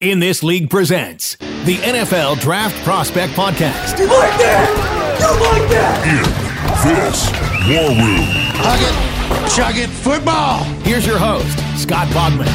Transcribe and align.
In 0.00 0.18
This 0.18 0.42
League 0.42 0.70
presents 0.70 1.36
the 1.36 1.76
NFL 1.76 2.40
Draft 2.40 2.74
Prospect 2.84 3.34
Podcast. 3.34 3.98
You 3.98 4.06
like 4.06 4.32
that? 4.38 5.18
You 5.20 5.28
like 5.44 5.68
that? 5.72 6.06
In 6.08 6.96
this 7.04 7.28
war 7.68 7.90
room. 7.90 8.24
Hug 8.56 8.80
it, 8.80 9.50
chug 9.54 9.76
it, 9.76 9.90
football. 9.90 10.64
Here's 10.84 11.06
your 11.06 11.18
host, 11.18 11.54
Scott 11.78 12.08
Bogman. 12.14 12.46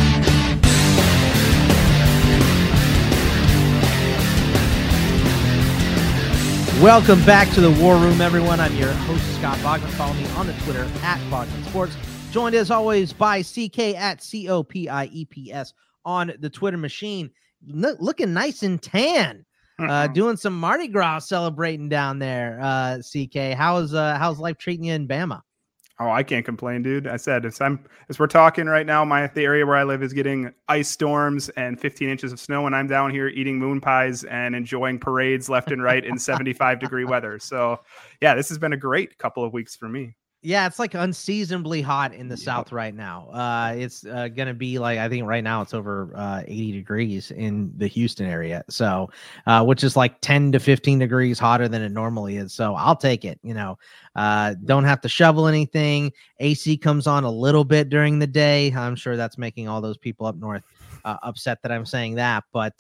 Welcome 6.81 7.23
back 7.25 7.53
to 7.53 7.61
the 7.61 7.69
War 7.79 7.97
Room, 7.97 8.21
everyone. 8.21 8.59
I'm 8.59 8.75
your 8.75 8.91
host, 8.91 9.23
Scott 9.35 9.59
Bogman. 9.59 9.89
Follow 9.89 10.15
me 10.15 10.25
on 10.29 10.47
the 10.47 10.53
Twitter 10.63 10.89
at 11.03 11.19
Bogman 11.29 11.63
Sports. 11.69 11.95
Joined 12.31 12.55
as 12.55 12.71
always 12.71 13.13
by 13.13 13.43
CK 13.43 13.93
at 13.93 14.23
C 14.23 14.49
O 14.49 14.63
P 14.63 14.89
I 14.89 15.05
E 15.05 15.25
P 15.25 15.53
S 15.53 15.75
on 16.05 16.33
the 16.39 16.49
Twitter 16.49 16.77
machine. 16.77 17.31
Look, 17.67 17.97
looking 17.99 18.33
nice 18.33 18.63
and 18.63 18.81
tan. 18.81 19.45
Uh, 19.77 20.07
doing 20.07 20.37
some 20.37 20.57
Mardi 20.57 20.87
Gras 20.87 21.19
celebrating 21.19 21.89
down 21.89 22.17
there. 22.17 22.59
Uh, 22.61 22.99
CK, 22.99 23.57
how's 23.57 23.93
uh, 23.93 24.17
how's 24.17 24.39
life 24.39 24.57
treating 24.57 24.85
you 24.85 24.93
in 24.93 25.05
Bama? 25.05 25.41
Oh, 25.97 26.09
I 26.09 26.23
can't 26.23 26.43
complain, 26.43 26.81
dude. 26.81 27.07
I 27.07 27.15
said 27.15 27.45
as 27.45 27.61
I'm 27.61 27.79
as 28.09 28.19
we're 28.19 28.27
talking 28.27 28.65
right 28.67 28.85
now, 28.85 29.05
my 29.05 29.27
the 29.27 29.43
area 29.43 29.65
where 29.65 29.77
I 29.77 29.83
live 29.83 30.03
is 30.03 30.11
getting 30.11 30.53
ice 30.67 30.89
storms 30.89 31.47
and 31.49 31.79
15 31.79 32.09
inches 32.09 32.33
of 32.33 32.39
snow, 32.39 32.67
and 32.67 32.75
I'm 32.75 32.87
down 32.87 33.11
here 33.11 33.29
eating 33.29 33.57
moon 33.57 33.79
pies 33.79 34.25
and 34.25 34.55
enjoying 34.55 34.99
parades 34.99 35.49
left 35.49 35.71
and 35.71 35.81
right 35.81 36.03
in 36.03 36.19
75 36.19 36.79
degree 36.79 37.05
weather. 37.05 37.39
So, 37.39 37.79
yeah, 38.21 38.35
this 38.35 38.49
has 38.49 38.57
been 38.57 38.73
a 38.73 38.77
great 38.77 39.17
couple 39.17 39.43
of 39.45 39.53
weeks 39.53 39.75
for 39.75 39.87
me. 39.87 40.15
Yeah, 40.45 40.67
it's 40.67 40.77
like 40.77 40.93
unseasonably 40.93 41.81
hot 41.81 42.13
in 42.13 42.27
the 42.27 42.37
south 42.37 42.71
right 42.71 42.93
now. 42.93 43.29
Uh, 43.29 43.73
it's 43.75 44.05
uh, 44.05 44.27
gonna 44.27 44.53
be 44.53 44.77
like 44.77 44.99
I 44.99 45.09
think 45.09 45.25
right 45.25 45.43
now 45.43 45.63
it's 45.63 45.73
over 45.73 46.11
uh, 46.13 46.43
80 46.45 46.71
degrees 46.71 47.31
in 47.31 47.73
the 47.77 47.87
Houston 47.87 48.27
area, 48.27 48.63
so 48.69 49.09
uh, 49.47 49.63
which 49.65 49.83
is 49.83 49.97
like 49.97 50.21
10 50.21 50.51
to 50.51 50.59
15 50.59 50.99
degrees 50.99 51.39
hotter 51.39 51.67
than 51.67 51.81
it 51.81 51.91
normally 51.91 52.37
is. 52.37 52.53
So 52.53 52.75
I'll 52.75 52.95
take 52.95 53.25
it. 53.25 53.39
You 53.41 53.55
know, 53.55 53.79
uh, 54.15 54.53
don't 54.65 54.83
have 54.83 55.01
to 55.01 55.09
shovel 55.09 55.47
anything. 55.47 56.13
AC 56.39 56.77
comes 56.77 57.07
on 57.07 57.23
a 57.23 57.31
little 57.31 57.63
bit 57.63 57.89
during 57.89 58.19
the 58.19 58.27
day. 58.27 58.71
I'm 58.71 58.95
sure 58.95 59.17
that's 59.17 59.39
making 59.39 59.67
all 59.67 59.81
those 59.81 59.97
people 59.97 60.27
up 60.27 60.35
north 60.35 60.61
uh, 61.05 61.17
upset 61.23 61.63
that 61.63 61.71
I'm 61.71 61.87
saying 61.87 62.13
that, 62.15 62.43
but 62.53 62.75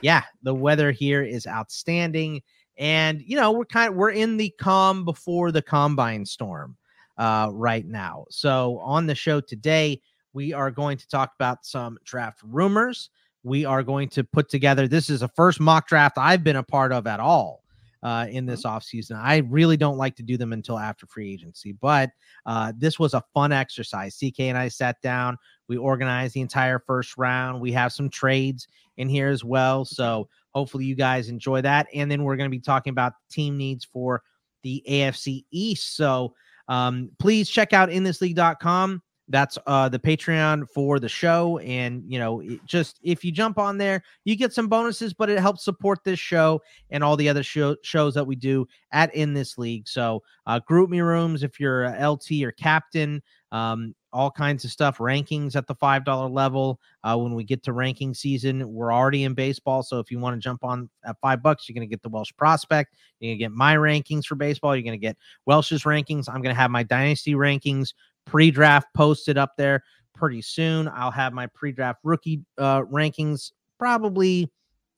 yeah, 0.00 0.22
the 0.42 0.54
weather 0.54 0.90
here 0.90 1.22
is 1.22 1.46
outstanding, 1.46 2.40
and 2.78 3.20
you 3.20 3.36
know 3.36 3.52
we're 3.52 3.66
kind 3.66 3.90
of 3.90 3.94
we're 3.94 4.12
in 4.12 4.38
the 4.38 4.54
calm 4.58 5.04
before 5.04 5.52
the 5.52 5.60
combine 5.60 6.24
storm 6.24 6.78
uh, 7.18 7.48
right 7.52 7.86
now. 7.86 8.26
So, 8.30 8.78
on 8.82 9.06
the 9.06 9.14
show 9.14 9.40
today, 9.40 10.00
we 10.32 10.52
are 10.52 10.70
going 10.70 10.98
to 10.98 11.08
talk 11.08 11.32
about 11.38 11.64
some 11.64 11.98
draft 12.04 12.40
rumors. 12.44 13.10
We 13.42 13.64
are 13.64 13.82
going 13.82 14.08
to 14.10 14.24
put 14.24 14.48
together 14.48 14.88
this 14.88 15.10
is 15.10 15.20
the 15.20 15.28
first 15.28 15.60
mock 15.60 15.86
draft 15.86 16.18
I've 16.18 16.42
been 16.42 16.56
a 16.56 16.62
part 16.62 16.92
of 16.92 17.06
at 17.06 17.20
all 17.20 17.62
uh, 18.02 18.26
in 18.28 18.46
this 18.46 18.64
mm-hmm. 18.64 18.76
offseason. 18.76 19.16
I 19.20 19.38
really 19.48 19.76
don't 19.76 19.96
like 19.96 20.16
to 20.16 20.22
do 20.22 20.36
them 20.36 20.52
until 20.52 20.78
after 20.78 21.06
free 21.06 21.32
agency, 21.32 21.72
but 21.72 22.10
uh, 22.46 22.72
this 22.76 22.98
was 22.98 23.14
a 23.14 23.24
fun 23.32 23.52
exercise. 23.52 24.16
CK 24.16 24.40
and 24.40 24.58
I 24.58 24.68
sat 24.68 25.00
down, 25.02 25.38
we 25.68 25.76
organized 25.76 26.34
the 26.34 26.42
entire 26.42 26.78
first 26.78 27.16
round. 27.16 27.60
We 27.60 27.72
have 27.72 27.92
some 27.92 28.10
trades 28.10 28.68
in 28.96 29.08
here 29.08 29.28
as 29.28 29.42
well. 29.42 29.84
So, 29.84 30.28
hopefully, 30.54 30.84
you 30.84 30.94
guys 30.94 31.28
enjoy 31.28 31.62
that. 31.62 31.86
And 31.94 32.10
then 32.10 32.22
we're 32.22 32.36
going 32.36 32.50
to 32.50 32.56
be 32.56 32.60
talking 32.60 32.90
about 32.90 33.14
team 33.30 33.56
needs 33.56 33.84
for 33.84 34.22
the 34.62 34.82
AFC 34.88 35.44
East. 35.50 35.96
So, 35.96 36.34
um, 36.68 37.10
please 37.18 37.48
check 37.48 37.72
out 37.72 37.88
inthisleague.com. 37.88 39.02
That's 39.28 39.56
uh, 39.66 39.88
the 39.88 39.98
Patreon 39.98 40.68
for 40.68 41.00
the 41.00 41.08
show. 41.08 41.58
And, 41.58 42.02
you 42.06 42.18
know, 42.18 42.42
just 42.66 42.98
if 43.02 43.24
you 43.24 43.32
jump 43.32 43.58
on 43.58 43.78
there, 43.78 44.02
you 44.24 44.36
get 44.36 44.52
some 44.52 44.68
bonuses, 44.68 45.14
but 45.14 45.30
it 45.30 45.38
helps 45.38 45.64
support 45.64 46.04
this 46.04 46.18
show 46.18 46.60
and 46.90 47.02
all 47.02 47.16
the 47.16 47.28
other 47.28 47.42
show, 47.42 47.76
shows 47.82 48.14
that 48.14 48.26
we 48.26 48.36
do 48.36 48.66
at 48.92 49.14
In 49.14 49.32
This 49.32 49.56
League. 49.56 49.88
So, 49.88 50.22
uh, 50.46 50.60
GroupMe 50.68 51.02
rooms 51.02 51.42
if 51.42 51.58
you're 51.58 51.88
LT 51.98 52.42
or 52.42 52.52
captain. 52.52 53.22
Um, 53.50 53.94
all 54.14 54.30
kinds 54.30 54.64
of 54.64 54.70
stuff, 54.70 54.98
rankings 54.98 55.56
at 55.56 55.66
the 55.66 55.74
$5 55.74 56.30
level. 56.30 56.80
Uh, 57.02 57.16
when 57.16 57.34
we 57.34 57.42
get 57.42 57.62
to 57.64 57.72
ranking 57.72 58.14
season, 58.14 58.72
we're 58.72 58.92
already 58.92 59.24
in 59.24 59.34
baseball. 59.34 59.82
So 59.82 59.98
if 59.98 60.10
you 60.10 60.20
want 60.20 60.36
to 60.36 60.40
jump 60.40 60.64
on 60.64 60.88
at 61.04 61.16
five 61.20 61.42
bucks, 61.42 61.68
you're 61.68 61.74
going 61.74 61.86
to 61.86 61.90
get 61.90 62.02
the 62.02 62.08
Welsh 62.08 62.32
prospect. 62.36 62.94
You're 63.18 63.30
going 63.30 63.38
to 63.38 63.44
get 63.44 63.52
my 63.52 63.76
rankings 63.76 64.24
for 64.24 64.36
baseball. 64.36 64.74
You're 64.74 64.84
going 64.84 64.98
to 64.98 65.04
get 65.04 65.16
Welsh's 65.46 65.82
rankings. 65.82 66.28
I'm 66.28 66.42
going 66.42 66.54
to 66.54 66.60
have 66.60 66.70
my 66.70 66.84
dynasty 66.84 67.34
rankings 67.34 67.92
pre 68.24 68.50
draft 68.50 68.88
posted 68.94 69.38
up 69.38 69.52
there 69.56 69.82
pretty 70.14 70.42
soon. 70.42 70.88
I'll 70.88 71.10
have 71.10 71.32
my 71.32 71.46
pre 71.48 71.72
draft 71.72 72.00
rookie 72.02 72.42
uh, 72.58 72.82
rankings 72.82 73.52
probably 73.78 74.50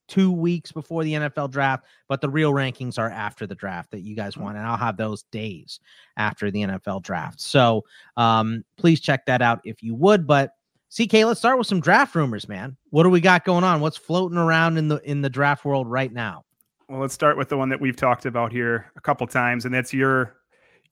two 0.08 0.30
weeks 0.30 0.72
before 0.72 1.04
the 1.04 1.14
NFL 1.14 1.50
draft, 1.50 1.84
but 2.08 2.20
the 2.20 2.28
real 2.28 2.52
rankings 2.52 2.98
are 2.98 3.10
after 3.10 3.46
the 3.46 3.54
draft 3.54 3.90
that 3.90 4.00
you 4.00 4.14
guys 4.14 4.34
mm. 4.34 4.42
want. 4.42 4.56
And 4.56 4.66
I'll 4.66 4.76
have 4.76 4.96
those 4.96 5.24
days 5.24 5.80
after 6.16 6.50
the 6.50 6.62
NFL 6.62 7.02
draft. 7.02 7.40
So 7.40 7.84
um, 8.16 8.64
please 8.76 9.00
check 9.00 9.26
that 9.26 9.42
out 9.42 9.60
if 9.64 9.82
you 9.82 9.94
would. 9.94 10.26
But 10.26 10.52
CK, 10.96 11.14
let's 11.24 11.40
start 11.40 11.58
with 11.58 11.66
some 11.66 11.80
draft 11.80 12.14
rumors, 12.14 12.48
man. 12.48 12.76
What 12.90 13.02
do 13.02 13.10
we 13.10 13.20
got 13.20 13.44
going 13.44 13.64
on? 13.64 13.80
What's 13.80 13.96
floating 13.96 14.38
around 14.38 14.78
in 14.78 14.88
the 14.88 14.98
in 14.98 15.20
the 15.20 15.30
draft 15.30 15.64
world 15.64 15.90
right 15.90 16.12
now? 16.12 16.44
Well, 16.88 17.00
let's 17.00 17.14
start 17.14 17.36
with 17.36 17.48
the 17.48 17.56
one 17.56 17.68
that 17.70 17.80
we've 17.80 17.96
talked 17.96 18.26
about 18.26 18.52
here 18.52 18.92
a 18.96 19.00
couple 19.00 19.26
times, 19.26 19.64
and 19.64 19.74
that's 19.74 19.92
your 19.92 20.35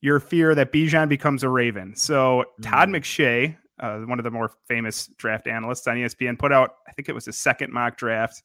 your 0.05 0.21
fear 0.21 0.55
that 0.55 0.71
Bijan 0.71 1.09
becomes 1.09 1.43
a 1.43 1.49
Raven. 1.49 1.97
So 1.97 2.45
Todd 2.61 2.91
mm. 2.91 2.97
McShay, 2.97 3.57
uh, 3.81 4.01
one 4.07 4.19
of 4.19 4.25
the 4.25 4.31
more 4.31 4.51
famous 4.69 5.09
draft 5.17 5.47
analysts 5.47 5.87
on 5.87 5.97
ESPN, 5.97 6.39
put 6.39 6.53
out 6.53 6.77
I 6.87 6.93
think 6.93 7.09
it 7.09 7.15
was 7.15 7.25
his 7.25 7.39
second 7.39 7.73
mock 7.73 7.97
draft 7.97 8.43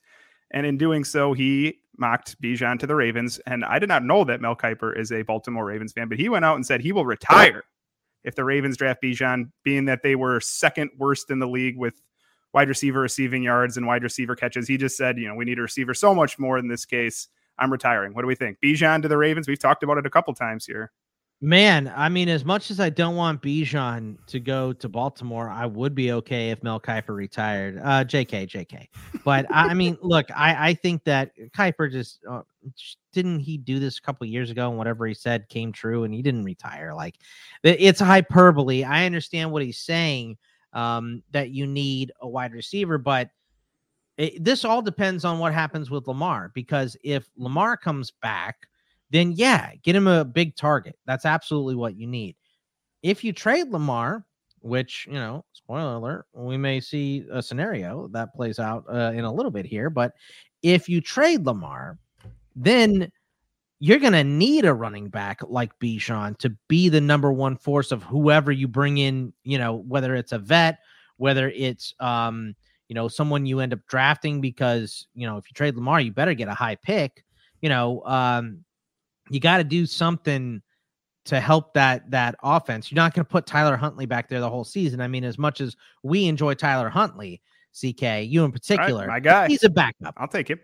and 0.52 0.66
in 0.66 0.78
doing 0.78 1.04
so, 1.04 1.34
he 1.34 1.80
mocked 1.98 2.42
Bijan 2.42 2.80
to 2.80 2.88
the 2.88 2.96
Ravens. 2.96 3.40
And 3.46 3.64
I 3.64 3.78
did 3.80 3.90
not 3.90 4.04
know 4.04 4.24
that 4.24 4.42
Mel 4.42 4.56
Kiper 4.56 4.98
is 4.98 5.12
a 5.12 5.22
Baltimore 5.22 5.66
Ravens 5.66 5.94
fan, 5.94 6.08
but 6.08 6.18
he 6.18 6.30
went 6.30 6.46
out 6.46 6.56
and 6.56 6.66
said 6.66 6.82
he 6.82 6.92
will 6.92 7.06
retire 7.06 7.64
if 8.24 8.36
the 8.36 8.44
Ravens 8.44 8.78
draft 8.78 9.02
Bijan, 9.02 9.52
being 9.64 9.86
that 9.86 10.02
they 10.04 10.16
were 10.16 10.40
second 10.42 10.92
worst 10.98 11.30
in 11.30 11.40
the 11.40 11.48
league 11.48 11.78
with 11.78 12.02
wide 12.54 12.68
receiver 12.68 13.00
receiving 13.00 13.44
yards 13.44 13.78
and 13.78 13.86
wide 13.86 14.04
receiver 14.04 14.36
catches. 14.36 14.68
He 14.68 14.78
just 14.78 14.98
said, 14.98 15.18
you 15.18 15.28
know, 15.28 15.36
we 15.36 15.46
need 15.46 15.60
a 15.60 15.64
receiver 15.64 15.94
so 15.94 16.16
much 16.16 16.40
more 16.40 16.58
in 16.58 16.68
this 16.68 16.86
case. 16.86 17.28
I'm 17.60 17.72
retiring. 17.72 18.14
What 18.14 18.22
do 18.22 18.28
we 18.28 18.36
think? 18.36 18.58
Bijan 18.64 19.02
to 19.04 19.08
the 19.08 19.18
Ravens? 19.18 19.48
We've 19.48 19.60
talked 19.60 19.84
about 19.84 19.98
it 19.98 20.06
a 20.06 20.10
couple 20.10 20.34
times 20.34 20.66
here. 20.66 20.92
Man, 21.42 21.92
I 21.96 22.10
mean, 22.10 22.28
as 22.28 22.44
much 22.44 22.70
as 22.70 22.82
I 22.82 22.90
don't 22.90 23.16
want 23.16 23.42
Bijan 23.42 24.18
to 24.28 24.42
go 24.42 24.74
to 24.74 24.90
Baltimore, 24.90 25.50
I 25.50 25.66
would 25.66 25.96
be 25.96 26.12
okay 26.12 26.50
if 26.50 26.62
Mel 26.64 26.82
Kiper 26.82 27.16
retired. 27.16 27.78
Uh, 27.78 28.04
JK, 28.04 28.50
JK. 28.50 28.88
But 29.24 29.46
I 29.50 29.74
mean, 29.74 29.98
look, 30.02 30.26
I, 30.36 30.70
I 30.70 30.74
think 30.74 31.06
that 31.06 31.32
Kiper 31.56 31.90
just 31.90 32.20
uh, 32.30 32.42
didn't 33.14 33.40
he 33.40 33.58
do 33.58 33.80
this 33.80 33.98
a 33.98 34.02
couple 34.02 34.28
years 34.28 34.52
ago 34.52 34.68
and 34.68 34.78
whatever 34.78 35.08
he 35.08 35.14
said 35.14 35.48
came 35.48 35.72
true 35.72 36.04
and 36.04 36.14
he 36.14 36.22
didn't 36.22 36.44
retire. 36.44 36.94
Like 36.94 37.16
it's 37.64 38.02
hyperbole. 38.02 38.84
I 38.84 39.06
understand 39.06 39.50
what 39.50 39.64
he's 39.64 39.80
saying 39.80 40.38
um, 40.74 41.24
that 41.32 41.52
you 41.52 41.66
need 41.66 42.12
a 42.20 42.28
wide 42.28 42.52
receiver, 42.54 42.98
but 42.98 43.30
it, 44.18 44.44
this 44.44 44.66
all 44.66 44.82
depends 44.82 45.24
on 45.24 45.40
what 45.40 45.54
happens 45.54 45.90
with 45.90 46.06
Lamar 46.06 46.52
because 46.54 46.98
if 47.02 47.30
Lamar 47.38 47.78
comes 47.78 48.12
back 48.22 48.68
then 49.12 49.34
yeah, 49.34 49.72
get 49.84 49.96
him 49.96 50.08
a 50.08 50.26
big 50.26 50.56
target. 50.56 50.98
That's 51.06 51.26
absolutely 51.26 51.76
what 51.76 51.96
you 51.96 52.08
need. 52.08 52.36
If 53.02 53.24
you 53.24 53.34
trade 53.34 53.70
Lamar, 53.70 54.26
which 54.62 55.08
you 55.08 55.14
know, 55.14 55.46
spoiler 55.54 55.96
alert, 55.96 56.26
we 56.34 56.58
may 56.58 56.80
see 56.80 57.26
a 57.32 57.42
scenario 57.42 58.08
that 58.10 58.34
plays 58.34 58.60
out 58.60 58.84
uh, 58.92 59.12
in 59.16 59.24
a 59.24 59.34
little 59.34 59.52
bit 59.52 59.66
here. 59.66 59.90
But 59.90 60.14
if 60.62 60.90
you 60.90 61.02
trade 61.02 61.46
Lamar, 61.46 61.98
then 62.56 63.12
you're 63.80 64.00
going 64.00 64.14
to 64.14 64.24
need 64.24 64.66
a 64.66 64.74
running 64.74 65.08
back 65.08 65.40
like 65.48 65.78
Bijan 65.80 66.38
to 66.40 66.50
be 66.68 66.90
the 66.90 67.00
number 67.00 67.32
one 67.32 67.56
force 67.56 67.92
of 67.92 68.04
whoever 68.04 68.52
you 68.52 68.68
bring 68.68 68.98
in, 68.98 69.34
you 69.44 69.58
know, 69.58 69.76
whether 69.88 70.16
it's 70.16 70.34
a 70.34 70.38
vet, 70.38 70.80
whether 71.16 71.50
it's, 71.50 71.94
um, 72.02 72.56
you 72.90 72.96
know, 72.96 73.08
someone 73.08 73.46
you 73.46 73.62
end 73.62 73.72
up 73.72 73.80
drafting 73.88 74.42
because, 74.42 75.08
you 75.14 75.26
know, 75.26 75.38
if 75.38 75.46
you 75.50 75.54
trade 75.54 75.76
Lamar, 75.76 76.02
you 76.02 76.12
better 76.12 76.34
get 76.34 76.50
a 76.50 76.54
high 76.54 76.76
pick, 76.76 77.24
you 77.62 77.70
know, 77.70 78.04
um, 78.06 78.66
you 79.30 79.40
got 79.40 79.58
to 79.58 79.64
do 79.64 79.86
something 79.86 80.62
to 81.26 81.40
help 81.40 81.74
that 81.74 82.10
that 82.12 82.36
offense. 82.44 82.92
You're 82.92 82.98
not 82.98 83.14
going 83.14 83.26
to 83.26 83.30
put 83.30 83.46
Tyler 83.46 83.78
Huntley 83.78 84.06
back 84.06 84.30
there 84.30 84.40
the 84.40 84.50
whole 84.50 84.64
season. 84.64 85.02
I 85.02 85.08
mean, 85.08 85.24
as 85.24 85.38
much 85.38 85.62
as 85.62 85.76
we 86.04 86.26
enjoy 86.26 86.56
Tyler 86.56 86.90
Huntley, 86.90 87.42
CK, 87.74 88.24
you 88.24 88.44
in 88.44 88.52
particular, 88.52 89.02
right, 89.02 89.08
my 89.08 89.20
guy, 89.20 89.48
he's 89.48 89.64
a 89.64 89.70
backup. 89.70 90.16
I'll 90.18 90.28
take 90.28 90.50
him. 90.50 90.60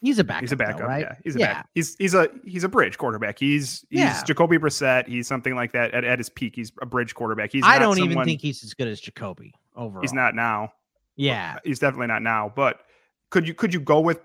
He's 0.00 0.18
a 0.18 0.24
backup. 0.24 0.42
He's 0.42 0.52
a 0.52 0.56
backup, 0.56 0.78
though, 0.78 0.86
right? 0.86 1.00
Yeah, 1.00 1.14
he's 1.24 1.36
a 1.36 1.38
yeah. 1.38 1.54
back. 1.54 1.68
He's 1.74 1.96
he's 1.96 2.14
a 2.14 2.28
he's 2.44 2.64
a 2.64 2.68
bridge 2.68 2.98
quarterback. 2.98 3.38
He's 3.38 3.84
he's 3.90 4.00
Yeah. 4.00 4.22
Jacoby 4.22 4.58
Brissett. 4.58 5.08
He's 5.08 5.26
something 5.26 5.54
like 5.56 5.72
that 5.72 5.92
at, 5.92 6.04
at 6.04 6.18
his 6.18 6.28
peak. 6.28 6.54
He's 6.54 6.72
a 6.80 6.86
bridge 6.86 7.14
quarterback. 7.14 7.50
He's 7.52 7.64
I 7.64 7.78
don't 7.78 7.98
even 7.98 8.24
think 8.24 8.40
he's 8.40 8.62
as 8.62 8.74
good 8.74 8.86
as 8.86 9.00
Jacoby 9.00 9.52
overall. 9.76 10.02
he's 10.02 10.12
not 10.12 10.34
now. 10.34 10.72
Yeah. 11.16 11.58
He's 11.64 11.80
definitely 11.80 12.06
not 12.06 12.22
now. 12.22 12.52
But 12.54 12.80
could 13.30 13.46
you 13.46 13.54
could 13.54 13.74
you 13.74 13.80
go 13.80 14.00
with 14.00 14.20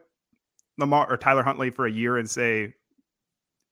Lamar 0.78 1.12
or 1.12 1.18
Tyler 1.18 1.44
Huntley 1.44 1.72
for 1.72 1.88
a 1.88 1.92
year 1.92 2.18
and 2.18 2.30
say 2.30 2.76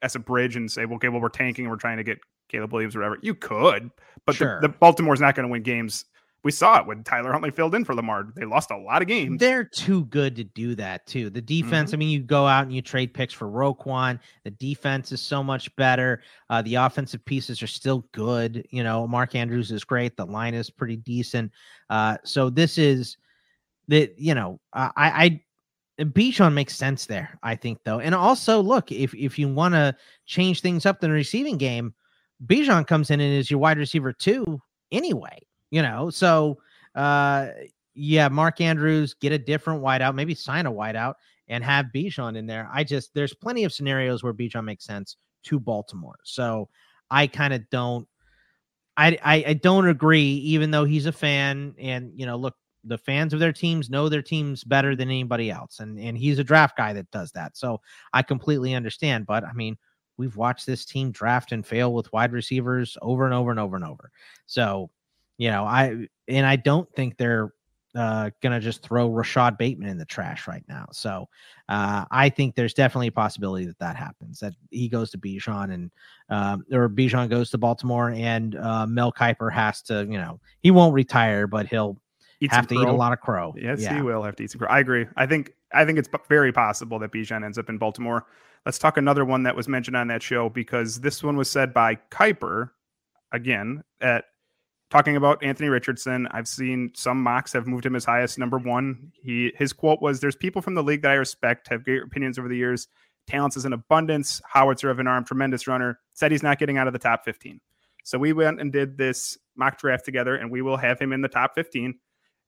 as 0.01 0.15
a 0.15 0.19
bridge 0.19 0.56
and 0.56 0.71
say, 0.71 0.86
well, 0.86 0.95
okay, 0.95 1.09
well, 1.09 1.21
we're 1.21 1.30
tanking, 1.30 1.69
we're 1.69 1.75
trying 1.75 1.98
to 1.98 2.03
get 2.03 2.19
Caleb 2.50 2.74
Williams 2.74 2.95
or 2.95 3.00
whatever. 3.00 3.18
You 3.21 3.36
could, 3.36 3.92
but 4.25 4.36
Sure. 4.36 4.59
the, 4.62 4.68
the 4.68 4.74
Baltimore's 4.74 5.21
not 5.21 5.36
going 5.36 5.48
to 5.48 5.51
win 5.51 5.63
games. 5.63 6.06
We 6.44 6.51
saw 6.51 6.80
it 6.80 6.88
when 6.88 7.03
Tyler 7.03 7.31
Huntley 7.31 7.51
filled 7.51 7.75
in 7.75 7.86
for 7.86 7.94
Lamar. 7.94 8.25
They 8.36 8.45
lost 8.45 8.71
a 8.71 8.77
lot 8.77 9.03
of 9.03 9.07
games. 9.07 9.39
They're 9.39 9.63
too 9.63 10.06
good 10.06 10.36
to 10.38 10.44
do 10.44 10.74
that 10.74 11.06
too. 11.06 11.30
The 11.30 11.39
defense, 11.39 11.92
Mm-hmm. 11.92 11.95
I 11.95 12.00
mean, 12.00 12.09
you 12.09 12.19
go 12.21 12.48
out 12.48 12.63
and 12.63 12.74
you 12.74 12.81
trade 12.81 13.13
picks 13.13 13.31
for 13.31 13.45
Roquan. 13.48 14.19
The 14.44 14.50
defense 14.50 15.12
is 15.12 15.21
so 15.21 15.44
much 15.44 15.74
better. 15.75 16.24
Uh, 16.50 16.63
the 16.63 16.75
offensive 16.75 17.24
pieces 17.25 17.62
are 17.62 17.68
still 17.68 18.07
good. 18.12 18.65
You 18.71 18.83
know, 18.83 19.06
Mark 19.07 19.36
Andrews 19.36 19.71
is 19.71 19.83
great. 19.83 20.18
The 20.18 20.25
line 20.25 20.56
is 20.56 20.71
pretty 20.71 20.95
decent. 20.97 21.51
Uh, 21.92 22.18
so 22.24 22.50
this 22.50 22.80
is 22.80 23.18
the 23.88 24.12
you 24.18 24.33
know, 24.33 24.59
I 24.74 24.89
I 24.95 25.42
Bijan 26.00 26.54
makes 26.54 26.76
sense 26.76 27.06
there, 27.06 27.38
I 27.44 27.56
think 27.56 27.80
though. 27.84 28.00
And 28.00 28.16
also, 28.16 28.62
look, 28.62 28.92
if 28.92 29.14
if 29.14 29.38
you 29.38 29.48
want 29.54 29.76
to 29.76 29.96
change 30.26 30.62
things 30.62 30.86
up 30.86 31.04
in 31.04 31.10
the 31.10 31.14
receiving 31.16 31.58
game, 31.58 31.94
Bijan 32.46 32.88
comes 32.88 33.12
in 33.12 33.20
and 33.20 33.34
is 33.34 33.52
your 33.52 33.60
wide 33.60 33.78
receiver 33.78 34.12
too 34.14 34.60
anyway, 34.92 35.40
you 35.70 35.82
know. 35.82 36.10
So 36.10 36.58
uh 36.96 37.50
yeah, 37.94 38.30
Mark 38.30 38.62
Andrews 38.62 39.14
get 39.14 39.32
a 39.34 39.38
different 39.38 39.82
wideout, 39.84 40.16
maybe 40.16 40.34
sign 40.34 40.66
a 40.66 40.72
wideout 40.72 41.16
and 41.50 41.64
have 41.64 41.88
Bijan 41.94 42.38
in 42.38 42.48
there. 42.48 42.70
I 42.74 42.84
just 42.84 43.14
there's 43.14 43.34
plenty 43.34 43.64
of 43.64 43.74
scenarios 43.74 44.24
where 44.24 44.34
Bijan 44.34 44.64
makes 44.64 44.86
sense 44.86 45.18
to 45.44 45.60
Baltimore. 45.60 46.18
So 46.24 46.70
I 47.12 47.28
kind 47.28 47.54
of 47.54 47.70
don't 47.70 48.08
I, 48.98 49.18
I 49.24 49.44
I 49.48 49.54
don't 49.54 49.88
agree, 49.88 50.36
even 50.36 50.72
though 50.72 50.86
he's 50.86 51.06
a 51.06 51.12
fan. 51.12 51.76
And 51.80 52.12
you 52.16 52.26
know, 52.26 52.38
look, 52.38 52.56
the 52.83 52.98
fans 52.98 53.33
of 53.33 53.39
their 53.39 53.54
teams 53.54 53.89
know 53.89 54.10
their 54.10 54.22
teams 54.22 54.63
better 54.63 54.95
than 54.95 55.10
anybody 55.10 55.51
else, 55.51 55.80
and 55.80 56.00
and 56.00 56.18
he's 56.18 56.39
a 56.39 56.44
draft 56.44 56.78
guy 56.78 56.94
that 56.94 57.12
does 57.12 57.31
that. 57.33 57.57
So 57.57 57.81
I 58.13 58.22
completely 58.22 58.74
understand. 58.74 59.25
But 59.25 59.44
I 59.44 59.54
mean, 59.54 59.78
we've 60.18 60.38
watched 60.38 60.66
this 60.66 60.86
team 60.86 61.12
draft 61.12 61.51
and 61.51 61.66
fail 61.66 61.94
with 61.94 62.12
wide 62.13 62.31
receivers 62.31 62.98
over 63.01 63.25
and 63.25 63.33
over 63.33 63.51
and 63.51 63.60
over 63.60 63.75
and 63.75 63.86
over. 63.86 64.12
So 64.45 64.89
you 65.38 65.50
know, 65.50 65.63
I 65.63 66.07
and 66.28 66.45
I 66.45 66.56
don't 66.56 66.92
think 66.94 67.18
they're 67.18 67.54
uh, 67.95 68.30
gonna 68.42 68.60
just 68.60 68.81
throw 68.83 69.10
Rashod 69.10 69.57
Bateman 69.57 69.89
in 69.89 69.98
the 69.98 70.06
trash 70.06 70.48
right 70.48 70.63
now. 70.68 70.88
So 70.92 71.28
uh, 71.68 72.06
I 72.10 72.30
think 72.30 72.56
there's 72.56 72.74
definitely 72.74 73.07
a 73.07 73.12
possibility 73.12 73.66
that 73.66 73.80
that 73.80 73.95
happens. 73.95 74.39
That 74.39 74.54
he 74.69 74.88
goes 74.88 75.12
to 75.12 75.18
Bijan 75.18 75.74
and 75.74 75.92
um, 76.30 76.66
or 76.72 76.89
Bijan 76.89 77.30
goes 77.30 77.50
to 77.51 77.57
Baltimore, 77.57 78.12
and 78.12 78.56
uh, 78.56 78.86
Mel 78.88 79.12
Kiper 79.12 79.51
has 79.51 79.81
to, 79.83 80.06
you 80.06 80.18
know, 80.18 80.39
he 80.62 80.72
won't 80.72 80.94
retire, 80.94 81.48
but 81.48 81.68
he'll 81.68 82.00
Eat 82.42 82.52
have 82.52 82.68
to 82.68 82.76
eat 82.76 82.88
a 82.88 82.92
lot 82.92 83.14
of 83.14 83.22
crow. 83.22 83.54
Yes, 83.56 83.82
yeah. 83.82 83.96
he 83.96 84.02
will 84.02 84.24
have 84.24 84.36
to 84.38 84.44
eat 84.44 84.52
some. 84.52 84.60
crow. 84.60 84.68
I 84.68 84.80
agree. 84.80 85.06
I 85.16 85.28
think 85.28 85.54
I 85.72 85.86
think 85.86 86.00
it's 86.00 86.10
very 86.28 86.52
possible 86.52 86.98
that 87.00 87.12
Bijan 87.12 87.46
ends 87.46 87.58
up 87.58 87.70
in 87.70 87.78
Baltimore. 87.78 88.26
Let's 88.66 88.80
talk 88.80 88.98
another 88.98 89.24
one 89.24 89.44
that 89.44 89.56
was 89.56 89.68
mentioned 89.68 89.96
on 89.96 90.08
that 90.08 90.24
show 90.24 90.50
because 90.50 91.02
this 91.02 91.24
one 91.24 91.38
was 91.38 91.50
said 91.50 91.74
by 91.74 91.96
Kiper 92.10 92.72
again 93.32 93.84
at 94.02 94.26
talking 94.90 95.16
about 95.16 95.44
Anthony 95.44 95.70
Richardson. 95.70 96.28
I've 96.32 96.48
seen 96.48 96.92
some 96.96 97.22
mocks 97.22 97.54
have 97.54 97.68
moved 97.68 97.86
him 97.86 97.96
as 97.96 98.06
high 98.06 98.22
as 98.22 98.38
number 98.38 98.58
one. 98.58 99.12
He 99.22 99.54
his 99.56 99.72
quote 99.72 100.02
was, 100.02 100.20
"There's 100.20 100.36
people 100.36 100.64
from 100.64 100.74
the 100.74 100.84
league 100.84 101.04
that 101.04 101.12
I 101.12 101.16
respect, 101.16 101.68
have 101.70 101.84
great 101.84 102.02
opinions 102.02 102.40
over 102.40 102.48
the 102.48 102.58
years. 102.58 102.88
Talents 103.28 103.56
is 103.56 103.66
in 103.66 103.74
abundance. 103.74 104.42
Howitzer 104.52 104.90
of 104.90 105.00
an 105.00 105.08
arm, 105.08 105.26
tremendous 105.26 105.68
runner. 105.68 106.00
Said 106.14 106.32
he's 106.32 106.44
not 106.44 106.58
getting 106.58 106.78
out 106.78 106.88
of 106.88 106.94
the 106.94 107.00
top 107.00 107.24
15. 107.24 107.62
So 108.04 108.18
we 108.18 108.34
went 108.34 108.60
and 108.60 108.72
did 108.72 108.98
this 108.98 109.38
mock 109.56 109.78
draft 109.78 110.06
together, 110.06 110.36
and 110.36 110.50
we 110.52 110.62
will 110.62 110.78
have 110.78 111.00
him 111.00 111.14
in 111.14 111.22
the 111.22 111.28
top 111.28 111.54
15. 111.56 112.00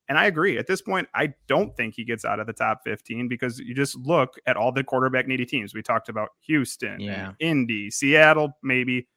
And 0.09 0.17
I 0.17 0.25
agree. 0.25 0.57
At 0.57 0.67
this 0.67 0.81
point, 0.81 1.07
I 1.15 1.33
don't 1.47 1.75
think 1.77 1.93
he 1.95 2.03
gets 2.03 2.25
out 2.25 2.39
of 2.39 2.47
the 2.47 2.53
top 2.53 2.81
15 2.83 3.27
because 3.29 3.59
you 3.59 3.73
just 3.73 3.95
look 3.97 4.35
at 4.45 4.57
all 4.57 4.71
the 4.71 4.83
quarterback 4.83 5.27
needy 5.27 5.45
teams. 5.45 5.73
We 5.73 5.81
talked 5.81 6.09
about 6.09 6.29
Houston, 6.41 6.99
Yeah. 6.99 7.31
Indy, 7.39 7.89
Seattle, 7.89 8.57
maybe 8.61 9.07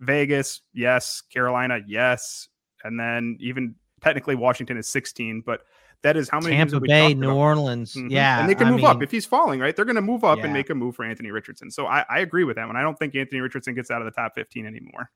Vegas, 0.00 0.62
yes, 0.72 1.22
Carolina, 1.32 1.80
yes, 1.86 2.48
and 2.84 2.98
then 2.98 3.36
even 3.40 3.74
technically 4.00 4.34
Washington 4.34 4.78
is 4.78 4.88
16, 4.88 5.42
but 5.44 5.60
that 6.02 6.16
is 6.16 6.30
how 6.30 6.40
many 6.40 6.56
Tampa 6.56 6.80
Bay, 6.80 7.12
New 7.12 7.26
about. 7.28 7.36
Orleans, 7.36 7.94
Mhm. 7.94 8.10
yeah, 8.10 8.40
and 8.40 8.48
they 8.48 8.54
can 8.54 8.68
I 8.68 8.70
move 8.70 8.84
up 8.84 9.02
if 9.02 9.10
he's 9.10 9.26
falling, 9.26 9.60
right? 9.60 9.76
They're 9.76 9.84
going 9.84 9.96
to 9.96 10.00
move 10.00 10.24
up 10.24 10.38
Yeah. 10.38 10.44
and 10.44 10.54
make 10.54 10.70
a 10.70 10.74
move 10.74 10.96
for 10.96 11.04
Anthony 11.04 11.30
Richardson. 11.30 11.70
So 11.70 11.86
I, 11.86 12.06
I 12.08 12.20
agree 12.20 12.44
with 12.44 12.56
that 12.56 12.66
one. 12.66 12.76
I 12.76 12.80
don't 12.80 12.98
think 12.98 13.14
Anthony 13.14 13.42
Richardson 13.42 13.74
gets 13.74 13.90
out 13.90 14.00
of 14.00 14.06
the 14.06 14.10
top 14.18 14.34
15 14.34 14.64
anymore. 14.64 15.10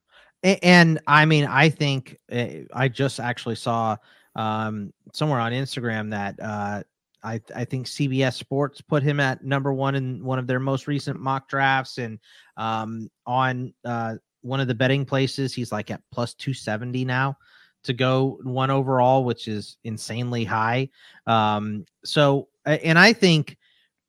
A- 0.44 0.62
And 0.62 1.00
I 1.06 1.24
mean, 1.24 1.46
I 1.46 1.70
think 1.70 2.18
uh, 2.30 2.46
I 2.74 2.88
just 2.88 3.18
actually 3.18 3.54
saw 3.54 3.96
um, 4.36 4.92
somewhere 5.12 5.40
on 5.40 5.52
Instagram 5.52 6.10
that 6.10 6.34
uh, 6.40 6.82
I 7.22 7.40
I 7.54 7.64
think 7.64 7.86
CBS 7.86 8.34
Sports 8.34 8.80
put 8.80 9.02
him 9.02 9.20
at 9.20 9.44
number 9.44 9.72
one 9.72 9.94
in 9.94 10.24
one 10.24 10.38
of 10.38 10.46
their 10.46 10.60
most 10.60 10.86
recent 10.86 11.20
mock 11.20 11.48
drafts, 11.48 11.98
and 11.98 12.18
um, 12.56 13.08
on 13.26 13.72
uh, 13.84 14.16
one 14.42 14.60
of 14.60 14.68
the 14.68 14.74
betting 14.74 15.04
places, 15.04 15.54
he's 15.54 15.72
like 15.72 15.90
at 15.90 16.02
plus 16.12 16.34
two 16.34 16.54
seventy 16.54 17.04
now 17.04 17.36
to 17.84 17.92
go 17.92 18.38
one 18.42 18.70
overall, 18.70 19.24
which 19.24 19.46
is 19.48 19.76
insanely 19.84 20.44
high. 20.44 20.88
Um, 21.26 21.84
so, 22.04 22.48
and 22.64 22.98
I 22.98 23.12
think 23.12 23.56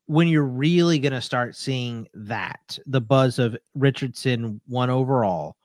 when 0.08 0.28
you're 0.28 0.44
really 0.44 1.00
going 1.00 1.14
to 1.14 1.22
start 1.22 1.56
seeing 1.56 2.08
that 2.14 2.78
the 2.86 3.02
buzz 3.02 3.40
of 3.40 3.58
Richardson 3.74 4.62
one 4.68 4.90
overall 4.90 5.56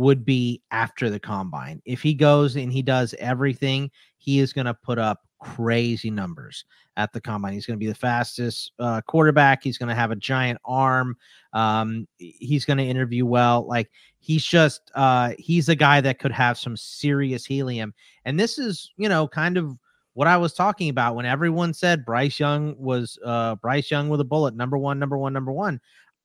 would 0.00 0.24
be 0.24 0.62
after 0.70 1.10
the 1.10 1.20
combine. 1.20 1.82
If 1.84 2.00
he 2.00 2.14
goes 2.14 2.56
and 2.56 2.72
he 2.72 2.80
does 2.80 3.14
everything, 3.18 3.90
he 4.16 4.38
is 4.38 4.54
going 4.54 4.64
to 4.64 4.72
put 4.72 4.98
up 4.98 5.20
crazy 5.40 6.10
numbers 6.10 6.64
at 6.96 7.12
the 7.12 7.20
combine. 7.20 7.52
He's 7.52 7.66
going 7.66 7.78
to 7.78 7.84
be 7.84 7.86
the 7.86 7.94
fastest 7.94 8.72
uh, 8.78 9.02
quarterback. 9.02 9.62
He's 9.62 9.76
going 9.76 9.90
to 9.90 9.94
have 9.94 10.10
a 10.10 10.16
giant 10.16 10.58
arm. 10.64 11.18
Um, 11.52 12.08
he's 12.16 12.64
going 12.64 12.78
to 12.78 12.84
interview 12.84 13.26
well. 13.26 13.66
Like 13.66 13.90
he's 14.20 14.42
just 14.42 14.90
uh, 14.94 15.32
he's 15.38 15.68
a 15.68 15.76
guy 15.76 16.00
that 16.00 16.18
could 16.18 16.32
have 16.32 16.56
some 16.56 16.78
serious 16.78 17.44
helium. 17.44 17.92
And 18.24 18.40
this 18.40 18.58
is 18.58 18.92
you 18.96 19.08
know 19.10 19.28
kind 19.28 19.58
of 19.58 19.76
what 20.14 20.28
I 20.28 20.38
was 20.38 20.54
talking 20.54 20.88
about 20.88 21.14
when 21.14 21.26
everyone 21.26 21.74
said 21.74 22.06
Bryce 22.06 22.40
Young 22.40 22.74
was 22.78 23.18
uh, 23.22 23.56
Bryce 23.56 23.90
Young 23.90 24.08
with 24.08 24.22
a 24.22 24.24
bullet, 24.24 24.54
number 24.54 24.78
one, 24.78 24.98
number 24.98 25.18
one, 25.18 25.34
number 25.34 25.52
one. 25.52 25.78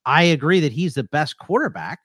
I 0.05 0.23
agree 0.23 0.61
that 0.61 0.71
he's 0.71 0.93
the 0.93 1.03
best 1.03 1.37
quarterback. 1.39 1.99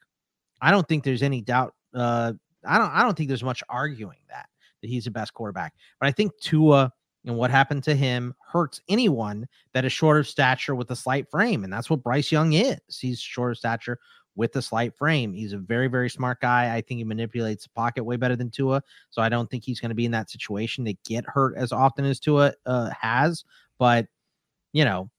I 0.61 0.71
don't 0.71 0.87
think 0.89 1.05
there's 1.05 1.23
any 1.23 1.41
doubt. 1.41 1.75
Uh, 1.95 2.33
I 2.67 2.79
don't. 2.79 2.91
I 2.91 3.03
don't 3.03 3.17
think 3.17 3.29
there's 3.29 3.43
much 3.43 3.63
arguing 3.69 4.19
that 4.29 4.49
that 4.83 4.89
he's 4.89 5.05
the 5.05 5.11
best 5.11 5.35
quarterback. 5.35 5.75
But 5.99 6.09
I 6.09 6.13
think 6.13 6.33
Tua 6.41 6.93
and 7.27 7.37
what 7.37 7.51
happened 7.51 7.85
to 7.85 7.95
him 7.95 8.35
hurts 8.51 8.81
anyone 8.89 9.47
that 9.75 9.85
is 9.85 9.93
short 9.93 10.19
of 10.19 10.27
stature 10.27 10.75
with 10.75 10.91
a 10.91 10.97
slight 10.97 11.31
frame, 11.31 11.65
and 11.65 11.73
that's 11.73 11.91
what 11.91 12.03
Bryce 12.03 12.33
Young 12.33 12.55
is. 12.55 12.79
He's 12.89 13.21
short 13.21 13.53
of 13.53 13.59
stature 13.59 13.99
with 14.37 14.55
a 14.57 14.63
slight 14.63 14.97
frame. 14.97 15.33
He's 15.33 15.53
a 15.53 15.59
very, 15.59 15.89
very 15.89 16.09
smart 16.09 16.41
guy. 16.41 16.75
I 16.75 16.81
think 16.81 16.99
he 16.99 17.05
manipulates 17.05 17.65
the 17.65 17.71
pocket 17.71 18.05
way 18.05 18.17
better 18.17 18.37
than 18.37 18.51
Tua. 18.51 18.83
So 19.11 19.21
I 19.21 19.29
don't 19.29 19.51
think 19.51 19.65
he's 19.65 19.81
going 19.81 19.91
to 19.91 19.95
be 19.95 20.07
in 20.07 20.13
that 20.13 20.31
situation 20.31 20.85
to 20.85 20.95
get 21.05 21.25
hurt 21.27 21.57
as 21.57 21.73
often 21.73 22.05
as 22.05 22.21
Tua 22.21 22.55
uh, 22.65 22.91
has. 22.99 23.45
But 23.79 24.07
you 24.73 24.85
know, 24.85 25.11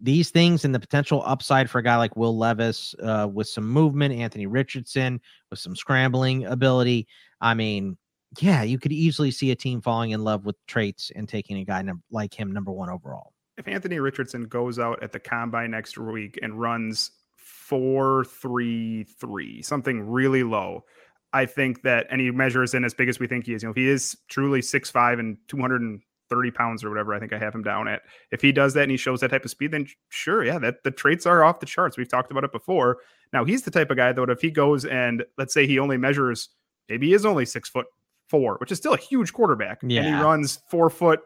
these 0.00 0.30
things 0.30 0.64
and 0.64 0.74
the 0.74 0.80
potential 0.80 1.22
upside 1.26 1.68
for 1.68 1.78
a 1.78 1.82
guy 1.82 1.96
like 1.96 2.16
Will 2.16 2.36
Levis 2.36 2.94
uh, 3.02 3.28
with 3.32 3.48
some 3.48 3.68
movement, 3.68 4.14
Anthony 4.14 4.46
Richardson 4.46 5.20
with 5.50 5.58
some 5.58 5.76
scrambling 5.76 6.44
ability. 6.44 7.06
I 7.40 7.54
mean, 7.54 7.96
yeah, 8.40 8.62
you 8.62 8.78
could 8.78 8.92
easily 8.92 9.30
see 9.30 9.50
a 9.50 9.56
team 9.56 9.80
falling 9.80 10.10
in 10.10 10.24
love 10.24 10.44
with 10.44 10.56
traits 10.66 11.10
and 11.14 11.28
taking 11.28 11.58
a 11.58 11.64
guy 11.64 11.82
num- 11.82 12.02
like 12.10 12.32
him 12.32 12.52
number 12.52 12.72
one 12.72 12.88
overall. 12.88 13.32
If 13.58 13.68
Anthony 13.68 13.98
Richardson 13.98 14.44
goes 14.44 14.78
out 14.78 15.02
at 15.02 15.12
the 15.12 15.20
combine 15.20 15.72
next 15.72 15.98
week 15.98 16.38
and 16.42 16.58
runs 16.58 17.10
four 17.36 18.24
three 18.24 19.04
three, 19.04 19.62
something 19.62 20.08
really 20.08 20.42
low, 20.42 20.84
I 21.32 21.46
think 21.46 21.82
that 21.82 22.06
any 22.10 22.30
measures 22.30 22.74
in 22.74 22.84
as 22.84 22.94
big 22.94 23.08
as 23.08 23.18
we 23.18 23.26
think 23.26 23.46
he 23.46 23.54
is, 23.54 23.62
you 23.62 23.68
know, 23.68 23.70
if 23.70 23.76
he 23.76 23.88
is 23.88 24.16
truly 24.28 24.62
six 24.62 24.90
five 24.90 25.18
and 25.18 25.36
200 25.48 25.82
and 25.82 26.00
230 26.32 26.50
pounds 26.56 26.84
or 26.84 26.90
whatever, 26.90 27.14
I 27.14 27.18
think 27.18 27.32
I 27.32 27.38
have 27.38 27.54
him 27.54 27.62
down 27.62 27.88
at. 27.88 28.02
If 28.30 28.40
he 28.40 28.52
does 28.52 28.74
that 28.74 28.82
and 28.82 28.90
he 28.90 28.96
shows 28.96 29.20
that 29.20 29.30
type 29.30 29.44
of 29.44 29.50
speed, 29.50 29.72
then 29.72 29.86
sure, 30.08 30.44
yeah, 30.44 30.58
that 30.58 30.82
the 30.84 30.90
traits 30.90 31.26
are 31.26 31.44
off 31.44 31.60
the 31.60 31.66
charts. 31.66 31.96
We've 31.96 32.08
talked 32.08 32.30
about 32.30 32.44
it 32.44 32.52
before. 32.52 32.98
Now 33.32 33.44
he's 33.44 33.62
the 33.62 33.70
type 33.70 33.90
of 33.90 33.96
guy 33.96 34.12
though, 34.12 34.24
if 34.24 34.40
he 34.40 34.50
goes 34.50 34.84
and 34.84 35.24
let's 35.38 35.54
say 35.54 35.66
he 35.66 35.78
only 35.78 35.96
measures, 35.96 36.48
maybe 36.88 37.08
he 37.08 37.14
is 37.14 37.26
only 37.26 37.44
six 37.44 37.68
foot 37.68 37.86
four, 38.28 38.56
which 38.58 38.72
is 38.72 38.78
still 38.78 38.94
a 38.94 38.98
huge 38.98 39.32
quarterback. 39.32 39.80
Yeah. 39.82 40.02
And 40.02 40.16
he 40.16 40.22
runs 40.22 40.60
four 40.68 40.88
foot, 40.90 41.20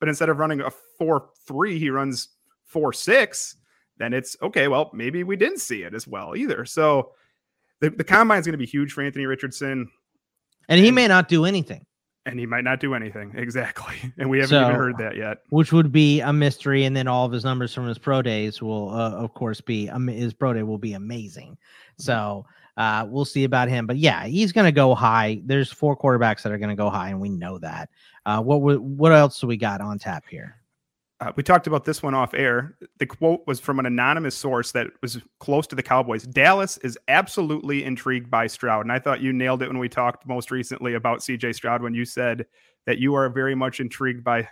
but 0.00 0.08
instead 0.08 0.28
of 0.28 0.38
running 0.38 0.60
a 0.60 0.70
four 0.98 1.30
three, 1.46 1.78
he 1.78 1.90
runs 1.90 2.28
four 2.64 2.92
six. 2.92 3.56
Then 3.98 4.12
it's 4.12 4.36
okay. 4.42 4.68
Well, 4.68 4.90
maybe 4.92 5.24
we 5.24 5.36
didn't 5.36 5.60
see 5.60 5.82
it 5.82 5.94
as 5.94 6.06
well 6.06 6.36
either. 6.36 6.64
So 6.64 7.12
the, 7.80 7.90
the 7.90 8.04
combine 8.04 8.40
is 8.40 8.46
going 8.46 8.52
to 8.52 8.58
be 8.58 8.66
huge 8.66 8.92
for 8.92 9.02
Anthony 9.02 9.26
Richardson. 9.26 9.88
And 10.68 10.80
he 10.80 10.90
may 10.90 11.06
not 11.06 11.28
do 11.28 11.44
anything. 11.44 11.86
And 12.26 12.38
he 12.38 12.44
might 12.44 12.64
not 12.64 12.80
do 12.80 12.94
anything. 12.94 13.32
Exactly. 13.36 13.94
And 14.18 14.28
we 14.28 14.38
haven't 14.38 14.50
So- 14.50 14.62
even 14.64 14.74
heard 14.74 14.98
that 14.98 15.16
yet. 15.16 15.38
which 15.50 15.72
would 15.72 15.90
be 15.92 16.20
a 16.20 16.32
mystery. 16.32 16.84
And 16.84 16.94
then 16.96 17.06
all 17.08 17.24
of 17.24 17.32
his 17.32 17.44
numbers 17.44 17.72
from 17.72 17.86
his 17.86 17.96
pro 17.98 18.20
days 18.20 18.60
will, 18.60 18.90
uh, 18.90 19.12
of 19.12 19.32
course, 19.34 19.60
be 19.60 19.88
um, 19.88 20.08
his 20.08 20.34
pro 20.34 20.52
day 20.52 20.62
will 20.64 20.76
be 20.78 20.92
amazing. 20.94 21.56
So 21.98 22.44
uh, 22.76 23.06
we'll 23.08 23.24
see 23.24 23.44
about 23.44 23.68
him. 23.68 23.86
But 23.86 23.96
yeah, 23.96 24.26
he's 24.26 24.52
going 24.52 24.66
to 24.66 24.72
go 24.72 24.94
high. 24.94 25.40
There's 25.44 25.70
four 25.72 25.96
quarterbacks 25.96 26.42
that 26.42 26.52
are 26.52 26.58
going 26.58 26.68
to 26.70 26.74
go 26.76 26.90
high, 26.90 27.08
and 27.10 27.20
we 27.20 27.30
know 27.30 27.58
that. 27.58 27.88
Uh, 28.26 28.42
what 28.42 28.58
what 28.82 29.12
else 29.12 29.40
do 29.40 29.46
we 29.46 29.56
got 29.56 29.80
on 29.80 29.98
tap 29.98 30.24
here? 30.28 30.56
Uh, 31.18 31.32
we 31.34 31.42
talked 31.42 31.66
about 31.66 31.84
this 31.84 32.02
one 32.02 32.14
off 32.14 32.34
air. 32.34 32.76
The 32.98 33.06
quote 33.06 33.40
was 33.46 33.58
from 33.58 33.78
an 33.78 33.86
anonymous 33.86 34.34
source 34.34 34.72
that 34.72 34.88
was 35.00 35.18
close 35.40 35.66
to 35.68 35.76
the 35.76 35.82
Cowboys. 35.82 36.24
Dallas 36.24 36.76
is 36.78 36.98
absolutely 37.08 37.84
intrigued 37.84 38.30
by 38.30 38.46
Stroud. 38.46 38.84
And 38.84 38.92
I 38.92 38.98
thought 38.98 39.22
you 39.22 39.32
nailed 39.32 39.62
it 39.62 39.68
when 39.68 39.78
we 39.78 39.88
talked 39.88 40.26
most 40.26 40.50
recently 40.50 40.94
about 40.94 41.20
CJ 41.20 41.54
Stroud 41.54 41.82
when 41.82 41.94
you 41.94 42.04
said 42.04 42.44
that 42.84 42.98
you 42.98 43.14
are 43.14 43.30
very 43.30 43.54
much 43.54 43.80
intrigued 43.80 44.24
by 44.24 44.46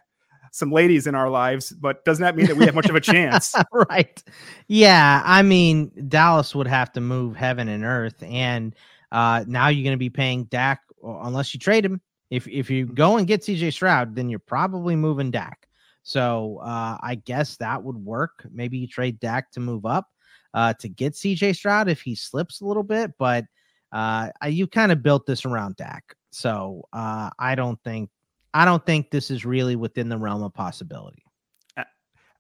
some 0.53 0.73
ladies 0.73 1.07
in 1.07 1.15
our 1.15 1.29
lives, 1.29 1.71
but 1.71 2.05
does 2.05 2.19
not 2.19 2.27
that 2.27 2.37
mean 2.37 2.47
that 2.47 2.57
we 2.57 2.65
have 2.65 2.75
much 2.75 2.89
of 2.89 2.95
a 2.95 3.01
chance. 3.01 3.55
right. 3.91 4.23
Yeah. 4.69 5.21
I 5.25 5.43
mean, 5.43 5.91
Dallas 6.09 6.55
would 6.55 6.69
have 6.69 6.93
to 6.93 7.01
move 7.01 7.37
heaven 7.37 7.69
and 7.69 7.85
earth. 7.85 8.23
And 8.23 8.75
uh, 9.13 9.45
now 9.47 9.69
you're 9.69 9.85
going 9.85 9.95
to 9.95 9.99
be 9.99 10.11
paying 10.11 10.45
Dak 10.45 10.81
unless 11.03 11.53
you 11.53 11.61
trade 11.61 11.85
him. 11.85 12.01
If, 12.31 12.49
if 12.49 12.71
you 12.71 12.87
go 12.87 13.19
and 13.19 13.27
get 13.27 13.43
CJ 13.43 13.73
Stroud, 13.73 14.15
then 14.15 14.31
you're 14.31 14.39
probably 14.39 14.97
moving 14.97 15.31
Dak. 15.31 15.69
So 16.05 16.61
uh, 16.63 16.99
I 17.01 17.17
guess 17.17 17.57
that 17.57 17.83
would 17.83 17.97
work. 17.97 18.47
Maybe 18.53 18.79
you 18.79 18.87
trade 18.87 19.19
Dak 19.19 19.51
to 19.53 19.61
move 19.61 19.87
up 19.87 20.07
uh, 20.53 20.75
to 20.75 20.89
get 20.89 21.15
CJ 21.15 21.57
Stroud 21.57 21.89
if 21.89 22.01
he 22.01 22.15
slips 22.15 22.61
a 22.61 22.67
little 22.67 22.83
bit, 22.83 23.13
but 23.19 23.45
uh, 23.91 24.29
you 24.47 24.67
kind 24.67 24.93
of 24.93 25.03
built 25.03 25.27
this 25.27 25.45
around 25.45 25.77
Dak. 25.77 26.15
So 26.31 26.83
uh, 26.93 27.31
I 27.39 27.55
don't 27.55 27.83
think 27.85 28.11
I 28.53 28.65
don't 28.65 28.85
think 28.85 29.11
this 29.11 29.31
is 29.31 29.45
really 29.45 29.77
within 29.77 30.09
the 30.09 30.19
realm 30.19 30.43
of 30.43 30.55
possibility. 30.55 31.25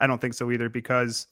I 0.00 0.06
don't 0.06 0.20
think 0.20 0.34
so 0.34 0.50
either 0.50 0.68
because 0.68 1.26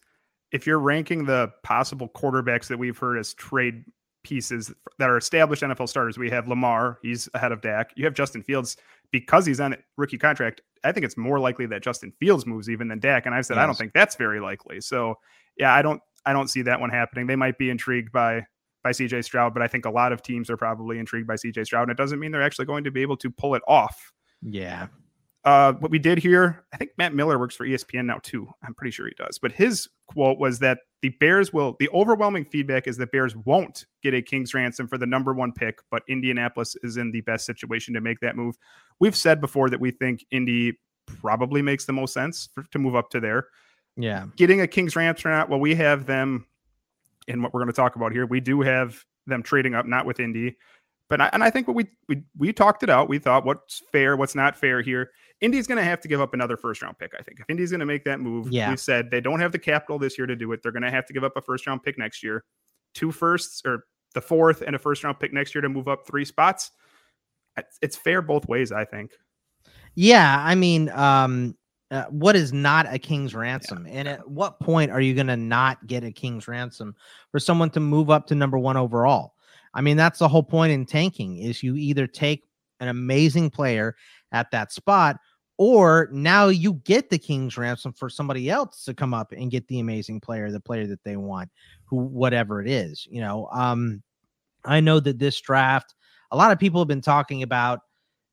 if 0.50 0.66
you're 0.66 0.78
ranking 0.78 1.24
the 1.24 1.52
possible 1.62 2.08
quarterbacks 2.08 2.66
that 2.68 2.78
we've 2.78 2.96
heard 2.96 3.18
as 3.18 3.34
trade 3.34 3.84
pieces 4.22 4.72
that 4.98 5.10
are 5.10 5.16
established 5.16 5.62
NFL 5.62 5.88
starters, 5.88 6.18
we 6.18 6.30
have 6.30 6.48
Lamar, 6.48 6.98
he's 7.02 7.28
ahead 7.34 7.52
of 7.52 7.60
Dak. 7.60 7.92
You 7.96 8.04
have 8.04 8.14
Justin 8.14 8.42
Fields 8.42 8.76
because 9.10 9.44
he's 9.44 9.60
on 9.60 9.74
a 9.74 9.78
rookie 9.96 10.18
contract. 10.18 10.62
I 10.84 10.92
think 10.92 11.04
it's 11.04 11.16
more 11.16 11.38
likely 11.38 11.66
that 11.66 11.82
Justin 11.82 12.12
Fields 12.18 12.46
moves 12.46 12.68
even 12.68 12.88
than 12.88 12.98
Dak. 12.98 13.26
And 13.26 13.34
I've 13.34 13.46
said 13.46 13.58
I 13.58 13.66
don't 13.66 13.76
think 13.76 13.92
that's 13.92 14.16
very 14.16 14.40
likely. 14.40 14.80
So 14.80 15.16
yeah, 15.56 15.74
I 15.74 15.82
don't 15.82 16.00
I 16.26 16.32
don't 16.32 16.48
see 16.48 16.62
that 16.62 16.80
one 16.80 16.90
happening. 16.90 17.26
They 17.26 17.36
might 17.36 17.58
be 17.58 17.70
intrigued 17.70 18.12
by 18.12 18.46
by 18.82 18.90
CJ 18.90 19.24
Stroud, 19.24 19.54
but 19.54 19.62
I 19.62 19.68
think 19.68 19.84
a 19.84 19.90
lot 19.90 20.12
of 20.12 20.22
teams 20.22 20.50
are 20.50 20.56
probably 20.56 20.98
intrigued 20.98 21.28
by 21.28 21.34
CJ 21.34 21.66
Stroud. 21.66 21.82
And 21.82 21.90
it 21.92 21.96
doesn't 21.96 22.18
mean 22.18 22.32
they're 22.32 22.42
actually 22.42 22.64
going 22.64 22.84
to 22.84 22.90
be 22.90 23.02
able 23.02 23.16
to 23.18 23.30
pull 23.30 23.54
it 23.54 23.62
off. 23.68 24.12
Yeah. 24.42 24.88
Uh, 25.44 25.72
what 25.74 25.90
we 25.90 25.98
did 25.98 26.18
here, 26.18 26.64
I 26.72 26.76
think 26.76 26.92
Matt 26.98 27.14
Miller 27.14 27.38
works 27.38 27.56
for 27.56 27.66
ESPN 27.66 28.04
now 28.04 28.20
too. 28.22 28.48
I'm 28.64 28.74
pretty 28.74 28.92
sure 28.92 29.08
he 29.08 29.14
does. 29.14 29.38
But 29.38 29.50
his 29.50 29.88
quote 30.06 30.38
was 30.38 30.60
that 30.60 30.78
the 31.00 31.08
Bears 31.20 31.52
will, 31.52 31.76
the 31.80 31.88
overwhelming 31.92 32.44
feedback 32.44 32.86
is 32.86 32.96
that 32.98 33.10
Bears 33.10 33.34
won't 33.34 33.86
get 34.04 34.14
a 34.14 34.22
King's 34.22 34.54
ransom 34.54 34.86
for 34.86 34.98
the 34.98 35.06
number 35.06 35.32
one 35.34 35.52
pick, 35.52 35.80
but 35.90 36.04
Indianapolis 36.08 36.76
is 36.84 36.96
in 36.96 37.10
the 37.10 37.22
best 37.22 37.44
situation 37.44 37.92
to 37.94 38.00
make 38.00 38.20
that 38.20 38.36
move. 38.36 38.56
We've 39.00 39.16
said 39.16 39.40
before 39.40 39.68
that 39.70 39.80
we 39.80 39.90
think 39.90 40.24
Indy 40.30 40.78
probably 41.06 41.60
makes 41.60 41.86
the 41.86 41.92
most 41.92 42.14
sense 42.14 42.48
for, 42.54 42.62
to 42.70 42.78
move 42.78 42.94
up 42.94 43.10
to 43.10 43.20
there. 43.20 43.48
Yeah. 43.96 44.26
Getting 44.36 44.60
a 44.60 44.68
King's 44.68 44.94
ransom 44.94 45.32
or 45.32 45.34
not, 45.34 45.48
well, 45.48 45.60
we 45.60 45.74
have 45.74 46.06
them 46.06 46.46
in 47.26 47.42
what 47.42 47.52
we're 47.52 47.60
going 47.60 47.72
to 47.72 47.76
talk 47.76 47.96
about 47.96 48.12
here. 48.12 48.26
We 48.26 48.40
do 48.40 48.60
have 48.60 49.04
them 49.26 49.42
trading 49.42 49.74
up, 49.74 49.86
not 49.86 50.06
with 50.06 50.20
Indy. 50.20 50.56
But 51.08 51.20
I, 51.20 51.30
and 51.32 51.44
I 51.44 51.50
think 51.50 51.68
what 51.68 51.76
we 51.76 51.86
we 52.08 52.22
we 52.38 52.52
talked 52.52 52.82
it 52.82 52.90
out. 52.90 53.08
We 53.08 53.18
thought 53.18 53.44
what's 53.44 53.82
fair, 53.92 54.16
what's 54.16 54.34
not 54.34 54.56
fair 54.56 54.80
here. 54.80 55.10
Indy's 55.40 55.66
going 55.66 55.78
to 55.78 55.84
have 55.84 56.00
to 56.02 56.08
give 56.08 56.20
up 56.20 56.34
another 56.34 56.56
first 56.56 56.82
round 56.82 56.98
pick. 56.98 57.12
I 57.18 57.22
think 57.22 57.40
if 57.40 57.46
Indy's 57.50 57.70
going 57.70 57.80
to 57.80 57.86
make 57.86 58.04
that 58.04 58.20
move, 58.20 58.50
Yeah. 58.50 58.70
we 58.70 58.76
said 58.76 59.10
they 59.10 59.20
don't 59.20 59.40
have 59.40 59.50
the 59.52 59.58
capital 59.58 59.98
this 59.98 60.16
year 60.16 60.26
to 60.26 60.36
do 60.36 60.52
it. 60.52 60.62
They're 60.62 60.72
going 60.72 60.84
to 60.84 60.90
have 60.90 61.04
to 61.06 61.12
give 61.12 61.24
up 61.24 61.36
a 61.36 61.42
first 61.42 61.66
round 61.66 61.82
pick 61.82 61.98
next 61.98 62.22
year, 62.22 62.44
two 62.94 63.10
firsts 63.10 63.60
or 63.66 63.84
the 64.14 64.20
fourth 64.20 64.62
and 64.62 64.76
a 64.76 64.78
first 64.78 65.02
round 65.04 65.18
pick 65.18 65.32
next 65.32 65.54
year 65.54 65.62
to 65.62 65.68
move 65.68 65.88
up 65.88 66.06
three 66.06 66.24
spots. 66.24 66.70
It's, 67.82 67.96
fair 67.96 68.22
both 68.22 68.48
ways, 68.48 68.72
I 68.72 68.84
think. 68.84 69.10
Yeah, 69.94 70.42
I 70.42 70.54
mean, 70.54 70.88
um, 70.90 71.56
uh, 71.90 72.04
what 72.04 72.34
is 72.36 72.52
not 72.52 72.92
a 72.92 72.98
king's 72.98 73.34
ransom, 73.34 73.86
and 73.86 74.08
at 74.08 74.26
what 74.26 74.58
point 74.60 74.90
are 74.90 75.00
you 75.00 75.14
going 75.14 75.26
to 75.26 75.36
not 75.36 75.86
get 75.86 76.04
a 76.04 76.10
king's 76.10 76.48
ransom 76.48 76.94
for 77.30 77.38
someone 77.38 77.68
to 77.70 77.80
move 77.80 78.08
up 78.08 78.26
to 78.28 78.34
number 78.34 78.58
one 78.58 78.78
overall? 78.78 79.34
I 79.74 79.80
mean, 79.80 79.96
that's 79.96 80.18
the 80.18 80.28
whole 80.28 80.42
point 80.42 80.72
in 80.72 80.86
tanking 80.86 81.38
is 81.38 81.62
you 81.62 81.76
either 81.76 82.06
take 82.06 82.44
an 82.80 82.88
amazing 82.88 83.50
player 83.50 83.96
at 84.32 84.50
that 84.50 84.72
spot, 84.72 85.16
or 85.58 86.08
now 86.12 86.48
you 86.48 86.74
get 86.84 87.10
the 87.10 87.18
king's 87.18 87.56
ransom 87.56 87.92
for 87.92 88.08
somebody 88.08 88.50
else 88.50 88.84
to 88.84 88.94
come 88.94 89.14
up 89.14 89.32
and 89.32 89.50
get 89.50 89.68
the 89.68 89.80
amazing 89.80 90.20
player, 90.20 90.50
the 90.50 90.60
player 90.60 90.86
that 90.86 91.04
they 91.04 91.16
want, 91.16 91.50
who 91.84 91.96
whatever 91.96 92.60
it 92.60 92.68
is. 92.68 93.06
You 93.10 93.20
know, 93.20 93.48
um, 93.52 94.02
I 94.64 94.80
know 94.80 95.00
that 95.00 95.18
this 95.18 95.40
draft, 95.40 95.94
a 96.30 96.36
lot 96.36 96.52
of 96.52 96.58
people 96.58 96.80
have 96.80 96.88
been 96.88 97.00
talking 97.00 97.42
about 97.42 97.80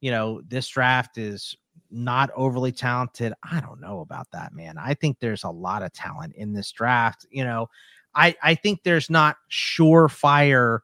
you 0.00 0.10
know, 0.10 0.40
this 0.48 0.68
draft 0.68 1.18
is 1.18 1.56
not 1.90 2.30
overly 2.34 2.72
talented. 2.72 3.32
I 3.42 3.60
don't 3.60 3.80
know 3.80 4.00
about 4.00 4.28
that, 4.32 4.54
man. 4.54 4.78
I 4.78 4.94
think 4.94 5.18
there's 5.20 5.44
a 5.44 5.50
lot 5.50 5.82
of 5.82 5.92
talent 5.92 6.34
in 6.36 6.52
this 6.52 6.72
draft. 6.72 7.26
You 7.30 7.44
know, 7.44 7.68
I 8.14 8.34
I 8.42 8.54
think 8.54 8.82
there's 8.82 9.10
not 9.10 9.36
surefire 9.50 10.80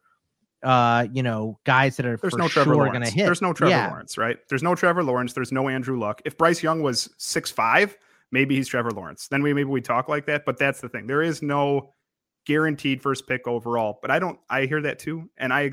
uh, 0.67 1.07
you 1.13 1.23
know, 1.23 1.59
guys 1.65 1.97
that 1.97 2.05
are 2.07 2.17
There's 2.17 2.33
for 2.33 2.39
no 2.39 2.49
Trevor 2.49 2.71
sure 2.71 2.75
Lawrence. 2.77 2.93
going 2.93 3.05
to 3.05 3.11
hit. 3.11 3.25
There's 3.25 3.41
no 3.43 3.53
Trevor 3.53 3.71
Yeah. 3.71 3.89
Lawrence, 3.89 4.19
right? 4.19 4.37
There's 4.49 4.63
no 4.63 4.75
Trevor 4.75 5.03
Lawrence. 5.05 5.33
There's 5.33 5.53
no 5.53 5.69
Andrew 5.69 5.99
Luck. 5.99 6.21
If 6.25 6.37
Bryce 6.37 6.63
Young 6.63 6.83
was 6.83 7.09
six 7.19 7.51
five, 7.51 7.97
maybe 8.33 8.57
he's 8.57 8.69
Trevor 8.69 8.91
Lawrence. 8.91 9.29
Then 9.29 9.43
we 9.43 9.53
maybe 9.55 9.69
we 9.71 9.81
talk 9.81 10.09
like 10.09 10.27
that. 10.27 10.45
But 10.45 10.59
that's 10.59 10.81
the 10.81 10.89
thing. 10.89 11.07
There 11.07 11.23
is 11.23 11.41
no 11.43 11.91
guaranteed 12.47 13.03
first 13.03 13.27
pick 13.27 13.47
overall. 13.47 13.99
But 14.03 14.11
I 14.11 14.19
don't. 14.19 14.39
I 14.51 14.67
hear 14.67 14.81
that 14.83 14.99
too, 14.99 15.31
and 15.37 15.53
I 15.53 15.73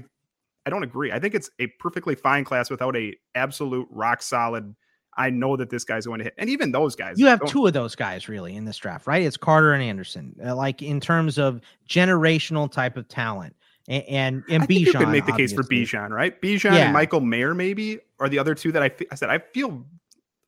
I 0.65 0.69
don't 0.69 0.83
agree. 0.83 1.12
I 1.12 1.19
think 1.19 1.35
it's 1.35 1.50
a 1.59 1.67
perfectly 1.79 2.15
fine 2.15 2.43
class 2.45 2.69
without 2.69 2.95
a 2.95 3.13
absolute 3.35 3.88
rock 3.89 4.21
solid. 4.21 4.75
I 5.15 5.29
know 5.29 5.55
that 5.57 5.69
this 5.69 5.83
guy's 5.83 6.07
going 6.07 6.17
to 6.19 6.23
hit, 6.23 6.33
and 6.39 6.50
even 6.50 6.71
those 6.71 6.95
guys. 6.95 7.19
You 7.19 7.27
have 7.27 7.39
don't- 7.39 7.47
two 7.50 7.67
of 7.67 7.73
those 7.73 7.93
guys 7.95 8.27
really 8.27 8.55
in 8.55 8.65
this 8.65 8.77
draft, 8.77 9.05
right? 9.05 9.21
It's 9.21 9.38
Carter 9.38 9.73
and 9.73 9.83
Anderson, 9.83 10.35
uh, 10.43 10.55
like 10.55 10.81
in 10.81 11.00
terms 11.00 11.38
of 11.38 11.62
generational 11.88 12.71
type 12.71 12.97
of 12.97 13.07
talent, 13.07 13.55
and 13.87 14.03
and, 14.07 14.43
and 14.49 14.67
think 14.67 14.79
you 14.81 14.91
could 14.93 15.09
make 15.09 15.25
the 15.25 15.33
case 15.33 15.51
for. 15.53 15.63
Bijan, 15.63 16.09
right? 16.09 16.39
Bijan 16.41 16.71
Yeah. 16.73 16.75
and 16.85 16.93
Michael 16.93 17.21
Mayer 17.21 17.53
maybe 17.53 17.99
are 18.19 18.29
the 18.29 18.39
other 18.39 18.55
two 18.55 18.71
that 18.71 18.83
I, 18.83 18.91
I 19.11 19.15
said 19.15 19.29
I 19.29 19.39
feel 19.39 19.85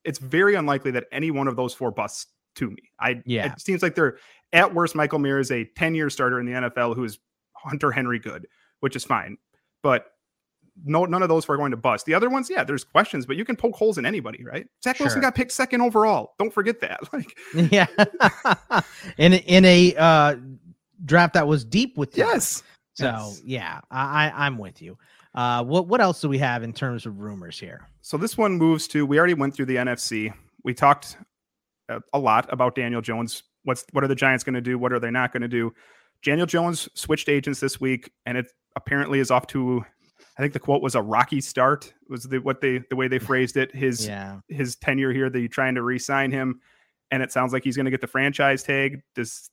it's 0.04 0.20
very 0.20 0.56
unlikely 0.56 0.92
that 0.92 1.06
any 1.12 1.32
one 1.32 1.48
of 1.48 1.56
those 1.56 1.74
four 1.74 1.92
busts 1.92 2.28
to 2.56 2.70
me. 2.70 2.92
I 3.00 3.22
Yeah. 3.26 3.52
it 3.54 3.60
seems 3.60 3.82
like 3.84 3.96
they're 3.96 4.18
at 4.54 4.74
worst. 4.74 4.96
Michael 4.96 5.20
Mayer 5.20 5.40
is 5.40 5.52
a 5.52 5.66
ten 5.76 5.96
year 5.96 6.10
starter 6.10 6.40
in 6.40 6.46
the 6.46 6.54
NFL 6.54 6.96
who 6.96 7.04
is 7.04 7.20
Hunter 7.54 7.92
Henry 7.92 8.20
good, 8.20 8.48
which 8.80 8.96
is 8.96 9.04
fine, 9.04 9.38
but 9.82 10.12
no 10.86 11.06
none 11.06 11.24
of 11.24 11.30
those 11.30 11.44
four 11.46 11.56
are 11.56 11.58
going 11.58 11.72
to 11.72 11.78
bust. 11.78 12.06
The 12.06 12.14
other 12.14 12.30
ones, 12.30 12.50
yeah, 12.50 12.64
there's 12.64 12.84
questions, 12.84 13.26
but 13.26 13.36
you 13.38 13.46
can 13.46 13.56
poke 13.56 13.76
holes 13.76 13.98
in 13.98 14.06
anybody, 14.06 14.44
right? 14.44 14.68
Zach 14.84 15.00
Wilson 15.00 15.16
Sure. 15.16 15.22
got 15.22 15.34
picked 15.36 15.52
second 15.54 15.82
overall. 15.82 16.34
Don't 16.38 16.54
forget 16.54 16.80
that. 16.82 17.00
Like 17.14 17.38
yeah, 17.72 17.88
in 19.18 19.34
in 19.34 19.66
a 19.66 19.96
uh, 19.96 20.36
draft 21.04 21.34
that 21.34 21.48
was 21.48 21.64
deep 21.66 21.98
with 21.98 22.14
talent. 22.14 22.34
yes. 22.36 22.64
So 22.96 23.06
Yes. 23.06 23.42
yeah, 23.44 23.82
I, 23.92 24.28
I 24.28 24.46
I'm 24.46 24.58
with 24.58 24.82
you. 24.82 24.98
Uh, 25.34 25.64
what 25.64 25.88
what 25.88 26.02
else 26.02 26.22
do 26.22 26.30
we 26.30 26.38
have 26.40 26.64
in 26.64 26.74
terms 26.74 27.06
of 27.06 27.20
rumors 27.20 27.60
here? 27.60 27.88
So 28.02 28.18
this 28.18 28.38
one 28.38 28.54
moves 28.54 28.88
to. 28.90 29.06
We 29.06 29.20
already 29.20 29.34
went 29.34 29.54
through 29.54 29.66
the 29.66 29.76
NFC. 29.76 30.34
We 30.64 30.74
talked 30.74 31.18
a, 31.90 32.00
a 32.14 32.20
lot 32.20 32.52
about 32.52 32.74
Daniel 32.76 33.02
Jones. 33.02 33.44
What's 33.64 33.86
what 33.92 34.04
are 34.04 34.08
the 34.08 34.16
Giants 34.16 34.44
going 34.44 34.56
to 34.56 34.62
do? 34.62 34.80
What 34.80 34.94
are 34.94 35.00
they 35.00 35.12
not 35.12 35.34
going 35.34 35.42
to 35.42 35.48
do? 35.50 35.74
Daniel 36.24 36.48
Jones 36.48 36.88
switched 36.94 37.28
agents 37.28 37.60
this 37.60 37.80
week, 37.80 38.12
and 38.26 38.38
it 38.38 38.48
apparently 38.76 39.20
is 39.20 39.30
off 39.30 39.46
to. 39.48 39.86
I 40.38 40.42
think 40.42 40.54
the 40.54 40.60
quote 40.60 40.82
was 40.82 40.96
a 40.96 41.02
rocky 41.02 41.42
start. 41.42 41.94
Was 42.10 42.24
the 42.24 42.40
what 42.40 42.62
they 42.62 42.82
the 42.90 42.96
way 42.96 43.10
they 43.10 43.20
phrased 43.30 43.58
it. 43.58 43.76
His 43.76 44.08
Yeah, 44.08 44.40
his 44.48 44.78
tenure 44.78 45.12
here. 45.12 45.36
You 45.36 45.50
trying 45.50 45.76
to 45.76 45.84
re-sign 45.84 46.32
him, 46.32 46.62
and 47.12 47.22
it 47.22 47.34
sounds 47.34 47.52
like 47.52 47.66
he's 47.66 47.76
going 47.76 47.86
to 47.86 47.92
get 47.92 48.02
the 48.02 48.08
franchise 48.08 48.64
tag. 48.64 49.02
Does 49.16 49.50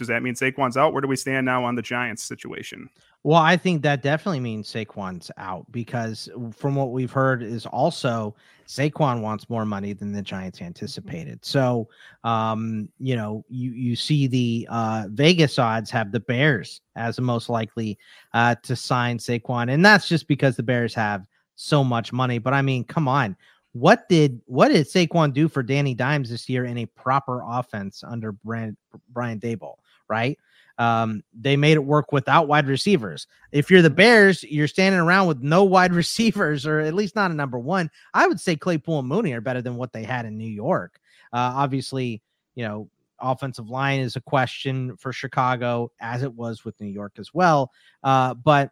does 0.00 0.08
that 0.08 0.22
mean 0.22 0.34
Saquon's 0.34 0.78
out? 0.78 0.94
Where 0.94 1.02
do 1.02 1.08
we 1.08 1.14
stand 1.14 1.44
now 1.44 1.62
on 1.62 1.74
the 1.74 1.82
Giants 1.82 2.22
situation? 2.22 2.88
Well, 3.22 3.38
I 3.38 3.58
think 3.58 3.82
that 3.82 4.02
definitely 4.02 4.40
means 4.40 4.72
Saquon's 4.72 5.30
out 5.36 5.70
because 5.70 6.30
from 6.56 6.74
what 6.74 6.90
we've 6.90 7.12
heard 7.12 7.42
is 7.42 7.66
also 7.66 8.34
Saquon 8.66 9.20
wants 9.20 9.50
more 9.50 9.66
money 9.66 9.92
than 9.92 10.10
the 10.10 10.22
Giants 10.22 10.62
anticipated. 10.62 11.44
So, 11.44 11.90
um, 12.24 12.88
you 12.98 13.16
know, 13.16 13.44
you 13.50 13.72
you 13.72 13.94
see 13.94 14.26
the 14.26 14.66
uh, 14.70 15.04
Vegas 15.10 15.58
odds 15.58 15.90
have 15.90 16.12
the 16.12 16.20
Bears 16.20 16.80
as 16.96 17.16
the 17.16 17.22
most 17.22 17.50
likely 17.50 17.98
uh, 18.32 18.54
to 18.62 18.74
sign 18.74 19.18
Saquon, 19.18 19.70
and 19.70 19.84
that's 19.84 20.08
just 20.08 20.26
because 20.26 20.56
the 20.56 20.62
Bears 20.62 20.94
have 20.94 21.26
so 21.56 21.84
much 21.84 22.14
money. 22.14 22.38
But 22.38 22.54
I 22.54 22.62
mean, 22.62 22.84
come 22.84 23.06
on, 23.06 23.36
what 23.72 24.08
did 24.08 24.40
what 24.46 24.68
did 24.68 24.86
Saquon 24.86 25.34
do 25.34 25.46
for 25.46 25.62
Danny 25.62 25.94
Dimes 25.94 26.30
this 26.30 26.48
year 26.48 26.64
in 26.64 26.78
a 26.78 26.86
proper 26.86 27.42
offense 27.46 28.02
under 28.02 28.32
Brian 28.32 28.78
Brian 29.10 29.38
Daboll? 29.38 29.76
Right. 30.10 30.38
Um, 30.78 31.22
they 31.38 31.56
made 31.56 31.74
it 31.74 31.84
work 31.84 32.10
without 32.10 32.48
wide 32.48 32.66
receivers. 32.66 33.26
If 33.52 33.70
you're 33.70 33.82
the 33.82 33.90
Bears, 33.90 34.42
you're 34.42 34.66
standing 34.66 35.00
around 35.00 35.28
with 35.28 35.42
no 35.42 35.62
wide 35.62 35.92
receivers, 36.02 36.66
or 36.66 36.80
at 36.80 36.94
least 36.94 37.14
not 37.14 37.30
a 37.30 37.34
number 37.34 37.58
one. 37.58 37.90
I 38.14 38.26
would 38.26 38.40
say 38.40 38.56
Claypool 38.56 38.98
and 38.98 39.08
Mooney 39.08 39.32
are 39.34 39.42
better 39.42 39.62
than 39.62 39.76
what 39.76 39.92
they 39.92 40.02
had 40.02 40.24
in 40.24 40.36
New 40.38 40.48
York. 40.48 40.98
Uh, 41.32 41.52
obviously, 41.54 42.22
you 42.54 42.64
know, 42.64 42.88
offensive 43.20 43.68
line 43.68 44.00
is 44.00 44.16
a 44.16 44.20
question 44.22 44.96
for 44.96 45.12
Chicago, 45.12 45.92
as 46.00 46.22
it 46.22 46.32
was 46.32 46.64
with 46.64 46.80
New 46.80 46.88
York 46.88 47.12
as 47.18 47.32
well. 47.34 47.70
Uh, 48.02 48.34
but 48.34 48.70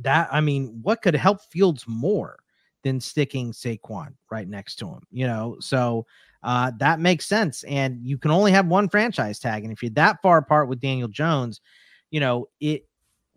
that, 0.00 0.28
I 0.30 0.40
mean, 0.40 0.78
what 0.82 1.02
could 1.02 1.14
help 1.14 1.40
Fields 1.50 1.84
more 1.86 2.38
than 2.84 3.00
sticking 3.00 3.52
Saquon 3.52 4.14
right 4.30 4.48
next 4.48 4.76
to 4.76 4.86
him? 4.86 5.02
You 5.10 5.26
know, 5.26 5.56
so 5.60 6.06
uh, 6.42 6.72
that 6.78 7.00
makes 7.00 7.26
sense. 7.26 7.64
And 7.64 8.06
you 8.06 8.18
can 8.18 8.30
only 8.30 8.52
have 8.52 8.66
one 8.66 8.88
franchise 8.88 9.38
tag. 9.38 9.64
And 9.64 9.72
if 9.72 9.82
you're 9.82 9.90
that 9.90 10.22
far 10.22 10.38
apart 10.38 10.68
with 10.68 10.80
Daniel 10.80 11.08
Jones, 11.08 11.60
you 12.10 12.20
know, 12.20 12.48
it 12.60 12.84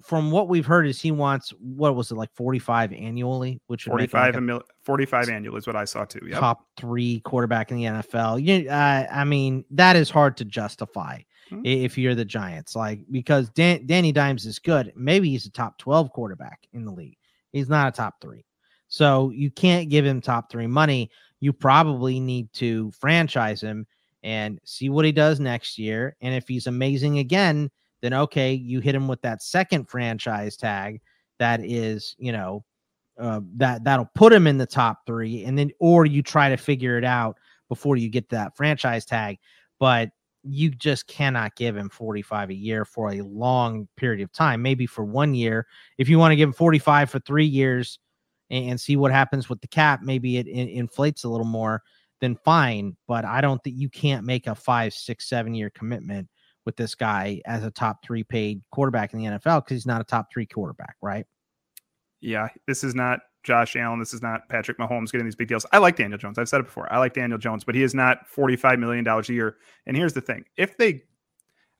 from 0.01 0.31
what 0.31 0.49
we've 0.49 0.65
heard 0.65 0.87
is 0.87 0.99
he 0.99 1.11
wants 1.11 1.53
what 1.59 1.95
was 1.95 2.11
it 2.11 2.15
like 2.15 2.33
45 2.33 2.93
annually, 2.93 3.61
which 3.67 3.85
45 3.85 4.13
like 4.13 4.35
a, 4.35 4.41
mil, 4.41 4.61
45 4.83 5.29
annual 5.29 5.57
is 5.57 5.67
what 5.67 5.75
I 5.75 5.85
saw 5.85 6.05
too. 6.05 6.25
Yep. 6.27 6.39
Top 6.39 6.65
three 6.77 7.19
quarterback 7.21 7.71
in 7.71 7.77
the 7.77 7.83
NFL. 7.83 8.43
You, 8.43 8.69
uh, 8.69 9.07
I 9.11 9.23
mean, 9.23 9.63
that 9.71 9.95
is 9.95 10.09
hard 10.09 10.37
to 10.37 10.45
justify 10.45 11.19
mm-hmm. 11.51 11.61
if 11.65 11.97
you're 11.97 12.15
the 12.15 12.25
Giants, 12.25 12.75
like 12.75 13.01
because 13.11 13.49
Dan, 13.49 13.85
Danny 13.85 14.11
Dimes 14.11 14.45
is 14.45 14.59
good. 14.59 14.91
Maybe 14.95 15.29
he's 15.29 15.45
a 15.45 15.51
top 15.51 15.77
12 15.77 16.11
quarterback 16.11 16.67
in 16.73 16.85
the 16.85 16.91
league. 16.91 17.17
He's 17.51 17.69
not 17.69 17.89
a 17.89 17.91
top 17.91 18.15
three. 18.21 18.45
So 18.87 19.29
you 19.29 19.51
can't 19.51 19.89
give 19.89 20.05
him 20.05 20.19
top 20.19 20.51
three 20.51 20.67
money 20.67 21.11
you 21.41 21.51
probably 21.51 22.19
need 22.19 22.51
to 22.53 22.91
franchise 22.91 23.61
him 23.61 23.85
and 24.23 24.59
see 24.63 24.89
what 24.89 25.03
he 25.03 25.11
does 25.11 25.39
next 25.39 25.77
year. 25.77 26.15
And 26.21 26.33
if 26.33 26.47
he's 26.47 26.67
amazing 26.67 27.17
again, 27.17 27.69
then 28.01 28.13
okay, 28.13 28.53
you 28.53 28.79
hit 28.79 28.95
him 28.95 29.07
with 29.07 29.21
that 29.23 29.41
second 29.41 29.89
franchise 29.89 30.55
tag 30.55 31.01
that 31.39 31.59
is, 31.63 32.15
you 32.17 32.31
know, 32.31 32.63
uh, 33.19 33.41
that 33.57 33.83
that'll 33.83 34.09
put 34.15 34.31
him 34.31 34.47
in 34.47 34.57
the 34.57 34.65
top 34.65 34.99
three, 35.05 35.43
and 35.43 35.57
then 35.57 35.71
or 35.79 36.05
you 36.05 36.23
try 36.23 36.49
to 36.49 36.57
figure 36.57 36.97
it 36.97 37.03
out 37.03 37.37
before 37.69 37.97
you 37.97 38.09
get 38.09 38.29
that 38.29 38.55
franchise 38.55 39.05
tag. 39.05 39.37
But 39.79 40.09
you 40.43 40.69
just 40.69 41.07
cannot 41.07 41.55
give 41.55 41.77
him 41.77 41.89
45 41.89 42.49
a 42.49 42.55
year 42.55 42.85
for 42.85 43.11
a 43.11 43.21
long 43.21 43.87
period 43.95 44.21
of 44.23 44.31
time. 44.31 44.61
Maybe 44.61 44.87
for 44.87 45.03
one 45.03 45.35
year, 45.35 45.67
if 45.97 46.09
you 46.09 46.17
want 46.17 46.31
to 46.31 46.35
give 46.35 46.49
him 46.49 46.53
45 46.53 47.09
for 47.09 47.19
three 47.19 47.45
years, 47.45 47.99
and, 48.51 48.71
and 48.71 48.79
see 48.79 48.95
what 48.95 49.11
happens 49.11 49.49
with 49.49 49.61
the 49.61 49.67
cap. 49.67 50.01
Maybe 50.03 50.37
it, 50.37 50.47
it 50.47 50.69
inflates 50.69 51.23
a 51.23 51.29
little 51.29 51.47
more, 51.47 51.81
then 52.19 52.37
fine. 52.45 52.95
But 53.07 53.25
I 53.25 53.41
don't 53.41 53.63
think 53.63 53.77
you 53.79 53.89
can't 53.89 54.25
make 54.25 54.45
a 54.45 54.53
five, 54.53 54.93
six, 54.93 55.27
seven 55.27 55.55
year 55.55 55.71
commitment 55.71 56.27
with 56.65 56.75
this 56.75 56.93
guy 56.93 57.41
as 57.45 57.63
a 57.63 57.71
top 57.71 58.03
three 58.03 58.23
paid 58.23 58.61
quarterback 58.71 59.13
in 59.13 59.19
the 59.19 59.25
NFL 59.25 59.63
because 59.63 59.75
he's 59.75 59.87
not 59.87 60.01
a 60.01 60.03
top 60.03 60.27
three 60.31 60.45
quarterback, 60.45 60.95
right? 61.01 61.25
Yeah, 62.19 62.49
this 62.67 62.83
is 62.83 62.93
not 62.93 63.21
Josh 63.43 63.75
Allen. 63.75 63.97
This 63.97 64.13
is 64.13 64.21
not 64.21 64.47
Patrick 64.47 64.77
Mahomes 64.77 65.11
getting 65.11 65.25
these 65.25 65.35
big 65.35 65.47
deals. 65.47 65.65
I 65.71 65.79
like 65.79 65.95
Daniel 65.95 66.19
Jones. 66.19 66.37
I've 66.37 66.47
said 66.47 66.59
it 66.59 66.65
before. 66.65 66.91
I 66.93 66.99
like 66.99 67.15
Daniel 67.15 67.39
Jones, 67.39 67.63
but 67.63 67.73
he 67.73 67.81
is 67.81 67.95
not 67.95 68.29
$45 68.29 68.77
million 68.77 69.07
a 69.07 69.21
year. 69.33 69.57
And 69.87 69.97
here's 69.97 70.13
the 70.13 70.21
thing 70.21 70.45
if 70.57 70.77
they 70.77 71.01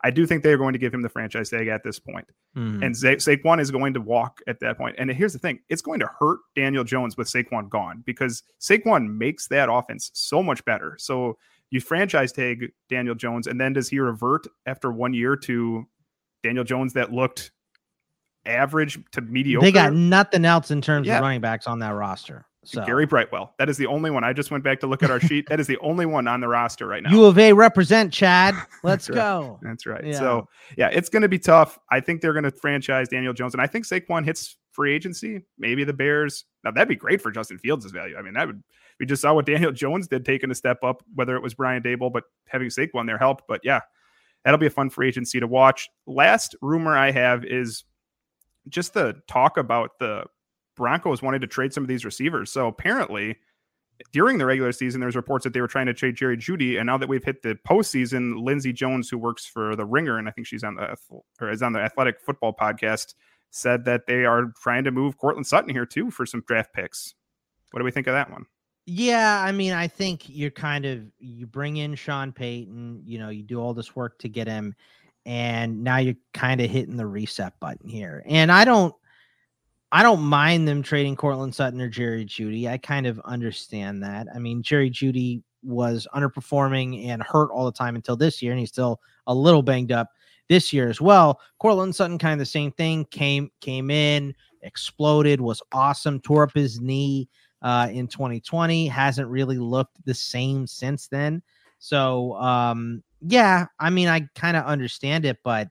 I 0.03 0.11
do 0.11 0.25
think 0.25 0.43
they're 0.43 0.57
going 0.57 0.73
to 0.73 0.79
give 0.79 0.93
him 0.93 1.01
the 1.01 1.09
franchise 1.09 1.49
tag 1.49 1.67
at 1.67 1.83
this 1.83 1.99
point. 1.99 2.27
Mm-hmm. 2.55 2.83
And 2.83 2.97
Sa- 2.97 3.07
Saquon 3.09 3.61
is 3.61 3.71
going 3.71 3.93
to 3.93 4.01
walk 4.01 4.41
at 4.47 4.59
that 4.61 4.77
point. 4.77 4.95
And 4.97 5.11
here's 5.11 5.33
the 5.33 5.39
thing 5.39 5.59
it's 5.69 5.81
going 5.81 5.99
to 5.99 6.09
hurt 6.19 6.39
Daniel 6.55 6.83
Jones 6.83 7.17
with 7.17 7.27
Saquon 7.27 7.69
gone 7.69 8.03
because 8.05 8.43
Saquon 8.59 9.17
makes 9.17 9.47
that 9.47 9.69
offense 9.71 10.11
so 10.13 10.41
much 10.41 10.63
better. 10.65 10.95
So 10.99 11.37
you 11.69 11.79
franchise 11.79 12.31
tag 12.31 12.71
Daniel 12.89 13.15
Jones, 13.15 13.47
and 13.47 13.59
then 13.59 13.73
does 13.73 13.89
he 13.89 13.99
revert 13.99 14.45
after 14.65 14.91
one 14.91 15.13
year 15.13 15.35
to 15.37 15.87
Daniel 16.43 16.63
Jones 16.63 16.93
that 16.93 17.13
looked 17.13 17.51
average 18.45 18.99
to 19.11 19.21
mediocre? 19.21 19.65
They 19.65 19.71
got 19.71 19.93
nothing 19.93 20.45
else 20.45 20.71
in 20.71 20.81
terms 20.81 21.07
yeah. 21.07 21.17
of 21.17 21.21
running 21.21 21.41
backs 21.41 21.67
on 21.67 21.79
that 21.79 21.91
roster. 21.91 22.45
So. 22.63 22.85
Gary 22.85 23.07
Brightwell. 23.07 23.55
That 23.57 23.69
is 23.69 23.77
the 23.77 23.87
only 23.87 24.11
one. 24.11 24.23
I 24.23 24.33
just 24.33 24.51
went 24.51 24.63
back 24.63 24.79
to 24.81 24.87
look 24.87 25.01
at 25.01 25.09
our 25.09 25.19
sheet. 25.19 25.49
That 25.49 25.59
is 25.59 25.65
the 25.65 25.77
only 25.81 26.05
one 26.05 26.27
on 26.27 26.41
the 26.41 26.47
roster 26.47 26.85
right 26.85 27.01
now. 27.01 27.09
U 27.09 27.25
of 27.25 27.39
A 27.39 27.53
represent 27.53 28.13
Chad. 28.13 28.53
Let's 28.83 29.07
That's 29.07 29.15
go. 29.15 29.59
Right. 29.61 29.69
That's 29.69 29.85
right. 29.87 30.05
Yeah. 30.05 30.19
So 30.19 30.47
yeah, 30.77 30.89
it's 30.89 31.09
going 31.09 31.23
to 31.23 31.29
be 31.29 31.39
tough. 31.39 31.79
I 31.89 31.99
think 31.99 32.21
they're 32.21 32.33
going 32.33 32.43
to 32.43 32.51
franchise 32.51 33.07
Daniel 33.09 33.33
Jones, 33.33 33.55
and 33.55 33.61
I 33.61 33.67
think 33.67 33.85
Saquon 33.85 34.23
hits 34.25 34.57
free 34.73 34.93
agency. 34.93 35.41
Maybe 35.57 35.83
the 35.83 35.93
Bears. 35.93 36.45
Now 36.63 36.69
that'd 36.69 36.87
be 36.87 36.95
great 36.95 37.19
for 37.19 37.31
Justin 37.31 37.57
Fields' 37.57 37.89
value. 37.89 38.15
I 38.15 38.21
mean, 38.21 38.33
that 38.35 38.45
would. 38.45 38.61
We 38.99 39.07
just 39.07 39.23
saw 39.23 39.33
what 39.33 39.47
Daniel 39.47 39.71
Jones 39.71 40.07
did, 40.07 40.23
taking 40.23 40.51
a 40.51 40.55
step 40.55 40.83
up. 40.83 41.03
Whether 41.15 41.35
it 41.35 41.41
was 41.41 41.55
Brian 41.55 41.81
Daboll, 41.81 42.13
but 42.13 42.25
having 42.47 42.67
Saquon 42.67 43.07
there 43.07 43.17
helped. 43.17 43.45
But 43.47 43.61
yeah, 43.63 43.79
that'll 44.45 44.59
be 44.59 44.67
a 44.67 44.71
fun 44.71 44.91
free 44.91 45.07
agency 45.07 45.39
to 45.39 45.47
watch. 45.47 45.89
Last 46.05 46.55
rumor 46.61 46.95
I 46.95 47.09
have 47.09 47.43
is 47.43 47.85
just 48.69 48.93
the 48.93 49.15
talk 49.27 49.57
about 49.57 49.97
the 49.99 50.25
Broncos 50.81 51.21
wanted 51.21 51.41
to 51.41 51.47
trade 51.47 51.71
some 51.71 51.83
of 51.83 51.87
these 51.87 52.03
receivers. 52.03 52.51
So 52.51 52.65
apparently, 52.65 53.37
during 54.11 54.39
the 54.39 54.47
regular 54.47 54.71
season, 54.71 54.99
there's 54.99 55.15
reports 55.15 55.43
that 55.43 55.53
they 55.53 55.61
were 55.61 55.67
trying 55.67 55.85
to 55.85 55.93
trade 55.93 56.15
Jerry 56.15 56.35
Jeudy, 56.35 56.79
and 56.79 56.87
now 56.87 56.97
that 56.97 57.07
we've 57.07 57.23
hit 57.23 57.43
the 57.43 57.55
postseason, 57.69 58.43
Lindsay 58.43 58.73
Jones, 58.73 59.07
who 59.07 59.19
works 59.19 59.45
for 59.45 59.75
the 59.75 59.85
Ringer, 59.85 60.17
and 60.17 60.27
I 60.27 60.31
think 60.31 60.47
she's 60.47 60.63
on 60.63 60.73
the 60.73 60.97
or 61.39 61.51
is 61.51 61.61
on 61.61 61.73
the 61.73 61.81
Athletic 61.81 62.19
Football 62.19 62.55
podcast, 62.59 63.13
said 63.51 63.85
that 63.85 64.07
they 64.07 64.25
are 64.25 64.51
trying 64.59 64.83
to 64.85 64.91
move 64.91 65.19
Courtland 65.19 65.45
Sutton 65.45 65.69
here 65.69 65.85
too 65.85 66.09
for 66.09 66.25
some 66.25 66.43
draft 66.47 66.73
picks. 66.73 67.13
What 67.69 67.79
do 67.79 67.83
we 67.83 67.91
think 67.91 68.07
of 68.07 68.15
that 68.15 68.31
one? 68.31 68.47
Yeah, 68.87 69.39
I 69.39 69.51
mean, 69.51 69.73
I 69.73 69.87
think 69.87 70.23
you're 70.27 70.49
kind 70.49 70.85
of 70.87 71.03
you 71.19 71.45
bring 71.45 71.77
in 71.77 71.93
Sean 71.93 72.31
Payton, 72.31 73.03
you 73.05 73.19
know, 73.19 73.29
you 73.29 73.43
do 73.43 73.61
all 73.61 73.75
this 73.75 73.95
work 73.95 74.17
to 74.17 74.29
get 74.29 74.47
him, 74.47 74.73
and 75.27 75.83
now 75.83 75.97
you're 75.97 76.15
kind 76.33 76.59
of 76.59 76.71
hitting 76.71 76.97
the 76.97 77.05
reset 77.05 77.53
button 77.59 77.87
here. 77.87 78.23
And 78.25 78.51
I 78.51 78.65
don't 78.65 78.95
I 79.91 80.03
don't 80.03 80.21
mind 80.21 80.67
them 80.67 80.81
trading 80.81 81.15
Courtland 81.15 81.53
Sutton 81.53 81.81
or 81.81 81.89
Jerry 81.89 82.25
Jeudy. 82.25 82.67
I 82.67 82.77
kind 82.77 83.05
of 83.05 83.19
understand 83.25 84.01
that. 84.03 84.27
I 84.33 84.39
mean, 84.39 84.63
Jerry 84.63 84.89
Jeudy 84.89 85.41
was 85.63 86.07
underperforming 86.15 87.07
and 87.07 87.21
hurt 87.21 87.51
all 87.51 87.65
the 87.65 87.71
time 87.71 87.95
until 87.95 88.15
this 88.15 88.41
year, 88.41 88.51
and 88.51 88.59
he's 88.59 88.69
still 88.69 89.01
a 89.27 89.35
little 89.35 89.61
banged 89.61 89.91
up 89.91 90.09
this 90.47 90.71
year 90.71 90.89
as 90.89 91.01
well. 91.01 91.39
Courtland 91.59 91.95
Sutton, 91.95 92.17
kind 92.17 92.33
of 92.33 92.39
the 92.39 92.45
same 92.45 92.71
thing. 92.71 93.05
Came 93.05 93.51
came 93.59 93.91
in, 93.91 94.33
exploded, 94.61 95.41
was 95.41 95.61
awesome. 95.71 96.19
Tore 96.19 96.43
up 96.43 96.53
his 96.53 96.79
knee 96.79 97.27
uh, 97.61 97.89
in 97.91 98.07
2020. 98.07 98.87
Hasn't 98.87 99.27
really 99.27 99.57
looked 99.57 100.03
the 100.05 100.13
same 100.13 100.65
since 100.67 101.07
then. 101.07 101.41
So, 101.79 102.35
um, 102.35 103.03
yeah, 103.21 103.65
I 103.79 103.89
mean, 103.89 104.07
I 104.07 104.27
kind 104.35 104.55
of 104.55 104.65
understand 104.65 105.25
it, 105.25 105.37
but 105.43 105.69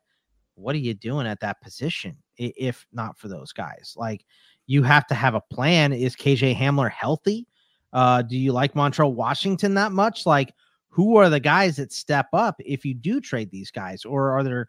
what 0.57 0.75
are 0.75 0.79
you 0.79 0.95
doing 0.95 1.27
at 1.27 1.41
that 1.41 1.61
position? 1.61 2.17
If 2.41 2.87
not 2.93 3.19
for 3.19 3.29
those 3.29 3.53
guys. 3.53 3.95
Like 3.97 4.25
you 4.67 4.83
have 4.83 5.07
to 5.09 5.15
have 5.15 5.35
a 5.35 5.41
plan. 5.41 5.93
Is 5.93 6.17
KJ 6.17 6.57
Hamler 6.57 6.91
healthy? 6.91 7.47
Uh, 7.93 8.23
do 8.23 8.39
you 8.39 8.53
like 8.53 8.75
Montrell 8.75 9.13
Washington 9.13 9.75
that 9.75 9.93
much? 9.93 10.27
Like, 10.27 10.55
who 10.89 11.17
are 11.17 11.29
the 11.29 11.41
guys 11.41 11.77
that 11.77 11.93
step 11.93 12.29
up 12.33 12.57
if 12.65 12.85
you 12.85 12.95
do 12.95 13.21
trade 13.21 13.51
these 13.51 13.71
guys, 13.71 14.05
or 14.05 14.31
are 14.31 14.43
there 14.43 14.69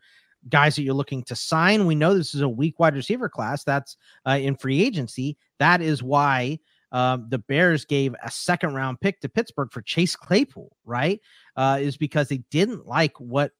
guys 0.50 0.76
that 0.76 0.84
you're 0.84 0.94
looking 0.94 1.24
to 1.24 1.36
sign? 1.36 1.86
We 1.86 1.96
know 1.96 2.14
this 2.14 2.36
is 2.36 2.42
a 2.42 2.50
weak 2.50 2.80
wide 2.80 2.96
receiver 2.96 3.30
class 3.30 3.64
that's 3.64 3.98
uh, 4.28 4.40
in 4.42 4.56
free 4.56 4.84
agency. 4.84 5.38
That 5.60 5.82
is 5.82 6.04
why 6.04 6.60
um, 6.92 7.28
the 7.30 7.40
Bears 7.40 7.86
gave 7.86 8.16
a 8.24 8.30
second 8.30 8.74
round 8.74 9.00
pick 9.02 9.22
to 9.22 9.30
Pittsburgh 9.30 9.72
for 9.72 9.82
Chase 9.82 10.16
Claypool, 10.16 10.76
right? 10.86 11.20
Uh, 11.56 11.78
is 11.80 11.98
because 11.98 12.28
they 12.28 12.44
didn't 12.50 12.88
like 12.88 13.20
what 13.20 13.52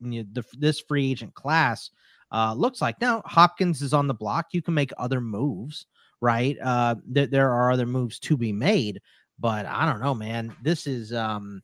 you 0.00 0.22
know, 0.22 0.28
the, 0.32 0.44
this 0.58 0.80
free 0.80 1.10
agent 1.10 1.34
class 1.34 1.90
uh, 2.32 2.54
looks 2.54 2.80
like. 2.80 3.00
Now, 3.00 3.22
Hopkins 3.24 3.82
is 3.82 3.92
on 3.92 4.06
the 4.06 4.14
block. 4.14 4.46
You 4.52 4.62
can 4.62 4.74
make 4.74 4.92
other 4.98 5.20
moves, 5.20 5.86
right? 6.20 6.56
Uh, 6.62 6.96
th- 7.12 7.30
there 7.30 7.50
are 7.52 7.70
other 7.70 7.86
moves 7.86 8.18
to 8.20 8.36
be 8.36 8.52
made, 8.52 9.00
but 9.38 9.66
I 9.66 9.86
don't 9.86 10.00
know, 10.00 10.14
man. 10.14 10.54
This 10.62 10.86
is 10.86 11.12
um, 11.12 11.62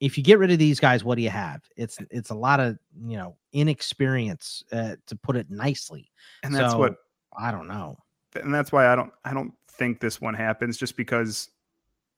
if 0.00 0.18
you 0.18 0.24
get 0.24 0.38
rid 0.38 0.50
of 0.50 0.58
these 0.58 0.80
guys, 0.80 1.04
what 1.04 1.16
do 1.16 1.22
you 1.22 1.30
have? 1.30 1.62
It's 1.76 1.98
it's 2.10 2.30
a 2.30 2.34
lot 2.34 2.60
of 2.60 2.78
you 3.06 3.16
know 3.16 3.36
inexperience, 3.52 4.64
uh, 4.72 4.96
to 5.06 5.16
put 5.16 5.36
it 5.36 5.50
nicely. 5.50 6.10
And 6.42 6.54
that's 6.54 6.72
so, 6.72 6.78
what 6.78 6.96
I 7.38 7.50
don't 7.50 7.68
know. 7.68 7.98
And 8.34 8.52
that's 8.52 8.72
why 8.72 8.88
I 8.88 8.96
don't 8.96 9.12
I 9.24 9.32
don't 9.32 9.52
think 9.68 10.00
this 10.00 10.20
one 10.20 10.34
happens, 10.34 10.76
just 10.76 10.96
because 10.96 11.50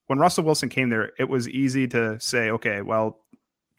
when 0.06 0.18
Russell 0.18 0.44
Wilson 0.44 0.68
came 0.68 0.88
there, 0.90 1.12
it 1.18 1.28
was 1.28 1.48
easy 1.48 1.86
to 1.88 2.18
say, 2.20 2.50
okay, 2.50 2.82
well, 2.82 3.20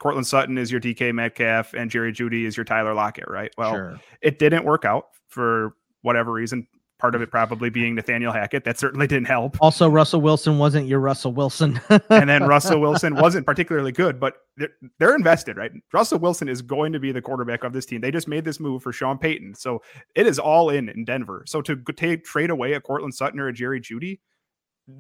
Courtland 0.01 0.27
Sutton 0.27 0.57
is 0.57 0.71
your 0.71 0.81
DK 0.81 1.13
Metcalf 1.13 1.73
and 1.73 1.89
Jerry 1.89 2.11
Jeudy 2.11 2.45
is 2.45 2.57
your 2.57 2.63
Tyler 2.63 2.93
Lockett, 2.93 3.29
right? 3.29 3.51
Well, 3.57 3.71
Sure. 3.73 3.99
it 4.21 4.39
didn't 4.39 4.65
work 4.65 4.85
out 4.85 5.05
for 5.29 5.75
whatever 6.01 6.31
reason. 6.31 6.67
Part 6.97 7.13
of 7.13 7.21
it 7.21 7.29
probably 7.29 7.69
being 7.69 7.93
Nathaniel 7.95 8.31
Hackett. 8.31 8.63
That 8.63 8.79
certainly 8.79 9.05
didn't 9.05 9.27
help. 9.27 9.57
Also, 9.61 9.89
Russell 9.89 10.21
Wilson 10.21 10.57
wasn't 10.57 10.87
your 10.87 11.01
Russell 11.01 11.33
Wilson. 11.33 11.79
and 12.09 12.29
then 12.29 12.43
Russell 12.47 12.79
Wilson 12.79 13.15
wasn't 13.15 13.45
particularly 13.45 13.91
good, 13.91 14.17
but 14.17 14.35
they're, 14.55 14.69
they're 14.97 15.15
invested, 15.15 15.57
right? 15.57 15.71
Russell 15.91 16.19
Wilson 16.19 16.47
is 16.47 16.61
going 16.61 16.93
to 16.93 16.99
be 16.99 17.11
the 17.11 17.21
quarterback 17.21 17.65
of 17.65 17.73
this 17.73 17.85
team. 17.85 17.99
They 17.99 18.11
just 18.11 18.29
made 18.29 18.45
this 18.45 18.61
move 18.61 18.81
for 18.81 18.93
Sean 18.93 19.17
Payton, 19.17 19.55
so 19.55 19.81
it 20.15 20.25
is 20.25 20.39
all 20.39 20.69
in 20.69 20.87
in 20.87 21.03
Denver. 21.03 21.43
So 21.47 21.61
to 21.63 21.75
take 21.97 22.23
trade 22.23 22.49
away 22.49 22.73
a 22.73 22.81
Courtland 22.81 23.13
Sutton 23.13 23.41
or 23.41 23.49
a 23.49 23.53
Jerry 23.53 23.81
Jeudy, 23.81 24.19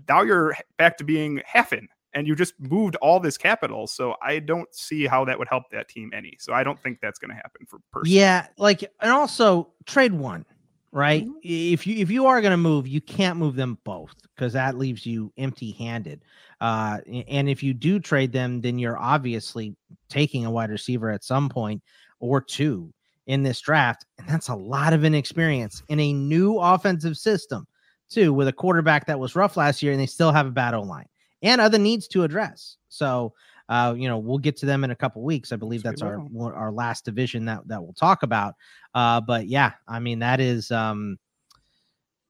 now 0.09 0.21
you're 0.21 0.53
back 0.77 0.97
to 0.97 1.05
being 1.05 1.41
half 1.45 1.71
in, 1.71 1.87
and 2.15 2.25
you 2.27 2.33
just 2.33 2.53
moved 2.59 2.95
all 2.95 3.19
this 3.19 3.37
capital. 3.37 3.85
So 3.85 4.15
I 4.21 4.39
don't 4.39 4.73
see 4.73 5.05
how 5.05 5.25
that 5.25 5.37
would 5.37 5.49
help 5.49 5.69
that 5.71 5.89
team 5.89 6.11
any. 6.15 6.35
So 6.39 6.53
I 6.53 6.63
don't 6.63 6.81
think 6.81 6.99
that's 7.01 7.19
going 7.19 7.29
to 7.29 7.35
happen 7.35 7.67
for 7.67 7.79
personally. 7.91 8.17
Yeah, 8.17 8.47
like 8.57 8.81
and 9.01 9.11
also 9.11 9.73
trade 9.85 10.13
one, 10.13 10.45
right? 10.91 11.27
If 11.43 11.85
you 11.85 11.97
if 11.97 12.09
you 12.09 12.25
are 12.25 12.41
going 12.41 12.51
to 12.51 12.57
move, 12.57 12.87
you 12.87 13.01
can't 13.01 13.37
move 13.37 13.55
them 13.55 13.77
both 13.83 14.15
because 14.35 14.53
that 14.53 14.77
leaves 14.77 15.05
you 15.05 15.31
empty-handed. 15.37 16.23
Uh, 16.61 16.99
and 17.27 17.49
if 17.49 17.61
you 17.61 17.73
do 17.73 17.99
trade 17.99 18.31
them, 18.31 18.61
then 18.61 18.79
you're 18.79 18.97
obviously 18.97 19.75
taking 20.09 20.45
a 20.45 20.51
wide 20.51 20.69
receiver 20.69 21.11
at 21.11 21.23
some 21.23 21.49
point 21.49 21.83
or 22.19 22.39
two 22.39 22.91
in 23.27 23.43
this 23.43 23.59
draft, 23.59 24.05
and 24.19 24.27
that's 24.29 24.49
a 24.49 24.55
lot 24.55 24.93
of 24.93 25.03
inexperience 25.03 25.83
in 25.89 25.99
a 25.99 26.13
new 26.13 26.59
offensive 26.59 27.17
system, 27.17 27.67
too, 28.07 28.31
with 28.31 28.47
a 28.47 28.53
quarterback 28.53 29.07
that 29.07 29.19
was 29.19 29.35
rough 29.35 29.57
last 29.57 29.81
year, 29.81 29.91
and 29.91 29.99
they 29.99 30.05
still 30.05 30.31
have 30.31 30.45
a 30.45 30.51
bad 30.51 30.75
O 30.75 30.81
line 30.81 31.07
and 31.45 31.61
other 31.61 31.77
needs 31.77 32.07
to 32.09 32.23
address. 32.23 32.77
So. 32.89 33.33
Uh, 33.67 33.95
you 33.97 34.07
know, 34.07 34.19
we'll 34.19 34.37
get 34.37 34.55
to 34.55 34.67
them 34.67 34.83
in 34.83 34.91
a 34.91 34.95
couple 34.95 35.23
weeks. 35.23 35.51
I 35.51 35.55
believe 35.55 35.83
we 35.83 35.89
that's 35.89 36.03
our 36.03 36.17
one- 36.19 36.53
our 36.53 36.71
last 36.71 37.03
division 37.03 37.45
that 37.45 37.67
that 37.67 37.81
we'll 37.81 37.93
talk 37.93 38.21
about. 38.21 38.53
Uh, 38.93 39.19
but 39.19 39.47
yeah, 39.47 39.71
I 39.87 39.97
mean 39.97 40.19
that 40.19 40.39
is 40.39 40.69
um 40.69 41.17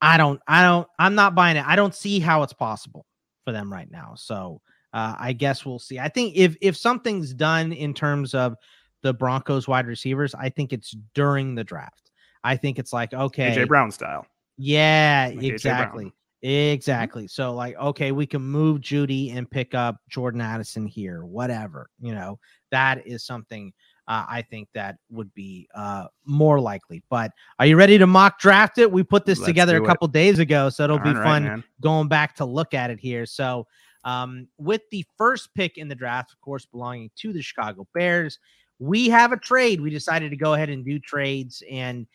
I 0.01 0.15
don't 0.15 0.39
I 0.47 0.61
don't 0.63 0.87
I'm 0.97 1.13
not 1.13 1.35
buying 1.35 1.57
it. 1.57 1.65
I 1.67 1.75
don't 1.75 1.93
see 1.93 2.21
how 2.21 2.41
it's 2.43 2.53
possible 2.53 3.05
for 3.43 3.51
them 3.51 3.69
right 3.69 3.91
now. 3.91 4.13
So 4.15 4.61
uh 4.93 5.15
I 5.19 5.33
guess 5.33 5.65
we'll 5.65 5.77
see. 5.77 5.99
I 5.99 6.07
think 6.07 6.37
if 6.37 6.55
if 6.61 6.77
something's 6.77 7.33
done 7.33 7.73
in 7.73 7.93
terms 7.93 8.33
of 8.33 8.55
the 9.01 9.13
Broncos 9.13 9.67
wide 9.67 9.87
receivers, 9.87 10.33
I 10.35 10.47
think 10.47 10.71
it's 10.71 10.95
during 11.15 11.53
the 11.53 11.65
draft. 11.65 12.11
I 12.45 12.55
think 12.55 12.79
it's 12.79 12.93
like 12.93 13.13
okay, 13.13 13.57
AJ 13.57 13.67
Brown 13.67 13.91
style. 13.91 14.25
yeah, 14.57 15.31
Like 15.35 15.43
exactly. 15.43 16.13
Exactly. 16.45 17.27
So 17.27 17.53
like, 17.53 17.75
okay, 17.75 18.11
we 18.11 18.27
can 18.27 18.43
move 18.43 18.79
Jeudy 18.79 19.35
and 19.35 19.49
pick 19.49 19.73
up 19.73 19.97
Jordan 20.09 20.41
Addison 20.41 20.85
here, 20.85 21.25
whatever. 21.25 21.89
You 21.99 22.13
know, 22.13 22.39
that 22.69 23.05
is 23.07 23.25
something 23.25 23.73
uh, 24.07 24.25
I 24.29 24.43
think 24.43 24.67
that 24.75 24.97
would 25.09 25.33
be 25.33 25.67
uh, 25.73 26.05
more 26.25 26.59
likely. 26.59 27.01
But 27.09 27.31
are 27.57 27.65
you 27.65 27.75
ready 27.75 27.97
to 27.97 28.05
mock 28.05 28.37
draft 28.39 28.77
it? 28.77 28.91
We 28.91 29.01
put 29.01 29.25
this 29.25 29.39
Let's 29.39 29.47
together 29.47 29.77
a 29.77 29.83
it. 29.83 29.87
couple 29.87 30.07
days 30.07 30.37
ago, 30.37 30.69
so 30.69 30.83
it'll 30.83 30.99
be 30.99 31.13
right, 31.13 31.23
fun 31.23 31.43
man. 31.43 31.63
going 31.81 32.07
back 32.07 32.35
to 32.35 32.45
look 32.45 32.75
at 32.75 32.91
it 32.91 32.99
here. 32.99 33.25
So, 33.25 33.65
um, 34.03 34.47
with 34.59 34.81
the 34.91 35.03
first 35.17 35.49
pick 35.55 35.79
in 35.79 35.87
the 35.87 35.95
draft, 35.95 36.31
of 36.31 36.39
course, 36.41 36.67
belonging 36.67 37.09
to 37.15 37.33
the 37.33 37.41
Chicago 37.41 37.87
Bears, 37.95 38.37
we 38.77 39.09
have 39.09 39.31
a 39.31 39.37
trade. 39.37 39.81
We 39.81 39.89
decided 39.89 40.29
to 40.29 40.37
go 40.37 40.53
ahead 40.53 40.69
and 40.69 40.85
do 40.85 40.99
trades. 40.99 41.63
And, 41.71 42.05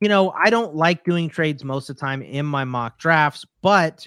you 0.00 0.08
know, 0.08 0.30
I 0.30 0.50
don't 0.50 0.74
like 0.74 1.04
doing 1.04 1.28
trades 1.28 1.64
most 1.64 1.90
of 1.90 1.96
the 1.96 2.00
time 2.00 2.22
in 2.22 2.46
my 2.46 2.64
mock 2.64 2.98
drafts, 2.98 3.44
but 3.62 4.06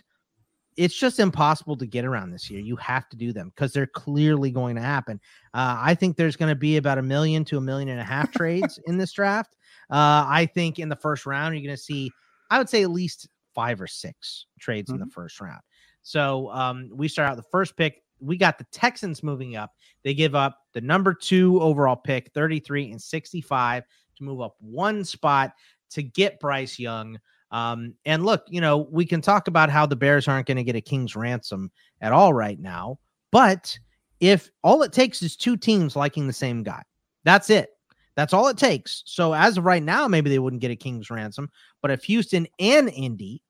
it's 0.75 0.95
just 0.95 1.19
impossible 1.19 1.77
to 1.77 1.85
get 1.85 2.03
around 2.03 2.31
this 2.31 2.49
year. 2.49 2.59
You 2.59 2.75
have 2.77 3.07
to 3.09 3.17
do 3.17 3.31
them 3.31 3.51
because 3.53 3.73
they're 3.73 3.85
clearly 3.85 4.49
going 4.49 4.75
to 4.75 4.81
happen. 4.81 5.19
Uh, 5.53 5.77
I 5.79 5.93
think 5.93 6.17
there's 6.17 6.35
going 6.35 6.49
to 6.49 6.55
be 6.55 6.77
about 6.77 6.97
a 6.97 7.03
million 7.03 7.45
to 7.45 7.57
a 7.57 7.61
million 7.61 7.89
and 7.89 7.99
a 7.99 8.03
half 8.03 8.31
trades 8.33 8.79
in 8.87 8.97
this 8.97 9.11
draft. 9.11 9.55
Uh, 9.91 10.25
I 10.27 10.49
think 10.53 10.79
in 10.79 10.89
the 10.89 10.95
first 10.95 11.25
round, 11.25 11.53
you're 11.53 11.63
going 11.63 11.75
to 11.75 11.81
see, 11.81 12.09
I 12.49 12.57
would 12.57 12.69
say, 12.69 12.81
at 12.81 12.89
least 12.89 13.29
five 13.53 13.79
or 13.79 13.87
six 13.87 14.47
trades 14.59 14.89
in 14.89 14.97
the 14.97 15.05
first 15.05 15.39
round. 15.39 15.61
So 16.01 16.49
um, 16.51 16.89
we 16.91 17.07
start 17.07 17.29
out 17.29 17.37
the 17.37 17.43
first 17.43 17.77
pick. 17.77 18.01
We 18.19 18.37
got 18.37 18.57
the 18.57 18.65
Texans 18.71 19.21
moving 19.21 19.55
up. 19.55 19.71
They 20.03 20.13
give 20.13 20.33
up 20.33 20.57
the 20.73 20.81
number 20.81 21.13
two 21.13 21.61
overall 21.61 21.95
pick, 21.95 22.31
33 22.33 22.91
and 22.91 23.01
65, 23.01 23.83
to 24.17 24.23
move 24.23 24.41
up 24.41 24.55
one 24.59 25.03
spot 25.03 25.53
to 25.93 26.03
get 26.03 26.39
Bryce 26.39 26.77
Young. 26.79 27.19
Um, 27.51 27.93
and 28.05 28.25
look, 28.25 28.45
you 28.49 28.61
know, 28.61 28.87
we 28.91 29.05
can 29.05 29.21
talk 29.21 29.47
about 29.47 29.69
how 29.69 29.85
the 29.85 29.95
Bears 29.95 30.27
aren't 30.27 30.47
going 30.47 30.57
to 30.57 30.63
get 30.63 30.75
a 30.75 30.81
king's 30.81 31.15
ransom 31.15 31.71
at 32.01 32.11
all 32.11 32.33
right 32.33 32.59
now. 32.59 32.99
But 33.31 33.77
if 34.19 34.49
all 34.63 34.83
it 34.83 34.93
takes 34.93 35.21
is 35.21 35.35
two 35.35 35.57
teams 35.57 35.95
liking 35.95 36.27
the 36.27 36.33
same 36.33 36.63
guy, 36.63 36.81
that's 37.23 37.49
it. 37.49 37.69
That's 38.15 38.33
all 38.33 38.47
it 38.47 38.57
takes. 38.57 39.03
So 39.05 39.33
as 39.33 39.57
of 39.57 39.65
right 39.65 39.81
now, 39.81 40.07
maybe 40.07 40.29
they 40.29 40.39
wouldn't 40.39 40.61
get 40.61 40.71
a 40.71 40.75
king's 40.75 41.09
ransom. 41.09 41.49
But 41.81 41.91
if 41.91 42.03
Houston 42.03 42.47
and 42.59 42.89
Indy 42.89 43.41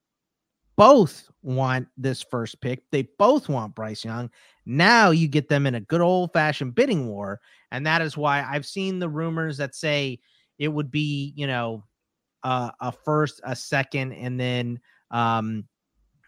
both 0.75 1.29
want 1.41 1.87
this 1.97 2.23
first 2.23 2.61
pick, 2.61 2.89
they 2.91 3.03
both 3.17 3.49
want 3.49 3.75
Bryce 3.75 4.03
Young. 4.05 4.29
Now 4.65 5.11
you 5.11 5.27
get 5.27 5.49
them 5.49 5.65
in 5.65 5.75
a 5.75 5.81
good 5.81 6.01
old 6.01 6.31
fashioned 6.33 6.75
bidding 6.75 7.07
war. 7.07 7.41
And 7.71 7.85
that 7.85 8.01
is 8.01 8.17
why 8.17 8.43
I've 8.43 8.65
seen 8.65 8.99
the 8.99 9.09
rumors 9.09 9.57
that 9.57 9.75
say 9.75 10.19
it 10.59 10.69
would 10.69 10.91
be, 10.91 11.33
you 11.35 11.47
know, 11.47 11.83
uh, 12.43 12.71
a 12.81 12.91
first, 12.91 13.41
a 13.43 13.55
second, 13.55 14.13
and 14.13 14.39
then, 14.39 14.79
um, 15.11 15.65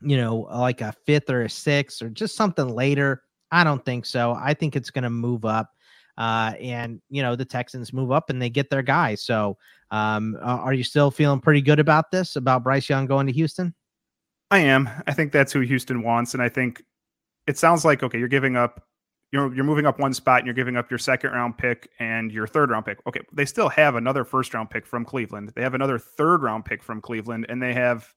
you 0.02 0.18
know, 0.18 0.48
like 0.52 0.82
a 0.82 0.94
fifth 1.06 1.30
or 1.30 1.44
a 1.44 1.50
sixth 1.50 2.02
or 2.02 2.10
just 2.10 2.36
something 2.36 2.68
later. 2.70 3.24
I 3.52 3.64
don't 3.64 3.84
think 3.84 4.06
so. 4.06 4.34
I 4.34 4.54
think 4.54 4.76
it's 4.76 4.92
going 4.92 5.04
to 5.04 5.10
move 5.10 5.46
up. 5.46 5.72
Uh, 6.18 6.54
and 6.62 7.02
you 7.10 7.22
know 7.22 7.36
the 7.36 7.44
Texans 7.44 7.92
move 7.92 8.10
up 8.10 8.30
and 8.30 8.42
they 8.42 8.50
get 8.50 8.70
their 8.70 8.82
guy. 8.82 9.16
So, 9.16 9.58
um, 9.92 10.38
are 10.42 10.74
you 10.74 10.84
still 10.84 11.12
feeling 11.12 11.42
pretty 11.42 11.62
good 11.62 11.80
about 11.80 12.10
this? 12.10 12.38
About 12.38 12.64
Bryce 12.64 12.88
Young 12.88 13.06
going 13.06 13.28
to 13.28 13.34
Houston? 13.34 13.74
I 14.50 14.60
am. 14.60 14.90
I 15.08 15.14
think 15.14 15.34
that's 15.34 15.52
who 15.52 15.60
Houston 15.60 16.04
wants, 16.04 16.34
and 16.34 16.42
I 16.42 16.48
think 16.48 16.84
it 17.48 17.58
sounds 17.58 17.84
like 17.84 18.02
okay. 18.02 18.18
You're 18.18 18.30
giving 18.30 18.56
up. 18.56 18.88
You're 19.36 19.54
you're 19.54 19.66
moving 19.66 19.86
up 19.86 20.00
one 20.00 20.14
spot, 20.14 20.40
and 20.40 20.48
you're 20.48 20.54
giving 20.54 20.78
up 20.78 20.90
your 20.90 20.98
second 20.98 21.32
round 21.32 21.58
pick 21.58 21.90
and 22.00 22.32
your 22.32 22.48
third 22.48 22.70
round 22.70 22.86
pick. 22.86 23.00
Okay, 23.06 23.20
they 23.34 23.44
still 23.44 23.68
have 23.68 23.96
another 23.96 24.24
first 24.24 24.54
round 24.54 24.70
pick 24.70 24.88
from 24.88 25.04
Cleveland. 25.04 25.52
They 25.54 25.62
have 25.62 25.74
another 25.74 26.00
third 26.00 26.42
round 26.42 26.64
pick 26.64 26.82
from 26.82 27.02
Cleveland, 27.02 27.46
and 27.50 27.62
they 27.62 27.74
have 27.74 28.14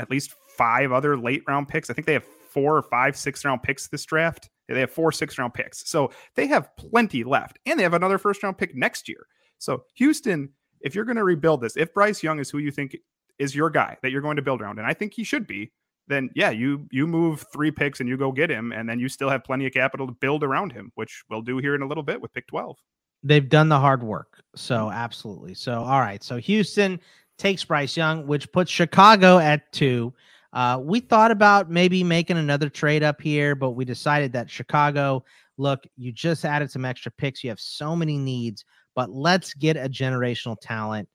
at 0.00 0.10
least 0.10 0.34
five 0.56 0.90
other 0.90 1.16
late 1.16 1.42
round 1.46 1.68
picks. 1.68 1.88
I 1.88 1.92
think 1.92 2.08
they 2.08 2.14
have 2.14 2.26
four 2.50 2.76
or 2.76 2.82
five 2.82 3.16
six 3.16 3.44
round 3.44 3.62
picks 3.62 3.86
this 3.86 4.04
draft. 4.04 4.50
They 4.68 4.80
have 4.80 4.90
four 4.90 5.12
six 5.12 5.38
round 5.38 5.54
picks, 5.54 5.88
so 5.88 6.10
they 6.34 6.48
have 6.48 6.76
plenty 6.76 7.22
left, 7.22 7.60
and 7.64 7.78
they 7.78 7.84
have 7.84 7.94
another 7.94 8.18
first 8.18 8.42
round 8.42 8.58
pick 8.58 8.74
next 8.74 9.08
year. 9.08 9.24
So 9.58 9.84
Houston, 9.94 10.48
if 10.80 10.96
you're 10.96 11.04
going 11.04 11.14
to 11.14 11.22
rebuild 11.22 11.60
this, 11.60 11.76
if 11.76 11.94
Bryce 11.94 12.24
Young 12.24 12.40
is 12.40 12.50
who 12.50 12.58
you 12.58 12.72
think 12.72 12.96
is 13.38 13.54
your 13.54 13.70
guy 13.70 13.96
that 14.02 14.10
you're 14.10 14.20
going 14.20 14.34
to 14.34 14.42
build 14.42 14.62
around, 14.62 14.80
and 14.80 14.88
I 14.88 14.94
think 14.94 15.14
he 15.14 15.22
should 15.22 15.46
be, 15.46 15.70
then 16.08 16.30
yeah, 16.34 16.50
you 16.50 16.86
you 16.90 17.06
move 17.06 17.44
three 17.52 17.70
picks 17.70 18.00
and 18.00 18.08
you 18.08 18.16
go 18.16 18.32
get 18.32 18.50
him, 18.50 18.72
and 18.72 18.88
then 18.88 18.98
you 18.98 19.08
still 19.08 19.28
have 19.28 19.44
plenty 19.44 19.66
of 19.66 19.72
capital 19.72 20.06
to 20.06 20.12
build 20.12 20.42
around 20.42 20.72
him, 20.72 20.90
which 20.94 21.22
we'll 21.30 21.42
do 21.42 21.58
here 21.58 21.74
in 21.74 21.82
a 21.82 21.86
little 21.86 22.02
bit 22.02 22.20
with 22.20 22.32
pick 22.32 22.46
twelve. 22.46 22.76
They've 23.22 23.48
done 23.48 23.68
the 23.68 23.78
hard 23.78 24.02
work. 24.02 24.42
So, 24.54 24.90
absolutely. 24.90 25.54
So, 25.54 25.82
all 25.82 26.00
right. 26.00 26.22
So, 26.22 26.36
Houston 26.36 27.00
takes 27.36 27.64
Bryce 27.64 27.96
Young, 27.96 28.26
which 28.26 28.50
puts 28.52 28.70
Chicago 28.70 29.38
at 29.38 29.70
two. 29.72 30.14
Uh, 30.52 30.80
we 30.82 31.00
thought 31.00 31.30
about 31.30 31.70
maybe 31.70 32.02
making 32.04 32.38
another 32.38 32.68
trade 32.68 33.02
up 33.02 33.20
here, 33.20 33.54
but 33.54 33.70
we 33.70 33.84
decided 33.84 34.32
that 34.32 34.48
Chicago, 34.48 35.24
look, 35.56 35.84
you 35.96 36.12
just 36.12 36.44
added 36.44 36.70
some 36.70 36.84
extra 36.84 37.12
picks. 37.12 37.42
You 37.42 37.50
have 37.50 37.60
so 37.60 37.94
many 37.94 38.16
needs, 38.16 38.64
but 38.94 39.10
let's 39.10 39.52
get 39.52 39.76
a 39.76 39.88
generational 39.88 40.56
talent 40.60 41.08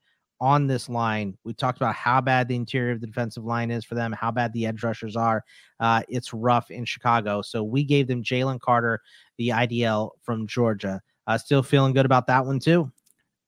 on 0.43 0.67
this 0.67 0.89
line. 0.89 1.37
We 1.45 1.53
talked 1.53 1.77
about 1.77 1.95
how 1.95 2.19
bad 2.19 2.49
the 2.49 2.55
interior 2.57 2.91
of 2.91 2.99
the 2.99 3.07
defensive 3.07 3.45
line 3.45 3.71
is 3.71 3.85
for 3.85 3.95
them, 3.95 4.11
how 4.11 4.29
bad 4.29 4.51
the 4.51 4.65
edge 4.65 4.83
rushers 4.83 5.15
are. 5.15 5.41
Uh, 5.79 6.03
it's 6.09 6.33
rough 6.33 6.69
in 6.69 6.83
Chicago. 6.83 7.41
So 7.41 7.63
we 7.63 7.85
gave 7.85 8.07
them 8.07 8.21
Jalen 8.21 8.59
Carter, 8.59 8.99
the 9.37 9.49
IDL 9.49 10.09
from 10.21 10.45
Georgia. 10.45 11.01
Uh, 11.27 11.37
still 11.37 11.63
feeling 11.63 11.93
good 11.93 12.05
about 12.05 12.27
that 12.27 12.45
one 12.45 12.59
too. 12.59 12.91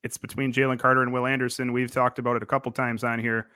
It's 0.06 0.18
between 0.18 0.54
Jalen 0.54 0.80
Carter 0.80 1.04
and 1.04 1.12
Will 1.12 1.26
Anderson. 1.26 1.74
We've 1.74 1.92
talked 1.92 2.18
about 2.18 2.38
it 2.38 2.44
a 2.44 2.46
couple 2.46 2.72
times 2.72 3.04
on 3.04 3.20
here. 3.20 3.50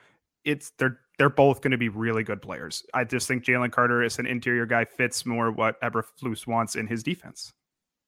It's 0.44 0.72
they're 0.78 0.98
they're 1.16 1.30
both 1.30 1.62
going 1.62 1.70
to 1.70 1.78
be 1.78 1.88
really 1.88 2.22
good 2.22 2.42
players. 2.42 2.84
I 2.92 3.04
just 3.04 3.26
think 3.26 3.44
Jalen 3.44 3.72
Carter 3.72 4.02
is 4.02 4.18
an 4.18 4.26
interior 4.26 4.66
guy, 4.66 4.84
fits 4.84 5.24
more 5.24 5.50
what 5.50 5.80
Eberflus 5.80 6.46
wants 6.46 6.76
in 6.76 6.86
his 6.86 7.02
defense. 7.02 7.54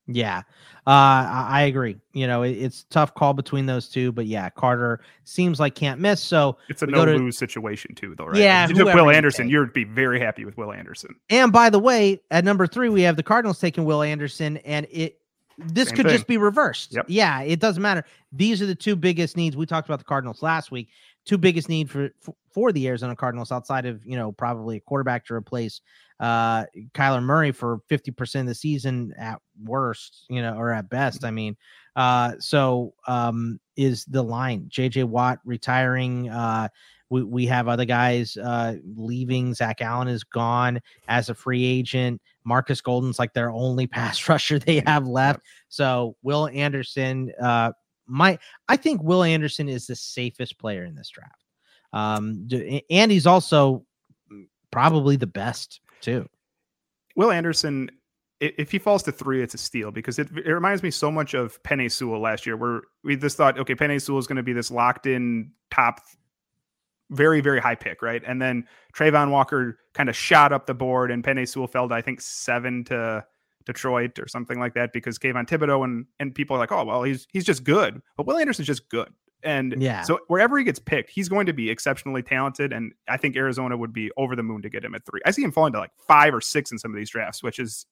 Yeah, 0.09 0.39
uh, 0.87 0.91
I, 0.91 1.47
I 1.51 1.61
agree. 1.63 1.97
You 2.13 2.27
know, 2.27 2.43
it, 2.43 2.51
it's 2.51 2.85
tough 2.91 3.15
call 3.15 3.35
between 3.35 3.67
those 3.67 3.89
two, 3.89 4.11
but 4.11 4.27
yeah, 4.27 4.51
Carter 4.51 5.01
seems 5.25 5.61
like 5.61 5.77
can't 5.77 6.01
miss. 6.01 6.21
So 6.21 6.59
It's 6.69 6.83
a 6.83 6.87
no 6.87 7.05
to- 7.07 7.13
lose 7.17 7.39
situation 7.39 7.95
too, 7.95 8.15
though, 8.19 8.27
right? 8.27 8.37
Yeah, 8.37 8.65
if 8.65 8.71
you 8.71 8.77
took 8.77 8.93
Will 8.95 9.05
you 9.05 9.11
Anderson, 9.11 9.45
take. 9.47 9.53
you'd 9.53 9.73
be 9.73 9.85
very 9.85 10.19
happy 10.19 10.45
with 10.45 10.57
Will 10.57 10.73
Anderson. 10.73 11.15
And 11.31 11.53
by 11.53 11.71
the 11.71 11.79
way, 11.79 12.21
at 12.33 12.45
number 12.45 12.67
three, 12.67 12.89
we 12.89 13.03
have 13.03 13.17
the 13.17 13.23
Cardinals 13.23 13.61
taking 13.61 13.85
Will 13.85 14.03
Anderson, 14.03 14.57
and 14.59 14.87
it 14.91 15.19
this 15.59 15.89
Same 15.89 15.97
could 15.99 16.07
thing. 16.07 16.15
just 16.17 16.27
be 16.27 16.37
reversed. 16.39 16.95
Yep. 16.95 17.07
Yeah, 17.09 17.43
it 17.43 17.61
doesn't 17.61 17.83
matter. 17.83 18.05
These 18.33 18.61
are 18.61 18.67
the 18.67 18.75
two 18.75 18.97
biggest 18.97 19.37
needs. 19.37 19.57
We 19.57 19.67
talked 19.67 19.87
about 19.89 19.99
the 20.01 20.05
Cardinals 20.05 20.43
last 20.43 20.71
week. 20.73 20.89
Two 21.25 21.39
biggest 21.39 21.69
need 21.69 21.89
for, 21.91 22.11
for 22.21 22.35
for 22.53 22.73
the 22.73 22.87
Arizona 22.89 23.17
Cardinals 23.17 23.53
outside 23.53 23.87
of 23.87 24.05
you 24.05 24.17
know 24.17 24.33
probably 24.33 24.77
a 24.77 24.81
quarterback 24.81 25.27
to 25.27 25.35
replace 25.35 25.81
uh 26.21 26.65
Kyler 26.95 27.23
Murray 27.23 27.53
for 27.53 27.81
50% 27.91 28.41
of 28.41 28.47
the 28.47 28.55
season 28.55 29.13
at 29.19 29.41
worst, 29.65 30.27
you 30.29 30.41
know, 30.41 30.57
or 30.57 30.71
at 30.71 30.89
best. 30.89 31.25
I 31.25 31.31
mean, 31.31 31.57
uh 31.97 32.33
so 32.39 32.95
um 33.07 33.59
is 33.77 34.05
the 34.05 34.23
line 34.23 34.69
JJ 34.71 35.05
Watt 35.05 35.41
retiring 35.45 36.29
uh 36.29 36.69
we, 37.13 37.23
we 37.23 37.47
have 37.47 37.69
other 37.69 37.85
guys 37.85 38.39
uh, 38.39 38.77
leaving. 38.97 39.53
Zach 39.53 39.83
Allen 39.83 40.09
is 40.09 40.25
gone 40.25 40.81
as 41.09 41.29
a 41.29 41.35
free 41.35 41.63
agent. 41.63 42.23
Marcus 42.45 42.81
Golden's 42.81 43.19
like 43.19 43.35
their 43.35 43.51
only 43.51 43.87
pass 43.99 44.29
rusher 44.29 44.59
they 44.59 44.83
have 44.87 45.07
left. 45.07 45.41
So 45.69 46.17
Will 46.23 46.49
Anderson, 46.49 47.31
uh, 47.41 47.73
my 48.07 48.39
I 48.69 48.77
think 48.77 49.03
Will 49.03 49.23
Anderson 49.23 49.69
is 49.69 49.87
the 49.87 49.95
safest 49.95 50.59
player 50.59 50.85
in 50.85 50.95
this 50.95 51.11
draft. 51.11 51.42
Um, 51.93 52.49
and 52.91 53.13
he's 53.13 53.27
also 53.27 53.85
probably 54.71 55.17
the 55.17 55.27
best 55.27 55.81
too. 56.01 56.29
Will 57.15 57.31
Anderson, 57.31 57.91
if 58.41 58.71
he 58.71 58.79
falls 58.79 59.03
to 59.05 59.13
three, 59.13 59.43
it's 59.43 59.55
a 59.55 59.59
steal 59.59 59.91
because 59.91 60.19
it, 60.19 60.29
it 60.37 60.51
reminds 60.53 60.83
me 60.83 60.91
so 60.91 61.11
much 61.11 61.35
of 61.35 61.63
Penei 61.63 61.91
Sewell 61.91 62.21
last 62.21 62.47
year, 62.47 62.57
where 62.57 62.83
we 63.05 63.17
just 63.17 63.37
thought, 63.37 63.59
okay, 63.59 63.75
Penei 63.75 64.01
Sewell 64.01 64.19
is 64.19 64.27
going 64.27 64.37
to 64.37 64.43
be 64.43 64.53
this 64.53 64.71
locked 64.71 65.07
in 65.07 65.53
top 65.71 66.01
very, 67.11 67.41
very 67.43 67.61
high 67.61 67.75
pick, 67.75 68.01
right? 68.01 68.23
And 68.27 68.41
then 68.41 68.67
Travon 68.95 69.31
Walker 69.31 69.79
kind 69.93 70.09
of 70.09 70.17
shot 70.17 70.53
up 70.53 70.67
the 70.67 70.75
board, 70.75 71.11
and 71.11 71.23
Penei 71.23 71.47
Sewell 71.47 71.67
fell 71.67 71.89
to, 71.89 71.95
I 71.95 72.01
think, 72.01 72.21
seven 72.21 72.85
to 72.85 73.25
Detroit 73.65 74.19
or 74.19 74.27
something 74.27 74.59
like 74.59 74.75
that 74.75 74.93
because 74.93 75.19
Kayvon 75.19 75.47
Thibodeaux 75.47 75.85
and 75.85 76.07
and 76.19 76.35
people 76.35 76.57
are 76.57 76.59
like, 76.59 76.73
oh 76.73 76.85
well, 76.85 77.03
he's 77.03 77.27
he's 77.31 77.45
just 77.45 77.65
good, 77.65 78.03
but 78.17 78.27
Will 78.27 78.39
Anderson's 78.39 78.67
just 78.67 78.89
good, 78.89 79.09
and 79.43 79.75
yeah, 79.81 80.03
so 80.03 80.21
wherever 80.29 80.59
he 80.59 80.65
gets 80.65 80.79
picked, 80.79 81.11
he's 81.11 81.29
going 81.29 81.47
to 81.47 81.53
be 81.53 81.71
exceptionally 81.71 82.23
talented, 82.23 82.73
and 82.73 82.93
I 83.09 83.17
think 83.17 83.37
Arizona 83.37 83.77
would 83.77 83.93
be 83.93 84.11
over 84.17 84.37
the 84.37 84.43
moon 84.43 84.63
to 84.63 84.71
get 84.71 84.85
him 84.85 84.95
at 84.95 85.05
three. 85.05 85.21
I 85.25 85.31
see 85.31 85.43
him 85.43 85.53
falling 85.53 85.73
to 85.75 85.79
like 85.79 85.93
five 86.07 86.35
or 86.35 86.41
six 86.41 86.73
in 86.73 86.79
some 86.79 86.91
of 86.91 86.97
these 86.97 87.11
drafts, 87.11 87.43
which 87.43 87.59
is 87.59 87.87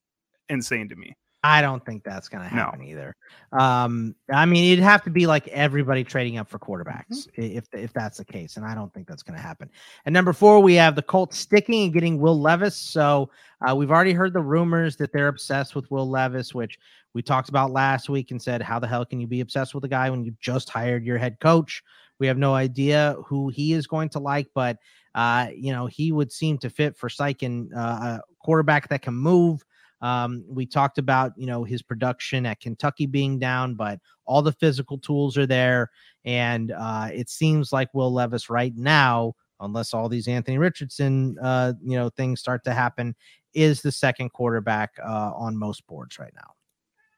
insane 0.48 0.88
to 0.88 0.96
me. 0.96 1.16
I 1.42 1.62
don't 1.62 1.84
think 1.86 2.04
that's 2.04 2.28
going 2.28 2.42
to 2.42 2.48
happen 2.48 2.80
no. 2.80 2.86
either. 2.86 3.16
Um, 3.52 4.14
I 4.30 4.44
mean, 4.44 4.72
it'd 4.72 4.84
have 4.84 5.02
to 5.04 5.10
be 5.10 5.26
like 5.26 5.48
everybody 5.48 6.04
trading 6.04 6.36
up 6.36 6.50
for 6.50 6.58
quarterbacks 6.58 7.28
mm-hmm. 7.28 7.56
if 7.56 7.66
if 7.72 7.92
that's 7.94 8.18
the 8.18 8.24
case, 8.24 8.56
and 8.56 8.66
I 8.66 8.74
don't 8.74 8.92
think 8.92 9.08
that's 9.08 9.22
going 9.22 9.36
to 9.36 9.42
happen. 9.42 9.70
And 10.04 10.12
number 10.12 10.34
four, 10.34 10.60
we 10.60 10.74
have 10.74 10.96
the 10.96 11.02
Colts 11.02 11.38
sticking 11.38 11.84
and 11.84 11.92
getting 11.92 12.18
Will 12.18 12.38
Levis. 12.38 12.76
So 12.76 13.30
uh, 13.66 13.74
we've 13.74 13.90
already 13.90 14.12
heard 14.12 14.34
the 14.34 14.42
rumors 14.42 14.96
that 14.96 15.12
they're 15.12 15.28
obsessed 15.28 15.74
with 15.74 15.90
Will 15.90 16.08
Levis, 16.08 16.54
which 16.54 16.78
we 17.14 17.22
talked 17.22 17.48
about 17.48 17.70
last 17.70 18.08
week 18.08 18.30
and 18.30 18.40
said, 18.40 18.62
how 18.62 18.78
the 18.78 18.86
hell 18.86 19.04
can 19.04 19.18
you 19.18 19.26
be 19.26 19.40
obsessed 19.40 19.74
with 19.74 19.84
a 19.84 19.88
guy 19.88 20.10
when 20.10 20.24
you 20.24 20.34
just 20.40 20.68
hired 20.68 21.04
your 21.04 21.18
head 21.18 21.40
coach? 21.40 21.82
We 22.18 22.26
have 22.26 22.38
no 22.38 22.54
idea 22.54 23.16
who 23.26 23.48
he 23.48 23.72
is 23.72 23.86
going 23.86 24.10
to 24.10 24.18
like, 24.18 24.48
but 24.54 24.76
uh, 25.14 25.48
you 25.56 25.72
know, 25.72 25.86
he 25.86 26.12
would 26.12 26.30
seem 26.30 26.58
to 26.58 26.70
fit 26.70 26.96
for 26.96 27.08
Steichen, 27.08 27.74
uh, 27.74 27.78
a 27.78 28.20
quarterback 28.44 28.88
that 28.88 29.02
can 29.02 29.14
move 29.14 29.64
um, 30.00 30.44
we 30.48 30.66
talked 30.66 30.98
about, 30.98 31.32
you 31.36 31.46
know, 31.46 31.64
his 31.64 31.82
production 31.82 32.46
at 32.46 32.60
Kentucky 32.60 33.06
being 33.06 33.38
down, 33.38 33.74
but 33.74 33.98
all 34.24 34.42
the 34.42 34.52
physical 34.52 34.98
tools 34.98 35.36
are 35.36 35.46
there. 35.46 35.90
And 36.24 36.72
uh, 36.72 37.08
it 37.12 37.28
seems 37.28 37.72
like 37.72 37.92
Will 37.92 38.12
Levis 38.12 38.48
right 38.50 38.74
now, 38.76 39.34
unless 39.60 39.92
all 39.92 40.08
these 40.08 40.28
Anthony 40.28 40.58
Richardson, 40.58 41.36
uh, 41.42 41.74
you 41.82 41.96
know, 41.96 42.08
things 42.10 42.40
start 42.40 42.64
to 42.64 42.72
happen, 42.72 43.14
is 43.54 43.82
the 43.82 43.92
second 43.92 44.32
quarterback 44.32 44.90
uh, 45.04 45.32
on 45.34 45.56
most 45.56 45.86
boards 45.86 46.18
right 46.18 46.32
now. 46.34 46.52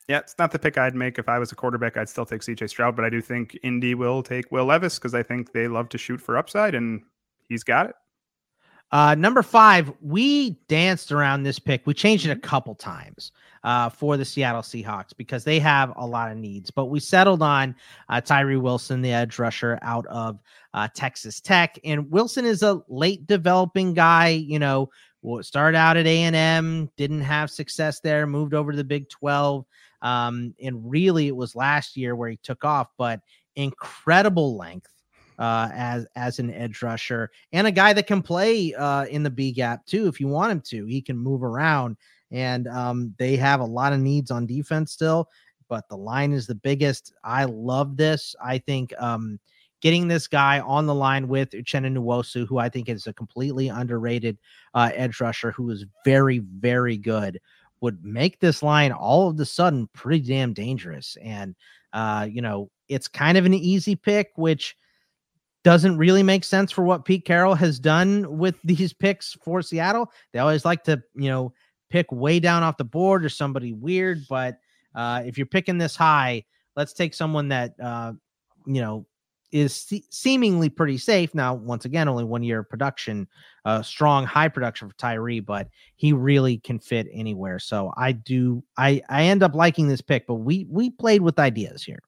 Yeah, 0.08 0.18
it's 0.18 0.34
not 0.38 0.50
the 0.50 0.58
pick 0.58 0.76
I'd 0.76 0.96
make 0.96 1.18
if 1.18 1.28
I 1.28 1.38
was 1.38 1.52
a 1.52 1.54
quarterback. 1.54 1.96
I'd 1.96 2.08
still 2.08 2.26
take 2.26 2.40
CJ 2.40 2.68
Stroud, 2.68 2.96
but 2.96 3.04
I 3.04 3.10
do 3.10 3.20
think 3.20 3.56
Indy 3.62 3.94
will 3.94 4.22
take 4.22 4.50
Will 4.50 4.64
Levis 4.64 4.98
because 4.98 5.14
I 5.14 5.22
think 5.22 5.52
they 5.52 5.68
love 5.68 5.88
to 5.90 5.98
shoot 5.98 6.20
for 6.20 6.36
upside, 6.36 6.74
and 6.74 7.02
he's 7.48 7.62
got 7.62 7.86
it. 7.86 7.94
Uh, 8.92 9.14
number 9.14 9.42
five, 9.42 9.90
we 10.02 10.50
danced 10.68 11.10
around 11.12 11.42
this 11.42 11.58
pick. 11.58 11.86
We 11.86 11.94
changed 11.94 12.26
it 12.26 12.30
a 12.30 12.36
couple 12.40 12.74
times 12.74 13.32
uh, 13.64 13.88
for 13.88 14.18
the 14.18 14.24
Seattle 14.24 14.60
Seahawks 14.60 15.16
because 15.16 15.44
they 15.44 15.58
have 15.60 15.94
a 15.96 16.06
lot 16.06 16.30
of 16.30 16.36
needs. 16.36 16.70
But 16.70 16.86
we 16.86 17.00
settled 17.00 17.42
on 17.42 17.74
uh, 18.10 18.20
Tyree 18.20 18.58
Wilson, 18.58 19.00
the 19.00 19.12
edge 19.12 19.38
rusher 19.38 19.78
out 19.80 20.06
of 20.08 20.38
uh, 20.74 20.88
Texas 20.94 21.40
Tech. 21.40 21.78
And 21.84 22.10
Wilson 22.10 22.44
is 22.44 22.62
a 22.62 22.82
late 22.88 23.26
developing 23.26 23.94
guy. 23.94 24.28
You 24.28 24.58
know, 24.58 24.90
started 25.40 25.78
out 25.78 25.96
at 25.96 26.06
A 26.06 26.22
and 26.24 26.36
M, 26.36 26.90
didn't 26.98 27.22
have 27.22 27.50
success 27.50 28.00
there, 28.00 28.26
moved 28.26 28.52
over 28.52 28.72
to 28.72 28.76
the 28.76 28.84
Big 28.84 29.08
Twelve, 29.08 29.64
um, 30.02 30.54
and 30.62 30.90
really 30.90 31.28
it 31.28 31.36
was 31.36 31.56
last 31.56 31.96
year 31.96 32.14
where 32.14 32.28
he 32.28 32.38
took 32.42 32.62
off. 32.62 32.88
But 32.98 33.20
incredible 33.56 34.56
length 34.56 34.91
uh, 35.42 35.68
as 35.74 36.06
as 36.14 36.38
an 36.38 36.54
edge 36.54 36.82
rusher 36.82 37.28
and 37.52 37.66
a 37.66 37.72
guy 37.72 37.92
that 37.92 38.06
can 38.06 38.22
play 38.22 38.72
uh, 38.74 39.06
in 39.06 39.24
the 39.24 39.30
B 39.30 39.50
gap 39.50 39.84
too 39.86 40.06
if 40.06 40.20
you 40.20 40.28
want 40.28 40.52
him 40.52 40.60
to. 40.66 40.86
He 40.86 41.02
can 41.02 41.18
move 41.18 41.42
around, 41.42 41.96
and 42.30 42.68
um, 42.68 43.12
they 43.18 43.34
have 43.36 43.58
a 43.58 43.64
lot 43.64 43.92
of 43.92 43.98
needs 43.98 44.30
on 44.30 44.46
defense 44.46 44.92
still. 44.92 45.28
But 45.68 45.88
the 45.88 45.96
line 45.96 46.32
is 46.32 46.46
the 46.46 46.54
biggest. 46.54 47.12
I 47.24 47.42
love 47.44 47.96
this. 47.96 48.36
I 48.40 48.58
think 48.58 48.94
um, 49.00 49.40
getting 49.80 50.06
this 50.06 50.28
guy 50.28 50.60
on 50.60 50.86
the 50.86 50.94
line 50.94 51.26
with 51.26 51.50
Uchenna 51.50 51.92
Nwosu, 51.92 52.46
who 52.46 52.58
I 52.58 52.68
think 52.68 52.88
is 52.88 53.08
a 53.08 53.12
completely 53.12 53.66
underrated 53.66 54.38
uh, 54.74 54.90
edge 54.94 55.20
rusher, 55.20 55.50
who 55.50 55.70
is 55.70 55.86
very 56.04 56.38
very 56.38 56.96
good, 56.96 57.40
would 57.80 58.04
make 58.04 58.38
this 58.38 58.62
line 58.62 58.92
all 58.92 59.28
of 59.28 59.36
the 59.36 59.46
sudden 59.46 59.88
pretty 59.92 60.24
damn 60.24 60.52
dangerous. 60.52 61.16
And 61.20 61.56
uh, 61.92 62.28
you 62.30 62.42
know, 62.42 62.70
it's 62.88 63.08
kind 63.08 63.36
of 63.36 63.44
an 63.44 63.54
easy 63.54 63.96
pick, 63.96 64.30
which 64.36 64.76
doesn't 65.64 65.96
really 65.96 66.22
make 66.22 66.44
sense 66.44 66.72
for 66.72 66.82
what 66.82 67.04
Pete 67.04 67.24
Carroll 67.24 67.54
has 67.54 67.78
done 67.78 68.38
with 68.38 68.56
these 68.64 68.92
picks 68.92 69.34
for 69.44 69.62
Seattle. 69.62 70.10
They 70.32 70.38
always 70.38 70.64
like 70.64 70.84
to, 70.84 71.02
you 71.14 71.28
know, 71.28 71.52
pick 71.90 72.10
way 72.10 72.40
down 72.40 72.62
off 72.62 72.78
the 72.78 72.84
board 72.84 73.24
or 73.24 73.28
somebody 73.28 73.72
weird. 73.72 74.22
But 74.28 74.58
uh, 74.94 75.22
if 75.24 75.36
you're 75.36 75.46
picking 75.46 75.78
this 75.78 75.94
high, 75.94 76.44
let's 76.76 76.92
take 76.92 77.14
someone 77.14 77.48
that, 77.48 77.74
uh, 77.82 78.12
you 78.66 78.80
know, 78.80 79.06
is 79.52 79.74
se- 79.74 80.04
seemingly 80.10 80.70
pretty 80.70 80.96
safe. 80.96 81.34
Now, 81.34 81.52
once 81.52 81.84
again, 81.84 82.08
only 82.08 82.24
one 82.24 82.42
year 82.42 82.60
of 82.60 82.70
production, 82.70 83.28
uh, 83.66 83.82
strong, 83.82 84.24
high 84.24 84.48
production 84.48 84.88
for 84.88 84.96
Tyree, 84.96 85.40
but 85.40 85.68
he 85.96 86.14
really 86.14 86.56
can 86.58 86.78
fit 86.78 87.06
anywhere. 87.12 87.58
So 87.58 87.92
I 87.98 88.12
do, 88.12 88.64
I, 88.78 89.02
I 89.10 89.24
end 89.24 89.42
up 89.42 89.54
liking 89.54 89.88
this 89.88 90.00
pick, 90.00 90.26
but 90.26 90.36
we, 90.36 90.66
we 90.70 90.88
played 90.88 91.20
with 91.20 91.38
ideas 91.38 91.84
here. 91.84 92.00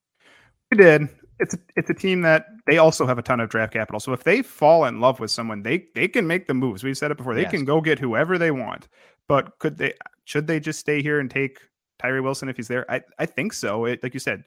We 0.70 0.78
did 0.78 1.08
it's 1.38 1.54
a, 1.54 1.58
it's 1.76 1.90
a 1.90 1.94
team 1.94 2.22
that 2.22 2.46
they 2.66 2.78
also 2.78 3.06
have 3.06 3.18
a 3.18 3.22
ton 3.22 3.40
of 3.40 3.48
draft 3.48 3.72
capital. 3.72 4.00
So 4.00 4.12
if 4.12 4.24
they 4.24 4.42
fall 4.42 4.84
in 4.84 5.00
love 5.00 5.20
with 5.20 5.30
someone, 5.30 5.62
they 5.62 5.86
they 5.94 6.08
can 6.08 6.26
make 6.26 6.46
the 6.46 6.54
moves. 6.54 6.84
We've 6.84 6.96
said 6.96 7.10
it 7.10 7.16
before. 7.16 7.34
They 7.34 7.42
yes. 7.42 7.50
can 7.50 7.64
go 7.64 7.80
get 7.80 7.98
whoever 7.98 8.38
they 8.38 8.50
want. 8.50 8.88
But 9.28 9.58
could 9.58 9.78
they 9.78 9.94
should 10.24 10.46
they 10.46 10.60
just 10.60 10.80
stay 10.80 11.02
here 11.02 11.20
and 11.20 11.30
take 11.30 11.60
Tyree 11.98 12.20
Wilson 12.20 12.48
if 12.48 12.56
he's 12.56 12.68
there? 12.68 12.90
I, 12.90 13.02
I 13.18 13.26
think 13.26 13.52
so. 13.52 13.84
It, 13.84 14.02
like 14.02 14.14
you 14.14 14.20
said, 14.20 14.44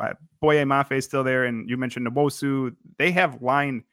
uh, 0.00 0.14
Boye 0.40 0.64
Mafe 0.64 0.92
is 0.92 1.04
still 1.04 1.24
there, 1.24 1.44
and 1.44 1.68
you 1.68 1.76
mentioned 1.76 2.06
Nwosu. 2.06 2.74
They 2.98 3.10
have 3.12 3.42
line 3.42 3.84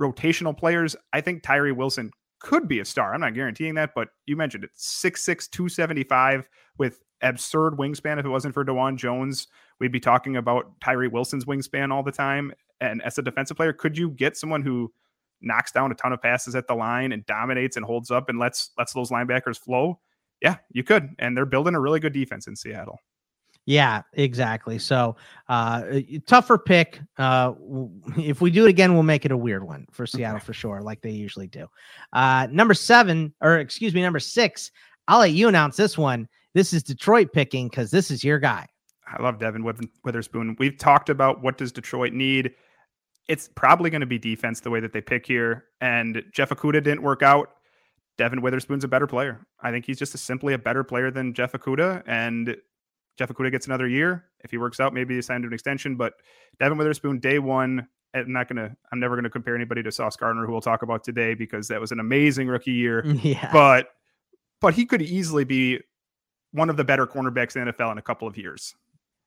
rotational 0.00 0.56
players. 0.56 0.96
I 1.12 1.20
think 1.20 1.42
Tyree 1.42 1.72
Wilson 1.72 2.10
could 2.40 2.68
be 2.68 2.80
a 2.80 2.84
star. 2.84 3.14
I'm 3.14 3.20
not 3.20 3.34
guaranteeing 3.34 3.74
that, 3.74 3.94
but 3.94 4.08
you 4.26 4.36
mentioned 4.36 4.64
it 4.64 4.70
6'6, 4.76 5.48
275 5.50 6.48
with 6.76 7.00
absurd 7.22 7.74
wingspan. 7.74 8.18
If 8.18 8.26
it 8.26 8.30
wasn't 8.30 8.54
for 8.54 8.64
Dawand 8.64 8.96
Jones, 8.96 9.48
we'd 9.80 9.92
be 9.92 10.00
talking 10.00 10.36
about 10.36 10.72
Tyree 10.80 11.08
Wilson's 11.08 11.44
wingspan 11.44 11.92
all 11.92 12.02
the 12.02 12.12
time. 12.12 12.52
And 12.80 13.02
as 13.02 13.18
a 13.18 13.22
defensive 13.22 13.56
player, 13.56 13.72
could 13.72 13.96
you 13.96 14.10
get 14.10 14.36
someone 14.36 14.62
who 14.62 14.92
knocks 15.40 15.72
down 15.72 15.90
a 15.90 15.94
ton 15.94 16.12
of 16.12 16.22
passes 16.22 16.54
at 16.54 16.66
the 16.66 16.74
line 16.74 17.12
and 17.12 17.24
dominates 17.26 17.76
and 17.76 17.84
holds 17.84 18.10
up 18.10 18.28
and 18.28 18.38
lets 18.38 18.70
lets 18.78 18.92
those 18.92 19.10
linebackers 19.10 19.58
flow? 19.58 20.00
Yeah, 20.40 20.56
you 20.72 20.82
could. 20.82 21.10
And 21.18 21.36
they're 21.36 21.46
building 21.46 21.74
a 21.74 21.80
really 21.80 22.00
good 22.00 22.12
defense 22.12 22.46
in 22.46 22.56
Seattle. 22.56 22.98
Yeah, 23.64 24.02
exactly. 24.14 24.78
So, 24.78 25.14
uh, 25.48 26.00
tougher 26.26 26.58
pick. 26.58 27.00
Uh, 27.16 27.52
if 28.18 28.40
we 28.40 28.50
do 28.50 28.66
it 28.66 28.70
again, 28.70 28.94
we'll 28.94 29.04
make 29.04 29.24
it 29.24 29.30
a 29.30 29.36
weird 29.36 29.64
one 29.64 29.86
for 29.92 30.06
Seattle 30.06 30.40
for 30.40 30.52
sure, 30.52 30.80
like 30.80 31.00
they 31.00 31.10
usually 31.10 31.46
do. 31.46 31.66
Uh, 32.12 32.48
number 32.50 32.74
seven, 32.74 33.32
or 33.40 33.58
excuse 33.58 33.94
me, 33.94 34.02
number 34.02 34.20
six. 34.20 34.70
I'll 35.08 35.20
let 35.20 35.32
you 35.32 35.48
announce 35.48 35.76
this 35.76 35.98
one. 35.98 36.28
This 36.54 36.72
is 36.72 36.82
Detroit 36.82 37.32
picking 37.32 37.68
because 37.68 37.90
this 37.90 38.10
is 38.10 38.22
your 38.22 38.38
guy. 38.38 38.66
I 39.06 39.22
love 39.22 39.38
Devon 39.38 39.64
Witherspoon. 40.04 40.56
We've 40.58 40.76
talked 40.76 41.08
about 41.08 41.42
what 41.42 41.58
does 41.58 41.72
Detroit 41.72 42.12
need. 42.12 42.52
It's 43.28 43.48
probably 43.54 43.90
going 43.90 44.00
to 44.00 44.06
be 44.06 44.18
defense 44.18 44.60
the 44.60 44.70
way 44.70 44.80
that 44.80 44.92
they 44.92 45.00
pick 45.00 45.26
here. 45.26 45.64
And 45.80 46.22
Jeff 46.32 46.50
Okudah 46.50 46.82
didn't 46.82 47.02
work 47.02 47.22
out. 47.22 47.50
Devon 48.18 48.42
Witherspoon's 48.42 48.84
a 48.84 48.88
better 48.88 49.06
player. 49.06 49.46
I 49.60 49.70
think 49.70 49.86
he's 49.86 49.98
just 49.98 50.14
a, 50.14 50.18
simply 50.18 50.54
a 50.54 50.58
better 50.58 50.84
player 50.84 51.10
than 51.10 51.34
Jeff 51.34 51.52
Okudah. 51.52 52.02
And 52.06 52.56
Jeff 53.18 53.30
Okudah 53.30 53.50
gets 53.50 53.66
another 53.66 53.88
year. 53.88 54.26
If 54.40 54.50
he 54.50 54.58
works 54.58 54.80
out, 54.80 54.92
maybe 54.94 55.14
he 55.14 55.22
signed 55.22 55.44
an 55.44 55.52
extension. 55.52 55.96
But 55.96 56.14
Devon 56.58 56.78
Witherspoon, 56.78 57.18
day 57.18 57.38
one, 57.38 57.86
I'm 58.14 58.32
not 58.32 58.48
gonna. 58.48 58.76
I'm 58.92 59.00
never 59.00 59.16
gonna 59.16 59.30
compare 59.30 59.54
anybody 59.54 59.82
to 59.82 59.90
Sauce 59.90 60.16
Gardner, 60.16 60.44
who 60.44 60.52
we'll 60.52 60.60
talk 60.60 60.82
about 60.82 61.02
today, 61.02 61.32
because 61.32 61.68
that 61.68 61.80
was 61.80 61.92
an 61.92 62.00
amazing 62.00 62.48
rookie 62.48 62.72
year. 62.72 63.04
Yeah. 63.22 63.50
But 63.52 63.88
but 64.60 64.74
he 64.74 64.84
could 64.84 65.00
easily 65.00 65.44
be 65.44 65.80
one 66.52 66.70
of 66.70 66.76
the 66.76 66.84
better 66.84 67.06
cornerbacks 67.06 67.56
in 67.56 67.64
the 67.64 67.72
NFL 67.72 67.92
in 67.92 67.98
a 67.98 68.02
couple 68.02 68.28
of 68.28 68.36
years. 68.36 68.74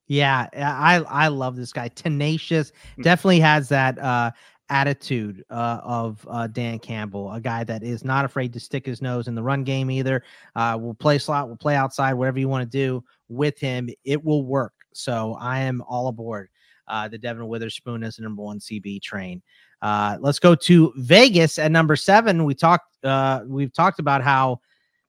Yeah, 0.07 0.47
I 0.53 1.03
I 1.09 1.27
love 1.29 1.55
this 1.55 1.73
guy. 1.73 1.87
Tenacious, 1.87 2.71
mm. 2.97 3.03
definitely 3.03 3.39
has 3.39 3.69
that 3.69 3.97
uh 3.99 4.31
attitude 4.69 5.43
uh, 5.49 5.79
of 5.83 6.25
uh, 6.29 6.47
Dan 6.47 6.79
Campbell, 6.79 7.31
a 7.31 7.39
guy 7.39 7.63
that 7.63 7.83
is 7.83 8.03
not 8.03 8.25
afraid 8.25 8.53
to 8.53 8.59
stick 8.59 8.85
his 8.85 9.01
nose 9.01 9.27
in 9.27 9.35
the 9.35 9.43
run 9.43 9.63
game 9.63 9.91
either. 9.91 10.23
Uh, 10.55 10.77
we'll 10.79 10.93
play 10.93 11.17
slot, 11.17 11.47
we'll 11.47 11.57
play 11.57 11.75
outside, 11.75 12.13
whatever 12.13 12.39
you 12.39 12.49
want 12.49 12.69
to 12.69 12.77
do 12.77 13.03
with 13.29 13.59
him, 13.59 13.89
it 14.03 14.23
will 14.23 14.43
work. 14.43 14.73
So 14.93 15.37
I 15.39 15.59
am 15.59 15.81
all 15.87 16.07
aboard 16.07 16.49
uh, 16.87 17.07
the 17.07 17.17
Devon 17.17 17.47
Witherspoon 17.47 18.03
as 18.03 18.15
the 18.15 18.23
number 18.23 18.41
one 18.41 18.59
CB 18.59 19.01
train. 19.01 19.41
Uh, 19.81 20.17
let's 20.19 20.39
go 20.39 20.55
to 20.55 20.93
Vegas 20.97 21.59
at 21.59 21.71
number 21.71 21.95
seven. 21.95 22.45
We 22.45 22.55
talked, 22.55 23.03
uh, 23.03 23.41
we've 23.45 23.73
talked 23.73 23.99
about 23.99 24.23
how 24.23 24.61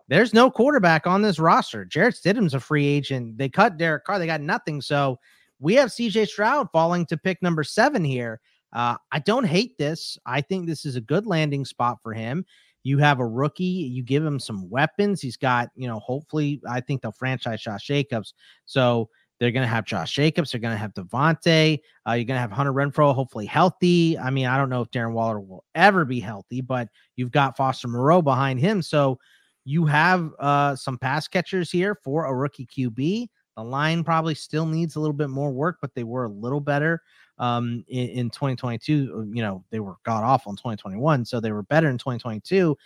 there's 0.09 0.33
no 0.33 0.51
quarterback 0.51 1.07
on 1.07 1.23
this 1.23 1.38
roster. 1.38 1.85
Jarrett 1.85 2.14
Stidham's 2.14 2.55
a 2.55 2.61
free 2.61 2.87
agent. 2.87 3.38
They 3.38 3.49
cut 3.49 3.77
Derek 3.77 4.05
Carr. 4.05 4.19
They 4.19 4.27
got 4.27 4.40
nothing. 4.40 4.81
So 4.81 5.19
we 5.59 5.75
have 5.75 5.88
CJ 5.88 6.29
Stroud 6.29 6.69
falling 6.73 7.07
to 7.07 7.16
pick 7.16 7.42
number 7.42 7.64
seven 7.64 8.05
here. 8.05 8.40
Uh, 8.73 8.97
I 9.11 9.21
don't 9.21 9.45
hate 9.45 9.79
this. 9.79 10.19
I 10.27 10.40
think 10.40 10.66
this 10.66 10.85
is 10.85 10.97
a 10.97 11.01
good 11.01 11.27
landing 11.27 11.64
spot 11.64 11.99
for 12.03 12.12
him. 12.12 12.45
You 12.83 12.99
have 12.99 13.19
a 13.19 13.27
rookie, 13.27 13.64
you 13.64 14.05
give 14.05 14.25
him 14.25 14.38
some 14.38 14.71
weapons. 14.71 15.21
He's 15.21 15.37
got, 15.37 15.71
you 15.75 15.88
know, 15.88 15.99
hopefully, 15.99 16.61
I 16.69 16.81
think 16.81 17.03
they'll 17.03 17.11
franchise 17.11 17.62
Josh 17.62 17.85
Jacobs. 17.85 18.35
So 18.64 19.09
they're 19.40 19.51
going 19.51 19.64
to 19.64 19.69
have 19.69 19.85
Josh 19.85 20.12
Jacobs. 20.14 20.53
They're 20.53 20.61
going 20.61 20.75
to 20.75 20.79
have 20.79 20.95
Davante. 20.95 21.81
Uh, 22.09 22.12
you're 22.12 22.25
going 22.25 22.37
to 22.37 22.40
have 22.40 22.53
Hunter 22.53 22.73
Renfrow, 22.73 23.14
hopefully 23.14 23.45
healthy. 23.45 24.16
I 24.19 24.31
mean, 24.31 24.47
I 24.47 24.57
don't 24.57 24.71
know 24.71 24.83
if 24.83 24.90
Darren 24.90 25.12
Waller 25.12 25.40
will 25.40 25.64
ever 25.75 26.05
be 26.05 26.21
healthy, 26.21 26.61
but 26.61 26.88
you've 27.16 27.33
got 27.33 27.57
Foster 27.57 27.88
Moreau 27.88 28.23
behind 28.23 28.61
him. 28.61 28.83
So 28.83 29.19
you 29.66 29.85
have 29.85 30.31
uh, 30.38 30.76
some 30.76 30.96
pass 30.96 31.26
catchers 31.26 31.72
here 31.72 31.96
for 31.96 32.26
a 32.26 32.35
rookie 32.35 32.66
QB. 32.66 33.29
The 33.57 33.64
line 33.64 34.05
probably 34.05 34.37
still 34.37 34.64
needs 34.64 34.94
a 34.94 35.00
little 35.00 35.12
bit 35.12 35.29
more 35.29 35.50
work, 35.50 35.79
but 35.81 35.92
they 35.94 36.05
were 36.05 36.26
a 36.26 36.29
little 36.29 36.61
better 36.61 37.02
um, 37.38 37.85
in, 37.88 38.09
in 38.11 38.31
2022. 38.31 39.12
Uh, 39.12 39.22
you 39.35 39.42
know, 39.42 39.64
they 39.70 39.81
were 39.81 39.96
god 40.05 40.22
awful 40.22 40.50
in 40.50 40.57
2021, 40.57 41.24
so 41.24 41.40
they 41.40 41.50
were 41.50 41.64
better 41.64 41.88
in 41.88 41.98
2022. 41.98 42.76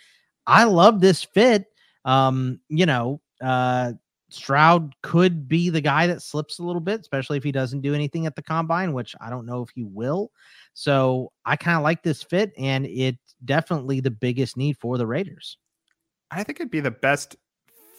I 0.47 0.63
love 0.63 0.99
this 0.99 1.23
fit. 1.23 1.65
Um, 2.03 2.59
you 2.67 2.87
know, 2.87 3.21
uh, 3.41 3.93
Stroud 4.29 4.95
could 5.03 5.47
be 5.47 5.69
the 5.69 5.81
guy 5.81 6.07
that 6.07 6.23
slips 6.23 6.57
a 6.57 6.63
little 6.63 6.81
bit, 6.81 7.01
especially 7.01 7.37
if 7.37 7.43
he 7.43 7.51
doesn't 7.51 7.81
do 7.81 7.93
anything 7.93 8.25
at 8.25 8.35
the 8.35 8.41
combine, 8.41 8.93
which 8.93 9.13
I 9.21 9.29
don't 9.29 9.45
know 9.45 9.61
if 9.61 9.69
he 9.69 9.83
will. 9.83 10.31
So 10.73 11.31
I 11.45 11.57
kind 11.57 11.77
of 11.77 11.83
like 11.83 12.01
this 12.01 12.23
fit, 12.23 12.53
and 12.57 12.87
it's 12.87 13.35
definitely 13.45 13.99
the 13.99 14.09
biggest 14.09 14.57
need 14.57 14.77
for 14.79 14.97
the 14.97 15.05
Raiders. 15.05 15.57
I 16.31 16.43
think 16.43 16.59
it'd 16.59 16.71
be 16.71 16.79
the 16.79 16.91
best 16.91 17.35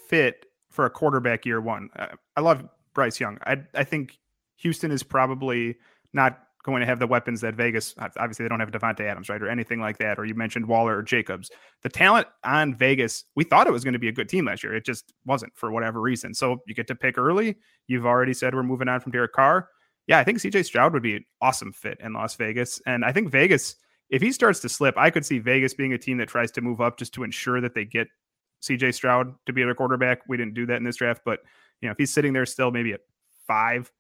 fit 0.09 0.47
for 0.71 0.87
a 0.87 0.91
quarterback 0.91 1.45
year 1.45 1.61
one. 1.61 1.91
I 2.37 2.41
love 2.41 2.67
Bryce 2.95 3.21
Young. 3.21 3.39
I 3.47 3.59
I 3.75 3.85
think 3.85 4.19
Houston 4.57 4.91
is 4.91 5.03
probably 5.03 5.77
not 6.13 6.41
going 6.63 6.81
to 6.81 6.87
have 6.87 7.01
the 7.01 7.07
weapons 7.07 7.41
that 7.41 7.55
Vegas 7.55 7.95
obviously 7.99 8.45
they 8.45 8.49
don't 8.49 8.61
have 8.61 8.71
Davante 8.71 9.01
Adams, 9.01 9.29
right? 9.29 9.43
Or 9.43 9.49
anything 9.49 9.81
like 9.81 9.99
that. 9.99 10.19
Or 10.19 10.25
you 10.25 10.35
mentioned 10.35 10.67
Waller 10.67 10.97
or 10.97 11.03
Jacobs. 11.03 11.51
The 11.83 11.89
talent 11.89 12.29
on 12.45 12.75
Vegas, 12.75 13.25
we 13.35 13.45
thought 13.45 13.67
it 13.67 13.73
was 13.73 13.83
going 13.85 13.95
to 13.95 13.99
be 13.99 14.09
a 14.09 14.13
good 14.13 14.29
team 14.29 14.45
last 14.45 14.63
year. 14.63 14.75
It 14.75 14.85
just 14.85 15.13
wasn't 15.27 15.53
for 15.57 15.73
whatever 15.73 16.01
reason. 16.01 16.35
So 16.35 16.59
you 16.67 16.75
get 16.75 16.87
to 16.87 16.95
pick 16.95 17.19
early. 17.19 17.57
You've 17.89 18.07
already 18.07 18.33
said 18.33 18.55
we're 18.55 18.63
moving 18.63 18.89
on 18.89 19.01
from 19.01 19.13
Derek 19.13 19.33
Carr. 19.33 19.69
Yeah, 20.07 20.19
I 20.19 20.25
think 20.25 20.39
CJ 20.39 20.65
Stroud 20.65 20.93
would 20.93 21.03
be 21.03 21.17
an 21.17 21.25
awesome 21.41 21.73
fit 21.73 21.99
in 22.01 22.13
Las 22.13 22.37
Vegas. 22.37 22.81
And 22.87 23.05
I 23.05 23.13
think 23.13 23.31
Vegas, 23.31 23.77
if 24.11 24.23
he 24.23 24.31
starts 24.31 24.61
to 24.61 24.69
slip, 24.69 24.97
I 24.97 25.11
could 25.11 25.27
see 25.27 25.39
Vegas 25.39 25.75
being 25.75 25.93
a 25.93 25.99
team 25.99 26.19
that 26.19 26.29
tries 26.29 26.53
to 26.53 26.61
move 26.61 26.81
up 26.81 26.97
just 26.97 27.13
to 27.15 27.25
ensure 27.25 27.61
that 27.61 27.75
they 27.75 27.85
get 27.85 28.09
CJ 28.63 28.95
Stroud 28.95 29.35
to 29.47 29.53
be 29.53 29.63
their 29.63 29.75
quarterback. 29.75 30.21
We 30.29 30.37
didn't 30.37 30.55
do 30.55 30.67
that 30.67 30.77
in 30.77 30.85
this 30.85 30.97
draft, 30.97 31.23
but 31.25 31.41
you 31.81 31.89
know, 31.89 31.93
if 31.93 31.99
he's 31.99 32.13
sitting 32.13 32.33
there 32.33 32.47
still 32.47 32.71
maybe 32.71 32.93
at 32.93 33.01
five, 33.47 33.91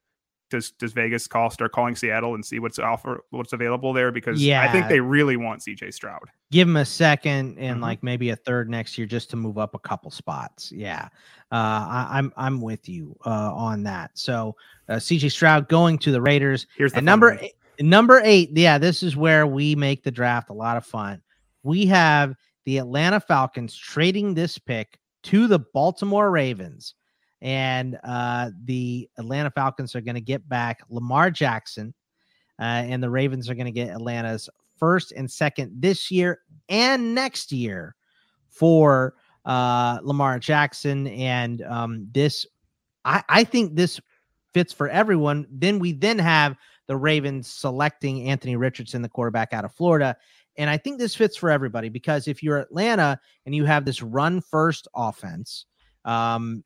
does 0.52 0.70
does 0.72 0.92
Vegas 0.92 1.26
call 1.26 1.50
start 1.50 1.72
calling 1.72 1.96
Seattle 1.96 2.34
and 2.34 2.44
see 2.44 2.60
what's 2.60 2.78
offer 2.78 3.24
what's 3.30 3.52
available 3.52 3.92
there? 3.92 4.12
Because 4.12 4.40
yeah, 4.40 4.62
I 4.62 4.70
think 4.70 4.88
they 4.88 5.00
really 5.00 5.36
want 5.36 5.62
CJ 5.62 5.92
Stroud. 5.92 6.22
Give 6.52 6.68
him 6.68 6.76
a 6.76 6.84
second 6.84 7.58
and 7.58 7.76
mm-hmm. 7.76 7.82
like 7.82 8.02
maybe 8.02 8.30
a 8.30 8.36
third 8.36 8.70
next 8.70 8.96
year 8.96 9.06
just 9.06 9.30
to 9.30 9.36
move 9.36 9.58
up 9.58 9.74
a 9.74 9.78
couple 9.78 10.10
spots. 10.10 10.70
Yeah, 10.70 11.08
uh, 11.50 11.54
I, 11.54 12.18
am 12.18 12.32
I'm, 12.36 12.54
I'm 12.54 12.60
with 12.60 12.88
you 12.88 13.16
uh, 13.26 13.52
on 13.52 13.82
that. 13.84 14.12
So 14.14 14.54
uh, 14.88 14.94
CJ 14.94 15.32
Stroud 15.32 15.68
going 15.68 15.98
to 15.98 16.12
the 16.12 16.20
Raiders. 16.20 16.66
Here's 16.76 16.92
the 16.92 17.00
number 17.00 17.38
eight, 17.40 17.54
number 17.80 18.20
eight. 18.22 18.50
Yeah, 18.52 18.78
this 18.78 19.02
is 19.02 19.16
where 19.16 19.46
we 19.46 19.74
make 19.74 20.04
the 20.04 20.12
draft 20.12 20.50
a 20.50 20.54
lot 20.54 20.76
of 20.76 20.86
fun. 20.86 21.22
We 21.64 21.86
have 21.86 22.36
the 22.64 22.78
Atlanta 22.78 23.20
Falcons 23.20 23.76
trading 23.76 24.34
this 24.34 24.58
pick 24.58 24.98
to 25.24 25.46
the 25.46 25.58
Baltimore 25.58 26.30
Ravens. 26.30 26.94
And 27.40 27.98
uh, 28.04 28.50
the 28.64 29.08
Atlanta 29.18 29.50
Falcons 29.50 29.96
are 29.96 30.00
going 30.00 30.14
to 30.14 30.20
get 30.20 30.48
back 30.48 30.80
Lamar 30.88 31.30
Jackson, 31.30 31.92
uh, 32.60 32.62
and 32.62 33.02
the 33.02 33.10
Ravens 33.10 33.50
are 33.50 33.54
going 33.54 33.66
to 33.66 33.72
get 33.72 33.90
Atlanta's 33.90 34.48
first 34.78 35.12
and 35.12 35.30
second 35.30 35.72
this 35.80 36.10
year 36.10 36.40
and 36.68 37.14
next 37.14 37.50
year 37.50 37.96
for 38.48 39.14
uh, 39.44 39.98
Lamar 40.02 40.38
Jackson. 40.38 41.08
And 41.08 41.62
um, 41.62 42.06
this, 42.12 42.46
I, 43.04 43.24
I 43.28 43.44
think 43.44 43.74
this 43.74 44.00
fits 44.54 44.72
for 44.72 44.88
everyone. 44.88 45.46
Then 45.50 45.78
we 45.78 45.92
then 45.92 46.18
have 46.20 46.56
the 46.86 46.96
Ravens 46.96 47.48
selecting 47.48 48.28
Anthony 48.28 48.56
Richardson, 48.56 49.02
the 49.02 49.08
quarterback 49.08 49.52
out 49.52 49.64
of 49.64 49.72
Florida. 49.74 50.16
And 50.56 50.68
I 50.68 50.76
think 50.76 50.98
this 50.98 51.14
fits 51.14 51.36
for 51.36 51.50
everybody 51.50 51.88
because 51.88 52.28
if 52.28 52.42
you're 52.42 52.58
Atlanta 52.58 53.18
and 53.46 53.54
you 53.54 53.64
have 53.64 53.84
this 53.84 54.02
run 54.02 54.40
first 54.40 54.88
offense, 54.94 55.66
um, 56.04 56.62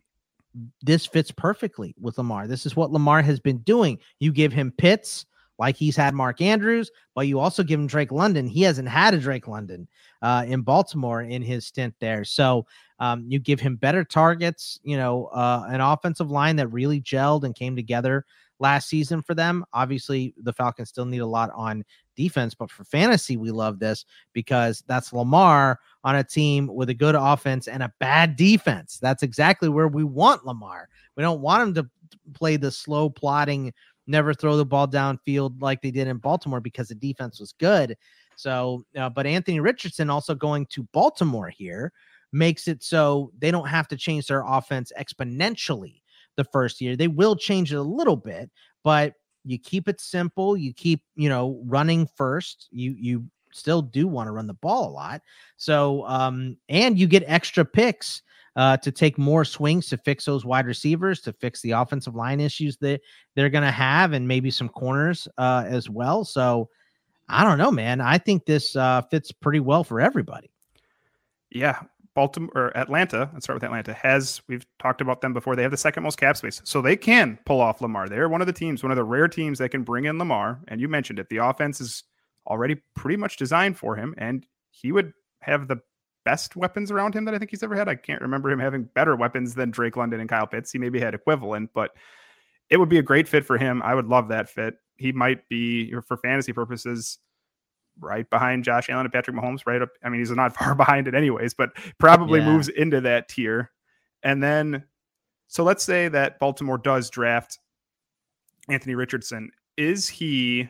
this 0.83 1.07
fits 1.07 1.31
perfectly 1.31 1.95
with 2.01 2.19
Lamar. 2.19 2.47
This 2.47 2.67
is 2.67 2.75
what 2.75 2.91
Lamar 2.91 3.23
has 3.23 3.41
been 3.41 3.59
doing. 3.59 3.99
You 4.21 4.33
give 4.33 4.53
him 4.53 4.73
Pitts 4.77 5.27
like 5.59 5.77
he's 5.77 5.97
had 5.97 6.15
Mark 6.15 6.41
Andrews, 6.41 6.91
but 7.15 7.27
you 7.27 7.39
also 7.39 7.63
give 7.63 7.81
him 7.81 7.87
Drake 7.87 8.13
London. 8.13 8.47
He 8.47 8.63
hasn't 8.63 8.89
had 8.89 9.15
a 9.15 9.19
Drake 9.19 9.49
London 9.49 9.89
uh, 10.23 10.45
in 10.47 10.63
Baltimore 10.63 11.23
in 11.23 11.43
his 11.43 11.67
stint 11.67 11.95
there. 11.99 12.25
So 12.25 12.67
um, 12.99 13.25
you 13.29 13.39
give 13.39 13.61
him 13.61 13.77
better 13.77 14.05
targets, 14.05 14.79
you 14.83 14.97
know, 14.97 15.27
uh, 15.27 15.67
an 15.69 15.81
offensive 15.81 16.31
line 16.31 16.57
that 16.57 16.69
really 16.69 17.01
gelled 17.01 17.45
and 17.45 17.55
came 17.55 17.77
together 17.77 18.25
last 18.59 18.89
season 18.89 19.23
for 19.23 19.35
them. 19.35 19.65
Obviously, 19.73 20.35
the 20.43 20.53
Falcons 20.53 20.89
still 20.89 21.05
need 21.05 21.19
a 21.19 21.27
lot 21.27 21.51
on 21.55 21.85
defense, 22.17 22.55
but 22.55 22.71
for 22.71 22.85
fantasy, 22.85 23.37
we 23.37 23.51
love 23.51 23.79
this 23.79 24.05
because 24.33 24.83
that's 24.87 25.13
Lamar 25.13 25.79
on 26.05 26.17
a 26.17 26.25
team 26.25 26.67
with 26.73 26.89
a 26.89 26.95
good 26.95 27.15
offense 27.15 27.69
and 27.69 27.83
a 27.83 27.93
bad 27.99 28.37
defense. 28.37 28.99
That's 28.99 29.23
exactly 29.23 29.69
where 29.69 29.89
we 29.89 30.05
want 30.05 30.47
Lamar. 30.47 30.89
We 31.17 31.23
don't 31.23 31.43
want 31.43 31.63
him 31.63 31.75
to 31.75 31.91
play 32.35 32.57
the 32.57 32.71
slow 32.71 33.11
plotting, 33.11 33.73
never 34.07 34.35
throw 34.35 34.57
the 34.57 34.65
ball 34.65 34.87
downfield 34.87 35.61
like 35.61 35.83
they 35.83 35.91
did 35.91 36.09
in 36.09 36.19
Baltimore 36.19 36.61
because 36.61 36.89
the 36.89 36.95
defense 36.95 37.41
was 37.41 37.53
good. 37.59 37.97
So, 38.37 38.85
uh, 38.97 39.09
but 39.09 39.27
Anthony 39.27 39.61
Richardson 39.61 40.11
also 40.11 40.35
going 40.35 40.67
to 40.67 40.85
Baltimore 40.93 41.49
here 41.49 41.93
makes 42.33 42.69
it 42.69 42.83
so 42.83 43.33
they 43.39 43.51
don't 43.51 43.69
have 43.69 43.89
to 43.89 43.97
change 43.97 44.27
their 44.27 44.45
offense 44.47 44.93
exponentially 44.99 46.03
the 46.37 46.45
first 46.45 46.81
year. 46.81 46.97
They 46.97 47.09
will 47.09 47.35
change 47.37 47.73
it 47.73 47.77
a 47.77 47.83
little 47.83 48.17
bit, 48.17 48.51
but 48.85 49.15
you 49.45 49.59
keep 49.59 49.89
it 49.89 50.01
simple. 50.01 50.57
You 50.57 50.73
keep, 50.75 51.03
you 51.15 51.29
know, 51.29 51.63
running 51.65 52.09
first. 52.17 52.69
You 52.71 52.95
you 52.99 53.25
still 53.53 53.81
do 53.81 54.07
want 54.07 54.27
to 54.27 54.33
run 54.33 54.47
the 54.47 54.55
ball 54.55 54.89
a 54.89 54.93
lot. 54.93 55.23
So 55.57 56.07
um, 56.07 56.57
and 56.69 56.99
you 56.99 57.07
get 57.07 57.25
extra 57.27 57.65
picks 57.65 58.23
uh, 58.57 58.77
to 58.79 58.91
take 58.91 59.19
more 59.19 59.45
swings 59.45 59.87
to 59.89 59.97
fix 59.99 60.25
those 60.25 60.45
wide 60.45 60.67
receivers, 60.67 61.21
to 61.21 61.33
fix 61.35 61.61
the 61.61 61.73
offensive 61.73 62.15
line 62.15 62.41
issues 62.41 62.77
that 62.79 63.01
they're 63.35 63.51
going 63.51 63.65
to 63.65 63.71
have, 63.71 64.13
and 64.13 64.27
maybe 64.27 64.51
some 64.51 64.69
corners 64.69 65.29
uh, 65.39 65.65
as 65.67 65.89
well. 65.89 66.25
So 66.25 66.69
I 67.29 67.45
don't 67.45 67.59
know, 67.59 67.71
man. 67.71 68.01
I 68.01 68.19
think 68.19 68.47
this 68.47 68.75
uh, 68.75 69.03
fits 69.03 69.31
pretty 69.31 69.61
well 69.61 69.85
for 69.85 70.01
everybody. 70.01 70.51
Yeah, 71.51 71.81
Baltimore 72.15 72.51
or 72.55 72.77
Atlanta, 72.77 73.31
let's 73.33 73.45
start 73.45 73.57
with 73.57 73.65
Atlanta, 73.65 73.93
has 73.93 74.41
we've 74.49 74.67
talked 74.79 75.01
about 75.01 75.21
them 75.21 75.35
before. 75.35 75.55
They 75.55 75.63
have 75.63 75.71
the 75.71 75.77
second 75.77 76.03
most 76.03 76.19
cap 76.19 76.37
space. 76.37 76.63
So 76.65 76.81
they 76.81 76.97
can 76.97 77.39
pull 77.45 77.61
off 77.61 77.81
Lamar. 77.81 78.09
They're 78.09 78.29
one 78.29 78.41
of 78.41 78.47
the 78.47 78.53
teams, 78.53 78.83
one 78.83 78.91
of 78.91 78.97
the 78.97 79.05
rare 79.05 79.29
teams 79.29 79.59
that 79.59 79.69
can 79.69 79.83
bring 79.83 80.07
in 80.07 80.19
Lamar. 80.19 80.61
And 80.69 80.81
you 80.81 80.89
mentioned 80.89 81.19
it. 81.19 81.29
The 81.29 81.37
offense 81.39 81.81
is 81.81 82.05
already 82.47 82.77
pretty 82.95 83.17
much 83.17 83.37
designed 83.37 83.77
for 83.77 83.97
him. 83.97 84.15
And 84.17 84.47
he 84.71 84.93
would 84.93 85.13
have 85.41 85.69
the 85.69 85.81
best 86.27 86.57
weapons 86.57 86.91
around 86.91 87.15
him 87.15 87.25
that 87.25 87.35
I 87.35 87.39
think 87.39 87.53
he's 87.53 87.63
ever 87.63 87.77
had. 87.77 87.89
I 87.89 87.95
can't 87.95 88.21
remember 88.21 88.51
him 88.51 88.59
having 88.59 88.83
better 88.83 89.15
weapons 89.15 89.55
than 89.55 89.71
Drake 89.71 89.97
London 89.97 90.19
and 90.19 90.29
Kyle 90.29 90.47
Pitts. 90.47 90.73
He 90.73 90.79
maybe 90.79 90.99
had 90.99 91.15
equivalent, 91.15 91.71
but 91.73 91.93
it 92.69 92.79
would 92.79 92.89
be 92.89 92.99
a 92.99 93.03
great 93.03 93.29
fit 93.29 93.47
for 93.47 93.57
him. 93.57 93.81
I 93.83 93.95
would 93.95 94.09
love 94.09 94.29
that 94.29 94.51
fit. 94.51 94.75
He 94.97 95.13
might 95.13 95.49
be 95.49 95.95
for 96.07 96.17
fantasy 96.17 96.53
purposes 96.53 97.19
right 98.01 98.29
behind 98.29 98.65
Josh 98.65 98.91
Allen 98.91 99.07
and 99.07 99.13
Patrick 99.13 99.37
Mahomes, 99.37 99.67
right 99.67 99.81
up. 99.81 99.91
I 100.03 100.09
mean, 100.09 100.21
he's 100.21 100.33
not 100.33 100.57
far 100.59 100.75
behind 100.75 101.07
it 101.07 101.15
anyways, 101.15 101.55
but 101.55 101.71
probably 101.99 102.41
yeah. 102.41 102.47
moves 102.47 102.69
into 102.69 103.01
that 103.03 103.29
tier. 103.29 103.71
And 104.25 104.43
then, 104.43 104.83
so 105.47 105.63
let's 105.63 105.85
say 105.85 106.09
that 106.09 106.41
Baltimore 106.41 106.79
does 106.79 107.09
draft 107.09 107.61
Anthony 108.69 108.97
Richardson. 108.97 109.53
Is 109.77 110.09
he, 110.09 110.69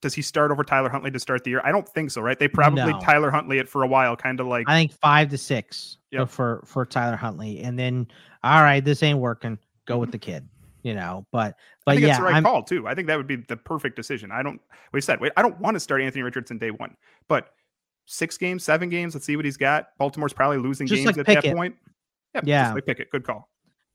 does 0.00 0.14
he 0.14 0.22
start 0.22 0.50
over 0.50 0.64
Tyler 0.64 0.88
Huntley 0.88 1.10
to 1.10 1.20
start 1.20 1.44
the 1.44 1.50
year? 1.50 1.60
I 1.64 1.72
don't 1.72 1.88
think 1.88 2.10
so, 2.10 2.20
right? 2.20 2.38
They 2.38 2.48
probably 2.48 2.92
no. 2.92 3.00
Tyler 3.00 3.30
Huntley 3.30 3.58
it 3.58 3.68
for 3.68 3.82
a 3.82 3.86
while, 3.86 4.16
kind 4.16 4.40
of 4.40 4.46
like 4.46 4.68
I 4.68 4.74
think 4.74 4.92
five 4.92 5.28
to 5.30 5.38
six 5.38 5.98
yep. 6.10 6.28
for 6.28 6.62
for 6.64 6.86
Tyler 6.86 7.16
Huntley, 7.16 7.60
and 7.60 7.78
then 7.78 8.06
all 8.42 8.62
right, 8.62 8.84
this 8.84 9.02
ain't 9.02 9.18
working. 9.18 9.58
Go 9.86 9.98
with 9.98 10.12
the 10.12 10.18
kid. 10.18 10.48
you 10.82 10.94
know. 10.94 11.26
But 11.32 11.56
but 11.84 11.92
I 11.92 11.94
think 11.96 12.06
yeah, 12.06 12.10
it's 12.10 12.18
the 12.18 12.24
right 12.24 12.34
I'm, 12.34 12.44
call 12.44 12.62
too. 12.62 12.86
I 12.86 12.94
think 12.94 13.08
that 13.08 13.16
would 13.16 13.26
be 13.26 13.36
the 13.36 13.56
perfect 13.56 13.96
decision. 13.96 14.30
I 14.32 14.42
don't. 14.42 14.60
We 14.92 15.00
said 15.00 15.20
wait, 15.20 15.32
I 15.36 15.42
don't 15.42 15.58
want 15.60 15.74
to 15.74 15.80
start 15.80 16.00
Anthony 16.00 16.22
Richardson 16.22 16.58
day 16.58 16.70
one, 16.70 16.96
but 17.28 17.50
six 18.06 18.36
games, 18.36 18.64
seven 18.64 18.88
games. 18.88 19.14
Let's 19.14 19.26
see 19.26 19.36
what 19.36 19.44
he's 19.44 19.56
got. 19.56 19.88
Baltimore's 19.98 20.32
probably 20.32 20.58
losing 20.58 20.86
games 20.86 21.06
like 21.06 21.18
at 21.18 21.26
Pickett. 21.26 21.44
that 21.44 21.56
point. 21.56 21.76
Yep, 22.34 22.44
Yeah. 22.46 22.64
just 22.64 22.74
like 22.74 22.86
Pickett. 22.86 23.10
Good 23.10 23.24
call. 23.24 23.48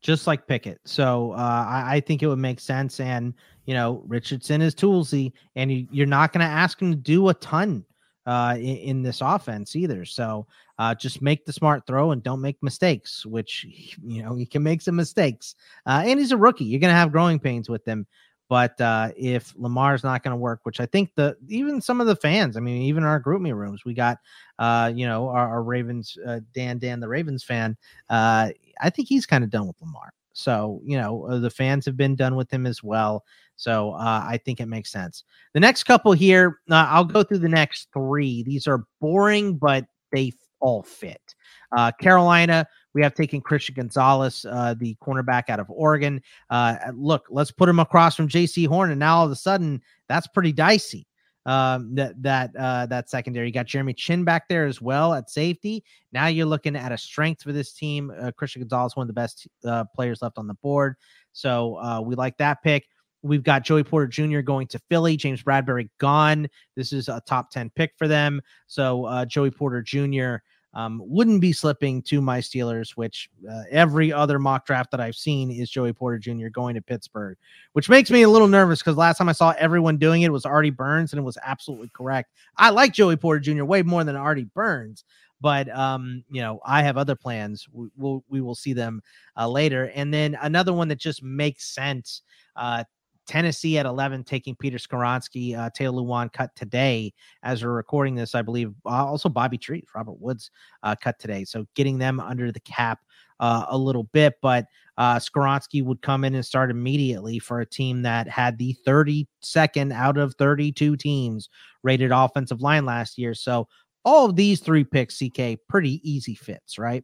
Just 0.05 0.27
like 0.27 0.45
Pickett. 0.45 0.79
So 0.85 1.31
uh, 1.31 1.65
I, 1.67 1.95
I 1.95 1.99
think 1.99 2.21
it 2.21 2.27
would 2.27 2.37
make 2.37 2.59
sense. 2.59 2.99
And 2.99 3.33
you 3.65 3.73
know, 3.73 4.03
Richardson 4.05 4.61
is 4.61 4.75
toolsy, 4.75 5.33
and 5.55 5.71
you, 5.71 5.87
you're 5.89 6.05
not 6.05 6.31
going 6.31 6.45
to 6.45 6.51
ask 6.51 6.79
him 6.79 6.91
to 6.91 6.95
do 6.95 7.29
a 7.29 7.33
ton 7.33 7.83
uh, 8.27 8.53
in, 8.55 8.77
in 8.77 9.01
this 9.01 9.21
offense 9.21 9.75
either. 9.75 10.05
So 10.05 10.45
uh, 10.77 10.93
just 10.93 11.23
make 11.23 11.43
the 11.43 11.53
smart 11.53 11.87
throw 11.87 12.11
and 12.11 12.21
don't 12.21 12.39
make 12.39 12.61
mistakes. 12.61 13.25
Which 13.25 13.65
you 14.03 14.21
know 14.21 14.35
he 14.35 14.45
can 14.45 14.61
make 14.61 14.83
some 14.83 14.95
mistakes, 14.95 15.55
uh, 15.87 16.03
and 16.05 16.19
he's 16.19 16.31
a 16.31 16.37
rookie. 16.37 16.65
You're 16.65 16.79
going 16.79 16.93
to 16.93 16.99
have 16.99 17.11
growing 17.11 17.39
pains 17.39 17.67
with 17.67 17.83
him. 17.83 18.05
But 18.47 18.79
uh, 18.79 19.09
if 19.17 19.53
Lamar's 19.57 20.03
not 20.03 20.23
going 20.23 20.31
to 20.33 20.37
work, 20.37 20.59
which 20.63 20.79
I 20.79 20.85
think 20.85 21.11
the 21.15 21.35
even 21.47 21.81
some 21.81 21.99
of 21.99 22.07
the 22.07 22.15
fans, 22.15 22.57
I 22.57 22.59
mean, 22.59 22.83
even 22.83 23.03
our 23.03 23.21
GroupMe 23.21 23.55
rooms, 23.55 23.85
we 23.85 23.93
got, 23.93 24.19
uh, 24.59 24.91
you 24.93 25.07
know, 25.07 25.29
our, 25.29 25.49
our 25.49 25.63
Ravens, 25.63 26.17
uh, 26.25 26.41
Dan, 26.53 26.77
Dan, 26.77 26.99
the 26.99 27.07
Ravens 27.07 27.43
fan. 27.43 27.75
Uh, 28.09 28.49
I 28.81 28.89
think 28.89 29.07
he's 29.07 29.25
kind 29.25 29.43
of 29.43 29.49
done 29.49 29.67
with 29.67 29.81
Lamar. 29.81 30.11
So 30.33 30.81
you 30.83 30.97
know, 30.97 31.25
uh, 31.27 31.39
the 31.39 31.49
fans 31.49 31.85
have 31.85 31.97
been 31.97 32.15
done 32.15 32.35
with 32.35 32.51
him 32.51 32.65
as 32.65 32.83
well. 32.83 33.23
So 33.55 33.91
uh, 33.93 34.25
I 34.27 34.39
think 34.43 34.59
it 34.59 34.67
makes 34.67 34.91
sense. 34.91 35.23
The 35.53 35.61
next 35.61 35.83
couple 35.83 36.11
here, 36.11 36.59
uh, 36.69 36.87
I'll 36.89 37.05
go 37.05 37.23
through 37.23 37.39
the 37.39 37.49
next 37.49 37.87
three. 37.93 38.43
These 38.43 38.67
are 38.67 38.83
boring, 38.99 39.57
but 39.57 39.85
they 40.11 40.33
all 40.59 40.83
fit. 40.83 41.35
Uh, 41.75 41.91
Carolina, 41.99 42.67
we 42.95 43.01
have 43.03 43.13
taken 43.13 43.41
Christian 43.41 43.75
Gonzalez, 43.75 44.45
uh, 44.49 44.73
the 44.73 44.95
cornerback 45.03 45.49
out 45.49 45.59
of 45.59 45.69
Oregon. 45.69 46.21
Uh, 46.49 46.77
look, 46.93 47.27
let's 47.29 47.51
put 47.51 47.69
him 47.69 47.79
across 47.79 48.15
from 48.15 48.29
Jaycee 48.29 48.67
Horn, 48.67 48.89
and 48.89 48.99
now 48.99 49.17
all 49.17 49.25
of 49.25 49.31
a 49.31 49.35
sudden, 49.35 49.81
that's 50.07 50.25
pretty 50.25 50.53
dicey. 50.53 51.05
Um, 51.45 51.93
that 51.93 52.19
that 52.23 52.55
uh, 52.57 52.87
that 52.87 53.07
secondary. 53.07 53.47
You 53.47 53.53
got 53.53 53.67
Jeremy 53.67 53.93
Chinn 53.93 54.23
back 54.23 54.47
there 54.47 54.65
as 54.65 54.81
well 54.81 55.13
at 55.13 55.29
safety. 55.29 55.83
Now 56.11 56.25
you're 56.25 56.47
looking 56.47 56.75
at 56.75 56.91
a 56.91 56.97
strength 56.97 57.43
for 57.43 57.51
this 57.51 57.73
team. 57.73 58.11
Uh, 58.19 58.31
Christian 58.31 58.63
Gonzalez, 58.63 58.95
one 58.95 59.03
of 59.03 59.09
the 59.09 59.13
best 59.13 59.47
uh, 59.63 59.83
players 59.93 60.23
left 60.23 60.39
on 60.39 60.47
the 60.47 60.55
board, 60.55 60.95
so 61.33 61.75
uh, 61.75 62.01
we 62.01 62.15
like 62.15 62.37
that 62.37 62.63
pick. 62.63 62.87
We've 63.21 63.43
got 63.43 63.63
Joey 63.63 63.83
Porter 63.83 64.07
Jr. 64.07 64.41
going 64.41 64.67
to 64.67 64.79
Philly. 64.89 65.17
James 65.17 65.41
Bradberry 65.43 65.89
gone. 65.99 66.47
This 66.75 66.93
is 66.93 67.09
a 67.09 67.21
top 67.27 67.49
10 67.49 67.71
pick 67.71 67.93
for 67.97 68.07
them. 68.07 68.39
So 68.67 69.05
uh, 69.05 69.25
Joey 69.25 69.49
Porter 69.49 69.81
Jr. 69.81 70.37
Um, 70.75 71.01
wouldn't 71.05 71.39
be 71.39 71.53
slipping 71.53 72.01
to 72.03 72.19
my 72.19 72.39
Steelers, 72.39 72.91
which 72.91 73.29
uh, 73.49 73.63
every 73.71 74.11
other 74.11 74.39
mock 74.39 74.65
draft 74.65 74.91
that 74.91 74.99
I've 74.99 75.15
seen 75.15 75.49
is 75.49 75.69
Joey 75.69 75.93
Porter 75.93 76.19
Jr. 76.19 76.49
going 76.49 76.75
to 76.75 76.81
Pittsburgh, 76.81 77.37
which 77.71 77.87
makes 77.87 78.11
me 78.11 78.23
a 78.23 78.29
little 78.29 78.49
nervous 78.49 78.79
because 78.79 78.97
last 78.97 79.17
time 79.17 79.29
I 79.29 79.33
saw 79.33 79.53
everyone 79.57 79.97
doing 79.97 80.23
it 80.23 80.33
was 80.33 80.45
Artie 80.45 80.71
Burns, 80.71 81.13
and 81.13 81.19
it 81.19 81.23
was 81.23 81.37
absolutely 81.43 81.89
correct. 81.93 82.31
I 82.57 82.71
like 82.71 82.91
Joey 82.91 83.15
Porter 83.15 83.39
Jr. 83.39 83.63
way 83.63 83.83
more 83.83 84.03
than 84.03 84.17
Artie 84.17 84.49
Burns, 84.53 85.05
but 85.39 85.69
um, 85.69 86.25
you 86.29 86.41
know 86.41 86.59
I 86.65 86.81
have 86.83 86.97
other 86.97 87.15
plans. 87.15 87.67
We, 87.71 87.87
we'll 87.95 88.25
we 88.27 88.41
will 88.41 88.55
see 88.55 88.73
them 88.73 89.01
uh, 89.37 89.47
later, 89.47 89.91
and 89.95 90.13
then 90.13 90.37
another 90.41 90.73
one 90.73 90.89
that 90.89 90.99
just 90.99 91.23
makes 91.23 91.73
sense. 91.73 92.21
Uh, 92.57 92.83
Tennessee 93.25 93.77
at 93.77 93.85
11, 93.85 94.23
taking 94.23 94.55
Peter 94.55 94.77
Skoronski. 94.77 95.57
Uh, 95.57 95.69
Taylor 95.73 96.01
Lewan 96.01 96.31
cut 96.31 96.55
today 96.55 97.13
as 97.43 97.63
we're 97.63 97.71
recording 97.71 98.15
this, 98.15 98.35
I 98.35 98.41
believe. 98.41 98.73
Uh, 98.85 99.05
also, 99.05 99.29
Bobby 99.29 99.57
Treat, 99.57 99.85
Robert 99.95 100.19
Woods 100.19 100.51
uh, 100.83 100.95
cut 100.95 101.19
today. 101.19 101.43
So 101.43 101.65
getting 101.75 101.97
them 101.97 102.19
under 102.19 102.51
the 102.51 102.59
cap 102.61 102.99
uh, 103.39 103.65
a 103.69 103.77
little 103.77 104.03
bit. 104.03 104.35
But 104.41 104.65
uh, 104.97 105.17
Skoronski 105.17 105.83
would 105.83 106.01
come 106.01 106.23
in 106.23 106.35
and 106.35 106.45
start 106.45 106.71
immediately 106.71 107.39
for 107.39 107.61
a 107.61 107.65
team 107.65 108.01
that 108.03 108.27
had 108.27 108.57
the 108.57 108.75
32nd 108.85 109.93
out 109.93 110.17
of 110.17 110.35
32 110.35 110.95
teams 110.97 111.49
rated 111.83 112.11
offensive 112.11 112.61
line 112.61 112.85
last 112.85 113.17
year. 113.17 113.33
So 113.33 113.67
all 114.03 114.25
of 114.25 114.35
these 114.35 114.59
three 114.59 114.83
picks, 114.83 115.17
CK, 115.17 115.59
pretty 115.67 115.99
easy 116.09 116.35
fits, 116.35 116.77
right? 116.77 117.03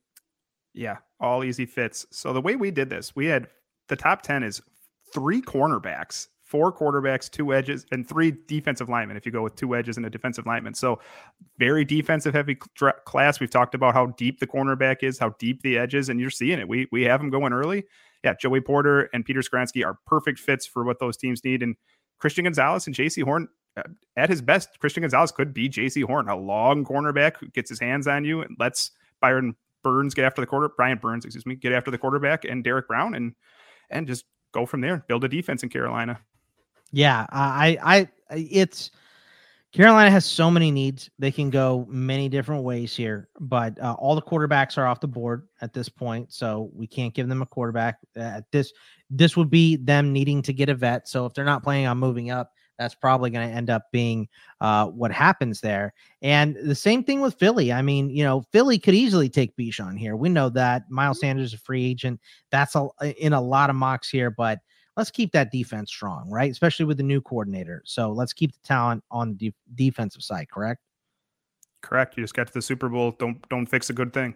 Yeah, 0.74 0.98
all 1.20 1.44
easy 1.44 1.66
fits. 1.66 2.06
So 2.12 2.32
the 2.32 2.42
way 2.42 2.56
we 2.56 2.72
did 2.72 2.90
this, 2.90 3.16
we 3.16 3.26
had 3.26 3.48
the 3.90 3.96
top 3.96 4.22
10 4.22 4.44
is 4.44 4.62
three 5.14 5.42
cornerbacks, 5.42 6.28
four 6.44 6.74
quarterbacks, 6.74 7.30
two 7.30 7.54
edges, 7.54 7.86
and 7.92 8.08
three 8.08 8.34
defensive 8.48 8.90
linemen 8.90 9.18
if 9.18 9.26
you 9.26 9.32
go 9.32 9.42
with 9.42 9.56
two 9.56 9.76
edges 9.76 9.98
and 9.98 10.06
a 10.06 10.10
defensive 10.10 10.46
lineman. 10.46 10.74
So 10.74 11.00
very 11.58 11.86
defensive 11.86 12.34
heavy 12.34 12.58
cl- 12.78 12.94
class. 13.06 13.40
We've 13.40 13.50
talked 13.50 13.76
about 13.76 13.94
how 13.94 14.08
deep 14.08 14.40
the 14.40 14.48
cornerback 14.48 14.98
is, 15.02 15.18
how 15.20 15.36
deep 15.40 15.62
the 15.62 15.78
edges, 15.78 16.10
and 16.10 16.20
you're 16.20 16.30
seeing 16.30 16.60
it. 16.60 16.68
We 16.68 16.88
we 16.92 17.04
have 17.04 17.20
them 17.20 17.30
going 17.30 17.54
early. 17.54 17.86
Yeah, 18.24 18.34
Joey 18.34 18.62
Porter 18.62 19.10
and 19.14 19.26
Peter 19.26 19.40
Skransky 19.40 19.86
are 19.86 19.98
perfect 20.06 20.40
fits 20.40 20.66
for 20.68 20.84
what 20.84 21.00
those 21.00 21.18
teams 21.18 21.44
need. 21.44 21.64
And 21.64 21.76
Christian 22.20 22.44
Gonzalez 22.44 22.86
and 22.86 22.96
Jaycee 22.96 23.24
Horn 23.24 23.48
uh, 23.76 23.84
at 24.16 24.30
his 24.30 24.42
best, 24.42 24.78
Christian 24.80 25.02
Gonzalez 25.02 25.32
could 25.32 25.54
be 25.54 25.70
Jaycee 25.70 26.04
Horn, 26.04 26.30
a 26.30 26.36
long 26.36 26.86
cornerback 26.86 27.38
who 27.38 27.48
gets 27.48 27.70
his 27.70 27.80
hands 27.80 28.08
on 28.08 28.26
you 28.26 28.42
and 28.42 28.56
lets 28.60 28.92
Byron 29.22 29.56
Burns 29.84 30.14
get 30.14 30.26
after 30.26 30.42
the 30.42 30.48
quarter, 30.48 30.70
Brian 30.70 31.00
Burns, 31.00 31.26
excuse 31.26 31.46
me, 31.46 31.56
get 31.56 31.72
after 31.72 31.90
the 31.90 31.98
quarterback 31.98 32.46
and 32.46 32.64
Derrick 32.64 32.88
Brown 32.88 33.16
and 33.16 33.34
and 33.90 34.08
just 34.08 34.26
go 34.52 34.66
from 34.66 34.82
there, 34.82 35.04
build 35.08 35.24
a 35.24 35.28
defense 35.28 35.64
in 35.64 35.70
Carolina. 35.70 36.20
Yeah, 36.92 37.26
I, 37.30 37.78
I, 38.30 38.36
it's 38.36 38.92
Carolina 39.72 40.12
has 40.12 40.26
so 40.26 40.52
many 40.52 40.70
needs. 40.70 41.10
They 41.18 41.32
can 41.32 41.50
go 41.50 41.88
many 41.90 42.28
different 42.28 42.64
ways 42.64 42.94
here, 42.94 43.30
but 43.40 43.80
uh, 43.80 43.96
all 43.98 44.16
the 44.16 44.22
quarterbacks 44.22 44.78
are 44.78 44.86
off 44.86 45.00
the 45.00 45.08
board 45.08 45.48
at 45.62 45.74
this 45.74 45.88
point, 45.88 46.34
so 46.34 46.70
we 46.74 46.88
can't 46.88 47.14
give 47.14 47.30
them 47.30 47.42
a 47.42 47.46
quarterback. 47.46 48.00
At 48.18 48.52
this, 48.52 48.74
this 49.10 49.38
would 49.38 49.50
be 49.50 49.78
them 49.78 50.12
needing 50.12 50.42
to 50.42 50.54
get 50.54 50.68
a 50.68 50.76
vet. 50.76 51.08
So 51.08 51.26
if 51.26 51.34
they're 51.34 51.46
not 51.46 51.64
planning 51.64 51.88
on 51.88 51.98
moving 51.98 52.32
up, 52.32 52.52
that's 52.82 52.96
probably 52.96 53.30
going 53.30 53.48
to 53.48 53.56
end 53.56 53.70
up 53.70 53.84
being 53.92 54.28
uh, 54.60 54.88
what 54.88 55.12
happens 55.12 55.62
there. 55.62 55.94
And 56.24 56.58
the 56.64 56.74
same 56.74 57.04
thing 57.04 57.22
with 57.22 57.36
Philly. 57.36 57.72
I 57.72 57.84
mean, 57.84 58.10
you 58.10 58.24
know, 58.24 58.42
Philly 58.52 58.80
could 58.80 58.96
easily 58.96 59.30
take 59.30 59.56
Bijan 59.56 59.98
here. 59.98 60.16
We 60.16 60.30
know 60.30 60.50
that 60.50 60.90
Miles 60.90 61.20
Sanders 61.20 61.48
is 61.48 61.54
a 61.54 61.60
free 61.60 61.86
agent. 61.86 62.20
That's 62.50 62.76
a, 62.76 62.88
in 63.24 63.34
a 63.34 63.42
lot 63.42 63.70
of 63.70 63.76
mocks 63.76 64.10
here, 64.10 64.32
but 64.32 64.60
let's 64.98 65.12
keep 65.12 65.32
that 65.34 65.52
defense 65.52 65.92
strong, 65.92 66.28
right? 66.28 66.50
Especially 66.50 66.86
with 66.86 66.98
the 66.98 67.04
new 67.04 67.22
coordinator. 67.22 67.84
So 67.86 68.12
let's 68.12 68.34
keep 68.34 68.52
the 68.52 68.60
talent 68.64 69.04
on 69.12 69.30
the 69.38 69.50
de- 69.50 69.56
defensive 69.76 70.24
side, 70.24 70.50
correct? 70.50 70.82
Correct. 71.84 72.18
You 72.18 72.24
just 72.24 72.34
got 72.34 72.48
to 72.48 72.54
the 72.54 72.62
Super 72.62 72.90
Bowl. 72.90 73.16
Don't 73.20 73.48
don't 73.50 73.66
fix 73.68 73.90
a 73.90 73.94
good 73.94 74.12
thing. 74.12 74.36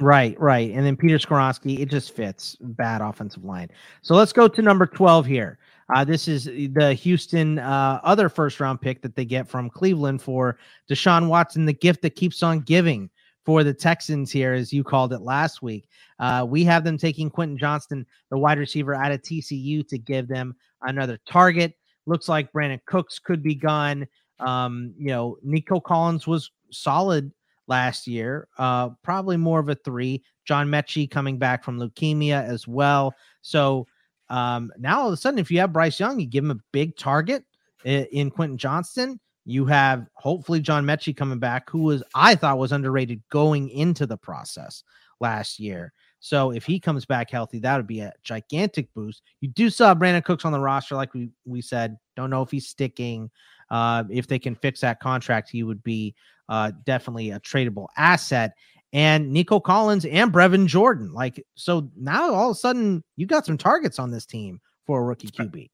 Right, 0.00 0.38
right. 0.40 0.70
And 0.72 0.84
then 0.84 0.96
Peter 0.96 1.18
Skoronski, 1.18 1.78
it 1.78 1.90
just 1.90 2.14
fits. 2.16 2.56
Bad 2.60 3.00
offensive 3.00 3.44
line. 3.44 3.68
So 4.00 4.14
let's 4.14 4.32
go 4.32 4.48
to 4.48 4.62
number 4.62 4.86
12 4.86 5.26
here. 5.26 5.58
Uh, 5.94 6.04
this 6.04 6.28
is 6.28 6.44
the 6.44 6.94
Houston 6.94 7.58
uh, 7.58 8.00
other 8.02 8.28
first 8.28 8.60
round 8.60 8.80
pick 8.80 9.02
that 9.02 9.14
they 9.14 9.24
get 9.24 9.48
from 9.48 9.70
Cleveland 9.70 10.22
for 10.22 10.58
Deshaun 10.88 11.28
Watson, 11.28 11.66
the 11.66 11.72
gift 11.72 12.02
that 12.02 12.16
keeps 12.16 12.42
on 12.42 12.60
giving 12.60 13.10
for 13.44 13.64
the 13.64 13.74
Texans 13.74 14.30
here, 14.30 14.52
as 14.52 14.72
you 14.72 14.84
called 14.84 15.12
it 15.12 15.20
last 15.20 15.62
week. 15.62 15.88
Uh, 16.18 16.46
we 16.48 16.64
have 16.64 16.84
them 16.84 16.96
taking 16.96 17.28
Quentin 17.28 17.58
Johnston, 17.58 18.06
the 18.30 18.38
wide 18.38 18.58
receiver 18.58 18.94
out 18.94 19.12
of 19.12 19.22
TCU, 19.22 19.86
to 19.88 19.98
give 19.98 20.28
them 20.28 20.54
another 20.82 21.18
target. 21.28 21.74
Looks 22.06 22.28
like 22.28 22.52
Brandin 22.52 22.80
Cooks 22.86 23.18
could 23.18 23.42
be 23.42 23.54
gone. 23.54 24.06
Um, 24.38 24.94
you 24.96 25.08
know, 25.08 25.38
Nico 25.42 25.80
Collins 25.80 26.26
was 26.26 26.50
solid 26.70 27.32
last 27.68 28.06
year, 28.06 28.48
uh, 28.58 28.90
probably 29.02 29.36
more 29.36 29.60
of 29.60 29.68
a 29.68 29.74
three. 29.74 30.22
John 30.44 30.68
Metchie 30.68 31.10
coming 31.10 31.38
back 31.38 31.62
from 31.62 31.78
leukemia 31.78 32.44
as 32.44 32.66
well. 32.66 33.14
So 33.42 33.86
um, 34.32 34.72
now 34.78 35.00
all 35.00 35.08
of 35.08 35.12
a 35.12 35.16
sudden, 35.18 35.38
if 35.38 35.50
you 35.50 35.60
have 35.60 35.74
Bryce 35.74 36.00
Young, 36.00 36.18
you 36.18 36.26
give 36.26 36.42
him 36.42 36.50
a 36.50 36.60
big 36.72 36.96
target 36.96 37.44
in, 37.84 38.06
in 38.06 38.30
Quentin 38.30 38.56
Johnston. 38.56 39.20
You 39.44 39.66
have 39.66 40.06
hopefully 40.14 40.60
John 40.60 40.86
Metchie 40.86 41.14
coming 41.14 41.38
back, 41.38 41.68
who 41.68 41.82
was 41.82 42.02
I 42.14 42.34
thought 42.34 42.58
was 42.58 42.72
underrated 42.72 43.22
going 43.28 43.68
into 43.68 44.06
the 44.06 44.16
process 44.16 44.84
last 45.20 45.60
year. 45.60 45.92
So 46.20 46.52
if 46.52 46.64
he 46.64 46.80
comes 46.80 47.04
back 47.04 47.30
healthy, 47.30 47.58
that 47.58 47.76
would 47.76 47.86
be 47.86 48.00
a 48.00 48.12
gigantic 48.22 48.88
boost. 48.94 49.22
You 49.40 49.48
do 49.48 49.64
have 49.64 49.98
Brandin 49.98 50.24
Cooks 50.24 50.46
on 50.46 50.52
the 50.52 50.60
roster, 50.60 50.94
like 50.94 51.12
we 51.12 51.28
we 51.44 51.60
said. 51.60 51.98
Don't 52.16 52.30
know 52.30 52.42
if 52.42 52.50
he's 52.50 52.68
sticking. 52.68 53.30
Uh, 53.70 54.04
if 54.08 54.28
they 54.28 54.38
can 54.38 54.54
fix 54.54 54.80
that 54.80 55.00
contract, 55.00 55.50
he 55.50 55.62
would 55.62 55.82
be 55.82 56.14
uh, 56.48 56.72
definitely 56.84 57.30
a 57.32 57.40
tradable 57.40 57.88
asset. 57.98 58.54
And 58.92 59.32
Nico 59.32 59.58
Collins 59.58 60.04
and 60.04 60.32
Brevin 60.32 60.66
Jordan, 60.66 61.12
like 61.12 61.44
so 61.54 61.90
now 61.96 62.34
all 62.34 62.50
of 62.50 62.56
a 62.56 62.58
sudden 62.58 63.02
you 63.16 63.26
got 63.26 63.46
some 63.46 63.56
targets 63.56 63.98
on 63.98 64.10
this 64.10 64.26
team 64.26 64.60
for 64.86 65.00
a 65.00 65.04
rookie 65.04 65.28
QB. 65.28 65.70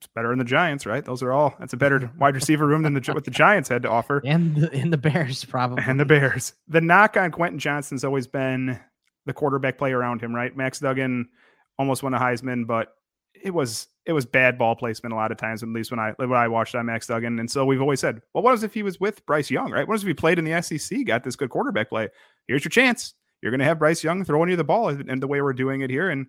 It's 0.00 0.08
better 0.14 0.30
than 0.30 0.38
the 0.38 0.44
Giants, 0.44 0.84
right? 0.84 1.04
Those 1.04 1.22
are 1.22 1.32
all. 1.32 1.54
That's 1.60 1.74
a 1.74 1.76
better 1.76 2.10
wide 2.18 2.34
receiver 2.34 2.66
room 2.66 2.82
than 2.82 2.94
the 2.94 3.12
what 3.12 3.24
the 3.24 3.30
Giants 3.30 3.68
had 3.68 3.82
to 3.82 3.90
offer. 3.90 4.22
And 4.24 4.56
the, 4.56 4.72
and 4.72 4.92
the 4.92 4.96
Bears 4.96 5.44
probably. 5.48 5.84
And 5.86 6.00
the 6.00 6.04
Bears. 6.04 6.54
The 6.66 6.80
knock 6.80 7.16
on 7.16 7.30
Quentin 7.30 7.58
Johnston's 7.58 8.04
always 8.04 8.26
been 8.26 8.80
the 9.26 9.32
quarterback 9.32 9.78
play 9.78 9.92
around 9.92 10.20
him, 10.20 10.34
right? 10.34 10.56
Max 10.56 10.80
Duggan 10.80 11.28
almost 11.78 12.02
won 12.02 12.14
a 12.14 12.18
Heisman, 12.18 12.66
but 12.66 12.94
it 13.40 13.52
was 13.52 13.88
it 14.04 14.12
was 14.12 14.26
bad 14.26 14.58
ball 14.58 14.74
placement 14.74 15.12
a 15.12 15.16
lot 15.16 15.30
of 15.30 15.38
times, 15.38 15.62
at 15.62 15.68
least 15.68 15.90
when 15.90 16.00
I 16.00 16.12
when 16.16 16.32
I 16.32 16.48
watched 16.48 16.74
on 16.74 16.86
Max 16.86 17.06
Duggan. 17.06 17.38
And 17.38 17.50
so 17.50 17.64
we've 17.64 17.80
always 17.80 18.00
said, 18.00 18.22
well, 18.34 18.42
what 18.42 18.62
if 18.62 18.74
he 18.74 18.82
was 18.82 18.98
with 18.98 19.24
Bryce 19.26 19.50
Young, 19.50 19.70
right? 19.70 19.86
What 19.86 20.00
if 20.00 20.06
he 20.06 20.14
played 20.14 20.38
in 20.38 20.44
the 20.44 20.60
SEC, 20.62 21.04
got 21.04 21.22
this 21.22 21.36
good 21.36 21.50
quarterback 21.50 21.88
play? 21.88 22.08
Here's 22.48 22.64
your 22.64 22.70
chance. 22.70 23.14
You're 23.40 23.50
going 23.50 23.60
to 23.60 23.64
have 23.64 23.78
Bryce 23.78 24.04
Young 24.04 24.24
throwing 24.24 24.50
you 24.50 24.56
the 24.56 24.64
ball, 24.64 24.88
and 24.88 25.22
the 25.22 25.26
way 25.26 25.40
we're 25.40 25.52
doing 25.52 25.80
it 25.80 25.90
here, 25.90 26.10
and 26.10 26.26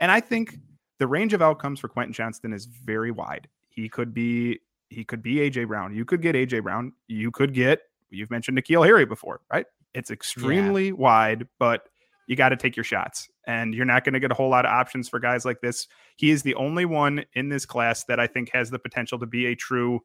and 0.00 0.10
I 0.10 0.20
think 0.20 0.56
the 0.98 1.06
range 1.06 1.34
of 1.34 1.42
outcomes 1.42 1.80
for 1.80 1.88
Quentin 1.88 2.12
Johnston 2.12 2.52
is 2.52 2.66
very 2.66 3.10
wide. 3.10 3.48
He 3.68 3.88
could 3.88 4.14
be 4.14 4.60
he 4.88 5.04
could 5.04 5.22
be 5.22 5.36
AJ 5.36 5.68
Brown. 5.68 5.94
You 5.94 6.04
could 6.04 6.22
get 6.22 6.34
AJ 6.34 6.62
Brown. 6.62 6.92
You 7.08 7.30
could 7.30 7.52
get 7.52 7.82
you've 8.10 8.30
mentioned 8.30 8.56
N'Keal 8.56 8.84
Harry 8.84 9.04
before, 9.04 9.40
right? 9.52 9.66
It's 9.92 10.10
extremely 10.10 10.86
yeah. 10.86 10.92
wide, 10.92 11.48
but 11.58 11.88
you 12.26 12.36
got 12.36 12.50
to 12.50 12.56
take 12.56 12.76
your 12.76 12.84
shots. 12.84 13.28
And 13.46 13.74
you're 13.74 13.84
not 13.84 14.04
going 14.04 14.14
to 14.14 14.20
get 14.20 14.32
a 14.32 14.34
whole 14.34 14.48
lot 14.48 14.64
of 14.64 14.72
options 14.72 15.08
for 15.08 15.20
guys 15.20 15.44
like 15.44 15.60
this. 15.60 15.86
He 16.16 16.30
is 16.30 16.42
the 16.42 16.54
only 16.54 16.86
one 16.86 17.24
in 17.34 17.48
this 17.48 17.66
class 17.66 18.04
that 18.04 18.18
I 18.18 18.26
think 18.26 18.50
has 18.52 18.70
the 18.70 18.78
potential 18.78 19.18
to 19.18 19.26
be 19.26 19.46
a 19.46 19.54
true 19.54 20.00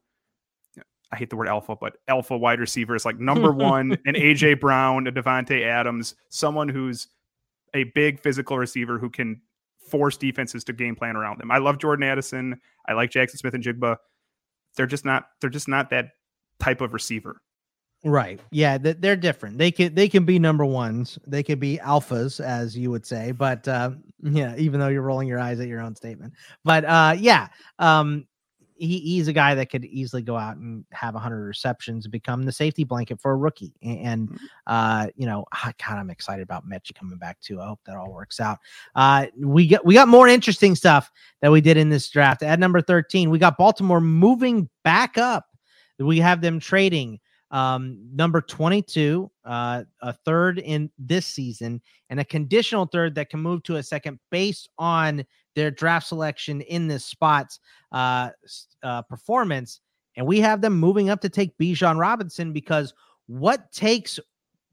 I 1.12 1.16
hate 1.16 1.30
the 1.30 1.36
word 1.36 1.48
alpha, 1.48 1.76
but 1.76 1.96
alpha 2.08 2.36
wide 2.36 2.60
receivers 2.60 3.04
like 3.04 3.18
number 3.20 3.52
one, 3.52 3.92
an 4.06 4.14
AJ 4.14 4.60
Brown, 4.60 5.06
a 5.06 5.12
Davante 5.12 5.64
Adams, 5.64 6.14
someone 6.28 6.68
who's 6.68 7.08
a 7.74 7.84
big 7.94 8.20
physical 8.20 8.58
receiver 8.58 8.98
who 8.98 9.10
can 9.10 9.40
force 9.90 10.16
defenses 10.16 10.64
to 10.64 10.72
game 10.72 10.94
plan 10.94 11.16
around 11.16 11.40
them. 11.40 11.50
I 11.50 11.58
love 11.58 11.78
Jordan 11.78 12.04
Addison. 12.04 12.60
I 12.86 12.92
like 12.92 13.10
Jackson 13.10 13.38
Smith-Njigba. 13.38 13.96
They're 14.76 14.86
just 14.86 15.04
not 15.04 15.26
they're 15.40 15.50
just 15.50 15.68
not 15.68 15.90
that 15.90 16.10
type 16.60 16.80
of 16.80 16.92
receiver. 16.92 17.40
Right. 18.02 18.40
Yeah, 18.50 18.78
they're 18.78 19.16
different. 19.16 19.58
They 19.58 19.70
can 19.70 19.94
they 19.94 20.08
can 20.08 20.24
be 20.24 20.38
number 20.38 20.64
ones. 20.64 21.18
They 21.26 21.42
can 21.42 21.58
be 21.58 21.78
alphas, 21.78 22.40
as 22.40 22.76
you 22.76 22.90
would 22.90 23.04
say. 23.04 23.32
But 23.32 23.68
uh, 23.68 23.90
yeah, 24.22 24.54
even 24.56 24.80
though 24.80 24.88
you're 24.88 25.02
rolling 25.02 25.28
your 25.28 25.38
eyes 25.38 25.60
at 25.60 25.68
your 25.68 25.80
own 25.82 25.94
statement. 25.94 26.32
But 26.64 26.86
uh, 26.86 27.16
yeah, 27.18 27.48
um, 27.78 28.26
he, 28.80 28.98
he's 28.98 29.28
a 29.28 29.32
guy 29.32 29.54
that 29.54 29.70
could 29.70 29.84
easily 29.84 30.22
go 30.22 30.36
out 30.36 30.56
and 30.56 30.84
have 30.92 31.14
100 31.14 31.44
receptions 31.44 32.06
and 32.06 32.12
become 32.12 32.44
the 32.44 32.52
safety 32.52 32.82
blanket 32.82 33.20
for 33.20 33.32
a 33.32 33.36
rookie. 33.36 33.74
And, 33.82 34.28
mm-hmm. 34.28 34.46
uh, 34.66 35.08
you 35.16 35.26
know, 35.26 35.44
God, 35.52 35.98
I'm 35.98 36.10
excited 36.10 36.42
about 36.42 36.68
Metchie 36.68 36.94
coming 36.94 37.18
back 37.18 37.38
too. 37.40 37.60
I 37.60 37.66
hope 37.66 37.80
that 37.84 37.96
all 37.96 38.10
works 38.10 38.40
out. 38.40 38.58
Uh, 38.94 39.26
we 39.38 39.68
got 39.68 39.84
we 39.84 39.94
got 39.94 40.08
more 40.08 40.28
interesting 40.28 40.74
stuff 40.74 41.10
that 41.42 41.52
we 41.52 41.60
did 41.60 41.76
in 41.76 41.90
this 41.90 42.08
draft. 42.08 42.42
At 42.42 42.58
number 42.58 42.80
13, 42.80 43.28
we 43.28 43.38
got 43.38 43.58
Baltimore 43.58 44.00
moving 44.00 44.68
back 44.82 45.18
up. 45.18 45.46
We 45.98 46.18
have 46.18 46.40
them 46.40 46.58
trading 46.58 47.20
um, 47.50 47.98
number 48.14 48.40
22, 48.40 49.30
uh, 49.44 49.82
a 50.00 50.12
third 50.12 50.58
in 50.58 50.90
this 50.98 51.26
season, 51.26 51.82
and 52.08 52.20
a 52.20 52.24
conditional 52.24 52.86
third 52.86 53.14
that 53.16 53.28
can 53.28 53.40
move 53.40 53.62
to 53.64 53.76
a 53.76 53.82
second 53.82 54.18
based 54.30 54.68
on 54.78 55.24
their 55.54 55.70
draft 55.70 56.06
selection 56.06 56.60
in 56.62 56.88
this 56.88 57.04
spot's 57.04 57.60
uh, 57.92 58.30
uh, 58.82 59.02
performance. 59.02 59.80
And 60.16 60.26
we 60.26 60.40
have 60.40 60.60
them 60.60 60.78
moving 60.78 61.10
up 61.10 61.20
to 61.22 61.28
take 61.28 61.56
Bijan 61.58 61.98
Robinson 61.98 62.52
because 62.52 62.94
what 63.26 63.70
takes 63.72 64.18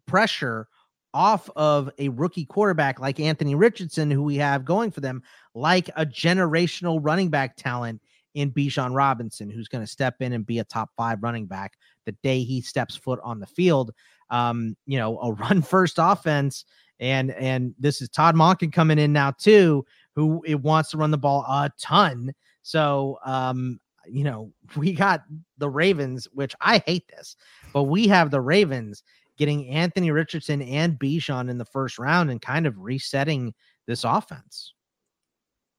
pressure 0.06 0.68
off 1.14 1.50
of 1.56 1.90
a 1.98 2.10
rookie 2.10 2.46
quarterback 2.46 3.00
like 3.00 3.20
Anthony 3.20 3.56
Richardson, 3.56 4.12
who 4.12 4.24
we 4.24 4.36
have 4.36 4.66
going 4.66 4.92
for 4.92 5.02
them, 5.02 5.24
like 5.54 5.90
a 5.96 6.06
generational 6.06 7.00
running 7.02 7.30
back 7.30 7.56
talent 7.56 8.02
in 8.34 8.52
Bijan 8.52 8.94
Robinson, 8.94 9.50
who's 9.50 9.68
going 9.68 9.84
to 9.84 9.92
step 9.92 10.22
in 10.22 10.34
and 10.34 10.46
be 10.46 10.60
a 10.60 10.64
top 10.64 10.92
five 10.96 11.24
running 11.24 11.48
back 11.48 11.74
the 12.06 12.12
day 12.24 12.44
he 12.44 12.62
steps 12.62 12.96
foot 12.96 13.20
on 13.24 13.40
the 13.40 13.48
field. 13.48 13.92
Um, 14.30 14.76
you 14.86 14.98
know, 14.98 15.20
a 15.20 15.32
run 15.34 15.62
first 15.62 15.96
offense. 15.98 16.66
And 17.00 17.32
and 17.32 17.76
this 17.80 18.02
is 18.02 18.10
Todd 18.10 18.36
Monken 18.36 18.74
coming 18.74 18.98
in 18.98 19.14
now 19.14 19.32
too, 19.32 19.86
who 20.18 20.44
it 20.48 20.60
wants 20.60 20.90
to 20.90 20.98
run 20.98 21.12
the 21.12 21.18
ball 21.18 21.46
a 21.48 21.72
ton. 21.80 22.34
So, 22.64 23.20
um, 23.24 23.80
you 24.10 24.24
know, 24.24 24.52
we 24.76 24.92
got 24.92 25.22
the 25.60 25.70
Ravens, 25.70 26.28
which 26.34 26.56
I 26.60 26.80
hate 26.88 27.08
this, 27.16 27.38
but 27.72 27.84
we 27.84 28.08
have 28.08 28.32
the 28.32 28.42
Ravens 28.42 29.04
getting 29.38 29.70
Anthony 29.70 30.10
Richardson 30.10 30.64
and 30.64 31.00
Bijan 31.00 31.52
in 31.52 31.60
the 31.60 31.66
first 31.66 32.00
round 32.00 32.32
and 32.32 32.42
kind 32.42 32.66
of 32.66 32.80
resetting 32.80 33.54
this 33.86 34.04
offense. 34.04 34.74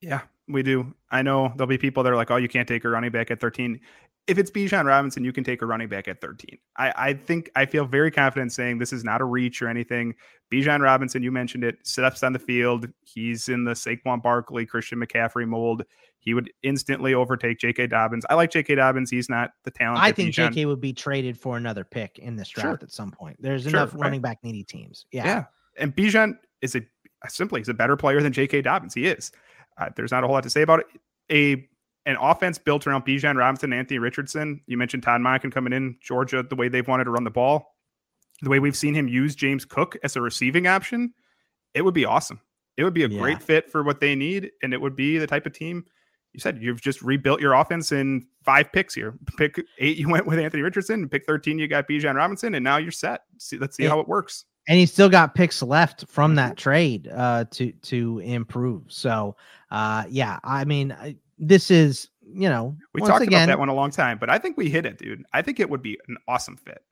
Yeah, 0.01 0.20
we 0.47 0.62
do. 0.62 0.95
I 1.11 1.22
know 1.22 1.53
there'll 1.57 1.66
be 1.66 1.76
people 1.76 2.05
that 2.05 2.12
are 2.12 2.16
like, 2.16 2.30
"Oh, 2.30 2.36
you 2.36 2.47
can't 2.47 2.68
take 2.68 2.84
a 2.84 2.89
running 2.89 3.11
back 3.11 3.32
at 3.32 3.41
13." 3.41 3.80
If 4.29 4.37
it's 4.37 4.51
Bijan 4.51 4.85
Robinson, 4.85 5.24
you 5.24 5.33
can 5.33 5.43
take 5.43 5.62
a 5.62 5.66
running 5.66 5.89
back 5.89 6.07
at 6.07 6.20
13. 6.20 6.59
I, 6.76 6.93
I 6.97 7.14
think 7.14 7.51
I 7.57 7.64
feel 7.64 7.87
very 7.87 8.11
confident 8.11 8.53
saying 8.53 8.79
this 8.79 8.93
is 8.93 9.03
not 9.03 9.22
a 9.22 9.24
reach 9.24 9.62
or 9.62 9.68
anything. 9.68 10.14
Bijan 10.53 10.81
Robinson, 10.81 11.22
you 11.22 11.33
mentioned 11.33 11.64
it, 11.64 11.79
steps 11.87 12.22
on 12.22 12.35
the 12.35 12.39
field. 12.39 12.87
He's 13.03 13.49
in 13.49 13.64
the 13.64 13.72
Saquon 13.72 14.22
Barkley, 14.22 14.66
Christian 14.66 15.01
McCaffrey 15.01 15.49
mold. 15.49 15.83
He 16.18 16.35
would 16.35 16.53
instantly 16.62 17.14
overtake 17.14 17.59
J.K. 17.59 17.87
Dobbins. 17.87 18.26
I 18.29 18.35
like 18.35 18.51
J.K. 18.51 18.74
Dobbins. 18.74 19.11
He's 19.11 19.31
not 19.31 19.53
the 19.64 19.70
talent. 19.70 20.03
I 20.03 20.12
think 20.12 20.35
J.K. 20.35 20.66
would 20.66 20.81
be 20.81 20.93
traded 20.93 21.39
for 21.39 21.57
another 21.57 21.85
pick 21.85 22.18
in 22.18 22.37
this 22.37 22.51
draft 22.51 22.66
sure. 22.66 22.79
at 22.83 22.93
some 22.93 23.11
point. 23.11 23.37
There's 23.41 23.62
sure, 23.62 23.70
enough 23.70 23.93
running 23.95 24.20
back 24.20 24.39
needy 24.43 24.62
teams. 24.62 25.07
Yeah. 25.11 25.24
Yeah. 25.26 25.45
And 25.79 25.97
Bijan 25.97 26.37
is 26.61 26.76
a 26.76 26.83
simply 27.29 27.61
he's 27.61 27.68
a 27.68 27.74
better 27.74 27.97
player 27.97 28.20
than 28.20 28.33
J.K. 28.33 28.62
Dobbins. 28.62 28.93
He 28.93 29.07
is. 29.07 29.33
Uh, 29.79 29.89
there's 29.97 30.11
not 30.11 30.22
a 30.22 30.26
whole 30.26 30.35
lot 30.35 30.43
to 30.43 30.51
say 30.51 30.62
about 30.62 30.81
it. 30.81 30.87
A 31.31 31.68
an 32.09 32.17
offense 32.21 32.59
built 32.59 32.87
around 32.87 33.05
Bijan 33.05 33.37
Robinson, 33.37 33.73
Anthony 33.73 33.99
Richardson. 33.99 34.61
You 34.67 34.77
mentioned 34.77 35.05
Todd 35.05 35.21
Monken 35.21 35.53
coming 35.53 35.73
in 35.73 35.97
Georgia, 36.01 36.43
the 36.43 36.57
way 36.57 36.69
they've 36.69 36.89
wanted 36.89 37.05
to 37.05 37.11
run 37.11 37.25
the 37.25 37.31
ball, 37.31 37.77
the 38.43 38.51
way 38.51 38.59
we've 38.59 38.77
seen 38.77 38.95
him 38.95 39.07
use 39.07 39.37
James 39.37 39.65
Cook 39.65 39.97
as 40.03 40.17
a 40.17 40.21
receiving 40.21 40.67
option. 40.67 41.15
It 41.75 41.83
would 41.83 41.95
be 41.95 42.05
awesome. 42.05 42.41
It 42.77 42.85
would 42.85 42.95
be 42.95 43.05
a 43.05 43.09
yeah. 43.09 43.21
great 43.21 43.43
fit 43.43 43.71
for 43.71 43.83
what 43.83 44.01
they 44.01 44.15
need, 44.15 44.51
and 44.63 44.73
it 44.73 44.81
would 44.81 44.97
be 44.97 45.19
the 45.19 45.27
type 45.27 45.47
of 45.47 45.53
team 45.53 45.85
you 46.33 46.41
said 46.41 46.63
you've 46.63 46.81
just 46.81 47.03
rebuilt 47.03 47.41
your 47.41 47.55
offense 47.55 47.93
in 47.93 48.27
five 48.45 48.73
picks 48.73 48.95
here. 48.95 49.15
Pick 49.37 49.61
eight, 49.79 49.97
you 49.97 50.09
went 50.11 50.27
with 50.27 50.39
Anthony 50.39 50.63
Richardson. 50.63 51.09
Pick 51.09 51.25
13, 51.27 51.59
you 51.59 51.69
got 51.69 51.89
Bijan 51.89 52.15
Robinson, 52.15 52.55
and 52.55 52.65
now 52.65 52.77
you're 52.77 52.93
set. 52.93 53.23
See, 53.39 53.59
let's 53.59 53.77
see 53.77 53.85
how 53.85 54.01
it 54.01 54.09
works. 54.09 54.45
And 54.69 54.79
he 54.79 54.85
still 54.85 55.09
got 55.09 55.35
picks 55.35 55.63
left 55.63 56.07
from 56.09 56.35
that 56.35 56.59
trade 56.59 57.09
uh, 57.09 57.47
to 57.53 57.73
to 57.73 58.19
improve. 58.19 58.85
So, 58.89 59.35
uh, 59.71 60.05
yeah, 60.11 60.39
I 60.45 60.67
mean, 60.67 60.95
this 61.39 61.70
is 61.70 62.09
you 62.20 62.49
know 62.49 62.76
we 62.95 63.01
talked 63.01 63.22
again, 63.22 63.45
about 63.45 63.55
that 63.55 63.59
one 63.59 63.68
a 63.68 63.74
long 63.74 63.91
time, 63.91 64.18
but 64.18 64.30
I 64.30 64.39
think 64.39 64.57
we 64.57 64.68
hit 64.68 64.86
it, 64.86 64.99
dude. 64.99 65.24
I 65.32 65.43
think 65.43 65.61
it 65.61 65.68
would 65.68 65.82
be 65.82 65.99
an 66.09 66.16
awesome 66.26 66.57
fit. 66.57 66.82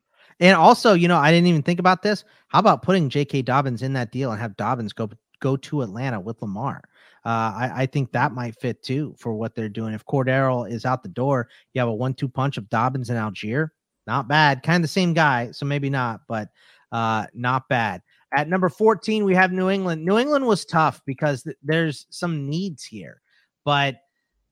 And 0.40 0.56
also, 0.56 0.92
you 0.92 1.08
know, 1.08 1.16
I 1.16 1.30
didn't 1.30 1.46
even 1.46 1.62
think 1.62 1.80
about 1.80 2.02
this. 2.02 2.24
How 2.48 2.58
about 2.58 2.82
putting 2.82 3.08
J.K. 3.08 3.42
Dobbins 3.42 3.82
in 3.82 3.94
that 3.94 4.12
deal 4.12 4.32
and 4.32 4.40
have 4.40 4.56
Dobbins 4.56 4.92
go 4.92 5.10
go 5.40 5.56
to 5.56 5.82
Atlanta 5.82 6.20
with 6.20 6.40
Lamar? 6.42 6.82
Uh, 7.24 7.52
I, 7.56 7.72
I, 7.74 7.86
think 7.86 8.12
that 8.12 8.32
might 8.32 8.54
fit 8.60 8.84
too 8.84 9.12
for 9.18 9.34
what 9.34 9.56
they're 9.56 9.68
doing. 9.68 9.94
If 9.94 10.06
Cordero 10.06 10.70
is 10.70 10.84
out 10.84 11.02
the 11.02 11.08
door, 11.08 11.48
you 11.74 11.80
have 11.80 11.88
a 11.88 11.94
one-two 11.94 12.28
punch 12.28 12.56
of 12.56 12.68
Dobbins 12.70 13.10
and 13.10 13.18
Allgeier. 13.18 13.70
Not 14.06 14.28
bad. 14.28 14.62
Kind 14.62 14.76
of 14.76 14.82
the 14.82 14.88
same 14.88 15.12
guy, 15.12 15.50
so 15.50 15.66
maybe 15.66 15.90
not, 15.90 16.20
but 16.28 16.50
uh, 16.92 17.26
not 17.34 17.68
bad. 17.68 18.02
At 18.32 18.48
number 18.48 18.68
14, 18.68 19.24
we 19.24 19.34
have 19.34 19.50
New 19.50 19.70
England. 19.70 20.04
New 20.04 20.18
England 20.18 20.46
was 20.46 20.64
tough 20.64 21.00
because 21.04 21.42
th- 21.42 21.56
there's 21.64 22.06
some 22.10 22.48
needs 22.48 22.84
here, 22.84 23.20
but 23.64 23.96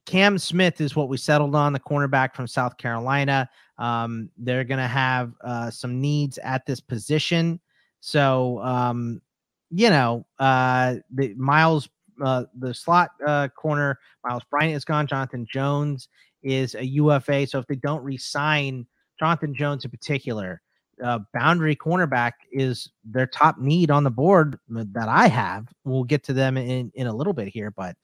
Cam 0.07 0.39
Smith 0.39 0.81
is 0.81 0.95
what 0.95 1.09
we 1.09 1.17
settled 1.17 1.55
on, 1.55 1.73
the 1.73 1.81
cornerback 1.81 2.35
from 2.35 2.47
South 2.47 2.77
Carolina. 2.77 3.49
Um, 3.79 4.31
they're 4.37 4.65
going 4.65 4.81
to 4.81 4.89
have 4.89 5.33
uh, 5.43 5.71
some 5.71 6.01
needs 6.01 6.39
at 6.39 6.67
this 6.67 6.81
position. 6.81 7.61
So, 8.01 8.61
um, 8.63 9.23
you 9.71 9.91
know, 9.91 10.27
uh, 10.39 10.97
the 11.13 11.35
Miles, 11.35 11.89
uh, 12.23 12.45
the 12.59 12.75
slot 12.75 13.11
uh, 13.27 13.49
corner, 13.49 13.99
Miles 14.25 14.43
Bryant 14.51 14.77
is 14.77 14.85
gone. 14.85 15.07
Jonathan 15.07 15.47
Jones 15.51 16.09
is 16.43 16.75
a 16.75 16.85
UFA. 16.85 17.47
So 17.47 17.59
if 17.59 17.67
they 17.67 17.77
don't 17.77 18.05
resign 18.05 18.87
Jonathan 19.19 19.55
Jones 19.55 19.85
in 19.85 19.91
particular, 19.91 20.61
uh, 21.03 21.21
boundary 21.33 21.75
cornerback 21.75 22.33
is 22.53 22.91
their 23.05 23.27
top 23.27 23.59
need 23.59 23.91
on 23.91 24.05
the 24.05 24.11
board 24.11 24.59
that 24.69 25.09
I 25.09 25.27
have. 25.29 25.67
We'll 25.85 26.05
get 26.05 26.23
to 26.25 26.33
them 26.33 26.57
in, 26.57 26.93
in 26.95 27.07
a 27.07 27.15
little 27.15 27.33
bit 27.33 27.49
here, 27.49 27.71
but 27.71 27.97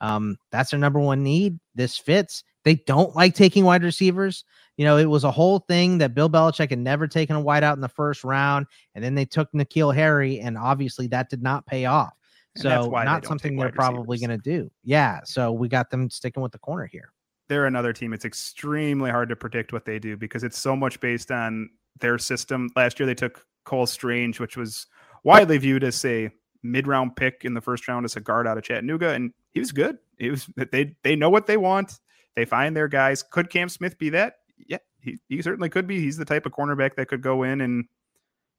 um, 0.00 0.36
that's 0.50 0.70
their 0.70 0.80
number 0.80 1.00
one 1.00 1.22
need. 1.22 1.58
This 1.74 1.96
fits. 1.96 2.44
They 2.64 2.76
don't 2.86 3.14
like 3.16 3.34
taking 3.34 3.64
wide 3.64 3.82
receivers. 3.82 4.44
You 4.76 4.84
know, 4.84 4.96
it 4.96 5.06
was 5.06 5.24
a 5.24 5.30
whole 5.30 5.60
thing 5.60 5.98
that 5.98 6.14
Bill 6.14 6.30
Belichick 6.30 6.70
had 6.70 6.78
never 6.78 7.08
taken 7.08 7.34
a 7.34 7.40
wide 7.40 7.64
out 7.64 7.76
in 7.76 7.80
the 7.80 7.88
first 7.88 8.24
round, 8.24 8.66
and 8.94 9.02
then 9.02 9.14
they 9.14 9.24
took 9.24 9.50
N'Keal 9.52 9.94
Harry, 9.94 10.40
and 10.40 10.56
obviously 10.56 11.08
that 11.08 11.30
did 11.30 11.42
not 11.42 11.66
pay 11.66 11.86
off. 11.86 12.12
So 12.56 12.90
not 12.90 13.24
something 13.24 13.56
they're 13.56 13.70
probably 13.70 14.18
going 14.18 14.30
to 14.30 14.38
do. 14.38 14.70
Yeah. 14.82 15.20
So 15.24 15.52
we 15.52 15.68
got 15.68 15.90
them 15.90 16.10
sticking 16.10 16.42
with 16.42 16.52
the 16.52 16.58
corner 16.58 16.86
here. 16.86 17.12
They're 17.48 17.66
another 17.66 17.92
team. 17.92 18.12
It's 18.12 18.24
extremely 18.24 19.10
hard 19.10 19.28
to 19.28 19.36
predict 19.36 19.72
what 19.72 19.84
they 19.84 19.98
do 19.98 20.16
because 20.16 20.42
it's 20.42 20.58
so 20.58 20.74
much 20.74 21.00
based 21.00 21.30
on 21.30 21.70
their 22.00 22.18
system. 22.18 22.68
Last 22.76 22.98
year 22.98 23.06
they 23.06 23.14
took 23.14 23.44
Cole 23.64 23.86
Strange, 23.86 24.40
which 24.40 24.56
was 24.56 24.86
widely 25.24 25.58
viewed 25.58 25.84
as 25.84 26.04
a 26.04 26.30
mid 26.62 26.86
round 26.86 27.16
pick 27.16 27.44
in 27.44 27.54
the 27.54 27.60
first 27.60 27.86
round 27.88 28.04
as 28.04 28.16
a 28.16 28.20
guard 28.20 28.46
out 28.46 28.58
of 28.58 28.64
Chattanooga, 28.64 29.10
and 29.10 29.32
he 29.50 29.60
was 29.60 29.72
good. 29.72 29.98
He 30.18 30.30
was 30.30 30.48
they 30.72 30.94
they 31.02 31.16
know 31.16 31.30
what 31.30 31.46
they 31.46 31.56
want. 31.56 32.00
They 32.36 32.44
find 32.44 32.76
their 32.76 32.88
guys. 32.88 33.22
Could 33.22 33.50
Cam 33.50 33.68
Smith 33.68 33.98
be 33.98 34.10
that? 34.10 34.34
Yeah, 34.66 34.78
he, 35.00 35.18
he 35.28 35.42
certainly 35.42 35.68
could 35.68 35.86
be. 35.86 36.00
He's 36.00 36.16
the 36.16 36.24
type 36.24 36.46
of 36.46 36.52
cornerback 36.52 36.94
that 36.96 37.08
could 37.08 37.22
go 37.22 37.42
in 37.42 37.60
and 37.60 37.84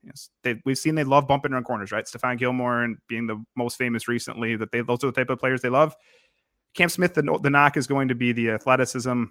yes, 0.03 0.29
they, 0.43 0.61
we've 0.65 0.77
seen 0.77 0.95
they 0.95 1.03
love 1.03 1.27
bumping 1.27 1.53
around 1.53 1.63
corners, 1.65 1.91
right? 1.91 2.05
Stephon 2.05 2.37
Gilmore 2.37 2.83
and 2.83 2.97
being 3.07 3.27
the 3.27 3.43
most 3.55 3.77
famous 3.77 4.07
recently 4.07 4.55
that 4.55 4.71
they 4.71 4.81
those 4.81 5.03
are 5.03 5.07
the 5.07 5.13
type 5.13 5.29
of 5.29 5.39
players 5.39 5.61
they 5.61 5.69
love. 5.69 5.95
Cam 6.75 6.89
Smith, 6.89 7.13
the, 7.13 7.39
the 7.41 7.49
knock 7.49 7.77
is 7.77 7.87
going 7.87 8.07
to 8.09 8.15
be 8.15 8.31
the 8.31 8.51
athleticism. 8.51 9.23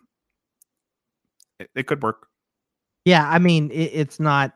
It, 1.61 1.71
it 1.75 1.87
could 1.87 2.03
work. 2.03 2.27
Yeah, 3.05 3.29
I 3.29 3.39
mean, 3.39 3.71
it, 3.71 3.91
it's 3.95 4.21
not, 4.21 4.53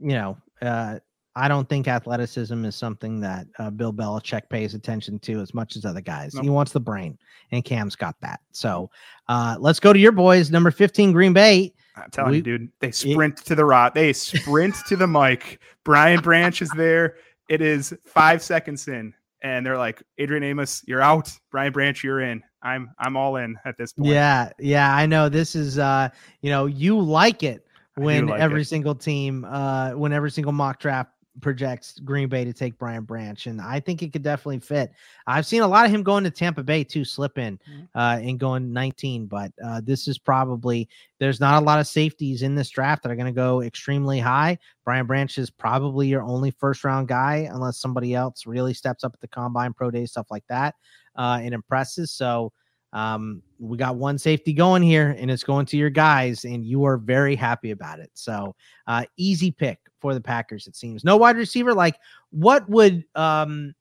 you 0.00 0.12
know, 0.12 0.38
uh, 0.62 1.00
I 1.36 1.48
don't 1.48 1.68
think 1.68 1.86
athleticism 1.86 2.64
is 2.64 2.74
something 2.74 3.20
that 3.20 3.46
uh, 3.58 3.70
Bill 3.70 3.92
Belichick 3.92 4.48
pays 4.48 4.74
attention 4.74 5.18
to 5.20 5.40
as 5.40 5.54
much 5.54 5.76
as 5.76 5.84
other 5.84 6.00
guys. 6.00 6.34
Nope. 6.34 6.44
He 6.44 6.50
wants 6.50 6.72
the 6.72 6.80
brain, 6.80 7.18
and 7.52 7.64
Cam's 7.64 7.94
got 7.94 8.20
that. 8.20 8.40
So 8.50 8.90
uh, 9.28 9.56
let's 9.60 9.78
go 9.78 9.92
to 9.92 9.98
your 9.98 10.12
boys. 10.12 10.50
Number 10.50 10.70
15, 10.70 11.12
Green 11.12 11.32
Bay. 11.32 11.72
I'm 11.96 12.10
telling 12.10 12.32
we, 12.32 12.36
you, 12.38 12.42
dude, 12.42 12.68
they 12.80 12.90
sprint 12.90 13.40
it, 13.40 13.46
to 13.46 13.54
the 13.54 13.64
rod. 13.64 13.94
They 13.94 14.12
sprint 14.12 14.74
to 14.88 14.96
the 14.96 15.06
mic. 15.06 15.60
Brian 15.84 16.20
Branch 16.20 16.60
is 16.62 16.70
there. 16.70 17.16
It 17.48 17.60
is 17.60 17.94
five 18.04 18.42
seconds 18.42 18.88
in, 18.88 19.14
and 19.42 19.64
they're 19.64 19.78
like, 19.78 20.02
Adrian 20.18 20.42
Amos, 20.42 20.82
you're 20.86 21.02
out. 21.02 21.32
Brian 21.50 21.72
Branch, 21.72 22.02
you're 22.02 22.20
in. 22.20 22.42
I'm 22.62 22.90
I'm 22.98 23.16
all 23.16 23.36
in 23.36 23.56
at 23.64 23.76
this 23.78 23.92
point. 23.92 24.10
Yeah, 24.10 24.50
yeah, 24.58 24.94
I 24.94 25.06
know. 25.06 25.28
This 25.28 25.54
is 25.54 25.78
uh, 25.78 26.08
you 26.42 26.50
know, 26.50 26.66
you 26.66 26.98
like 26.98 27.42
it 27.42 27.64
when 27.94 28.26
like 28.26 28.40
every 28.40 28.62
it. 28.62 28.66
single 28.66 28.94
team, 28.94 29.44
uh, 29.44 29.92
when 29.92 30.12
every 30.12 30.30
single 30.30 30.52
mock 30.52 30.78
draft 30.78 31.10
projects 31.40 31.98
Green 32.00 32.28
Bay 32.28 32.44
to 32.44 32.52
take 32.52 32.78
Brian 32.78 33.04
Branch, 33.04 33.46
and 33.46 33.60
I 33.60 33.80
think 33.80 34.02
it 34.02 34.12
could 34.12 34.22
definitely 34.22 34.60
fit. 34.60 34.92
I've 35.26 35.46
seen 35.46 35.62
a 35.62 35.68
lot 35.68 35.84
of 35.84 35.90
him 35.90 36.02
going 36.02 36.24
to 36.24 36.30
Tampa 36.30 36.62
Bay 36.62 36.84
too, 36.84 37.04
slip 37.04 37.38
in 37.38 37.58
mm-hmm. 37.58 37.98
uh, 37.98 38.16
and 38.16 38.38
going 38.38 38.72
19. 38.72 39.26
But 39.26 39.52
uh, 39.64 39.80
this 39.82 40.08
is 40.08 40.18
probably 40.18 40.88
there's 41.18 41.40
not 41.40 41.62
a 41.62 41.64
lot 41.64 41.80
of 41.80 41.86
safeties 41.86 42.42
in 42.42 42.54
this 42.54 42.70
draft 42.70 43.02
that 43.02 43.12
are 43.12 43.16
going 43.16 43.26
to 43.26 43.32
go 43.32 43.62
extremely 43.62 44.18
high. 44.18 44.58
Brian 44.84 45.06
Branch 45.06 45.36
is 45.38 45.50
probably 45.50 46.08
your 46.08 46.22
only 46.22 46.50
first 46.50 46.84
round 46.84 47.08
guy, 47.08 47.48
unless 47.50 47.78
somebody 47.78 48.14
else 48.14 48.46
really 48.46 48.74
steps 48.74 49.04
up 49.04 49.12
at 49.14 49.20
the 49.20 49.28
combine, 49.28 49.72
pro 49.72 49.90
day, 49.90 50.06
stuff 50.06 50.26
like 50.30 50.44
that, 50.48 50.74
uh, 51.16 51.38
and 51.42 51.54
impresses. 51.54 52.10
So. 52.10 52.52
Um, 52.92 53.42
we 53.58 53.76
got 53.76 53.96
one 53.96 54.18
safety 54.18 54.52
going 54.52 54.82
here, 54.82 55.14
and 55.18 55.30
it's 55.30 55.44
going 55.44 55.66
to 55.66 55.76
your 55.76 55.90
guys, 55.90 56.44
and 56.44 56.64
you 56.64 56.84
are 56.84 56.96
very 56.96 57.36
happy 57.36 57.70
about 57.70 58.00
it. 58.00 58.10
So, 58.14 58.54
uh, 58.86 59.04
easy 59.16 59.50
pick 59.50 59.78
for 60.00 60.14
the 60.14 60.20
Packers, 60.20 60.66
it 60.66 60.74
seems. 60.74 61.04
No 61.04 61.16
wide 61.16 61.36
receiver. 61.36 61.74
Like, 61.74 61.96
what 62.30 62.68
would 62.68 63.04
um 63.14 63.74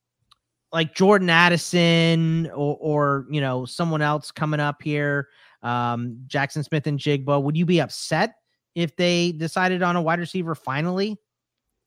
like 0.71 0.93
Jordan 0.93 1.29
Addison 1.29 2.47
or 2.51 2.77
or 2.79 3.25
you 3.29 3.41
know 3.41 3.65
someone 3.65 4.01
else 4.01 4.31
coming 4.31 4.59
up 4.59 4.81
here, 4.81 5.29
um, 5.63 6.19
Jaxon 6.27 6.63
Smith-Njigba, 6.63 7.41
would 7.41 7.57
you 7.57 7.65
be 7.65 7.79
upset 7.79 8.35
if 8.75 8.95
they 8.95 9.31
decided 9.31 9.81
on 9.83 9.95
a 9.95 10.01
wide 10.01 10.19
receiver 10.19 10.55
finally? 10.55 11.17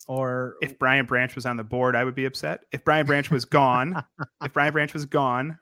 Or 0.08 0.56
if 0.60 0.78
Brian 0.80 1.06
Branch 1.06 1.32
was 1.36 1.46
on 1.46 1.56
the 1.56 1.64
board, 1.64 1.94
I 1.94 2.02
would 2.02 2.16
be 2.16 2.24
upset. 2.24 2.64
If 2.72 2.84
Brian 2.84 3.06
Branch 3.06 3.30
was 3.30 3.44
gone, 3.44 4.02
if 4.42 4.52
Brian 4.52 4.72
Branch 4.72 4.92
was 4.92 5.06
gone, 5.06 5.58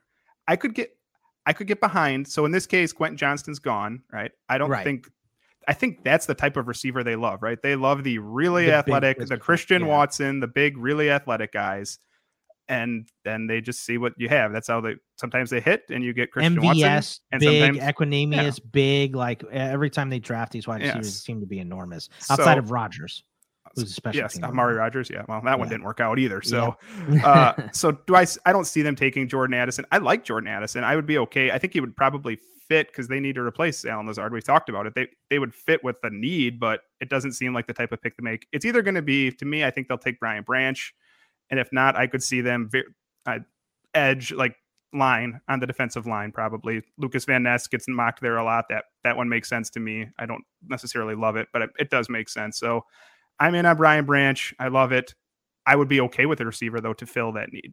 I 0.48 0.56
could 0.56 0.74
get 0.74 0.90
I 1.46 1.52
could 1.52 1.66
get 1.66 1.80
behind. 1.80 2.28
So 2.28 2.44
in 2.44 2.52
this 2.52 2.66
case, 2.66 2.92
Quentin 2.92 3.16
Johnston's 3.16 3.58
gone, 3.58 4.02
right? 4.12 4.30
I 4.48 4.58
don't 4.58 4.70
right. 4.70 4.84
think 4.84 5.08
I 5.68 5.72
think 5.72 6.04
that's 6.04 6.26
the 6.26 6.34
type 6.34 6.56
of 6.56 6.68
receiver 6.68 7.04
they 7.04 7.16
love, 7.16 7.42
right? 7.42 7.60
They 7.62 7.76
love 7.76 8.02
the 8.02 8.18
really 8.18 8.66
the 8.66 8.74
athletic, 8.74 9.18
big, 9.18 9.28
the 9.28 9.38
Christian 9.38 9.82
yeah. 9.82 9.88
Watson, 9.88 10.40
the 10.40 10.48
big, 10.48 10.76
really 10.76 11.10
athletic 11.10 11.52
guys. 11.52 11.98
And 12.68 13.08
then 13.24 13.46
they 13.46 13.60
just 13.60 13.84
see 13.84 13.98
what 13.98 14.12
you 14.16 14.28
have. 14.28 14.52
That's 14.52 14.68
how 14.68 14.80
they 14.80 14.94
sometimes 15.16 15.50
they 15.50 15.60
hit 15.60 15.82
and 15.90 16.04
you 16.04 16.12
get 16.12 16.30
Christian 16.30 16.56
MVS, 16.56 16.82
Watson. 16.82 17.22
And 17.32 17.40
big, 17.40 17.74
Equanimeous, 17.74 18.58
yeah. 18.58 18.68
big. 18.70 19.16
Like 19.16 19.44
every 19.50 19.90
time 19.90 20.08
they 20.08 20.20
draft 20.20 20.52
these 20.52 20.68
wide 20.68 20.82
receivers, 20.82 21.06
yes. 21.06 21.22
seem 21.22 21.40
to 21.40 21.46
be 21.46 21.58
enormous 21.58 22.08
outside 22.30 22.54
so, 22.54 22.58
of 22.58 22.70
Rodgers. 22.70 23.24
Who's 23.76 23.94
special 23.94 24.22
yes, 24.22 24.42
Amari 24.42 24.74
Rodgers. 24.74 25.10
Yeah, 25.10 25.24
well, 25.28 25.40
that 25.42 25.50
yeah. 25.50 25.54
one 25.54 25.68
didn't 25.68 25.84
work 25.84 26.00
out 26.00 26.18
either. 26.18 26.42
So, 26.42 26.76
uh, 27.24 27.52
so 27.72 27.92
do 27.92 28.16
I? 28.16 28.26
I 28.44 28.52
don't 28.52 28.64
see 28.64 28.82
them 28.82 28.96
taking 28.96 29.28
Jordan 29.28 29.54
Addison. 29.54 29.84
I 29.92 29.98
like 29.98 30.24
Jordan 30.24 30.48
Addison. 30.48 30.82
I 30.82 30.96
would 30.96 31.06
be 31.06 31.18
okay. 31.18 31.50
I 31.50 31.58
think 31.58 31.72
he 31.72 31.80
would 31.80 31.96
probably 31.96 32.38
fit 32.68 32.88
because 32.88 33.08
they 33.08 33.20
need 33.20 33.34
to 33.34 33.42
replace 33.42 33.84
Allen 33.84 34.06
Lazard. 34.06 34.32
We've 34.32 34.44
talked 34.44 34.68
about 34.68 34.86
it. 34.86 34.94
They 34.94 35.08
they 35.28 35.38
would 35.38 35.54
fit 35.54 35.84
with 35.84 36.00
the 36.02 36.10
need, 36.10 36.58
but 36.58 36.80
it 37.00 37.08
doesn't 37.08 37.32
seem 37.32 37.54
like 37.54 37.66
the 37.66 37.74
type 37.74 37.92
of 37.92 38.02
pick 38.02 38.16
to 38.16 38.22
make. 38.22 38.46
It's 38.52 38.64
either 38.64 38.82
going 38.82 38.94
to 38.94 39.02
be 39.02 39.30
to 39.32 39.44
me. 39.44 39.64
I 39.64 39.70
think 39.70 39.88
they'll 39.88 39.98
take 39.98 40.18
Brian 40.18 40.42
Branch, 40.42 40.94
and 41.50 41.60
if 41.60 41.68
not, 41.72 41.96
I 41.96 42.06
could 42.06 42.22
see 42.22 42.40
them 42.40 42.70
uh, 43.26 43.38
edge 43.94 44.32
like 44.32 44.56
line 44.92 45.40
on 45.48 45.60
the 45.60 45.66
defensive 45.66 46.06
line 46.06 46.32
probably. 46.32 46.82
Lucas 46.98 47.24
Van 47.24 47.42
Ness 47.42 47.66
gets 47.66 47.86
mocked 47.88 48.20
there 48.20 48.36
a 48.36 48.44
lot. 48.44 48.66
That 48.68 48.84
that 49.04 49.16
one 49.16 49.28
makes 49.28 49.48
sense 49.48 49.70
to 49.70 49.80
me. 49.80 50.08
I 50.18 50.26
don't 50.26 50.44
necessarily 50.66 51.14
love 51.14 51.36
it, 51.36 51.48
but 51.52 51.62
it, 51.62 51.70
it 51.78 51.90
does 51.90 52.08
make 52.08 52.28
sense. 52.28 52.58
So 52.58 52.84
I'm 53.40 53.54
in 53.54 53.66
on 53.66 53.76
Brian 53.76 54.04
Branch. 54.04 54.54
I 54.58 54.68
love 54.68 54.92
it. 54.92 55.14
I 55.66 55.74
would 55.74 55.88
be 55.88 56.00
okay 56.02 56.26
with 56.26 56.40
a 56.40 56.46
receiver 56.46 56.80
though 56.80 56.94
to 56.94 57.06
fill 57.06 57.32
that 57.32 57.52
need 57.52 57.72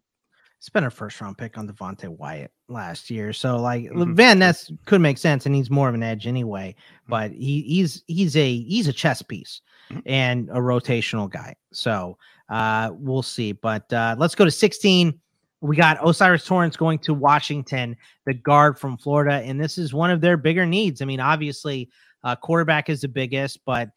spent 0.59 0.85
a 0.85 0.89
first 0.89 1.19
round 1.21 1.37
pick 1.37 1.57
on 1.57 1.67
Devonte 1.67 2.07
Wyatt 2.07 2.51
last 2.67 3.09
year. 3.09 3.31
So 3.33 3.57
like 3.57 3.83
mm-hmm. 3.83 4.13
Van 4.13 4.39
Ness 4.39 4.71
could 4.85 5.01
make 5.01 5.17
sense 5.17 5.45
and 5.45 5.55
he's 5.55 5.69
more 5.69 5.87
of 5.87 5.95
an 5.95 6.03
edge 6.03 6.27
anyway, 6.27 6.75
mm-hmm. 6.77 7.11
but 7.11 7.31
he, 7.31 7.61
he's 7.61 8.03
he's 8.07 8.35
a 8.35 8.61
he's 8.63 8.87
a 8.87 8.93
chess 8.93 9.21
piece 9.21 9.61
mm-hmm. 9.91 9.99
and 10.05 10.49
a 10.49 10.59
rotational 10.59 11.29
guy. 11.29 11.55
So 11.71 12.17
uh 12.49 12.91
we'll 12.93 13.23
see. 13.23 13.51
But 13.51 13.91
uh 13.93 14.15
let's 14.17 14.35
go 14.35 14.45
to 14.45 14.51
16. 14.51 15.19
We 15.61 15.75
got 15.75 16.01
O'Cyrus 16.03 16.45
Torrence 16.45 16.77
going 16.77 16.99
to 16.99 17.15
Washington, 17.15 17.97
the 18.25 18.35
guard 18.35 18.77
from 18.77 18.95
Florida, 18.97 19.41
and 19.43 19.59
this 19.59 19.79
is 19.79 19.91
one 19.91 20.11
of 20.11 20.21
their 20.21 20.37
bigger 20.37 20.67
needs. 20.67 21.01
I 21.01 21.05
mean, 21.05 21.19
obviously, 21.19 21.89
uh 22.23 22.35
quarterback 22.35 22.89
is 22.89 23.01
the 23.01 23.07
biggest, 23.07 23.59
but 23.65 23.89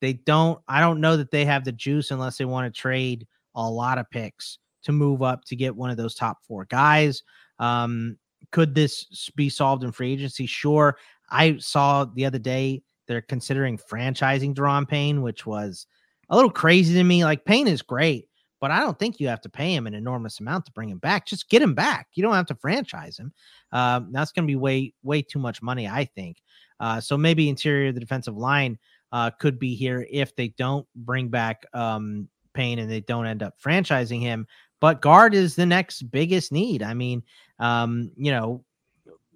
they 0.00 0.14
don't 0.14 0.60
I 0.68 0.80
don't 0.80 1.00
know 1.00 1.16
that 1.16 1.30
they 1.30 1.44
have 1.44 1.64
the 1.64 1.72
juice 1.72 2.10
unless 2.10 2.38
they 2.38 2.44
want 2.44 2.72
to 2.72 2.80
trade 2.80 3.26
a 3.54 3.68
lot 3.68 3.98
of 3.98 4.10
picks 4.10 4.58
to 4.82 4.92
move 4.92 5.22
up 5.22 5.44
to 5.44 5.56
get 5.56 5.74
one 5.74 5.90
of 5.90 5.96
those 5.96 6.14
top 6.14 6.38
four 6.46 6.64
guys. 6.66 7.22
Um, 7.58 8.16
could 8.52 8.74
this 8.74 9.30
be 9.34 9.48
solved 9.48 9.84
in 9.84 9.92
free 9.92 10.12
agency? 10.12 10.46
Sure. 10.46 10.96
I 11.30 11.56
saw 11.58 12.04
the 12.04 12.24
other 12.24 12.38
day 12.38 12.82
they're 13.06 13.22
considering 13.22 13.78
franchising 13.78 14.54
Daron 14.54 14.86
Payne, 14.86 15.22
which 15.22 15.46
was 15.46 15.86
a 16.28 16.36
little 16.36 16.50
crazy 16.50 16.94
to 16.94 17.04
me. 17.04 17.24
Like 17.24 17.44
Payne 17.44 17.66
is 17.66 17.82
great, 17.82 18.28
but 18.60 18.70
I 18.70 18.80
don't 18.80 18.98
think 18.98 19.18
you 19.18 19.28
have 19.28 19.40
to 19.42 19.48
pay 19.48 19.74
him 19.74 19.86
an 19.86 19.94
enormous 19.94 20.40
amount 20.40 20.66
to 20.66 20.72
bring 20.72 20.88
him 20.88 20.98
back. 20.98 21.26
Just 21.26 21.48
get 21.48 21.62
him 21.62 21.74
back. 21.74 22.08
You 22.14 22.22
don't 22.22 22.34
have 22.34 22.46
to 22.46 22.54
franchise 22.54 23.18
him. 23.18 23.32
Um, 23.72 24.10
that's 24.12 24.32
going 24.32 24.44
to 24.44 24.50
be 24.50 24.56
way, 24.56 24.94
way 25.02 25.22
too 25.22 25.38
much 25.38 25.62
money, 25.62 25.88
I 25.88 26.04
think. 26.04 26.42
Uh, 26.80 27.00
so 27.00 27.16
maybe 27.16 27.48
interior 27.48 27.92
the 27.92 28.00
defensive 28.00 28.36
line 28.36 28.78
uh, 29.12 29.30
could 29.30 29.58
be 29.58 29.74
here 29.74 30.06
if 30.10 30.34
they 30.36 30.48
don't 30.48 30.86
bring 30.94 31.28
back 31.28 31.64
um, 31.74 32.28
Payne 32.54 32.78
and 32.78 32.90
they 32.90 33.00
don't 33.00 33.26
end 33.26 33.42
up 33.42 33.54
franchising 33.60 34.20
him 34.20 34.46
but 34.80 35.00
guard 35.00 35.34
is 35.34 35.54
the 35.54 35.66
next 35.66 36.02
biggest 36.10 36.52
need. 36.52 36.82
I 36.82 36.94
mean, 36.94 37.22
um, 37.58 38.10
you 38.16 38.30
know, 38.30 38.64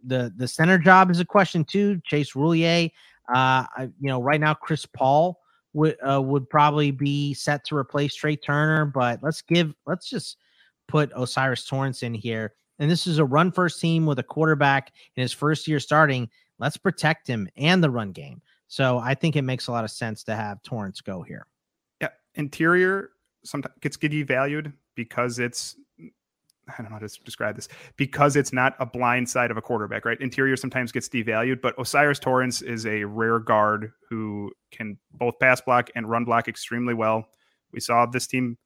the 0.05 0.33
the 0.37 0.49
center 0.49 0.79
job 0.79 1.11
is 1.11 1.21
a 1.21 1.25
question 1.25 1.65
too. 1.65 2.01
Chase 2.05 2.33
Roullier, 2.33 2.91
uh, 3.35 3.65
you 3.79 4.09
know, 4.09 4.21
right 4.21 4.41
now 4.41 4.55
Chris 4.55 4.87
Paul 4.87 5.39
would 5.73 5.97
uh, 6.09 6.21
would 6.21 6.49
probably 6.49 6.91
be 6.91 7.35
set 7.35 7.65
to 7.67 7.77
replace 7.77 8.17
Trai 8.17 8.39
Turner, 8.43 8.85
but 8.85 9.21
let's 9.23 9.43
give 9.43 9.75
let's 9.87 10.09
just 10.09 10.39
put 10.89 11.13
O'Cyrus 11.15 11.65
Torrence 11.65 12.03
in 12.03 12.15
here. 12.15 12.55
And 12.79 12.91
this 12.91 13.07
is 13.07 13.19
a 13.19 13.25
run 13.25 13.53
first 13.53 13.81
team 13.81 14.07
with 14.07 14.19
a 14.19 14.25
quarterback 14.25 14.93
in 15.17 15.23
his 15.23 15.33
first 15.33 15.69
year 15.69 15.79
starting. 15.79 16.29
Let's 16.59 16.77
protect 16.77 17.27
him 17.27 17.49
and 17.57 17.83
the 17.83 17.91
run 17.91 18.13
game. 18.13 18.43
So 18.73 18.97
I 18.97 19.15
think 19.15 19.37
it 19.37 19.43
makes 19.43 19.67
a 19.67 19.71
lot 19.71 19.85
of 19.85 19.91
sense 19.91 20.25
to 20.25 20.35
have 20.35 20.63
Torrance 20.63 21.03
go 21.03 21.21
here. 21.21 21.47
Yeah, 22.01 22.09
interior 22.37 23.11
sometimes 23.45 23.75
gets 23.83 23.99
get 23.99 24.13
devalued 24.13 24.73
because 24.95 25.39
it's 25.39 25.77
mm, 26.01 26.09
I 26.71 26.73
don't 26.79 26.91
know 26.91 26.95
how 26.99 27.07
to 27.07 27.21
describe 27.23 27.55
this 27.55 27.69
because 27.99 28.35
it's 28.35 28.51
not 28.51 28.75
a 28.79 28.87
blind 28.87 29.29
side 29.29 29.51
of 29.51 29.59
a 29.59 29.61
quarterback, 29.61 30.07
right? 30.07 30.19
Interior 30.23 30.57
sometimes 30.57 30.91
gets 30.91 31.07
devalued, 31.07 31.61
but 31.61 31.79
O'Cyrus 31.79 32.19
Torrence 32.19 32.63
is 32.63 32.87
a 32.87 33.05
rare 33.05 33.41
guard 33.41 33.93
who 34.09 34.51
can 34.71 34.97
both 35.13 35.39
pass 35.39 35.61
block 35.61 35.91
and 35.95 36.09
run 36.09 36.25
block 36.25 36.49
extremely 36.49 36.95
well. 36.95 37.29
We 37.75 37.81
saw 37.81 38.07
this 38.07 38.27
team. 38.27 38.57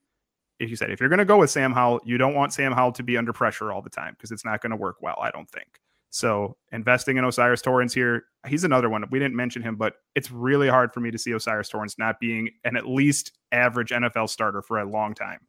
If 0.60 0.70
you 0.70 0.76
said 0.76 0.92
if 0.92 1.00
you're 1.00 1.08
going 1.08 1.18
to 1.18 1.24
go 1.24 1.38
with 1.38 1.50
Sam 1.50 1.72
Howell, 1.72 2.02
you 2.04 2.16
don't 2.16 2.36
want 2.36 2.52
Sam 2.52 2.70
Howell 2.70 2.92
to 2.92 3.02
be 3.02 3.16
under 3.16 3.32
pressure 3.32 3.72
all 3.72 3.82
the 3.82 3.90
time 3.90 4.14
because 4.16 4.30
it's 4.30 4.44
not 4.44 4.62
going 4.62 4.70
to 4.70 4.76
work 4.76 4.98
well. 5.02 5.18
I 5.20 5.32
don't 5.32 5.50
think. 5.50 5.80
So 6.10 6.56
investing 6.72 7.16
in 7.16 7.24
O'Cyrus 7.24 7.62
Torrence 7.62 7.92
here, 7.92 8.24
he's 8.46 8.64
another 8.64 8.88
one. 8.88 9.04
We 9.10 9.18
didn't 9.18 9.36
mention 9.36 9.62
him, 9.62 9.76
but 9.76 9.94
it's 10.14 10.30
really 10.30 10.68
hard 10.68 10.92
for 10.92 11.00
me 11.00 11.10
to 11.10 11.18
see 11.18 11.32
Osiris 11.32 11.68
Torrence 11.68 11.98
not 11.98 12.20
being 12.20 12.50
an 12.64 12.76
at 12.76 12.86
least 12.86 13.32
average 13.52 13.90
NFL 13.90 14.28
starter 14.30 14.62
for 14.62 14.78
a 14.78 14.88
long 14.88 15.14
time. 15.14 15.40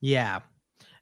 Yeah. 0.00 0.40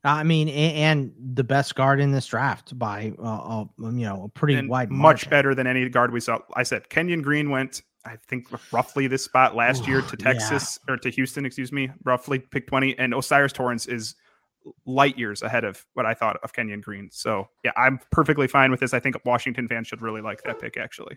I 0.02 0.22
mean, 0.22 0.48
and, 0.48 1.12
the 1.34 1.44
best 1.44 1.74
guard 1.74 1.98
in 1.98 2.12
this 2.12 2.26
draft 2.26 2.78
by, 2.78 3.14
uh, 3.18 3.62
uh, 3.62 3.64
you 3.78 4.04
know, 4.04 4.24
a 4.24 4.28
pretty 4.28 4.54
and 4.54 4.68
wide, 4.68 4.90
much 4.90 5.30
better 5.30 5.54
than 5.54 5.66
any 5.66 5.88
guard 5.88 6.12
we 6.12 6.20
saw. 6.20 6.40
I 6.54 6.62
said 6.62 6.90
Kenyon 6.90 7.22
Green 7.22 7.48
went, 7.48 7.80
I 8.04 8.16
think, 8.28 8.48
roughly 8.70 9.06
this 9.06 9.24
spot 9.24 9.56
last 9.56 9.88
Ooh, 9.88 9.92
year 9.92 10.02
to 10.02 10.16
Texas 10.16 10.78
yeah. 10.86 10.94
or 10.94 10.96
to 10.98 11.10
Houston, 11.10 11.46
excuse 11.46 11.72
me, 11.72 11.90
roughly 12.04 12.38
pick 12.38 12.66
20. 12.66 12.98
And 12.98 13.14
O'Cyrus 13.14 13.52
Torrence 13.52 13.86
is 13.86 14.14
light 14.86 15.18
years 15.18 15.42
ahead 15.42 15.64
of 15.64 15.84
what 15.94 16.06
I 16.06 16.14
thought 16.14 16.38
of 16.42 16.52
Kenyon 16.52 16.80
Green. 16.80 17.08
So, 17.12 17.48
yeah, 17.64 17.72
I'm 17.76 18.00
perfectly 18.10 18.46
fine 18.46 18.70
with 18.70 18.80
this. 18.80 18.94
I 18.94 19.00
think 19.00 19.16
Washington 19.24 19.68
fans 19.68 19.86
should 19.86 20.02
really 20.02 20.20
like 20.20 20.42
that 20.44 20.60
pick, 20.60 20.76
actually. 20.76 21.16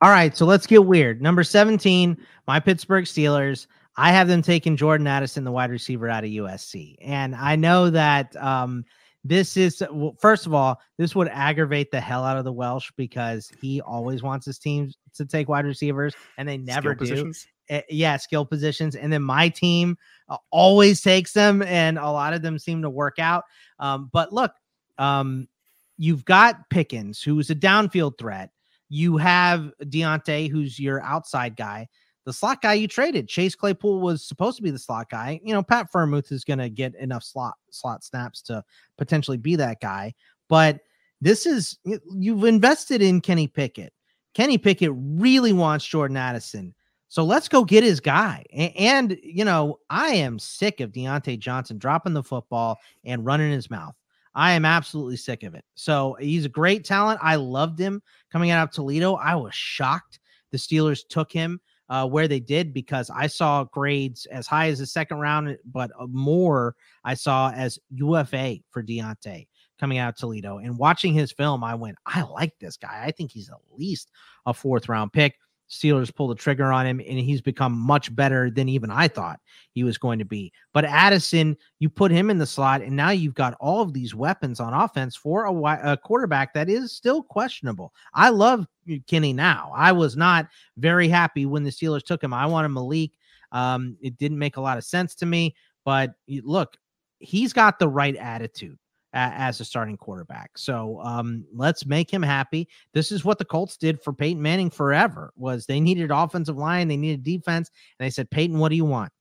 All 0.00 0.10
right, 0.10 0.36
so 0.36 0.44
let's 0.44 0.66
get 0.66 0.84
weird. 0.84 1.22
Number 1.22 1.44
17, 1.44 2.16
my 2.46 2.60
Pittsburgh 2.60 3.04
Steelers. 3.04 3.66
I 3.96 4.10
have 4.10 4.26
them 4.26 4.42
taking 4.42 4.76
Jordan 4.76 5.06
Addison, 5.06 5.44
the 5.44 5.52
wide 5.52 5.70
receiver 5.70 6.08
out 6.08 6.24
of 6.24 6.30
USC. 6.30 6.96
And 7.00 7.34
I 7.36 7.54
know 7.54 7.90
that 7.90 8.34
um, 8.36 8.84
this 9.22 9.56
is, 9.56 9.82
well, 9.90 10.16
first 10.20 10.46
of 10.46 10.54
all, 10.54 10.80
this 10.98 11.14
would 11.14 11.28
aggravate 11.28 11.90
the 11.90 12.00
hell 12.00 12.24
out 12.24 12.36
of 12.36 12.44
the 12.44 12.52
Welsh 12.52 12.90
because 12.96 13.52
he 13.60 13.80
always 13.80 14.22
wants 14.22 14.46
his 14.46 14.58
teams 14.58 14.98
to 15.14 15.24
take 15.24 15.48
wide 15.48 15.64
receivers 15.64 16.14
and 16.38 16.48
they 16.48 16.56
never 16.56 16.92
Skill 16.92 16.92
do. 16.92 16.98
Positions. 16.98 17.46
Uh, 17.70 17.80
yeah, 17.88 18.16
skill 18.16 18.44
positions. 18.44 18.96
And 18.96 19.12
then 19.12 19.22
my 19.22 19.48
team 19.48 19.96
uh, 20.28 20.36
always 20.50 21.00
takes 21.00 21.32
them, 21.32 21.62
and 21.62 21.98
a 21.98 22.10
lot 22.10 22.34
of 22.34 22.42
them 22.42 22.58
seem 22.58 22.82
to 22.82 22.90
work 22.90 23.18
out. 23.18 23.44
Um, 23.78 24.10
but 24.12 24.32
look, 24.32 24.52
um, 24.98 25.48
you've 25.96 26.24
got 26.24 26.68
Pickens, 26.70 27.22
who's 27.22 27.50
a 27.50 27.54
downfield 27.54 28.18
threat. 28.18 28.50
You 28.88 29.16
have 29.16 29.72
Diontae, 29.82 30.50
who's 30.50 30.78
your 30.78 31.02
outside 31.02 31.56
guy. 31.56 31.88
The 32.26 32.32
slot 32.32 32.62
guy 32.62 32.74
you 32.74 32.88
traded, 32.88 33.28
Chase 33.28 33.54
Claypool, 33.54 34.00
was 34.00 34.26
supposed 34.26 34.56
to 34.56 34.62
be 34.62 34.70
the 34.70 34.78
slot 34.78 35.10
guy. 35.10 35.40
You 35.44 35.52
know, 35.52 35.62
Pat 35.62 35.88
Freiermuth 35.92 36.32
is 36.32 36.44
going 36.44 36.58
to 36.58 36.70
get 36.70 36.94
enough 36.94 37.22
slot 37.22 37.54
slot 37.70 38.02
snaps 38.02 38.40
to 38.42 38.64
potentially 38.96 39.36
be 39.36 39.56
that 39.56 39.80
guy. 39.80 40.14
But 40.48 40.80
this 41.20 41.44
is 41.44 41.78
you've 41.84 42.44
invested 42.44 43.02
in 43.02 43.20
Kenny 43.20 43.46
Pickett. 43.46 43.92
Kenny 44.34 44.58
Pickett 44.58 44.92
really 44.94 45.52
wants 45.52 45.86
Jordan 45.86 46.16
Addison. 46.16 46.74
So 47.14 47.22
let's 47.22 47.46
go 47.46 47.64
get 47.64 47.84
his 47.84 48.00
guy. 48.00 48.44
And, 48.52 48.72
and, 48.76 49.18
you 49.22 49.44
know, 49.44 49.78
I 49.88 50.08
am 50.08 50.36
sick 50.36 50.80
of 50.80 50.90
Diontae 50.90 51.38
Johnson 51.38 51.78
dropping 51.78 52.12
the 52.12 52.24
football 52.24 52.80
and 53.04 53.24
running 53.24 53.52
his 53.52 53.70
mouth. 53.70 53.94
I 54.34 54.50
am 54.50 54.64
absolutely 54.64 55.18
sick 55.18 55.44
of 55.44 55.54
it. 55.54 55.64
So 55.76 56.16
he's 56.18 56.44
a 56.44 56.48
great 56.48 56.84
talent. 56.84 57.20
I 57.22 57.36
loved 57.36 57.78
him 57.78 58.02
coming 58.32 58.50
out 58.50 58.64
of 58.64 58.74
Toledo. 58.74 59.14
I 59.14 59.36
was 59.36 59.54
shocked 59.54 60.18
the 60.50 60.58
Steelers 60.58 61.02
took 61.08 61.30
him 61.30 61.60
uh, 61.88 62.04
where 62.08 62.26
they 62.26 62.40
did 62.40 62.74
because 62.74 63.10
I 63.10 63.28
saw 63.28 63.62
grades 63.62 64.26
as 64.26 64.48
high 64.48 64.66
as 64.66 64.80
the 64.80 64.86
second 64.86 65.18
round, 65.18 65.56
but 65.64 65.92
uh, 65.96 66.08
more 66.08 66.74
I 67.04 67.14
saw 67.14 67.52
as 67.52 67.78
UFA 67.90 68.56
for 68.70 68.82
Diontae 68.82 69.46
coming 69.78 69.98
out 69.98 70.08
of 70.08 70.16
Toledo. 70.16 70.58
And 70.58 70.78
watching 70.78 71.14
his 71.14 71.30
film, 71.30 71.62
I 71.62 71.76
went, 71.76 71.96
I 72.06 72.22
like 72.22 72.58
this 72.58 72.76
guy. 72.76 73.04
I 73.06 73.12
think 73.12 73.30
he's 73.30 73.50
at 73.50 73.58
least 73.78 74.10
a 74.46 74.52
fourth 74.52 74.88
round 74.88 75.12
pick. 75.12 75.36
Steelers 75.70 76.14
pull 76.14 76.28
the 76.28 76.34
trigger 76.34 76.72
on 76.72 76.86
him, 76.86 77.00
and 77.00 77.18
he's 77.18 77.40
become 77.40 77.72
much 77.72 78.14
better 78.14 78.50
than 78.50 78.68
even 78.68 78.90
I 78.90 79.08
thought 79.08 79.40
he 79.72 79.84
was 79.84 79.98
going 79.98 80.18
to 80.18 80.24
be. 80.24 80.52
But 80.72 80.84
Addison, 80.84 81.56
you 81.78 81.88
put 81.88 82.10
him 82.10 82.30
in 82.30 82.38
the 82.38 82.46
slot, 82.46 82.82
and 82.82 82.94
now 82.94 83.10
you've 83.10 83.34
got 83.34 83.56
all 83.60 83.82
of 83.82 83.92
these 83.92 84.14
weapons 84.14 84.60
on 84.60 84.74
offense 84.74 85.16
for 85.16 85.46
a, 85.46 85.92
a 85.92 85.96
quarterback 85.96 86.54
that 86.54 86.68
is 86.68 86.92
still 86.92 87.22
questionable. 87.22 87.92
I 88.12 88.28
love 88.28 88.66
Kenny 89.06 89.32
now. 89.32 89.72
I 89.74 89.92
was 89.92 90.16
not 90.16 90.48
very 90.76 91.08
happy 91.08 91.46
when 91.46 91.64
the 91.64 91.70
Steelers 91.70 92.04
took 92.04 92.22
him. 92.22 92.34
I 92.34 92.46
wanted 92.46 92.68
Malik. 92.68 93.12
Um, 93.52 93.96
it 94.00 94.18
didn't 94.18 94.38
make 94.38 94.56
a 94.56 94.60
lot 94.60 94.78
of 94.78 94.84
sense 94.84 95.14
to 95.16 95.26
me, 95.26 95.54
but 95.84 96.14
look, 96.28 96.76
he's 97.20 97.52
got 97.52 97.78
the 97.78 97.88
right 97.88 98.16
attitude 98.16 98.78
as 99.14 99.60
a 99.60 99.64
starting 99.64 99.96
quarterback. 99.96 100.50
So 100.58 101.00
um, 101.02 101.44
let's 101.54 101.86
make 101.86 102.10
him 102.10 102.22
happy. 102.22 102.68
This 102.92 103.12
is 103.12 103.24
what 103.24 103.38
the 103.38 103.44
Colts 103.44 103.76
did 103.76 104.02
for 104.02 104.12
Peyton 104.12 104.42
Manning 104.42 104.70
forever 104.70 105.32
was 105.36 105.66
they 105.66 105.80
needed 105.80 106.10
offensive 106.10 106.56
line, 106.56 106.88
they 106.88 106.96
needed 106.96 107.22
defense, 107.22 107.70
and 107.98 108.04
they 108.04 108.10
said, 108.10 108.30
Peyton, 108.30 108.58
what 108.58 108.70
do 108.70 108.76
you 108.76 108.84
want? 108.84 109.12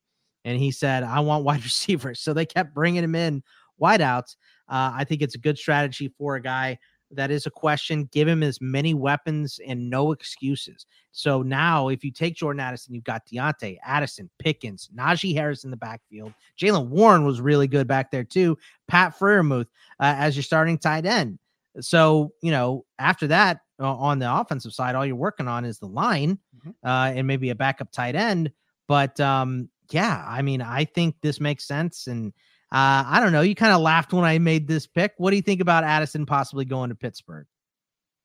And 0.45 0.57
he 0.57 0.71
said, 0.71 1.03
I 1.03 1.19
want 1.19 1.45
wide 1.45 1.63
receivers. 1.63 2.19
So 2.19 2.33
they 2.33 2.45
kept 2.45 2.73
bringing 2.73 3.03
him 3.03 3.15
in 3.15 3.43
wideouts. 3.81 4.35
Uh, 4.67 4.91
I 4.93 5.03
think 5.03 5.21
it's 5.21 5.35
a 5.35 5.39
good 5.39 5.57
strategy 5.57 6.11
for 6.17 6.35
a 6.35 6.41
guy 6.41 6.79
that 7.15 7.31
is 7.31 7.45
a 7.45 7.51
question. 7.51 8.09
Give 8.11 8.27
him 8.27 8.43
as 8.43 8.59
many 8.61 8.93
weapons 8.93 9.59
and 9.65 9.89
no 9.89 10.11
excuses. 10.11 10.85
So 11.11 11.41
now, 11.41 11.89
if 11.89 12.03
you 12.03 12.11
take 12.11 12.35
Jordan 12.35 12.59
Addison, 12.59 12.93
you've 12.93 13.03
got 13.03 13.25
Diontae, 13.27 13.77
Addison, 13.85 14.29
Pickens, 14.39 14.89
Najee 14.95 15.35
Harris 15.35 15.63
in 15.63 15.71
the 15.71 15.77
backfield. 15.77 16.33
Jaylen 16.59 16.87
Warren 16.87 17.25
was 17.25 17.39
really 17.39 17.67
good 17.67 17.87
back 17.87 18.11
there 18.11 18.23
too. 18.23 18.57
Pat 18.87 19.17
Freiermuth 19.17 19.67
uh, 19.99 20.15
as 20.17 20.35
your 20.35 20.43
starting 20.43 20.77
tight 20.77 21.05
end. 21.05 21.39
So, 21.79 22.33
you 22.41 22.51
know, 22.51 22.85
after 22.99 23.27
that, 23.27 23.61
uh, 23.79 23.93
on 23.93 24.19
the 24.19 24.31
offensive 24.31 24.73
side, 24.73 24.95
all 24.95 25.05
you're 25.05 25.15
working 25.15 25.47
on 25.47 25.65
is 25.65 25.79
the 25.79 25.87
line 25.87 26.37
mm-hmm. 26.57 26.87
uh, 26.87 27.11
and 27.15 27.27
maybe 27.27 27.49
a 27.49 27.55
backup 27.55 27.91
tight 27.91 28.15
end. 28.15 28.51
But 28.87 29.19
um, 29.19 29.69
yeah, 29.91 30.23
I 30.27 30.41
mean, 30.41 30.61
I 30.61 30.85
think 30.85 31.15
this 31.21 31.39
makes 31.39 31.65
sense. 31.65 32.07
And 32.07 32.33
uh, 32.73 33.03
I 33.05 33.19
don't 33.19 33.31
know. 33.31 33.41
You 33.41 33.53
kind 33.53 33.71
of 33.71 33.81
laughed 33.81 34.13
when 34.13 34.25
I 34.25 34.39
made 34.39 34.67
this 34.67 34.87
pick. 34.87 35.13
What 35.17 35.29
do 35.29 35.35
you 35.35 35.43
think 35.43 35.61
about 35.61 35.83
Addison 35.83 36.25
possibly 36.25 36.65
going 36.65 36.89
to 36.89 36.95
Pittsburgh? 36.95 37.45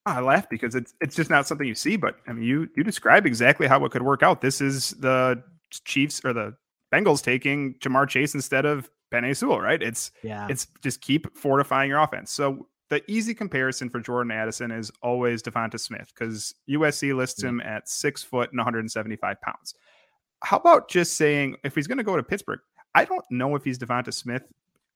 I 0.07 0.21
laugh 0.21 0.49
because 0.49 0.75
it's 0.75 0.95
it's 1.03 1.15
just 1.15 1.29
not 1.29 1.47
something 1.47 1.67
you 1.67 1.75
see. 1.75 1.97
But 1.97 2.17
I 2.27 2.33
mean, 2.33 2.45
you 2.45 2.67
you 2.75 2.83
describe 2.83 3.27
exactly 3.27 3.67
how 3.67 3.85
it 3.85 3.93
could 3.93 4.03
work 4.03 4.23
out. 4.23 4.41
This 4.41 4.63
is 4.63 4.93
the 4.93 5.43
Chiefs 5.85 6.23
or 6.25 6.33
the 6.33 6.57
Bengals 6.91 7.23
taking 7.23 7.75
Ja'Marr 7.75 8.09
Chase 8.09 8.35
instead 8.35 8.65
of 8.65 8.89
Penei 9.13 9.37
Sewell, 9.37 9.61
right? 9.61 9.83
It's 9.83 10.13
yeah, 10.23 10.47
it's 10.49 10.67
just 10.83 11.03
keep 11.03 11.37
fortifying 11.37 11.91
your 11.91 11.99
offense. 11.99 12.33
So 12.33 12.69
the 12.89 13.03
easy 13.11 13.35
comparison 13.35 13.91
for 13.91 14.01
Jordan 14.01 14.33
Addison 14.33 14.71
is 14.71 14.91
always 15.03 15.43
Devonta 15.43 15.79
Smith 15.79 16.11
because 16.15 16.55
USC 16.71 17.15
lists 17.15 17.43
him 17.43 17.61
at 17.61 17.87
six 17.87 18.23
foot 18.23 18.51
and 18.51 18.59
175 18.59 19.41
pounds. 19.43 19.75
How 20.43 20.57
about 20.57 20.89
just 20.89 21.19
saying 21.19 21.57
if 21.65 21.75
he's 21.75 21.87
going 21.87 21.99
to 21.99 22.05
go 22.05 22.17
to 22.17 22.23
Pittsburgh, 22.23 22.61
I 22.99 23.05
don't 23.05 23.25
know 23.31 23.55
if 23.55 23.65
he's 23.65 23.79
Devonta 23.79 24.13
Smith. 24.13 24.43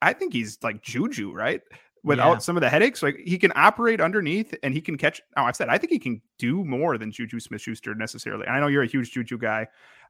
I 0.01 0.13
think 0.13 0.33
he's 0.33 0.59
like 0.63 0.83
Juju, 0.83 1.33
right? 1.33 1.63
Without 2.05 2.33
yeah. 2.33 2.39
some 2.39 2.57
of 2.57 2.61
the 2.61 2.69
headaches, 2.69 3.03
like 3.03 3.17
he 3.25 3.39
can 3.39 3.53
operate 3.55 4.01
underneath 4.01 4.55
and 4.65 4.75
he 4.75 4.81
can 4.81 4.99
catch. 4.99 5.23
Oh, 5.37 5.45
I've 5.45 5.55
said 5.55 5.69
I 5.69 5.79
think 5.79 5.93
he 5.93 6.01
can 6.01 6.21
do 6.39 6.65
more 6.65 6.99
than 6.99 7.13
Juju 7.13 7.39
Smith 7.39 7.61
Schuster 7.61 7.95
necessarily. 7.95 8.45
And 8.47 8.57
I 8.57 8.61
know 8.61 8.67
you're 8.67 8.83
a 8.83 8.89
huge 8.89 9.13
Juju 9.13 9.39
guy. 9.39 9.69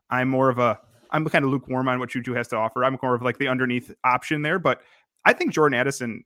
I'm 0.08 0.28
more 0.28 0.48
of 0.48 0.58
a 0.58 0.80
I'm 1.10 1.28
kind 1.28 1.44
of 1.44 1.50
lukewarm 1.50 1.88
on 1.88 1.98
what 1.98 2.08
Juju 2.08 2.32
has 2.32 2.48
to 2.48 2.56
offer. 2.56 2.84
I'm 2.84 2.98
more 3.02 3.14
of 3.14 3.20
like 3.20 3.36
the 3.36 3.48
underneath 3.48 3.94
option 4.04 4.40
there, 4.40 4.58
but 4.58 4.80
I 5.26 5.34
think 5.34 5.52
Jordan 5.52 5.78
Addison 5.78 6.24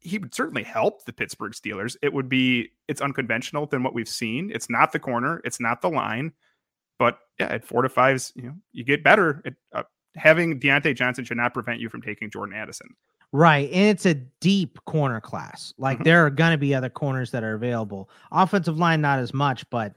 he 0.00 0.18
would 0.18 0.34
certainly 0.34 0.62
help 0.62 1.04
the 1.04 1.12
Pittsburgh 1.12 1.52
Steelers. 1.52 1.96
It 2.02 2.12
would 2.12 2.28
be 2.28 2.70
it's 2.86 3.00
unconventional 3.00 3.66
than 3.66 3.82
what 3.82 3.94
we've 3.94 4.08
seen. 4.08 4.50
It's 4.54 4.68
not 4.68 4.92
the 4.92 4.98
corner, 4.98 5.40
it's 5.44 5.60
not 5.60 5.80
the 5.80 5.88
line, 5.88 6.32
but 6.98 7.18
yeah, 7.40 7.48
it 7.48 7.64
fortifies. 7.64 8.32
You 8.36 8.42
know, 8.42 8.54
you 8.72 8.84
get 8.84 9.02
better. 9.02 9.42
It, 9.44 9.54
uh, 9.72 9.84
having 10.16 10.58
Diontae 10.58 10.96
Johnson 10.96 11.24
should 11.24 11.36
not 11.36 11.54
prevent 11.54 11.80
you 11.80 11.88
from 11.88 12.02
taking 12.02 12.30
Jordan 12.30 12.54
Addison. 12.54 12.88
Right. 13.32 13.70
And 13.72 13.88
it's 13.88 14.06
a 14.06 14.14
deep 14.14 14.78
corner 14.84 15.20
class. 15.20 15.74
Like 15.78 15.98
mm-hmm. 15.98 16.04
there 16.04 16.24
are 16.24 16.30
going 16.30 16.52
to 16.52 16.58
be 16.58 16.74
other 16.74 16.88
corners 16.88 17.30
that 17.32 17.44
are 17.44 17.54
available. 17.54 18.08
Offensive 18.32 18.78
line, 18.78 19.00
not 19.00 19.18
as 19.18 19.34
much, 19.34 19.68
but 19.70 19.94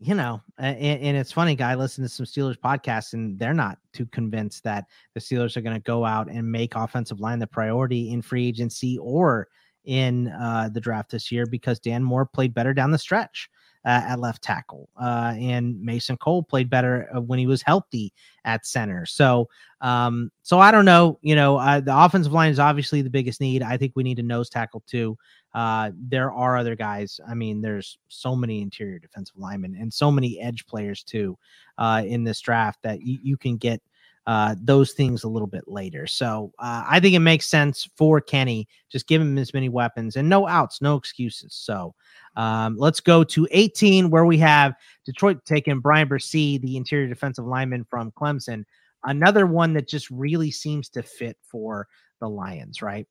you 0.00 0.14
know, 0.14 0.42
and, 0.58 0.76
and, 0.76 1.16
it's 1.16 1.32
funny, 1.32 1.54
guy, 1.54 1.74
listen 1.76 2.02
to 2.02 2.08
some 2.08 2.26
Steelers 2.26 2.58
podcasts, 2.58 3.14
and 3.14 3.38
they're 3.38 3.54
not 3.54 3.78
too 3.92 4.04
convinced 4.06 4.64
that 4.64 4.86
the 5.14 5.20
Steelers 5.20 5.56
are 5.56 5.60
going 5.60 5.76
to 5.76 5.82
go 5.82 6.04
out 6.04 6.28
and 6.28 6.50
make 6.50 6.74
offensive 6.74 7.20
line 7.20 7.38
the 7.38 7.46
priority 7.46 8.10
in 8.10 8.20
free 8.20 8.46
agency 8.46 8.98
or 8.98 9.48
in 9.84 10.28
uh, 10.28 10.68
the 10.72 10.80
draft 10.80 11.10
this 11.10 11.30
year 11.30 11.46
because 11.46 11.78
Dan 11.78 12.02
Moore 12.02 12.26
played 12.26 12.52
better 12.52 12.74
down 12.74 12.90
the 12.90 12.98
stretch 12.98 13.48
uh, 13.84 14.02
at 14.08 14.20
left 14.20 14.42
tackle. 14.42 14.88
Uh, 15.00 15.34
and 15.38 15.80
Mason 15.80 16.16
Cole 16.16 16.42
played 16.42 16.70
better 16.70 17.08
uh, 17.14 17.20
when 17.20 17.38
he 17.38 17.46
was 17.46 17.62
healthy 17.62 18.12
at 18.44 18.66
center. 18.66 19.04
So, 19.06 19.48
um, 19.80 20.30
so 20.42 20.58
I 20.58 20.70
don't 20.70 20.84
know. 20.84 21.18
You 21.22 21.36
know, 21.36 21.56
uh, 21.58 21.80
the 21.80 21.96
offensive 21.96 22.32
line 22.32 22.50
is 22.50 22.58
obviously 22.58 23.02
the 23.02 23.10
biggest 23.10 23.40
need. 23.40 23.62
I 23.62 23.76
think 23.76 23.92
we 23.94 24.02
need 24.02 24.18
a 24.18 24.22
nose 24.22 24.48
tackle 24.48 24.82
too. 24.86 25.16
Uh, 25.54 25.92
there 25.96 26.32
are 26.32 26.56
other 26.56 26.74
guys. 26.74 27.20
I 27.28 27.34
mean, 27.34 27.60
there's 27.60 27.98
so 28.08 28.34
many 28.34 28.60
interior 28.60 28.98
defensive 28.98 29.36
linemen 29.36 29.76
and 29.78 29.92
so 29.92 30.10
many 30.10 30.40
edge 30.40 30.66
players 30.66 31.02
too 31.02 31.38
uh, 31.78 32.02
in 32.04 32.24
this 32.24 32.40
draft 32.40 32.80
that 32.82 33.02
you, 33.02 33.18
you 33.22 33.36
can 33.36 33.56
get 33.56 33.80
uh, 34.26 34.54
those 34.60 34.92
things 34.92 35.24
a 35.24 35.28
little 35.28 35.46
bit 35.46 35.64
later. 35.66 36.06
So 36.06 36.52
uh, 36.58 36.84
I 36.88 37.00
think 37.00 37.14
it 37.14 37.20
makes 37.20 37.46
sense 37.46 37.88
for 37.96 38.20
Kenny. 38.20 38.66
Just 38.90 39.06
give 39.06 39.20
him 39.20 39.36
as 39.36 39.52
many 39.52 39.68
weapons 39.68 40.16
and 40.16 40.28
no 40.28 40.46
outs, 40.46 40.80
no 40.80 40.96
excuses. 40.96 41.54
So 41.54 41.94
um, 42.36 42.76
let's 42.78 43.00
go 43.00 43.22
to 43.24 43.46
18, 43.50 44.10
where 44.10 44.24
we 44.24 44.38
have 44.38 44.74
Detroit 45.04 45.44
taking 45.44 45.80
Bryan 45.80 46.08
Bresee, 46.08 46.60
the 46.60 46.76
interior 46.76 47.06
defensive 47.06 47.44
lineman 47.44 47.84
from 47.84 48.12
Clemson. 48.12 48.64
Another 49.04 49.46
one 49.46 49.74
that 49.74 49.88
just 49.88 50.10
really 50.10 50.50
seems 50.50 50.88
to 50.90 51.02
fit 51.02 51.36
for 51.42 51.86
the 52.20 52.28
Lions, 52.28 52.80
right? 52.80 53.06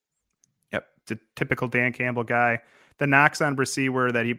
Yep, 0.72 0.88
The 1.08 1.20
typical 1.36 1.68
Dan 1.68 1.94
Campbell 1.94 2.24
guy. 2.24 2.60
The 2.98 3.08
knocks 3.08 3.42
on 3.42 3.56
Bresee 3.56 3.90
were 3.90 4.12
that 4.12 4.26
he 4.26 4.36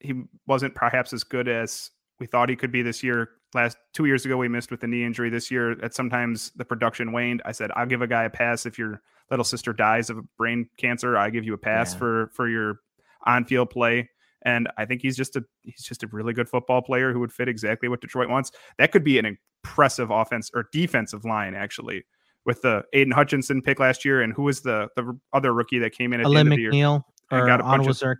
he 0.00 0.24
wasn't 0.48 0.74
perhaps 0.74 1.12
as 1.12 1.22
good 1.22 1.46
as 1.46 1.90
we 2.18 2.26
thought 2.26 2.48
he 2.48 2.56
could 2.56 2.72
be 2.72 2.82
this 2.82 3.02
year. 3.04 3.30
Last 3.54 3.76
two 3.92 4.06
years 4.06 4.24
ago, 4.24 4.36
we 4.36 4.48
missed 4.48 4.70
with 4.70 4.80
the 4.80 4.86
knee 4.86 5.04
injury. 5.04 5.28
This 5.28 5.50
year, 5.50 5.72
at 5.84 5.94
sometimes 5.94 6.52
the 6.56 6.64
production 6.64 7.12
waned. 7.12 7.42
I 7.44 7.52
said, 7.52 7.70
I'll 7.76 7.86
give 7.86 8.00
a 8.00 8.06
guy 8.06 8.24
a 8.24 8.30
pass 8.30 8.64
if 8.64 8.78
your 8.78 9.02
little 9.30 9.44
sister 9.44 9.72
dies 9.72 10.10
of 10.10 10.18
brain 10.36 10.68
cancer. 10.78 11.16
I 11.16 11.30
give 11.30 11.44
you 11.44 11.54
a 11.54 11.58
pass 11.58 11.92
yeah. 11.92 11.98
for 11.98 12.30
for 12.34 12.48
your 12.48 12.80
on 13.26 13.44
field 13.44 13.70
play. 13.70 14.08
And 14.44 14.68
I 14.76 14.86
think 14.86 15.02
he's 15.02 15.16
just 15.16 15.36
a 15.36 15.44
he's 15.62 15.82
just 15.82 16.02
a 16.02 16.06
really 16.08 16.32
good 16.32 16.48
football 16.48 16.82
player 16.82 17.12
who 17.12 17.20
would 17.20 17.32
fit 17.32 17.48
exactly 17.48 17.88
what 17.88 18.00
Detroit 18.00 18.28
wants. 18.28 18.50
That 18.78 18.90
could 18.90 19.04
be 19.04 19.18
an 19.18 19.36
impressive 19.64 20.10
offense 20.10 20.50
or 20.54 20.68
defensive 20.72 21.24
line 21.24 21.54
actually 21.54 22.04
with 22.44 22.62
the 22.62 22.82
Aidan 22.92 23.12
Hutchinson 23.12 23.62
pick 23.62 23.78
last 23.78 24.04
year, 24.04 24.22
and 24.22 24.32
who 24.32 24.42
was 24.42 24.62
the 24.62 24.88
the 24.96 25.16
other 25.32 25.52
rookie 25.52 25.78
that 25.78 25.92
came 25.92 26.12
in 26.12 26.20
at 26.20 26.26
Alim 26.26 26.48
the 26.48 26.54
end 26.54 26.60
McNeill 26.60 26.66
of 26.66 26.72
the 26.72 26.76
year? 26.78 27.02
Or 27.30 27.46
got 27.46 27.60
a 27.60 27.62
bunch 27.62 27.86
of, 27.86 28.18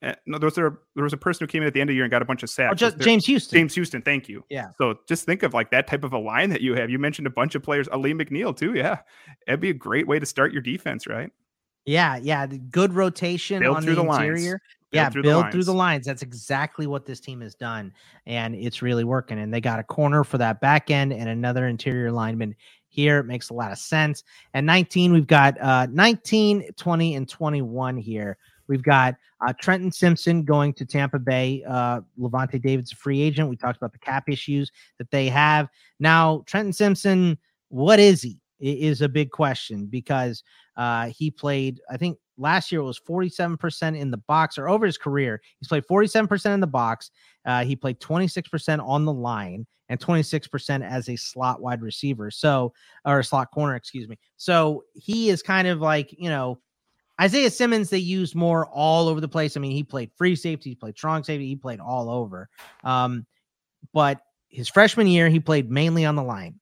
uh, 0.00 0.14
no, 0.26 0.38
there 0.38 0.46
was 0.46 0.58
a 0.58 0.72
there 0.94 1.04
was 1.04 1.12
a 1.12 1.16
person 1.16 1.44
who 1.44 1.50
came 1.50 1.62
in 1.62 1.66
at 1.66 1.74
the 1.74 1.80
end 1.80 1.90
of 1.90 1.92
the 1.92 1.96
year 1.96 2.04
and 2.04 2.10
got 2.10 2.22
a 2.22 2.24
bunch 2.24 2.44
of 2.44 2.50
sacks. 2.50 2.70
Oh, 2.72 2.74
just 2.74 2.98
James 2.98 3.26
Houston. 3.26 3.58
James 3.58 3.74
Houston, 3.74 4.00
thank 4.02 4.28
you. 4.28 4.44
Yeah. 4.48 4.68
So 4.78 5.00
just 5.08 5.26
think 5.26 5.42
of 5.42 5.54
like 5.54 5.70
that 5.72 5.88
type 5.88 6.04
of 6.04 6.12
a 6.12 6.18
line 6.18 6.50
that 6.50 6.60
you 6.60 6.74
have. 6.74 6.88
You 6.88 7.00
mentioned 7.00 7.26
a 7.26 7.30
bunch 7.30 7.56
of 7.56 7.62
players, 7.64 7.88
Ali 7.88 8.14
McNeill 8.14 8.56
too. 8.56 8.74
Yeah, 8.74 9.00
it'd 9.46 9.60
be 9.60 9.70
a 9.70 9.74
great 9.74 10.06
way 10.06 10.20
to 10.20 10.26
start 10.26 10.52
your 10.52 10.62
defense, 10.62 11.06
right? 11.06 11.30
Yeah, 11.84 12.16
yeah, 12.16 12.46
the 12.46 12.58
good 12.58 12.92
rotation 12.92 13.60
Build 13.60 13.78
on 13.78 13.86
the, 13.86 13.94
the 13.94 14.02
interior. 14.02 14.50
Lines. 14.50 14.60
yeah, 14.92 15.10
through 15.10 15.22
build 15.22 15.46
the 15.46 15.50
through 15.50 15.64
the 15.64 15.74
lines. 15.74 16.06
That's 16.06 16.22
exactly 16.22 16.86
what 16.86 17.04
this 17.04 17.18
team 17.18 17.40
has 17.40 17.56
done, 17.56 17.92
and 18.26 18.54
it's 18.54 18.82
really 18.82 19.04
working. 19.04 19.40
And 19.40 19.52
they 19.52 19.60
got 19.60 19.80
a 19.80 19.84
corner 19.84 20.22
for 20.22 20.38
that 20.38 20.60
back 20.60 20.92
end 20.92 21.12
and 21.12 21.28
another 21.28 21.66
interior 21.66 22.12
lineman 22.12 22.54
here. 22.86 23.18
It 23.18 23.24
makes 23.24 23.50
a 23.50 23.54
lot 23.54 23.72
of 23.72 23.78
sense. 23.78 24.22
And 24.54 24.66
19, 24.66 25.12
we've 25.12 25.26
got 25.26 25.60
uh, 25.60 25.86
19, 25.90 26.72
20, 26.76 27.14
and 27.14 27.28
21 27.28 27.96
here. 27.96 28.36
We've 28.68 28.82
got 28.82 29.16
uh, 29.46 29.52
Trenton 29.60 29.92
Simpson 29.92 30.44
going 30.44 30.72
to 30.74 30.84
Tampa 30.84 31.18
Bay. 31.18 31.64
Uh, 31.66 32.00
Lavonte 32.18 32.60
David's 32.60 32.92
a 32.92 32.96
free 32.96 33.20
agent. 33.20 33.48
We 33.48 33.56
talked 33.56 33.76
about 33.76 33.92
the 33.92 33.98
cap 33.98 34.28
issues 34.28 34.70
that 34.98 35.10
they 35.10 35.28
have. 35.28 35.68
Now, 35.98 36.42
Trenton 36.46 36.72
Simpson, 36.72 37.38
what 37.68 37.98
is 37.98 38.22
he? 38.22 38.38
It 38.60 38.78
is 38.78 39.02
a 39.02 39.08
big 39.08 39.30
question 39.30 39.86
because 39.86 40.42
uh, 40.76 41.06
he 41.06 41.30
played, 41.30 41.80
I 41.90 41.96
think 41.96 42.18
last 42.36 42.72
year 42.72 42.80
it 42.80 42.84
was 42.84 43.00
47% 43.00 43.98
in 43.98 44.10
the 44.10 44.16
box 44.16 44.58
or 44.58 44.68
over 44.68 44.84
his 44.86 44.98
career. 44.98 45.40
He's 45.60 45.68
played 45.68 45.86
47% 45.86 46.54
in 46.54 46.60
the 46.60 46.66
box. 46.66 47.10
Uh, 47.44 47.64
he 47.64 47.76
played 47.76 48.00
26% 48.00 48.84
on 48.84 49.04
the 49.04 49.12
line 49.12 49.66
and 49.88 49.98
26% 49.98 50.88
as 50.88 51.08
a 51.08 51.16
slot 51.16 51.60
wide 51.60 51.82
receiver. 51.82 52.30
So, 52.30 52.72
or 53.04 53.22
slot 53.22 53.50
corner, 53.52 53.74
excuse 53.74 54.08
me. 54.08 54.18
So 54.36 54.84
he 54.94 55.30
is 55.30 55.42
kind 55.42 55.68
of 55.68 55.80
like, 55.80 56.14
you 56.18 56.28
know, 56.28 56.58
Isaiah 57.20 57.50
Simmons, 57.50 57.90
they 57.90 57.98
used 57.98 58.34
more 58.34 58.66
all 58.66 59.08
over 59.08 59.20
the 59.20 59.28
place. 59.28 59.56
I 59.56 59.60
mean, 59.60 59.72
he 59.72 59.82
played 59.82 60.10
free 60.16 60.36
safety, 60.36 60.70
he 60.70 60.76
played 60.76 60.96
strong 60.96 61.24
safety, 61.24 61.46
he 61.46 61.56
played 61.56 61.80
all 61.80 62.08
over. 62.08 62.48
Um, 62.84 63.26
but 63.92 64.20
his 64.48 64.68
freshman 64.68 65.06
year, 65.06 65.28
he 65.28 65.40
played 65.40 65.70
mainly 65.70 66.04
on 66.04 66.16
the 66.16 66.22
line. 66.22 66.58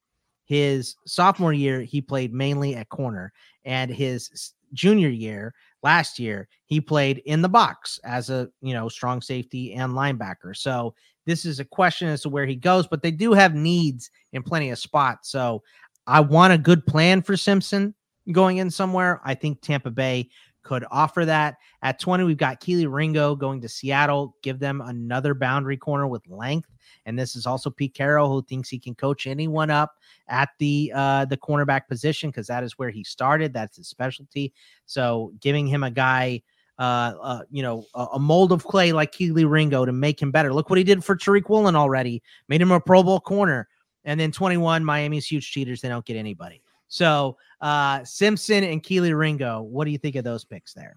His 0.46 0.96
sophomore 1.06 1.52
year, 1.52 1.80
he 1.80 2.00
played 2.00 2.32
mainly 2.32 2.74
at 2.76 2.88
corner. 2.88 3.32
And 3.64 3.90
his 3.90 4.54
junior 4.72 5.08
year, 5.08 5.54
last 5.82 6.18
year, 6.18 6.48
he 6.66 6.80
played 6.80 7.18
in 7.26 7.42
the 7.42 7.48
box 7.48 8.00
as 8.04 8.30
a 8.30 8.48
you 8.60 8.72
know 8.74 8.88
strong 8.88 9.20
safety 9.20 9.74
and 9.74 9.92
linebacker. 9.92 10.56
So 10.56 10.94
this 11.26 11.44
is 11.44 11.60
a 11.60 11.64
question 11.64 12.08
as 12.08 12.22
to 12.22 12.28
where 12.28 12.46
he 12.46 12.56
goes, 12.56 12.86
but 12.86 13.02
they 13.02 13.10
do 13.10 13.32
have 13.32 13.54
needs 13.54 14.10
in 14.32 14.42
plenty 14.42 14.70
of 14.70 14.78
spots. 14.78 15.30
So 15.30 15.62
I 16.06 16.20
want 16.20 16.52
a 16.52 16.58
good 16.58 16.86
plan 16.86 17.22
for 17.22 17.36
Simpson 17.36 17.94
going 18.32 18.58
in 18.58 18.70
somewhere. 18.70 19.20
I 19.24 19.34
think 19.34 19.60
Tampa 19.60 19.90
Bay 19.90 20.28
could 20.62 20.84
offer 20.90 21.24
that. 21.24 21.56
At 21.82 22.00
20, 22.00 22.24
we've 22.24 22.36
got 22.36 22.60
Kelee 22.60 22.92
Ringo 22.92 23.36
going 23.36 23.60
to 23.60 23.68
Seattle, 23.68 24.36
give 24.42 24.58
them 24.58 24.80
another 24.80 25.32
boundary 25.32 25.76
corner 25.76 26.08
with 26.08 26.26
length. 26.26 26.68
And 27.06 27.16
this 27.16 27.36
is 27.36 27.46
also 27.46 27.70
Pete 27.70 27.94
Carroll, 27.94 28.28
who 28.28 28.42
thinks 28.42 28.68
he 28.68 28.80
can 28.80 28.94
coach 28.94 29.28
anyone 29.28 29.70
up 29.70 29.92
at 30.28 30.48
the 30.58 30.92
uh, 30.94 31.24
the 31.24 31.36
cornerback 31.36 31.86
position 31.86 32.30
because 32.30 32.48
that 32.48 32.64
is 32.64 32.76
where 32.78 32.90
he 32.90 33.04
started. 33.04 33.52
That's 33.52 33.76
his 33.76 33.88
specialty. 33.88 34.52
So 34.86 35.32
giving 35.40 35.68
him 35.68 35.84
a 35.84 35.90
guy 35.90 36.42
uh, 36.78 37.14
uh, 37.22 37.42
you 37.50 37.62
know, 37.62 37.86
a, 37.94 38.04
a, 38.14 38.18
mold 38.18 38.52
of 38.52 38.62
clay 38.64 38.92
like 38.92 39.10
Kelee 39.10 39.48
Ringo 39.48 39.86
to 39.86 39.92
make 39.92 40.20
him 40.20 40.30
better. 40.30 40.52
Look 40.52 40.68
what 40.68 40.76
he 40.76 40.84
did 40.84 41.02
for 41.02 41.16
Tariq 41.16 41.48
Woolen 41.48 41.74
already, 41.74 42.22
made 42.48 42.60
him 42.60 42.70
a 42.70 42.78
Pro 42.78 43.02
Bowl 43.02 43.18
corner. 43.18 43.66
And 44.04 44.20
then 44.20 44.30
21, 44.30 44.84
Miami's 44.84 45.26
huge 45.26 45.50
cheaters. 45.50 45.80
They 45.80 45.88
don't 45.88 46.04
get 46.04 46.16
anybody. 46.16 46.60
So 46.88 47.36
uh, 47.60 48.04
Simpson 48.04 48.64
and 48.64 48.82
Kelee 48.82 49.16
Ringo, 49.16 49.62
what 49.62 49.84
do 49.84 49.90
you 49.90 49.98
think 49.98 50.16
of 50.16 50.24
those 50.24 50.44
picks 50.44 50.74
there? 50.74 50.96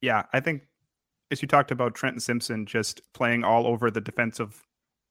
Yeah, 0.00 0.24
I 0.32 0.40
think 0.40 0.62
as 1.30 1.42
you 1.42 1.48
talked 1.48 1.70
about 1.70 1.94
Trenton 1.94 2.20
Simpson 2.20 2.66
just 2.66 3.00
playing 3.12 3.44
all 3.44 3.66
over 3.66 3.90
the 3.90 4.00
defensive 4.00 4.62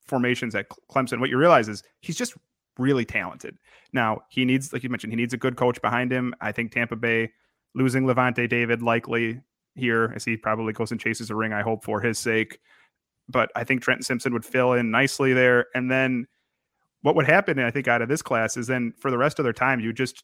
formations 0.06 0.56
at 0.56 0.68
Clemson, 0.90 1.20
what 1.20 1.30
you 1.30 1.38
realize 1.38 1.68
is 1.68 1.84
he's 2.02 2.16
just 2.16 2.36
really 2.78 3.06
talented. 3.06 3.58
Now, 3.94 4.22
he 4.30 4.46
needs, 4.46 4.72
like 4.72 4.84
you 4.84 4.90
mentioned, 4.90 5.12
he 5.12 5.18
needs 5.18 5.34
a 5.34 5.38
good 5.38 5.56
coach 5.56 5.82
behind 5.82 6.12
him. 6.12 6.34
I 6.42 6.52
think 6.52 6.72
Tampa 6.72 6.96
Bay 6.96 7.32
losing 7.74 8.06
Lavonte 8.06 8.48
David 8.50 8.82
likely 8.82 9.42
here 9.76 10.14
as 10.16 10.24
he 10.24 10.38
probably 10.38 10.74
goes 10.74 10.92
and 10.92 11.00
chases 11.00 11.30
a 11.30 11.36
ring, 11.36 11.54
I 11.54 11.62
hope 11.62 11.84
for 11.84 12.00
his 12.00 12.18
sake. 12.18 12.60
But 13.28 13.52
I 13.56 13.64
think 13.64 13.82
Trenton 13.82 14.04
Simpson 14.04 14.34
would 14.34 14.46
fill 14.46 14.74
in 14.74 14.92
nicely 14.92 15.34
there. 15.34 15.68
And 15.74 15.90
then 15.90 16.28
what 17.06 17.14
would 17.16 17.28
happen, 17.28 17.60
I 17.60 17.70
think, 17.70 17.88
out 17.88 18.02
of 18.02 18.10
this 18.10 18.24
class 18.24 18.58
is 18.58 18.66
then 18.66 18.92
for 18.98 19.12
the 19.12 19.18
rest 19.20 19.38
of 19.38 19.44
their 19.44 19.54
time, 19.54 19.80
you 19.80 19.94
just 19.94 20.24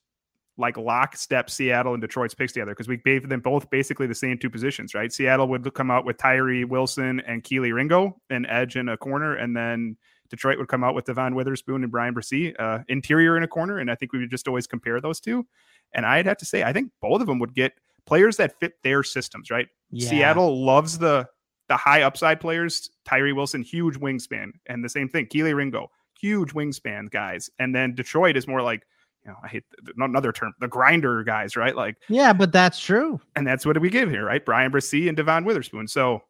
like 0.57 0.77
lockstep 0.77 1.47
Seattle 1.47 1.93
and 1.93 2.01
Detroit's 2.01 2.33
picks 2.33 2.53
together 2.53 2.71
because 2.71 2.87
we 2.87 2.97
gave 2.97 3.29
them 3.29 3.39
both 3.39 3.69
basically 3.69 4.07
the 4.07 4.15
same 4.15 4.39
two 4.39 4.49
positions, 4.49 4.95
right? 4.95 5.13
Seattle 5.13 5.47
would 5.49 5.71
come 5.75 5.91
out 5.91 6.05
with 6.05 6.17
Tyree 6.17 6.63
Wilson 6.63 7.19
and 7.19 7.43
Kelee 7.43 7.71
Ringo, 7.71 8.19
an 8.31 8.47
edge 8.47 8.77
in 8.77 8.89
a 8.89 8.97
corner, 8.97 9.35
and 9.35 9.55
then 9.55 9.95
Detroit 10.31 10.57
would 10.57 10.69
come 10.69 10.83
out 10.83 10.95
with 10.95 11.05
Devon 11.05 11.35
Witherspoon 11.35 11.83
and 11.83 11.91
Bryan 11.91 12.15
Bresee, 12.15 12.59
uh, 12.59 12.79
interior 12.87 13.37
in 13.37 13.43
a 13.43 13.47
corner. 13.47 13.77
And 13.77 13.91
I 13.91 13.93
think 13.93 14.11
we 14.11 14.17
would 14.17 14.31
just 14.31 14.47
always 14.47 14.65
compare 14.65 14.99
those 14.99 15.19
two. 15.19 15.45
And 15.93 16.03
I'd 16.03 16.25
have 16.25 16.37
to 16.37 16.45
say, 16.45 16.63
I 16.63 16.73
think 16.73 16.91
both 16.99 17.21
of 17.21 17.27
them 17.27 17.37
would 17.37 17.53
get 17.53 17.73
players 18.07 18.37
that 18.37 18.59
fit 18.59 18.73
their 18.83 19.03
systems, 19.03 19.51
right? 19.51 19.67
Yeah. 19.91 20.09
Seattle 20.09 20.65
loves 20.65 20.97
the 20.97 21.27
the 21.69 21.77
high 21.77 22.01
upside 22.01 22.41
players. 22.41 22.89
Tyree 23.05 23.33
Wilson, 23.33 23.61
huge 23.61 23.99
wingspan, 23.99 24.53
and 24.65 24.83
the 24.83 24.89
same 24.89 25.07
thing. 25.07 25.27
Kelee 25.27 25.53
Ringo, 25.55 25.91
huge 26.21 26.53
wingspan 26.53 27.09
guys, 27.11 27.49
and 27.59 27.73
then 27.73 27.95
Detroit 27.95 28.37
is 28.37 28.47
more 28.47 28.61
like 28.61 28.83
you 29.23 29.31
know, 29.31 29.37
I 29.43 29.47
hate 29.47 29.63
the, 29.83 29.93
another 30.03 30.31
term, 30.31 30.53
the 30.59 30.67
grinder 30.67 31.23
guys, 31.23 31.55
right? 31.55 31.75
Like, 31.75 31.97
yeah, 32.09 32.33
but 32.33 32.51
that's 32.51 32.79
true. 32.79 33.19
And 33.35 33.45
that's 33.45 33.65
what 33.65 33.79
we 33.79 33.89
give 33.89 34.09
here, 34.09 34.25
right? 34.25 34.43
Bryan 34.43 34.71
Bresee 34.71 35.07
and 35.07 35.15
Devon 35.15 35.45
Witherspoon. 35.45 35.87
So 35.87 36.23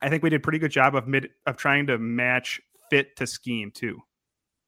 I 0.00 0.08
think 0.08 0.22
we 0.22 0.30
did 0.30 0.36
a 0.36 0.40
pretty 0.40 0.58
good 0.58 0.70
job 0.70 0.94
of 0.94 1.08
mid 1.08 1.30
of 1.46 1.56
trying 1.56 1.86
to 1.88 1.98
match 1.98 2.60
fit 2.90 3.16
to 3.16 3.26
scheme 3.26 3.70
too. 3.70 4.00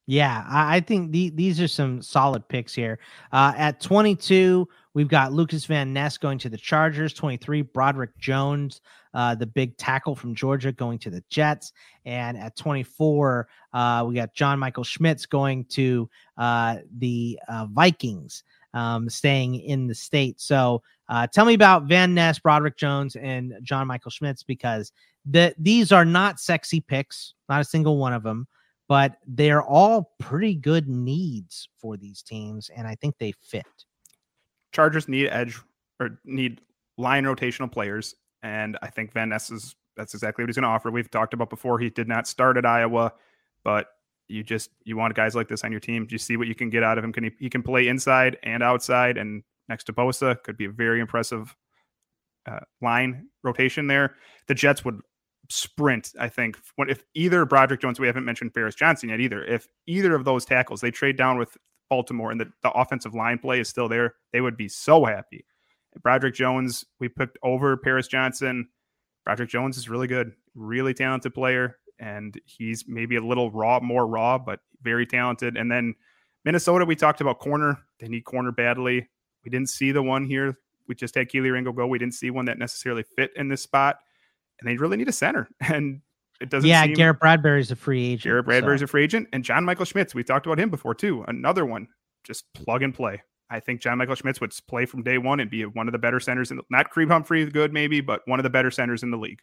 Yeah, 0.06 0.44
I, 0.46 0.80
think 0.80 1.12
the, 1.12 1.30
these 1.30 1.60
are 1.62 1.68
some 1.68 2.02
solid 2.02 2.46
picks 2.46 2.74
here. 2.74 2.98
Uh, 3.32 3.54
at 3.56 3.80
22, 3.80 4.68
we've 4.92 5.08
got 5.08 5.32
Lucas 5.32 5.64
Van 5.64 5.94
Ness 5.94 6.18
going 6.18 6.38
to 6.40 6.50
the 6.50 6.58
Chargers. 6.58 7.14
23, 7.14 7.62
Broderick 7.62 8.16
Jones, 8.18 8.82
uh, 9.14 9.34
the 9.34 9.46
big 9.46 9.74
tackle 9.78 10.14
from 10.14 10.34
Georgia, 10.34 10.72
going 10.72 10.98
to 10.98 11.10
the 11.10 11.24
Jets. 11.30 11.72
And 12.04 12.36
at 12.36 12.54
24, 12.54 13.48
uh, 13.72 14.04
we 14.06 14.14
got 14.14 14.34
John 14.34 14.58
Michael 14.58 14.84
Schmitz 14.84 15.24
going 15.24 15.64
to 15.66 16.10
uh, 16.36 16.78
the 16.98 17.40
uh, 17.48 17.66
Vikings, 17.70 18.44
um, 18.74 19.08
staying 19.08 19.54
in 19.54 19.86
the 19.86 19.94
state. 19.94 20.38
So 20.38 20.82
uh, 21.08 21.28
tell 21.28 21.46
me 21.46 21.54
about 21.54 21.84
Van 21.84 22.12
Ness, 22.12 22.38
Broderick 22.38 22.76
Jones, 22.76 23.16
and 23.16 23.54
John 23.62 23.86
Michael 23.86 24.10
Schmitz 24.10 24.42
because 24.42 24.92
the, 25.24 25.54
these 25.58 25.92
are 25.92 26.04
not 26.04 26.40
sexy 26.40 26.82
picks, 26.82 27.32
not 27.48 27.62
a 27.62 27.64
single 27.64 27.96
one 27.96 28.12
of 28.12 28.22
them 28.22 28.46
but 28.88 29.16
they're 29.26 29.62
all 29.62 30.14
pretty 30.18 30.54
good 30.54 30.88
needs 30.88 31.68
for 31.80 31.96
these 31.96 32.22
teams, 32.22 32.70
and 32.76 32.86
I 32.86 32.94
think 32.96 33.16
they 33.18 33.32
fit. 33.42 33.66
Chargers 34.72 35.08
need 35.08 35.28
edge 35.28 35.58
or 36.00 36.20
need 36.24 36.60
line 36.98 37.24
rotational 37.24 37.70
players, 37.70 38.14
and 38.42 38.78
I 38.82 38.88
think 38.88 39.12
Van 39.12 39.28
Ness 39.28 39.50
is 39.50 39.74
that's 39.96 40.14
exactly 40.14 40.42
what 40.42 40.48
he's 40.48 40.56
going 40.56 40.64
to 40.64 40.68
offer. 40.68 40.90
We've 40.90 41.10
talked 41.10 41.34
about 41.34 41.50
before. 41.50 41.78
He 41.78 41.88
did 41.88 42.08
not 42.08 42.26
start 42.26 42.56
at 42.56 42.66
Iowa, 42.66 43.12
but 43.62 43.88
you 44.28 44.42
just 44.42 44.70
you 44.84 44.96
want 44.96 45.14
guys 45.14 45.34
like 45.34 45.48
this 45.48 45.64
on 45.64 45.70
your 45.70 45.80
team. 45.80 46.06
Do 46.06 46.14
You 46.14 46.18
see 46.18 46.36
what 46.36 46.48
you 46.48 46.54
can 46.54 46.70
get 46.70 46.82
out 46.82 46.98
of 46.98 47.04
him. 47.04 47.12
Can 47.12 47.24
he, 47.24 47.30
he 47.38 47.50
can 47.50 47.62
play 47.62 47.88
inside 47.88 48.38
and 48.42 48.62
outside, 48.62 49.16
and 49.16 49.42
next 49.68 49.84
to 49.84 49.92
Bosa 49.92 50.42
could 50.42 50.56
be 50.56 50.64
a 50.66 50.70
very 50.70 51.00
impressive 51.00 51.54
uh, 52.46 52.60
line 52.82 53.28
rotation 53.42 53.86
there. 53.86 54.16
The 54.48 54.54
Jets 54.54 54.84
would 54.84 55.00
sprint. 55.48 56.12
I 56.18 56.28
think 56.28 56.58
if 56.78 57.04
either 57.14 57.44
Broderick 57.44 57.80
Jones, 57.80 58.00
we 58.00 58.06
haven't 58.06 58.24
mentioned 58.24 58.54
Paris 58.54 58.74
Johnson 58.74 59.08
yet 59.08 59.20
either. 59.20 59.44
If 59.44 59.68
either 59.86 60.14
of 60.14 60.24
those 60.24 60.44
tackles 60.44 60.80
they 60.80 60.90
trade 60.90 61.16
down 61.16 61.38
with 61.38 61.56
Baltimore 61.90 62.30
and 62.30 62.40
the, 62.40 62.50
the 62.62 62.70
offensive 62.70 63.14
line 63.14 63.38
play 63.38 63.60
is 63.60 63.68
still 63.68 63.88
there, 63.88 64.14
they 64.32 64.40
would 64.40 64.56
be 64.56 64.68
so 64.68 65.04
happy. 65.04 65.44
Broderick 66.02 66.34
Jones, 66.34 66.84
we 66.98 67.08
picked 67.08 67.38
over 67.42 67.76
Paris 67.76 68.08
Johnson. 68.08 68.68
Broderick 69.24 69.50
Jones 69.50 69.76
is 69.76 69.88
really 69.88 70.08
good, 70.08 70.32
really 70.54 70.92
talented 70.92 71.34
player, 71.34 71.76
and 71.98 72.38
he's 72.44 72.84
maybe 72.88 73.16
a 73.16 73.24
little 73.24 73.50
raw, 73.50 73.80
more 73.80 74.06
raw, 74.06 74.38
but 74.38 74.60
very 74.82 75.06
talented. 75.06 75.56
And 75.56 75.70
then 75.70 75.94
Minnesota, 76.44 76.84
we 76.84 76.96
talked 76.96 77.20
about 77.20 77.38
corner. 77.38 77.78
They 78.00 78.08
need 78.08 78.24
corner 78.24 78.50
badly. 78.50 79.08
We 79.44 79.50
didn't 79.50 79.70
see 79.70 79.92
the 79.92 80.02
one 80.02 80.24
here. 80.24 80.58
We 80.88 80.94
just 80.94 81.14
had 81.14 81.30
Kelee 81.30 81.52
Ringo 81.52 81.72
go. 81.72 81.86
We 81.86 81.98
didn't 81.98 82.14
see 82.14 82.30
one 82.30 82.44
that 82.46 82.58
necessarily 82.58 83.04
fit 83.16 83.30
in 83.36 83.48
this 83.48 83.62
spot 83.62 83.98
and 84.60 84.68
they 84.68 84.76
really 84.76 84.96
need 84.96 85.08
a 85.08 85.12
center. 85.12 85.48
And 85.60 86.00
it 86.40 86.50
doesn't. 86.50 86.68
Yeah, 86.68 86.82
seem... 86.84 86.94
Garrett 86.94 87.20
Bradbury's 87.20 87.70
a 87.70 87.76
free 87.76 88.04
agent. 88.06 88.24
Garrett 88.24 88.44
Bradbury's 88.44 88.80
so. 88.80 88.84
a 88.84 88.86
free 88.88 89.04
agent, 89.04 89.28
and 89.32 89.44
John 89.44 89.64
Michael 89.64 89.84
Schmitz. 89.84 90.14
We've 90.14 90.26
talked 90.26 90.46
about 90.46 90.58
him 90.58 90.68
before 90.68 90.94
too. 90.94 91.24
Another 91.28 91.64
one, 91.64 91.86
just 92.24 92.52
plug 92.54 92.82
and 92.82 92.92
play. 92.92 93.22
I 93.50 93.60
think 93.60 93.80
John 93.80 93.98
Michael 93.98 94.16
Schmitz 94.16 94.40
would 94.40 94.52
play 94.66 94.84
from 94.84 95.02
day 95.02 95.18
one 95.18 95.38
and 95.38 95.50
be 95.50 95.64
one 95.64 95.86
of 95.86 95.92
the 95.92 95.98
better 95.98 96.18
centers 96.18 96.50
in 96.50 96.56
the, 96.56 96.64
not 96.70 96.90
Creed 96.90 97.08
Humphrey 97.08 97.46
good 97.46 97.72
maybe, 97.72 98.00
but 98.00 98.22
one 98.26 98.38
of 98.38 98.42
the 98.42 98.50
better 98.50 98.70
centers 98.70 99.02
in 99.02 99.10
the 99.10 99.16
league. 99.16 99.40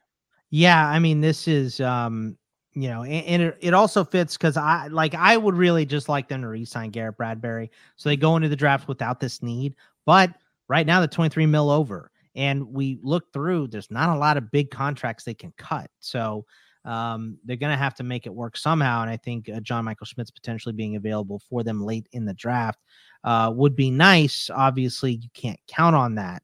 Yeah, 0.50 0.86
I 0.86 1.00
mean 1.00 1.22
this 1.22 1.48
is 1.48 1.80
um 1.80 2.38
you 2.74 2.88
know, 2.88 3.04
and, 3.04 3.26
and 3.26 3.42
it, 3.42 3.58
it 3.60 3.74
also 3.74 4.04
fits 4.04 4.38
because 4.38 4.58
I 4.58 4.88
like 4.88 5.14
I 5.14 5.38
would 5.38 5.56
really 5.56 5.86
just 5.86 6.10
like 6.10 6.28
them 6.28 6.42
to 6.42 6.48
re-sign 6.48 6.90
Garrett 6.90 7.18
Bradbury 7.18 7.72
so 7.96 8.10
they 8.10 8.18
go 8.18 8.36
into 8.36 8.50
the 8.50 8.56
draft 8.56 8.88
without 8.88 9.20
this 9.20 9.42
need. 9.42 9.76
But 10.06 10.34
right 10.68 10.86
now 10.86 11.00
the 11.00 11.08
23 11.08 11.46
mil 11.46 11.70
over. 11.70 12.11
And 12.36 12.68
we 12.74 13.00
look 13.04 13.32
through, 13.34 13.68
there's 13.68 13.92
not 13.92 14.10
a 14.10 14.20
lot 14.20 14.38
of 14.38 14.52
big 14.52 14.72
contracts 14.72 15.24
they 15.24 15.34
can 15.34 15.54
cut. 15.58 15.90
So 16.00 16.46
um, 16.86 17.38
they're 17.46 17.58
going 17.58 17.72
to 17.72 17.78
have 17.78 17.96
to 17.96 18.04
make 18.04 18.26
it 18.26 18.34
work 18.34 18.58
somehow. 18.58 19.02
And 19.02 19.10
I 19.10 19.18
think 19.18 19.50
uh, 19.50 19.60
John 19.60 19.86
Michael 19.86 20.06
Schmitz 20.06 20.32
potentially 20.32 20.74
being 20.74 20.96
available 20.96 21.40
for 21.50 21.64
them 21.64 21.84
late 21.84 22.08
in 22.12 22.26
the 22.26 22.34
draft 22.34 22.80
uh, 23.24 23.52
would 23.56 23.76
be 23.76 23.92
nice. 23.92 24.50
Obviously, 24.50 25.14
you 25.14 25.30
can't 25.34 25.60
count 25.68 25.96
on 25.96 26.16
that, 26.16 26.44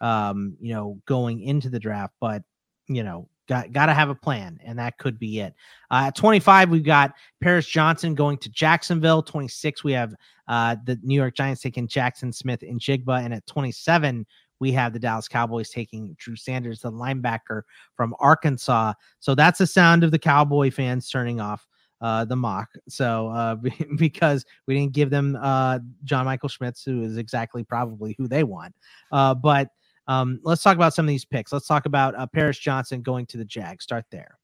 um, 0.00 0.56
you 0.60 0.74
know, 0.74 1.00
going 1.06 1.42
into 1.42 1.68
the 1.68 1.78
draft. 1.78 2.14
But 2.20 2.42
you 2.88 3.02
know, 3.02 3.28
got 3.48 3.72
got 3.72 3.86
to 3.86 3.94
have 3.94 4.10
a 4.10 4.14
plan, 4.14 4.58
and 4.64 4.78
that 4.78 4.98
could 4.98 5.18
be 5.18 5.40
it. 5.40 5.54
Uh, 5.90 6.04
at 6.06 6.16
25, 6.16 6.70
we've 6.70 6.84
got 6.84 7.14
Paris 7.40 7.66
Johnson 7.66 8.14
going 8.14 8.38
to 8.38 8.48
Jacksonville. 8.48 9.22
26, 9.22 9.84
we 9.84 9.92
have 9.92 10.14
uh, 10.48 10.76
the 10.84 10.98
New 11.02 11.14
York 11.14 11.34
Giants 11.34 11.62
taking 11.62 11.88
Jackson 11.88 12.32
Smith-Njigba, 12.32 13.24
and 13.24 13.34
at 13.34 13.46
27, 13.46 14.26
we 14.60 14.72
have 14.72 14.92
the 14.92 14.98
Dallas 14.98 15.28
Cowboys 15.28 15.70
taking 15.70 16.14
Drew 16.18 16.36
Sanders, 16.36 16.80
the 16.80 16.90
linebacker 16.90 17.62
from 17.94 18.14
Arkansas. 18.18 18.94
So 19.20 19.34
that's 19.34 19.58
the 19.58 19.66
sound 19.66 20.04
of 20.04 20.10
the 20.10 20.18
Cowboy 20.18 20.70
fans 20.70 21.08
turning 21.08 21.40
off 21.40 21.66
uh, 22.00 22.24
the 22.24 22.36
mock. 22.36 22.70
So 22.88 23.28
uh, 23.28 23.56
because 23.96 24.44
we 24.66 24.74
didn't 24.74 24.92
give 24.92 25.10
them 25.10 25.36
uh, 25.40 25.80
John 26.04 26.24
Michael 26.24 26.48
Schmitz, 26.48 26.84
who 26.84 27.02
is 27.02 27.16
exactly 27.16 27.64
probably 27.64 28.14
who 28.18 28.28
they 28.28 28.44
want. 28.44 28.74
Uh, 29.12 29.34
but 29.34 29.70
um, 30.08 30.40
let's 30.42 30.62
talk 30.62 30.76
about 30.76 30.94
some 30.94 31.04
of 31.04 31.08
these 31.08 31.24
picks. 31.24 31.52
Let's 31.52 31.66
talk 31.66 31.86
about 31.86 32.14
uh, 32.14 32.26
Paris 32.26 32.58
Johnson 32.58 33.02
going 33.02 33.26
to 33.26 33.38
the 33.38 33.44
Jag. 33.44 33.82
Start 33.82 34.04
there. 34.10 34.38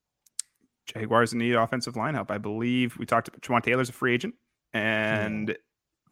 Jaguars 0.86 1.32
need 1.32 1.54
offensive 1.54 1.96
line 1.96 2.14
help. 2.14 2.30
I 2.30 2.38
believe 2.38 2.98
we 2.98 3.06
talked 3.06 3.28
about 3.28 3.40
Jawaan 3.40 3.62
Taylor's 3.62 3.88
a 3.88 3.92
free 3.92 4.14
agent, 4.14 4.34
and. 4.72 5.56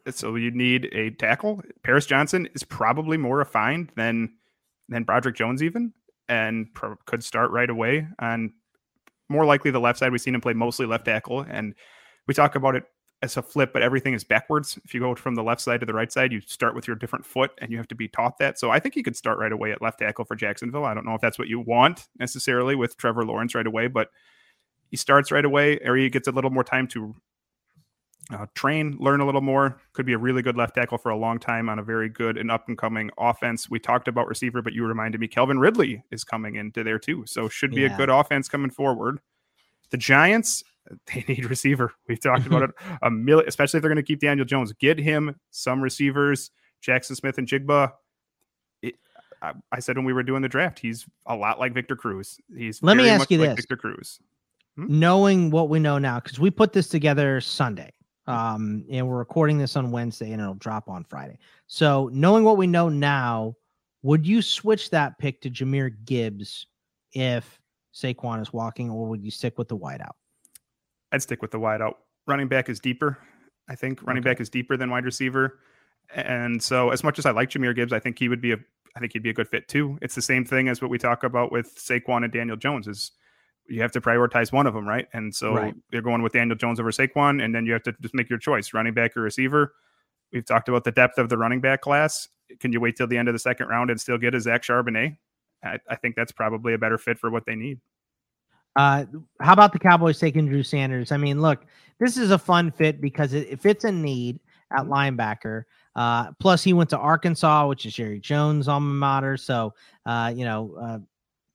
So 0.09 0.35
you 0.35 0.51
need 0.51 0.89
a 0.93 1.11
tackle. 1.11 1.61
Paris 1.83 2.05
Johnson 2.05 2.47
is 2.53 2.63
probably 2.63 3.17
more 3.17 3.37
refined 3.37 3.91
than 3.95 4.33
than 4.89 5.03
Broderick 5.03 5.35
Jones 5.35 5.63
even, 5.63 5.93
and 6.27 6.73
pro- 6.73 6.97
could 7.05 7.23
start 7.23 7.51
right 7.51 7.69
away 7.69 8.07
on 8.19 8.53
more 9.29 9.45
likely 9.45 9.71
the 9.71 9.79
left 9.79 9.99
side. 9.99 10.11
We've 10.11 10.21
seen 10.21 10.35
him 10.35 10.41
play 10.41 10.53
mostly 10.53 10.85
left 10.85 11.05
tackle, 11.05 11.41
and 11.41 11.73
we 12.27 12.33
talk 12.33 12.55
about 12.55 12.75
it 12.75 12.83
as 13.23 13.37
a 13.37 13.41
flip, 13.41 13.71
but 13.71 13.83
everything 13.83 14.13
is 14.13 14.23
backwards. 14.23 14.79
If 14.83 14.93
you 14.93 14.99
go 14.99 15.13
from 15.15 15.35
the 15.35 15.43
left 15.43 15.61
side 15.61 15.79
to 15.81 15.85
the 15.85 15.93
right 15.93 16.11
side, 16.11 16.31
you 16.31 16.41
start 16.41 16.75
with 16.75 16.87
your 16.87 16.95
different 16.95 17.25
foot, 17.25 17.51
and 17.59 17.71
you 17.71 17.77
have 17.77 17.87
to 17.89 17.95
be 17.95 18.07
taught 18.07 18.37
that. 18.39 18.59
So 18.59 18.71
I 18.71 18.79
think 18.79 18.95
he 18.95 19.03
could 19.03 19.15
start 19.15 19.37
right 19.37 19.51
away 19.51 19.71
at 19.71 19.81
left 19.81 19.99
tackle 19.99 20.25
for 20.25 20.35
Jacksonville. 20.35 20.85
I 20.85 20.93
don't 20.93 21.05
know 21.05 21.13
if 21.13 21.21
that's 21.21 21.39
what 21.39 21.47
you 21.47 21.59
want 21.59 22.07
necessarily 22.19 22.75
with 22.75 22.97
Trevor 22.97 23.25
Lawrence 23.25 23.55
right 23.55 23.67
away, 23.67 23.87
but 23.87 24.09
he 24.89 24.97
starts 24.97 25.31
right 25.31 25.45
away, 25.45 25.79
or 25.79 25.95
he 25.95 26.09
gets 26.09 26.27
a 26.27 26.31
little 26.31 26.49
more 26.49 26.63
time 26.63 26.87
to 26.89 27.15
uh, 28.31 28.45
train, 28.55 28.95
learn 28.99 29.19
a 29.19 29.25
little 29.25 29.41
more. 29.41 29.79
Could 29.93 30.05
be 30.05 30.13
a 30.13 30.17
really 30.17 30.41
good 30.41 30.57
left 30.57 30.75
tackle 30.75 30.97
for 30.97 31.09
a 31.09 31.17
long 31.17 31.39
time 31.39 31.69
on 31.69 31.79
a 31.79 31.83
very 31.83 32.09
good 32.09 32.37
and 32.37 32.49
up 32.49 32.67
and 32.67 32.77
coming 32.77 33.11
offense. 33.17 33.69
We 33.69 33.79
talked 33.79 34.07
about 34.07 34.27
receiver, 34.27 34.61
but 34.61 34.73
you 34.73 34.85
reminded 34.85 35.19
me 35.19 35.27
Calvin 35.27 35.59
Ridley 35.59 36.03
is 36.11 36.23
coming 36.23 36.55
into 36.55 36.83
there 36.83 36.99
too. 36.99 37.23
So 37.25 37.49
should 37.49 37.71
be 37.71 37.81
yeah. 37.81 37.93
a 37.93 37.97
good 37.97 38.09
offense 38.09 38.47
coming 38.47 38.71
forward. 38.71 39.19
The 39.89 39.97
Giants, 39.97 40.63
they 41.13 41.25
need 41.27 41.45
receiver. 41.49 41.93
We've 42.07 42.19
talked 42.19 42.45
about 42.45 42.63
it 42.63 42.71
a 43.01 43.11
million, 43.11 43.47
especially 43.47 43.77
if 43.77 43.81
they're 43.81 43.89
going 43.89 43.97
to 43.97 44.03
keep 44.03 44.19
Daniel 44.19 44.45
Jones. 44.45 44.73
Get 44.73 44.97
him 44.97 45.35
some 45.51 45.81
receivers. 45.81 46.51
Jackson 46.81 47.15
Smith-Njigba. 47.15 47.91
It, 48.81 48.95
I, 49.41 49.53
I, 49.71 49.79
said 49.79 49.97
when 49.97 50.05
we 50.05 50.13
were 50.13 50.23
doing 50.23 50.41
the 50.41 50.49
draft, 50.49 50.79
he's 50.79 51.05
a 51.27 51.35
lot 51.35 51.59
like 51.59 51.73
Victor 51.73 51.95
Cruz. 51.95 52.39
He's 52.55 52.81
let 52.81 52.97
me 52.97 53.07
ask 53.07 53.29
you 53.29 53.37
like 53.37 53.51
this: 53.51 53.57
Victor 53.57 53.77
Cruz. 53.77 54.19
Hmm? 54.75 54.85
Knowing 54.99 55.51
what 55.51 55.69
we 55.69 55.79
know 55.79 55.97
now, 55.97 56.19
because 56.19 56.39
we 56.39 56.49
put 56.49 56.73
this 56.73 56.87
together 56.87 57.39
Sunday, 57.39 57.91
um, 58.27 58.85
and 58.89 59.07
we're 59.07 59.17
recording 59.17 59.57
this 59.57 59.75
on 59.75 59.91
Wednesday, 59.91 60.31
and 60.31 60.41
it'll 60.41 60.53
drop 60.55 60.89
on 60.89 61.03
Friday. 61.03 61.37
So, 61.67 62.09
knowing 62.13 62.43
what 62.43 62.57
we 62.57 62.67
know 62.67 62.89
now, 62.89 63.55
would 64.03 64.25
you 64.25 64.41
switch 64.41 64.89
that 64.91 65.17
pick 65.17 65.41
to 65.41 65.49
Jahmyr 65.49 65.95
Gibbs 66.05 66.67
if 67.13 67.59
Saquon 67.93 68.41
is 68.41 68.53
walking, 68.53 68.89
or 68.89 69.07
would 69.07 69.23
you 69.23 69.31
stick 69.31 69.57
with 69.57 69.67
the 69.67 69.77
wideout? 69.77 70.13
I'd 71.11 71.21
stick 71.21 71.41
with 71.41 71.51
the 71.51 71.59
wideout. 71.59 71.95
Running 72.27 72.47
back 72.47 72.69
is 72.69 72.79
deeper. 72.79 73.17
I 73.67 73.75
think 73.75 74.01
running 74.03 74.21
okay. 74.21 74.31
back 74.31 74.41
is 74.41 74.49
deeper 74.49 74.77
than 74.77 74.89
wide 74.89 75.05
receiver. 75.05 75.59
And 76.13 76.61
so 76.61 76.89
as 76.89 77.03
much 77.03 77.19
as 77.19 77.25
I 77.25 77.31
like 77.31 77.49
Jahmyr 77.49 77.75
Gibbs, 77.75 77.93
I 77.93 77.99
think 77.99 78.19
he 78.19 78.29
would 78.29 78.41
be 78.41 78.53
a 78.53 78.57
I 78.95 78.99
think 78.99 79.13
he'd 79.13 79.23
be 79.23 79.29
a 79.29 79.33
good 79.33 79.47
fit 79.47 79.69
too. 79.69 79.97
It's 80.01 80.15
the 80.15 80.21
same 80.21 80.43
thing 80.43 80.67
as 80.67 80.81
what 80.81 80.91
we 80.91 80.97
talk 80.97 81.23
about 81.23 81.51
with 81.51 81.73
Saquon 81.75 82.25
and 82.25 82.33
Daniel 82.33 82.57
Jones 82.57 82.87
is 82.87 83.11
you 83.67 83.81
have 83.81 83.91
to 83.91 84.01
prioritize 84.01 84.51
one 84.51 84.67
of 84.67 84.73
them, 84.73 84.87
right? 84.87 85.07
And 85.13 85.33
so 85.33 85.53
right. 85.53 85.75
you're 85.91 86.01
going 86.01 86.21
with 86.21 86.33
Daniel 86.33 86.57
Jones 86.57 86.79
over 86.79 86.91
Saquon, 86.91 87.43
and 87.43 87.53
then 87.55 87.65
you 87.65 87.73
have 87.73 87.83
to 87.83 87.93
just 88.01 88.13
make 88.13 88.29
your 88.29 88.39
choice, 88.39 88.73
running 88.73 88.93
back 88.93 89.15
or 89.15 89.21
receiver. 89.21 89.73
We've 90.33 90.45
talked 90.45 90.69
about 90.69 90.83
the 90.83 90.91
depth 90.91 91.17
of 91.17 91.29
the 91.29 91.37
running 91.37 91.61
back 91.61 91.81
class. 91.81 92.27
Can 92.59 92.73
you 92.73 92.79
wait 92.79 92.95
till 92.95 93.07
the 93.07 93.17
end 93.17 93.27
of 93.27 93.33
the 93.33 93.39
second 93.39 93.67
round 93.67 93.89
and 93.89 93.99
still 93.99 94.17
get 94.17 94.35
a 94.35 94.41
Zach 94.41 94.63
Charbonnet? 94.63 95.17
I, 95.63 95.79
I 95.89 95.95
think 95.95 96.15
that's 96.15 96.31
probably 96.31 96.73
a 96.73 96.77
better 96.77 96.97
fit 96.97 97.19
for 97.19 97.29
what 97.29 97.45
they 97.45 97.55
need. 97.55 97.79
Uh, 98.75 99.05
how 99.41 99.53
about 99.53 99.73
the 99.73 99.79
Cowboys 99.79 100.19
taking 100.19 100.47
Drew 100.47 100.63
Sanders? 100.63 101.11
I 101.11 101.17
mean, 101.17 101.41
look, 101.41 101.65
this 101.99 102.17
is 102.17 102.31
a 102.31 102.37
fun 102.37 102.71
fit 102.71 103.01
because 103.01 103.33
it, 103.33 103.47
it 103.49 103.61
fits 103.61 103.83
a 103.83 103.91
need 103.91 104.39
at 104.71 104.85
linebacker. 104.85 105.63
Uh, 105.95 106.31
plus, 106.39 106.63
he 106.63 106.71
went 106.71 106.89
to 106.89 106.97
Arkansas, 106.97 107.67
which 107.67 107.85
is 107.85 107.93
Jerry 107.93 108.19
Jones' 108.19 108.69
alma 108.69 108.93
mater. 108.93 109.35
So, 109.35 109.73
uh, 110.05 110.31
you 110.33 110.45
know, 110.45 110.73
uh, 110.81 110.99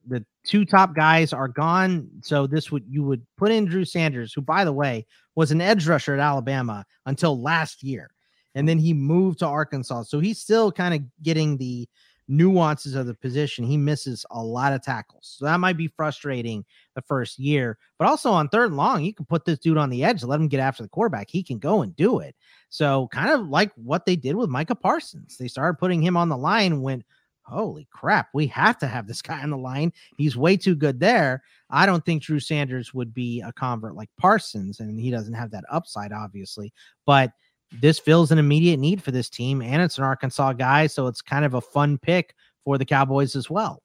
the 0.06 0.24
two 0.44 0.64
top 0.64 0.94
guys 0.94 1.32
are 1.32 1.48
gone. 1.48 2.08
So 2.22 2.46
this 2.46 2.70
would 2.70 2.84
you 2.88 3.02
would 3.04 3.26
put 3.36 3.50
in 3.50 3.66
Drew 3.66 3.84
Sanders, 3.84 4.32
who, 4.32 4.40
by 4.40 4.64
the 4.64 4.72
way, 4.72 5.06
was 5.34 5.50
an 5.50 5.60
edge 5.60 5.86
rusher 5.86 6.14
at 6.14 6.20
Alabama 6.20 6.84
until 7.06 7.40
last 7.40 7.82
year, 7.82 8.10
and 8.54 8.68
then 8.68 8.78
he 8.78 8.94
moved 8.94 9.40
to 9.40 9.46
Arkansas. 9.46 10.04
So 10.04 10.20
he's 10.20 10.40
still 10.40 10.72
kind 10.72 10.94
of 10.94 11.22
getting 11.22 11.56
the 11.56 11.88
nuances 12.28 12.94
of 12.94 13.06
the 13.06 13.14
position, 13.14 13.64
he 13.64 13.76
misses 13.76 14.24
a 14.30 14.42
lot 14.42 14.72
of 14.72 14.82
tackles. 14.82 15.36
So 15.38 15.44
that 15.44 15.60
might 15.60 15.76
be 15.76 15.88
frustrating 15.88 16.64
the 16.94 17.02
first 17.02 17.38
year. 17.38 17.78
But 17.98 18.08
also 18.08 18.30
on 18.30 18.48
third 18.48 18.68
and 18.68 18.76
long, 18.76 19.04
you 19.04 19.14
can 19.14 19.26
put 19.26 19.44
this 19.44 19.58
dude 19.58 19.78
on 19.78 19.90
the 19.90 20.04
edge, 20.04 20.22
let 20.22 20.40
him 20.40 20.48
get 20.48 20.60
after 20.60 20.82
the 20.82 20.88
quarterback. 20.88 21.30
He 21.30 21.42
can 21.42 21.58
go 21.58 21.82
and 21.82 21.94
do 21.94 22.18
it. 22.18 22.34
So 22.68 23.08
kind 23.12 23.30
of 23.30 23.48
like 23.48 23.70
what 23.76 24.06
they 24.06 24.16
did 24.16 24.36
with 24.36 24.50
Micah 24.50 24.74
Parsons. 24.74 25.36
They 25.36 25.48
started 25.48 25.78
putting 25.78 26.02
him 26.02 26.16
on 26.16 26.28
the 26.28 26.36
line 26.36 26.82
when 26.82 27.04
holy 27.46 27.86
crap, 27.90 28.28
we 28.34 28.46
have 28.48 28.78
to 28.78 28.86
have 28.86 29.06
this 29.06 29.22
guy 29.22 29.42
on 29.42 29.50
the 29.50 29.56
line. 29.56 29.92
He's 30.16 30.36
way 30.36 30.56
too 30.56 30.74
good 30.74 31.00
there. 31.00 31.42
I 31.70 31.86
don't 31.86 32.04
think 32.04 32.22
Drew 32.22 32.40
Sanders 32.40 32.92
would 32.92 33.14
be 33.14 33.40
a 33.40 33.52
convert 33.52 33.94
like 33.94 34.10
Parsons, 34.18 34.80
and 34.80 34.98
he 34.98 35.10
doesn't 35.10 35.34
have 35.34 35.50
that 35.52 35.64
upside, 35.70 36.12
obviously. 36.12 36.72
But 37.06 37.32
this 37.80 37.98
fills 37.98 38.30
an 38.32 38.38
immediate 38.38 38.78
need 38.78 39.02
for 39.02 39.10
this 39.10 39.30
team, 39.30 39.62
and 39.62 39.82
it's 39.82 39.98
an 39.98 40.04
Arkansas 40.04 40.52
guy, 40.54 40.86
so 40.86 41.06
it's 41.06 41.22
kind 41.22 41.44
of 41.44 41.54
a 41.54 41.60
fun 41.60 41.98
pick 41.98 42.34
for 42.64 42.78
the 42.78 42.84
Cowboys 42.84 43.36
as 43.36 43.48
well. 43.50 43.82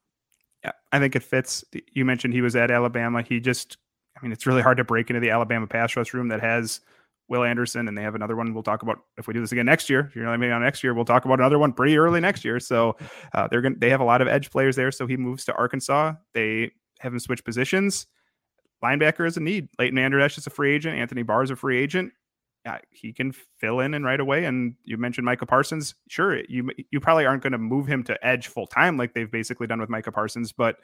Yeah, 0.64 0.72
I 0.92 1.00
think 1.00 1.16
it 1.16 1.24
fits. 1.24 1.64
You 1.94 2.06
mentioned 2.06 2.34
he 2.34 2.42
was 2.42 2.56
at 2.56 2.70
Alabama. 2.70 3.24
He 3.24 3.40
just, 3.40 3.78
I 4.16 4.22
mean, 4.22 4.32
it's 4.32 4.46
really 4.46 4.62
hard 4.62 4.78
to 4.78 4.84
break 4.84 5.10
into 5.10 5.20
the 5.20 5.32
Alabama 5.32 5.66
pass 5.66 5.96
rush 5.96 6.14
room 6.14 6.28
that 6.28 6.42
has 6.42 6.82
Will 7.32 7.44
Anderson, 7.44 7.88
and 7.88 7.98
they 7.98 8.04
have 8.04 8.14
another 8.14 8.36
one. 8.36 8.54
We'll 8.54 8.62
talk 8.62 8.84
about 8.84 9.00
if 9.18 9.28
we 9.28 9.34
do 9.34 9.42
this 9.42 9.52
again 9.52 9.66
next 9.66 9.90
year. 9.90 10.02
If 10.02 10.16
you're 10.16 10.26
not 10.26 10.38
maybe 10.40 10.52
on 10.52 10.62
next 10.62 10.84
year, 10.84 10.94
we'll 10.94 11.06
talk 11.06 11.26
about 11.26 11.40
another 11.40 11.58
one 11.58 11.74
pretty 11.74 11.98
early 11.98 12.20
next 12.20 12.46
year. 12.46 12.60
So 12.60 12.98
uh, 13.34 13.48
they're 13.48 13.62
going 13.62 13.76
they 13.80 13.90
have 13.90 14.02
a 14.02 14.06
lot 14.06 14.22
of 14.22 14.28
edge 14.28 14.52
players 14.52 14.76
there. 14.76 14.92
So 14.92 15.08
he 15.08 15.18
moves 15.18 15.46
to 15.46 15.54
Arkansas. 15.56 16.14
They 16.34 16.72
have 17.00 17.14
him 17.14 17.20
switch 17.20 17.44
positions. 17.44 18.06
Linebacker 18.84 19.26
is 19.26 19.38
a 19.38 19.40
need. 19.40 19.70
Leighton 19.80 19.96
Vander 19.96 20.20
Esch 20.20 20.38
is 20.38 20.46
a 20.46 20.52
free 20.52 20.76
agent. 20.76 20.98
Anthony 20.98 21.24
Barr 21.24 21.44
is 21.44 21.52
a 21.52 21.56
free 21.56 21.80
agent 21.80 22.12
yeah, 22.66 22.78
he 22.92 23.12
can 23.12 23.32
fill 23.60 23.80
in 23.80 23.94
and 23.94 24.06
right 24.06 24.20
away. 24.20 24.46
And 24.46 24.76
you 24.84 24.98
mentioned 24.98 25.26
Micah 25.26 25.46
Parsons. 25.46 25.96
Sure, 26.10 26.40
you 26.48 26.70
you 26.92 27.00
probably 27.00 27.26
aren't 27.26 27.44
going 27.44 27.54
to 27.54 27.58
move 27.58 27.88
him 27.88 28.04
to 28.04 28.26
edge 28.26 28.48
full 28.48 28.68
time 28.68 28.98
like 28.98 29.14
they've 29.14 29.32
basically 29.32 29.68
done 29.68 29.80
with 29.80 29.90
Micah 29.90 30.12
Parsons, 30.12 30.52
but 30.52 30.78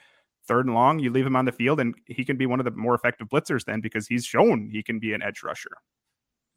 third 0.47 0.65
and 0.65 0.73
long, 0.73 0.99
you 0.99 1.11
leave 1.11 1.25
him 1.25 1.35
on 1.35 1.45
the 1.45 1.51
field, 1.51 1.79
and 1.79 1.93
he 2.05 2.23
can 2.23 2.37
be 2.37 2.45
one 2.45 2.59
of 2.59 2.65
the 2.65 2.71
more 2.71 2.95
effective 2.95 3.27
blitzers 3.27 3.65
then 3.65 3.81
because 3.81 4.07
he's 4.07 4.25
shown 4.25 4.69
he 4.71 4.81
can 4.81 4.99
be 4.99 5.13
an 5.13 5.21
edge 5.21 5.43
rusher. 5.43 5.77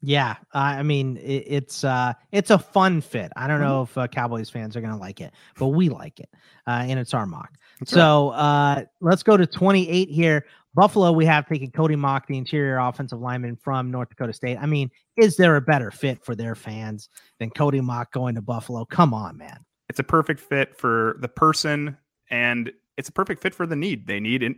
Yeah, 0.02 0.36
I 0.54 0.82
mean 0.82 1.18
it, 1.18 1.44
it's 1.46 1.84
uh 1.84 2.14
it's 2.32 2.50
a 2.50 2.58
fun 2.58 3.02
fit. 3.02 3.32
I 3.36 3.46
don't 3.46 3.60
mm-hmm. 3.60 3.68
know 3.68 3.82
if 3.82 3.98
uh, 3.98 4.06
Cowboys 4.08 4.48
fans 4.48 4.76
are 4.76 4.80
gonna 4.80 4.96
like 4.96 5.20
it, 5.20 5.32
but 5.58 5.68
we 5.68 5.90
like 5.90 6.20
it, 6.20 6.30
uh, 6.66 6.84
and 6.86 6.98
it's 6.98 7.12
our 7.12 7.26
mock. 7.26 7.52
That's 7.80 7.92
so 7.92 8.30
right. 8.30 8.38
uh 8.38 8.84
let's 9.00 9.22
go 9.22 9.36
to 9.36 9.46
28 9.46 10.08
here. 10.08 10.46
Buffalo, 10.74 11.10
we 11.10 11.26
have 11.26 11.48
taken 11.48 11.70
Cody 11.70 11.96
Mauch, 11.96 12.26
the 12.28 12.38
interior 12.38 12.78
offensive 12.78 13.20
lineman 13.20 13.56
from 13.56 13.90
North 13.90 14.08
Dakota 14.08 14.32
State. 14.32 14.56
I 14.60 14.66
mean, 14.66 14.88
is 15.16 15.36
there 15.36 15.56
a 15.56 15.60
better 15.60 15.90
fit 15.90 16.24
for 16.24 16.36
their 16.36 16.54
fans 16.54 17.08
than 17.40 17.50
Cody 17.50 17.80
Mauch 17.80 18.10
going 18.12 18.36
to 18.36 18.42
Buffalo? 18.42 18.84
Come 18.84 19.12
on, 19.12 19.36
man. 19.36 19.64
It's 19.88 19.98
a 19.98 20.04
perfect 20.04 20.38
fit 20.38 20.76
for 20.76 21.16
the 21.18 21.28
person, 21.28 21.96
and 22.30 22.72
it's 22.96 23.08
a 23.08 23.12
perfect 23.12 23.42
fit 23.42 23.52
for 23.52 23.66
the 23.66 23.74
need. 23.74 24.06
They 24.06 24.20
need, 24.20 24.44
in, 24.44 24.56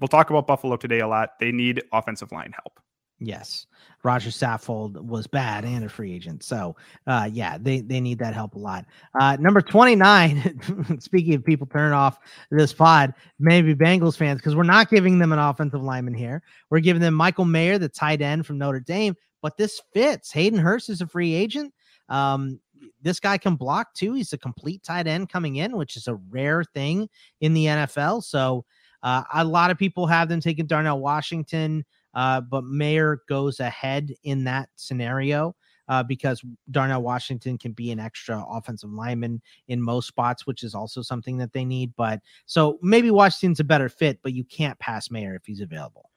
we'll 0.00 0.08
talk 0.08 0.30
about 0.30 0.46
Buffalo 0.46 0.76
today 0.76 1.00
a 1.00 1.06
lot. 1.06 1.38
They 1.38 1.52
need 1.52 1.82
offensive 1.92 2.32
line 2.32 2.52
help. 2.52 2.80
Yes. 3.20 3.66
Roger 4.02 4.30
Saffold 4.30 5.00
was 5.00 5.26
bad 5.26 5.64
and 5.64 5.84
a 5.84 5.88
free 5.88 6.12
agent. 6.12 6.42
So, 6.42 6.76
uh, 7.06 7.28
yeah, 7.32 7.56
they, 7.58 7.80
they 7.80 8.00
need 8.00 8.18
that 8.18 8.34
help 8.34 8.54
a 8.54 8.58
lot. 8.58 8.84
Uh, 9.18 9.36
number 9.40 9.62
29, 9.62 10.98
speaking 11.00 11.34
of 11.34 11.44
people 11.44 11.66
turning 11.66 11.94
off 11.94 12.18
this 12.50 12.72
pod, 12.72 13.14
maybe 13.38 13.74
Bengals 13.74 14.16
fans, 14.16 14.40
because 14.40 14.54
we're 14.54 14.62
not 14.62 14.90
giving 14.90 15.18
them 15.18 15.32
an 15.32 15.38
offensive 15.38 15.82
lineman 15.82 16.12
here. 16.12 16.42
We're 16.70 16.80
giving 16.80 17.00
them 17.00 17.14
Michael 17.14 17.46
Mayer, 17.46 17.78
the 17.78 17.88
tight 17.88 18.20
end 18.20 18.46
from 18.46 18.58
Notre 18.58 18.80
Dame, 18.80 19.14
but 19.40 19.56
this 19.56 19.80
fits. 19.94 20.30
Hayden 20.32 20.58
Hurst 20.58 20.90
is 20.90 21.00
a 21.00 21.06
free 21.06 21.34
agent. 21.34 21.72
Um, 22.10 22.60
this 23.00 23.20
guy 23.20 23.38
can 23.38 23.54
block 23.54 23.94
too. 23.94 24.12
He's 24.12 24.34
a 24.34 24.38
complete 24.38 24.82
tight 24.82 25.06
end 25.06 25.30
coming 25.30 25.56
in, 25.56 25.76
which 25.76 25.96
is 25.96 26.08
a 26.08 26.16
rare 26.28 26.62
thing 26.62 27.08
in 27.40 27.54
the 27.54 27.66
NFL. 27.66 28.24
So, 28.24 28.66
uh, 29.02 29.22
a 29.34 29.44
lot 29.44 29.70
of 29.70 29.78
people 29.78 30.06
have 30.06 30.28
them 30.28 30.40
taking 30.40 30.66
Darnell 30.66 30.98
Washington. 30.98 31.84
Uh, 32.14 32.40
but 32.40 32.64
Mayer 32.64 33.22
goes 33.28 33.60
ahead 33.60 34.14
in 34.22 34.44
that 34.44 34.68
scenario. 34.76 35.54
uh, 35.88 36.02
because 36.02 36.42
Darnell 36.70 37.02
Washington 37.02 37.58
can 37.58 37.72
be 37.72 37.90
an 37.90 38.00
extra 38.00 38.44
offensive 38.48 38.90
lineman 38.90 39.42
in 39.68 39.82
most 39.82 40.08
spots, 40.08 40.46
which 40.46 40.62
is 40.62 40.74
also 40.74 41.02
something 41.02 41.36
that 41.38 41.52
they 41.52 41.64
need. 41.64 41.92
But 41.96 42.20
so 42.46 42.78
maybe 42.82 43.10
Washington's 43.10 43.60
a 43.60 43.64
better 43.64 43.88
fit, 43.88 44.20
but 44.22 44.32
you 44.32 44.44
can't 44.44 44.78
pass 44.78 45.10
Mayer 45.10 45.34
if 45.34 45.44
he's 45.44 45.60
available. 45.60 46.10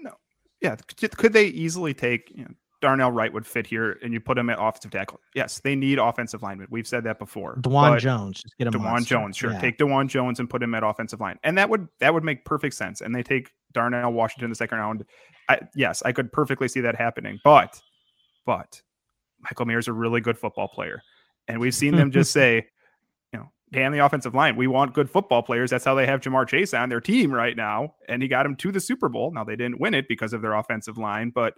No, 0.00 0.12
yeah, 0.60 0.76
could, 0.96 1.32
they 1.32 1.46
easily 1.46 1.94
take 1.94 2.30
you 2.34 2.44
know, 2.44 2.50
Darnell 2.80 3.12
Wright 3.12 3.32
would 3.32 3.46
fit 3.46 3.66
here, 3.66 3.98
and 4.02 4.12
you 4.12 4.20
put 4.20 4.38
him 4.38 4.50
at 4.50 4.58
offensive 4.60 4.90
tackle. 4.90 5.20
Yes, 5.34 5.60
they 5.60 5.76
need 5.76 5.98
offensive 5.98 6.42
linemen. 6.42 6.66
We've 6.70 6.86
said 6.86 7.04
that 7.04 7.18
before. 7.18 7.56
Dawand 7.60 8.00
Jones, 8.00 8.42
just 8.42 8.56
get 8.58 8.66
him. 8.66 8.74
Dawand 8.74 9.06
Jones, 9.06 9.36
sure. 9.36 9.52
Yeah. 9.52 9.60
Take 9.60 9.78
Dawand 9.78 10.08
Jones 10.08 10.40
and 10.40 10.48
put 10.50 10.62
him 10.62 10.74
at 10.74 10.82
offensive 10.82 11.20
line, 11.20 11.38
and 11.44 11.58
that 11.58 11.68
would 11.70 11.88
that 12.00 12.14
would 12.14 12.24
make 12.24 12.44
perfect 12.44 12.74
sense. 12.74 13.00
And 13.00 13.14
they 13.14 13.22
take 13.22 13.52
Darnell 13.72 14.12
Washington 14.12 14.46
in 14.46 14.50
the 14.50 14.56
second 14.56 14.78
round. 14.78 15.04
I, 15.48 15.60
yes, 15.74 16.02
I 16.02 16.12
could 16.12 16.32
perfectly 16.32 16.68
see 16.68 16.80
that 16.80 16.96
happening. 16.96 17.38
But, 17.44 17.80
but 18.46 18.80
Michael 19.40 19.66
Mayer 19.66 19.78
is 19.78 19.88
a 19.88 19.92
really 19.92 20.20
good 20.20 20.38
football 20.38 20.68
player, 20.68 21.02
and 21.48 21.60
we've 21.60 21.74
seen 21.74 21.96
them 21.96 22.10
just 22.10 22.32
say, 22.32 22.66
you 23.32 23.38
know, 23.38 23.50
damn 23.72 23.92
the 23.92 24.04
offensive 24.04 24.34
line. 24.34 24.56
We 24.56 24.66
want 24.66 24.94
good 24.94 25.10
football 25.10 25.42
players. 25.42 25.70
That's 25.70 25.84
how 25.84 25.94
they 25.94 26.06
have 26.06 26.20
Ja'Marr 26.20 26.46
Chase 26.48 26.74
on 26.74 26.88
their 26.88 27.00
team 27.00 27.32
right 27.32 27.56
now, 27.56 27.94
and 28.08 28.22
he 28.22 28.28
got 28.28 28.46
him 28.46 28.56
to 28.56 28.72
the 28.72 28.80
Super 28.80 29.08
Bowl. 29.08 29.32
Now 29.32 29.44
they 29.44 29.56
didn't 29.56 29.80
win 29.80 29.94
it 29.94 30.08
because 30.08 30.32
of 30.32 30.42
their 30.42 30.54
offensive 30.54 30.98
line, 30.98 31.30
but 31.34 31.54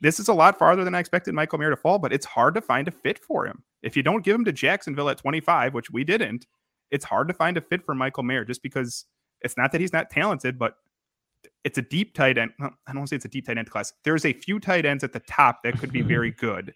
this 0.00 0.18
is 0.18 0.28
a 0.28 0.34
lot 0.34 0.58
farther 0.58 0.82
than 0.82 0.94
I 0.94 0.98
expected 0.98 1.34
Michael 1.34 1.58
Mayer 1.58 1.70
to 1.70 1.76
fall, 1.76 1.98
but 1.98 2.12
it's 2.12 2.24
hard 2.24 2.54
to 2.54 2.62
find 2.62 2.88
a 2.88 2.90
fit 2.90 3.18
for 3.18 3.46
him. 3.46 3.62
If 3.82 3.96
you 3.96 4.02
don't 4.02 4.24
give 4.24 4.34
him 4.34 4.44
to 4.46 4.52
Jacksonville 4.52 5.10
at 5.10 5.18
25, 5.18 5.74
which 5.74 5.90
we 5.90 6.04
didn't, 6.04 6.46
it's 6.90 7.04
hard 7.04 7.28
to 7.28 7.34
find 7.34 7.56
a 7.56 7.60
fit 7.60 7.84
for 7.84 7.94
Michael 7.94 8.22
Mayer 8.22 8.44
just 8.44 8.62
because 8.62 9.04
it's 9.42 9.56
not 9.56 9.72
that 9.72 9.80
he's 9.80 9.92
not 9.92 10.10
talented, 10.10 10.58
but 10.58 10.74
it's 11.64 11.78
a 11.78 11.82
deep 11.82 12.14
tight 12.14 12.38
end. 12.38 12.52
I 12.60 12.70
don't 12.86 12.96
want 12.96 13.08
to 13.08 13.10
say 13.10 13.16
it's 13.16 13.24
a 13.24 13.28
deep 13.28 13.46
tight 13.46 13.58
end 13.58 13.70
class. 13.70 13.92
There's 14.04 14.24
a 14.24 14.32
few 14.32 14.60
tight 14.60 14.86
ends 14.86 15.04
at 15.04 15.12
the 15.12 15.20
top 15.20 15.62
that 15.64 15.78
could 15.78 15.92
be 15.92 16.02
very 16.02 16.30
good. 16.38 16.74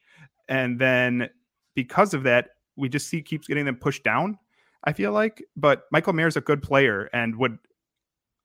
And 0.49 0.78
then 0.78 1.28
because 1.74 2.14
of 2.14 2.22
that, 2.24 2.51
we 2.76 2.89
just 2.89 3.09
see 3.09 3.22
keeps 3.22 3.47
getting 3.47 3.64
them 3.64 3.76
pushed 3.76 4.05
down, 4.05 4.39
I 4.85 4.93
feel 4.93 5.12
like. 5.12 5.43
But 5.57 5.85
Michael 5.91 6.12
Mayer's 6.12 6.37
a 6.37 6.41
good 6.41 6.62
player 6.62 7.09
and 7.12 7.37
would 7.37 7.59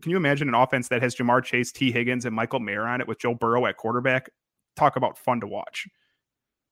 can 0.02 0.12
you 0.12 0.18
imagine 0.18 0.48
an 0.48 0.54
offense 0.54 0.88
that 0.88 1.02
has 1.02 1.14
Ja'Marr 1.14 1.44
Chase, 1.44 1.74
Tee 1.74 1.92
Higgins, 1.92 2.24
and 2.24 2.34
Michael 2.34 2.62
Mayer 2.62 2.84
on 2.84 3.02
it 3.02 3.08
with 3.08 3.20
Joe 3.20 3.36
Burrow 3.36 3.66
at 3.66 3.76
quarterback? 3.76 4.30
talk 4.80 4.96
about 4.96 5.18
fun 5.18 5.42
to 5.42 5.48
watch. 5.48 5.88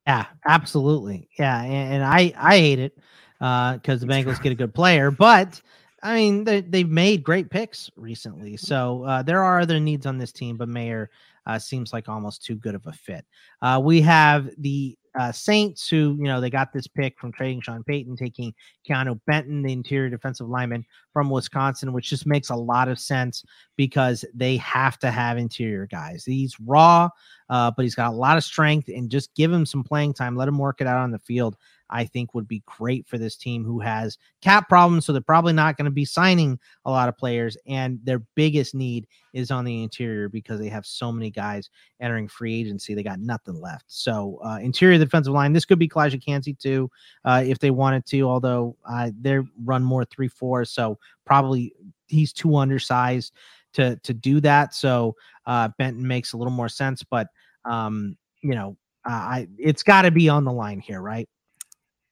Yeah, 0.08 0.26
absolutely. 0.46 1.30
Yeah, 1.38 1.62
and, 1.62 1.96
and 1.96 2.04
I 2.04 2.34
I 2.38 2.58
hate 2.58 2.80
it 2.80 2.96
because 3.40 3.82
uh, 4.04 4.06
the 4.06 4.08
Bengals 4.08 4.42
get 4.42 4.52
a 4.52 4.56
good 4.56 4.74
player, 4.74 5.12
but 5.12 5.62
I 6.04 6.16
mean 6.16 6.44
they 6.44 6.62
they've 6.62 6.90
made 6.90 7.24
great 7.24 7.50
picks 7.50 7.90
recently, 7.96 8.56
so 8.58 9.04
uh, 9.04 9.24
there 9.24 9.44
are 9.44 9.60
other 9.60 9.80
needs 9.80 10.06
on 10.06 10.18
this 10.18 10.32
team, 10.32 10.58
but 10.58 10.70
Mayer 10.70 11.10
uh, 11.48 11.58
seems 11.58 11.94
like 11.94 12.08
almost 12.08 12.44
too 12.44 12.56
good 12.56 12.76
of 12.76 12.86
a 12.86 12.92
fit. 12.92 13.26
Uh, 13.62 13.82
we 13.84 14.02
have 14.02 14.50
the 14.60 14.98
uh, 15.18 15.32
Saints, 15.32 15.90
who 15.90 16.16
you 16.20 16.26
know 16.26 16.40
they 16.40 16.50
got 16.50 16.72
this 16.72 16.86
pick 16.86 17.18
from 17.20 17.32
trading 17.32 17.62
Sean 17.62 17.84
Payton, 17.84 18.16
taking 18.16 18.54
Keeanu 18.88 19.20
Benton, 19.26 19.64
the 19.64 19.74
interior 19.74 20.10
defensive 20.10 20.48
lineman 20.48 20.86
from 21.12 21.30
Wisconsin, 21.30 21.94
which 21.94 22.10
just 22.10 22.28
makes 22.28 22.50
a 22.50 22.56
lot 22.56 22.88
of 22.88 23.00
sense 23.00 23.44
because 23.76 24.24
they 24.36 24.58
have 24.58 25.00
to 25.00 25.10
have 25.10 25.38
interior 25.38 25.88
guys. 25.88 26.24
He's 26.24 26.56
raw, 26.60 27.10
uh, 27.50 27.72
but 27.76 27.84
he's 27.84 27.96
got 27.96 28.14
a 28.14 28.16
lot 28.16 28.38
of 28.38 28.44
strength, 28.44 28.90
and 28.90 29.10
just 29.10 29.34
give 29.34 29.52
him 29.52 29.66
some 29.66 29.84
playing 29.84 30.14
time, 30.14 30.36
let 30.36 30.48
him 30.48 30.60
work 30.60 30.82
it 30.82 30.88
out 30.88 31.02
on 31.02 31.12
the 31.12 31.20
field. 31.20 31.56
I 31.90 32.06
think 32.06 32.34
would 32.34 32.48
be 32.48 32.64
great 32.66 33.08
for 33.08 33.18
this 33.18 33.36
team 33.36 33.64
who 33.64 33.80
has 33.80 34.18
cap 34.42 34.68
problems. 34.68 35.06
So 35.06 35.14
they're 35.14 35.22
probably 35.22 35.54
not 35.54 35.78
going 35.78 35.86
to 35.86 35.92
be 35.92 36.06
signing 36.06 36.60
a 36.86 36.92
lot 36.92 37.10
of 37.10 37.18
players. 37.18 37.58
And 37.68 38.00
their 38.04 38.20
biggest 38.36 38.76
need 38.76 39.08
is 39.34 39.52
on 39.52 39.66
the 39.66 39.84
interior 39.84 40.30
because 40.30 40.60
they 40.60 40.70
have 40.70 40.86
so 40.86 41.12
many 41.12 41.30
guys 41.30 41.70
entering 42.00 42.28
free 42.28 42.60
agency. 42.60 42.94
They 42.94 43.04
got 43.04 43.20
nothing 43.20 43.62
left. 43.62 43.86
So 43.88 44.40
uh, 44.44 44.60
interior 44.62 44.98
defensive 44.98 45.34
line, 45.34 45.54
this 45.54 45.66
could 45.66 45.80
be 45.80 45.90
Calijah 45.90 46.24
Kancey 46.24 46.54
too, 46.54 46.90
uh, 47.26 47.44
if 47.46 47.60
they 47.60 47.72
wanted 47.72 48.06
to, 48.08 48.22
although 48.24 48.76
uh, 48.90 49.12
they 49.20 49.40
run 49.64 49.84
more 49.84 50.06
three 50.06 50.28
four. 50.28 50.66
So 50.66 50.98
probably 51.26 51.74
he's 52.08 52.34
too 52.34 52.56
undersized 52.56 53.34
to 53.74 53.96
to 53.98 54.14
do 54.14 54.40
that. 54.42 54.74
So 54.74 55.16
uh, 55.46 55.70
Benton 55.78 56.08
makes 56.08 56.34
a 56.34 56.38
little 56.38 56.52
more 56.54 56.70
sense, 56.70 57.04
but 57.04 57.28
um, 57.66 58.18
you 58.42 58.56
know, 58.56 58.78
I 59.06 59.48
it's 59.58 59.84
got 59.84 60.04
to 60.04 60.12
be 60.12 60.30
on 60.30 60.44
the 60.44 60.52
line 60.52 60.80
here, 60.80 61.02
right? 61.02 61.28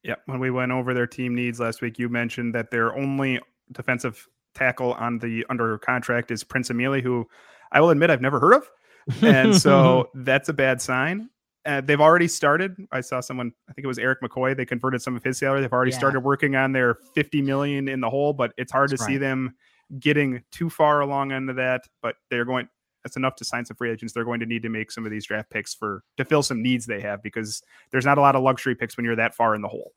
Yeah, 0.06 0.14
when 0.26 0.38
we 0.38 0.50
went 0.50 0.70
over 0.70 0.94
their 0.94 1.06
team 1.06 1.34
needs 1.34 1.58
last 1.58 1.82
week, 1.82 1.98
you 1.98 2.08
mentioned 2.08 2.54
that 2.54 2.70
their 2.70 2.94
only 2.96 3.40
defensive 3.72 4.28
tackle 4.54 4.94
on 4.94 5.18
the 5.18 5.44
under 5.50 5.78
contract 5.78 6.30
is 6.30 6.44
Prince 6.44 6.68
Emili, 6.68 7.02
who 7.02 7.26
I 7.72 7.80
will 7.80 7.90
admit 7.90 8.10
I've 8.10 8.20
never 8.20 8.38
heard 8.38 8.54
of, 8.54 8.70
and 9.22 9.54
so 9.54 10.08
that's 10.14 10.48
a 10.48 10.52
bad 10.52 10.80
sign. 10.80 11.28
Uh, 11.64 11.80
they've 11.80 12.00
already 12.00 12.28
started. 12.28 12.76
I 12.92 13.00
saw 13.00 13.18
someone, 13.18 13.50
I 13.68 13.72
think 13.72 13.84
it 13.84 13.88
was 13.88 13.98
Erik 13.98 14.20
McCoy. 14.22 14.56
They 14.56 14.64
converted 14.64 15.02
some 15.02 15.16
of 15.16 15.24
his 15.24 15.38
salary. 15.38 15.60
They've 15.60 15.72
already 15.72 15.90
yeah. 15.90 15.98
started 15.98 16.20
working 16.20 16.54
on 16.54 16.70
their 16.70 16.94
50 17.16 17.42
million 17.42 17.88
in 17.88 18.00
the 18.00 18.08
hole, 18.08 18.32
but 18.32 18.52
it's 18.56 18.70
hard 18.70 18.90
that's 18.90 19.00
to 19.00 19.06
right. 19.06 19.14
see 19.14 19.18
them 19.18 19.56
getting 19.98 20.44
too 20.52 20.70
far 20.70 21.00
along 21.00 21.32
into 21.32 21.54
that. 21.54 21.82
But 22.02 22.14
they're 22.30 22.44
going. 22.44 22.68
That's 23.06 23.16
enough 23.16 23.36
to 23.36 23.44
sign 23.44 23.64
some 23.64 23.76
free 23.76 23.92
agents. 23.92 24.12
They're 24.12 24.24
going 24.24 24.40
to 24.40 24.46
need 24.46 24.64
to 24.64 24.68
make 24.68 24.90
some 24.90 25.04
of 25.04 25.12
these 25.12 25.24
draft 25.24 25.48
picks 25.48 25.72
for 25.72 26.02
to 26.16 26.24
fill 26.24 26.42
some 26.42 26.60
needs 26.60 26.86
they 26.86 27.00
have 27.02 27.22
because 27.22 27.62
there's 27.92 28.04
not 28.04 28.18
a 28.18 28.20
lot 28.20 28.34
of 28.34 28.42
luxury 28.42 28.74
picks 28.74 28.96
when 28.96 29.06
you're 29.06 29.14
that 29.14 29.32
far 29.32 29.54
in 29.54 29.62
the 29.62 29.68
hole. 29.68 29.92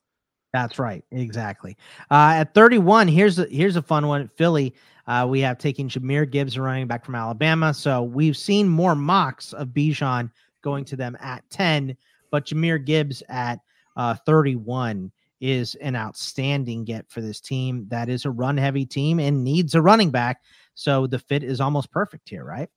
That's 0.53 0.78
right, 0.78 1.03
exactly. 1.10 1.76
Uh, 2.12 2.34
at 2.36 2.53
31, 2.53 3.07
here's 3.07 3.39
a, 3.39 3.47
here's 3.47 3.78
a 3.78 3.82
fun 3.82 4.05
one. 4.05 4.30
Philly, 4.36 4.76
uh, 5.07 5.26
we 5.28 5.39
have 5.39 5.57
taking 5.57 5.89
Jahmyr 5.89 6.30
Gibbs, 6.30 6.55
running 6.55 6.86
back 6.86 7.03
from 7.03 7.16
Alabama. 7.16 7.74
So 7.74 8.03
we've 8.03 8.38
seen 8.38 8.70
more 8.70 8.93
mocks 8.93 9.51
of 9.53 9.70
Bijan 9.70 10.30
going 10.62 10.86
to 10.86 10.95
them 10.95 11.18
at 11.20 11.43
10, 11.49 11.97
but 12.30 12.45
Jahmyr 12.45 12.86
Gibbs 12.86 13.24
at 13.28 13.60
uh, 13.97 14.14
31 14.24 15.12
is 15.41 15.74
an 15.82 15.95
outstanding 15.95 16.86
get 16.86 17.10
for 17.10 17.22
this 17.22 17.41
team. 17.41 17.88
That 17.89 18.07
is 18.07 18.26
a 18.26 18.30
run 18.30 18.55
heavy 18.55 18.86
team 18.86 19.20
and 19.20 19.43
needs 19.43 19.74
a 19.74 19.82
running 19.82 20.12
back. 20.12 20.43
So 20.76 21.07
the 21.07 21.18
fit 21.18 21.43
is 21.43 21.60
almost 21.60 21.91
perfect 21.91 22.30
here, 22.30 22.45
right? 22.45 22.70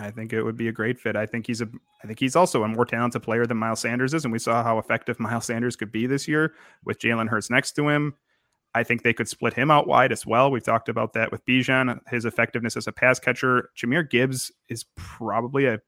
I 0.00 0.10
think 0.10 0.32
it 0.32 0.42
would 0.42 0.56
be 0.56 0.68
a 0.68 0.72
great 0.72 0.98
fit. 0.98 1.16
I 1.16 1.26
think 1.26 1.46
he's 1.46 1.60
a 1.60 1.68
I 2.02 2.06
think 2.06 2.18
he's 2.18 2.36
also 2.36 2.62
a 2.62 2.68
more 2.68 2.84
talented 2.84 3.22
player 3.22 3.46
than 3.46 3.56
Miles 3.56 3.80
Sanders 3.80 4.14
is, 4.14 4.24
and 4.24 4.32
we 4.32 4.38
saw 4.38 4.62
how 4.62 4.78
effective 4.78 5.20
Miles 5.20 5.46
Sanders 5.46 5.76
could 5.76 5.92
be 5.92 6.06
this 6.06 6.26
year 6.26 6.54
with 6.84 6.98
Jalen 6.98 7.28
Hurts 7.28 7.50
next 7.50 7.72
to 7.72 7.88
him. 7.88 8.14
I 8.74 8.84
think 8.84 9.02
they 9.02 9.12
could 9.12 9.28
split 9.28 9.52
him 9.54 9.70
out 9.70 9.88
wide 9.88 10.12
as 10.12 10.24
well. 10.24 10.50
We've 10.50 10.62
talked 10.62 10.88
about 10.88 11.12
that 11.14 11.32
with 11.32 11.44
Bijan, 11.44 11.98
his 12.08 12.24
effectiveness 12.24 12.76
as 12.76 12.86
a 12.86 12.92
pass 12.92 13.18
catcher. 13.18 13.70
Jahmyr 13.76 14.08
Gibbs 14.08 14.52
is 14.68 14.84
probably 14.96 15.66
a 15.66 15.80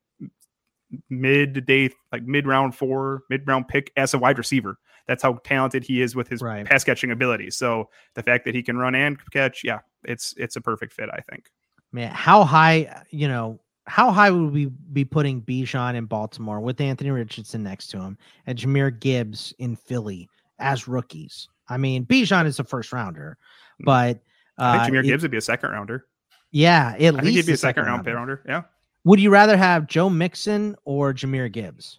mid 1.09 1.65
day, 1.65 1.91
like 2.11 2.25
mid 2.25 2.47
round 2.47 2.75
four, 2.75 3.23
mid 3.31 3.47
round 3.47 3.69
pick 3.69 3.93
as 3.97 4.15
a 4.15 4.19
wide 4.19 4.39
receiver. 4.39 4.79
That's 5.07 5.23
how 5.23 5.35
talented 5.45 5.85
he 5.85 6.03
is 6.03 6.15
with 6.15 6.29
his 6.29 6.43
right. 6.43 6.65
pass 6.65 6.85
catching 6.85 7.11
abilities. 7.11 7.57
So 7.57 7.89
the 8.15 8.23
fact 8.23 8.45
that 8.45 8.55
he 8.55 8.63
can 8.63 8.77
run 8.77 8.95
and 8.95 9.19
catch, 9.31 9.63
yeah, 9.65 9.81
it's 10.05 10.35
it's 10.37 10.57
a 10.57 10.61
perfect 10.61 10.93
fit, 10.93 11.09
I 11.13 11.21
think. 11.31 11.51
Man, 11.93 12.11
how 12.13 12.45
high, 12.45 13.03
you 13.11 13.29
know, 13.29 13.61
how 13.87 14.11
high 14.11 14.31
would 14.31 14.53
we 14.53 14.67
be 14.67 15.05
putting 15.05 15.43
Bijan 15.43 15.95
in 15.95 16.07
Baltimore 16.07 16.61
with 16.61 16.81
Anthony 16.81 17.11
Richardson 17.11 17.63
next 17.63 17.89
to 17.89 18.01
him 18.01 18.17
and 18.47 18.59
Jahmyr 18.59 18.99
Gibbs 18.99 19.53
in 19.59 19.77
Philly 19.77 20.29
as 20.59 20.87
rookies? 20.87 21.49
I 21.69 21.77
mean, 21.77 22.05
Bijan 22.07 22.47
is 22.47 22.59
a 22.59 22.65
first 22.65 22.93
rounder, 22.93 23.39
mm. 23.81 23.85
but 23.85 24.17
uh, 24.59 24.79
I 24.79 24.85
think 24.85 24.95
Jahmyr 24.95 25.05
it, 25.05 25.07
Gibbs 25.07 25.23
would 25.23 25.31
be 25.31 25.39
a 25.39 25.43
second 25.43 25.71
rounder. 25.71 26.07
Yeah, 26.51 26.95
at 26.99 27.15
I 27.17 27.23
least 27.23 27.37
he'd 27.37 27.47
be 27.47 27.53
a 27.53 27.57
second, 27.57 27.85
second 27.85 27.87
round 27.87 28.07
rounder. 28.07 28.43
Yeah. 28.47 28.63
Would 29.05 29.19
you 29.19 29.31
rather 29.31 29.57
have 29.57 29.89
Joe 29.89 30.09
Mixon 30.09 30.77
or 30.85 31.13
Jahmyr 31.13 31.51
Gibbs? 31.51 31.99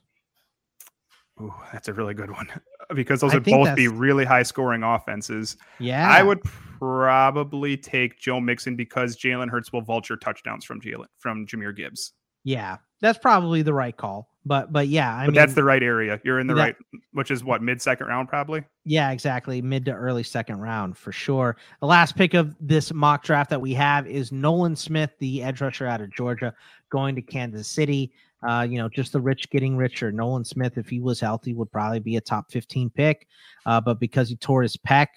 Ooh, 1.41 1.53
that's 1.71 1.87
a 1.87 1.93
really 1.93 2.13
good 2.13 2.29
one 2.29 2.47
because 2.95 3.21
those 3.21 3.31
I 3.31 3.35
would 3.35 3.45
both 3.45 3.75
be 3.75 3.87
really 3.87 4.25
high 4.25 4.43
scoring 4.43 4.83
offenses. 4.83 5.57
Yeah. 5.79 6.09
I 6.09 6.21
would 6.21 6.41
probably 6.43 7.75
take 7.75 8.19
Joe 8.19 8.39
Mixon 8.39 8.75
because 8.75 9.17
Jalen 9.17 9.49
Hurts 9.49 9.73
will 9.73 9.81
vulture 9.81 10.15
touchdowns 10.15 10.63
from 10.63 10.79
Jalen 10.79 11.05
from 11.17 11.47
Jahmyr 11.47 11.75
Gibbs. 11.75 12.13
Yeah, 12.43 12.77
that's 13.01 13.17
probably 13.17 13.61
the 13.61 13.73
right 13.73 13.95
call. 13.95 14.29
But 14.45 14.73
but 14.73 14.89
yeah, 14.89 15.15
I 15.15 15.25
but 15.25 15.31
mean 15.31 15.35
that's 15.35 15.53
the 15.53 15.63
right 15.63 15.81
area. 15.81 16.19
You're 16.25 16.39
in 16.39 16.47
the 16.47 16.53
that, 16.55 16.61
right, 16.61 16.75
which 17.13 17.31
is 17.31 17.43
what 17.43 17.61
mid 17.61 17.81
second 17.81 18.07
round 18.07 18.27
probably. 18.27 18.63
Yeah, 18.83 19.11
exactly, 19.11 19.61
mid 19.61 19.85
to 19.85 19.93
early 19.93 20.23
second 20.23 20.59
round 20.59 20.97
for 20.97 21.13
sure. 21.13 21.55
The 21.79 21.87
last 21.87 22.17
pick 22.17 22.33
of 22.33 22.53
this 22.59 22.93
mock 22.93 23.23
draft 23.23 23.49
that 23.51 23.61
we 23.61 23.73
have 23.73 24.05
is 24.05 24.33
Nolan 24.33 24.75
Smith, 24.75 25.11
the 25.19 25.41
edge 25.41 25.61
rusher 25.61 25.87
out 25.87 26.01
of 26.01 26.13
Georgia, 26.13 26.53
going 26.89 27.15
to 27.15 27.21
Kansas 27.21 27.69
City. 27.69 28.11
Uh, 28.47 28.67
you 28.69 28.77
know, 28.77 28.89
just 28.89 29.13
the 29.13 29.21
rich 29.21 29.49
getting 29.49 29.77
richer. 29.77 30.11
Nolan 30.11 30.43
Smith, 30.43 30.77
if 30.77 30.89
he 30.89 30.99
was 30.99 31.19
healthy, 31.19 31.53
would 31.53 31.71
probably 31.71 31.99
be 31.99 32.17
a 32.17 32.21
top 32.21 32.51
15 32.51 32.89
pick. 32.89 33.27
Uh, 33.65 33.79
but 33.79 33.99
because 33.99 34.29
he 34.29 34.35
tore 34.35 34.61
his 34.61 34.77
pec 34.77 35.07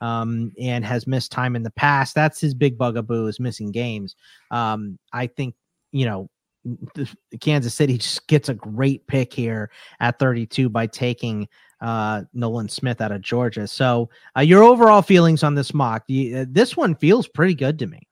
um, 0.00 0.52
and 0.60 0.84
has 0.84 1.06
missed 1.06 1.32
time 1.32 1.56
in 1.56 1.62
the 1.62 1.70
past, 1.70 2.14
that's 2.14 2.40
his 2.40 2.54
big 2.54 2.76
bugaboo 2.76 3.26
is 3.26 3.40
missing 3.40 3.70
games. 3.70 4.16
Um, 4.50 4.98
I 5.12 5.26
think, 5.26 5.54
you 5.92 6.06
know, 6.06 6.28
Kansas 7.40 7.74
City 7.74 7.98
just 7.98 8.26
gets 8.26 8.48
a 8.48 8.54
great 8.54 9.06
pick 9.06 9.32
here 9.32 9.70
at 10.00 10.18
32 10.18 10.68
by 10.68 10.86
taking 10.86 11.48
uh, 11.80 12.22
Nolan 12.32 12.68
Smith 12.68 13.00
out 13.00 13.12
of 13.12 13.20
Georgia. 13.20 13.66
So, 13.66 14.08
uh, 14.36 14.40
your 14.40 14.62
overall 14.62 15.02
feelings 15.02 15.42
on 15.42 15.54
this 15.54 15.74
mock? 15.74 16.04
You, 16.06 16.38
uh, 16.38 16.44
this 16.48 16.76
one 16.76 16.94
feels 16.94 17.28
pretty 17.28 17.54
good 17.54 17.78
to 17.80 17.86
me. 17.86 18.06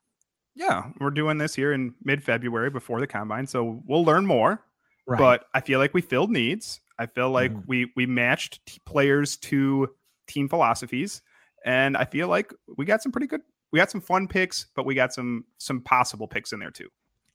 Yeah, 0.54 0.90
we're 1.00 1.10
doing 1.10 1.38
this 1.38 1.54
here 1.54 1.72
in 1.72 1.94
mid 2.04 2.22
February 2.22 2.70
before 2.70 3.00
the 3.00 3.06
combine, 3.06 3.46
so 3.46 3.82
we'll 3.86 4.04
learn 4.04 4.26
more. 4.26 4.62
Right. 5.06 5.18
But 5.18 5.46
I 5.54 5.60
feel 5.60 5.78
like 5.78 5.94
we 5.94 6.00
filled 6.00 6.30
needs. 6.30 6.80
I 6.98 7.06
feel 7.06 7.30
like 7.30 7.50
mm-hmm. 7.50 7.66
we 7.66 7.92
we 7.96 8.06
matched 8.06 8.64
t- 8.66 8.80
players 8.84 9.36
to 9.38 9.88
team 10.28 10.48
philosophies, 10.48 11.22
and 11.64 11.96
I 11.96 12.04
feel 12.04 12.28
like 12.28 12.52
we 12.76 12.84
got 12.84 13.02
some 13.02 13.12
pretty 13.12 13.26
good. 13.26 13.40
We 13.72 13.78
got 13.78 13.90
some 13.90 14.00
fun 14.00 14.28
picks, 14.28 14.66
but 14.76 14.84
we 14.84 14.94
got 14.94 15.12
some 15.12 15.44
some 15.58 15.80
possible 15.80 16.28
picks 16.28 16.52
in 16.52 16.60
there 16.60 16.70
too. 16.70 16.88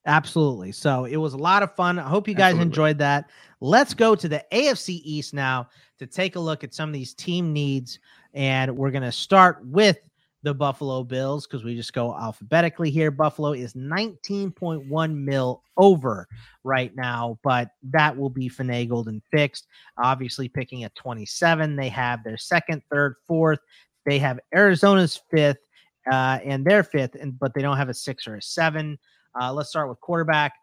Absolutely. 0.07 0.71
So 0.71 1.03
it 1.03 1.17
was 1.17 1.33
a 1.33 1.37
lot 1.37 1.63
of 1.63 1.75
fun. 1.75 1.99
I 1.99 2.07
hope 2.07 2.29
you 2.29 2.33
guys 2.33 2.51
Absolutely. 2.53 2.67
enjoyed 2.67 2.97
that. 2.99 3.29
Let's 3.59 3.93
go 3.93 4.15
to 4.15 4.29
the 4.29 4.43
AFC 4.53 5.01
East 5.03 5.33
now 5.33 5.67
to 5.99 6.07
take 6.07 6.37
a 6.37 6.39
look 6.39 6.63
at 6.63 6.73
some 6.73 6.87
of 6.87 6.93
these 6.93 7.13
team 7.13 7.51
needs. 7.51 7.99
And 8.33 8.77
we're 8.77 8.91
going 8.91 9.03
to 9.03 9.11
start 9.11 9.59
with 9.65 9.97
the 10.47 10.53
Buffalo 10.53 11.03
Bills 11.03 11.45
because 11.45 11.65
we 11.65 11.75
just 11.75 11.91
go 11.91 12.15
alphabetically 12.17 12.89
here. 12.89 13.11
Buffalo 13.11 13.51
is 13.51 13.73
19.1 13.73 15.15
mil 15.15 15.61
over 15.75 16.25
right 16.63 16.95
now, 16.95 17.37
but 17.43 17.71
that 17.83 18.15
will 18.15 18.29
be 18.29 18.49
finagled 18.49 19.07
and 19.07 19.21
fixed. 19.29 19.67
Obviously, 19.97 20.47
picking 20.47 20.85
at 20.85 20.95
27, 20.95 21.75
they 21.75 21.89
have 21.89 22.23
their 22.23 22.37
second, 22.37 22.81
third, 22.89 23.15
fourth. 23.27 23.59
They 24.05 24.19
have 24.19 24.39
Arizona's 24.55 25.19
fifth 25.29 25.57
uh, 26.09 26.39
and 26.45 26.65
their 26.65 26.83
fifth, 26.83 27.15
and 27.15 27.37
but 27.37 27.53
they 27.53 27.61
don't 27.61 27.77
have 27.77 27.89
a 27.89 27.93
six 27.93 28.25
or 28.25 28.35
a 28.35 28.41
seven. 28.41 28.97
Uh, 29.39 29.51
let's 29.51 29.69
start 29.69 29.89
with 29.89 29.99
quarterback. 29.99 30.53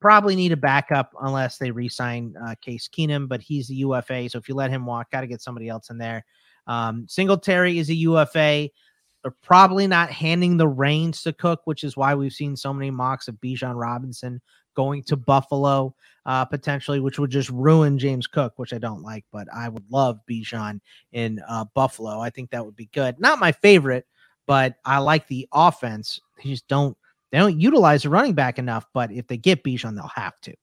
Probably 0.00 0.36
need 0.36 0.52
a 0.52 0.56
backup 0.56 1.12
unless 1.20 1.58
they 1.58 1.70
re-sign 1.70 2.34
uh, 2.42 2.54
Case 2.62 2.88
Keenum, 2.88 3.28
but 3.28 3.42
he's 3.42 3.68
the 3.68 3.74
UFA. 3.74 4.30
So 4.30 4.38
if 4.38 4.48
you 4.48 4.54
let 4.54 4.70
him 4.70 4.86
walk, 4.86 5.10
got 5.10 5.20
to 5.20 5.26
get 5.26 5.42
somebody 5.42 5.68
else 5.68 5.90
in 5.90 5.98
there. 5.98 6.24
Um, 6.68 7.06
Singletary 7.08 7.78
is 7.78 7.90
a 7.90 7.94
UFA. 7.94 8.68
They're 9.22 9.34
probably 9.42 9.86
not 9.86 10.10
handing 10.10 10.56
the 10.56 10.68
reins 10.68 11.22
to 11.22 11.32
Cook, 11.32 11.62
which 11.64 11.84
is 11.84 11.96
why 11.96 12.14
we've 12.14 12.32
seen 12.32 12.56
so 12.56 12.72
many 12.72 12.90
mocks 12.90 13.28
of 13.28 13.36
Bijan 13.36 13.74
Robinson 13.74 14.40
going 14.74 15.02
to 15.02 15.16
Buffalo 15.16 15.94
uh, 16.24 16.44
potentially, 16.44 17.00
which 17.00 17.18
would 17.18 17.30
just 17.30 17.50
ruin 17.50 17.98
James 17.98 18.28
Cook, 18.28 18.52
which 18.56 18.72
I 18.72 18.78
don't 18.78 19.02
like. 19.02 19.24
But 19.32 19.48
I 19.52 19.68
would 19.68 19.84
love 19.90 20.20
Bijan 20.30 20.80
in 21.12 21.40
uh, 21.48 21.64
Buffalo. 21.74 22.20
I 22.20 22.30
think 22.30 22.50
that 22.50 22.64
would 22.64 22.76
be 22.76 22.88
good. 22.92 23.18
Not 23.18 23.40
my 23.40 23.50
favorite, 23.50 24.06
but 24.46 24.76
I 24.84 24.98
like 24.98 25.26
the 25.26 25.48
offense. 25.52 26.20
They 26.36 26.50
just 26.50 26.68
don't 26.68 26.96
they 27.30 27.38
don't 27.38 27.60
utilize 27.60 28.04
the 28.04 28.10
running 28.10 28.34
back 28.34 28.58
enough, 28.58 28.86
but 28.94 29.12
if 29.12 29.26
they 29.26 29.36
get 29.36 29.64
Bijan, 29.64 29.94
they'll 29.94 30.08
have 30.14 30.40
to. 30.42 30.54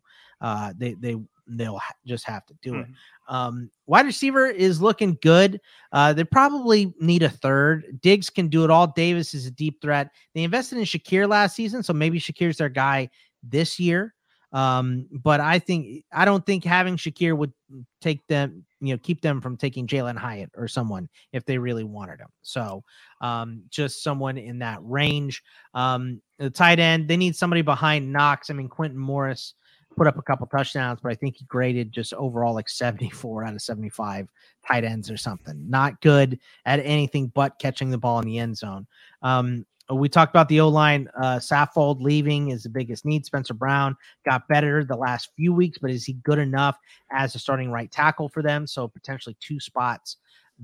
Uh, 0.41 0.73
they 0.77 0.93
they 0.93 1.17
they'll 1.47 1.77
ha- 1.77 1.93
just 2.05 2.25
have 2.25 2.45
to 2.45 2.55
do 2.61 2.71
mm-hmm. 2.73 2.91
it. 2.91 2.97
Um, 3.27 3.69
wide 3.87 4.05
receiver 4.05 4.45
is 4.45 4.81
looking 4.81 5.17
good. 5.21 5.59
Uh, 5.91 6.13
they 6.13 6.23
probably 6.23 6.93
need 6.99 7.23
a 7.23 7.29
third. 7.29 7.99
Diggs 8.01 8.29
can 8.29 8.47
do 8.47 8.63
it 8.63 8.69
all. 8.69 8.87
Davis 8.87 9.33
is 9.33 9.45
a 9.45 9.51
deep 9.51 9.81
threat. 9.81 10.09
They 10.33 10.43
invested 10.43 10.77
in 10.77 10.85
Shakir 10.85 11.27
last 11.27 11.55
season, 11.55 11.83
so 11.83 11.93
maybe 11.93 12.19
Shakir's 12.19 12.57
their 12.57 12.69
guy 12.69 13.09
this 13.43 13.79
year. 13.79 14.13
Um, 14.51 15.07
but 15.11 15.41
I 15.41 15.59
think 15.59 16.05
I 16.13 16.23
don't 16.23 16.45
think 16.45 16.63
having 16.63 16.95
Shakir 16.95 17.35
would 17.35 17.51
take 17.99 18.25
them, 18.27 18.63
you 18.79 18.93
know, 18.93 18.99
keep 19.03 19.21
them 19.21 19.41
from 19.41 19.57
taking 19.57 19.85
Jalin 19.85 20.15
Hyatt 20.15 20.51
or 20.55 20.69
someone 20.69 21.09
if 21.33 21.43
they 21.43 21.57
really 21.57 21.83
wanted 21.83 22.21
him. 22.21 22.29
So 22.41 22.83
um, 23.19 23.63
just 23.69 24.01
someone 24.01 24.37
in 24.37 24.59
that 24.59 24.79
range. 24.81 25.43
Um, 25.73 26.21
the 26.37 26.49
tight 26.49 26.79
end, 26.79 27.09
they 27.09 27.17
need 27.17 27.35
somebody 27.35 27.63
behind 27.63 28.13
Knox. 28.13 28.49
I 28.49 28.53
mean, 28.53 28.69
Quintin 28.69 28.99
Morris 28.99 29.55
put 29.95 30.07
up 30.07 30.17
a 30.17 30.21
couple 30.21 30.47
touchdowns, 30.47 30.99
but 31.01 31.11
I 31.11 31.15
think 31.15 31.37
he 31.37 31.45
graded 31.45 31.91
just 31.91 32.13
overall 32.13 32.53
like 32.53 32.69
74 32.69 33.45
out 33.45 33.53
of 33.53 33.61
75 33.61 34.29
tight 34.67 34.83
ends 34.83 35.09
or 35.09 35.17
something. 35.17 35.69
Not 35.69 36.01
good 36.01 36.39
at 36.65 36.79
anything 36.79 37.31
but 37.33 37.59
catching 37.59 37.89
the 37.89 37.97
ball 37.97 38.19
in 38.19 38.25
the 38.25 38.39
end 38.39 38.57
zone. 38.57 38.87
Um, 39.21 39.65
we 39.93 40.09
talked 40.09 40.31
about 40.31 40.49
the 40.49 40.61
O 40.61 40.67
line. 40.67 41.07
Uh, 41.15 41.37
Saffold 41.37 42.01
leaving 42.01 42.49
is 42.49 42.63
the 42.63 42.69
biggest 42.69 43.05
need. 43.05 43.25
Spencer 43.25 43.53
Brown 43.53 43.95
got 44.25 44.47
better 44.47 44.83
the 44.83 44.95
last 44.95 45.29
few 45.35 45.53
weeks, 45.53 45.77
but 45.77 45.91
is 45.91 46.05
he 46.05 46.13
good 46.13 46.39
enough 46.39 46.77
as 47.11 47.35
a 47.35 47.39
starting 47.39 47.71
right 47.71 47.91
tackle 47.91 48.27
for 48.27 48.41
them? 48.41 48.65
So 48.65 48.87
potentially 48.87 49.37
two 49.39 49.59
spots 49.59 50.17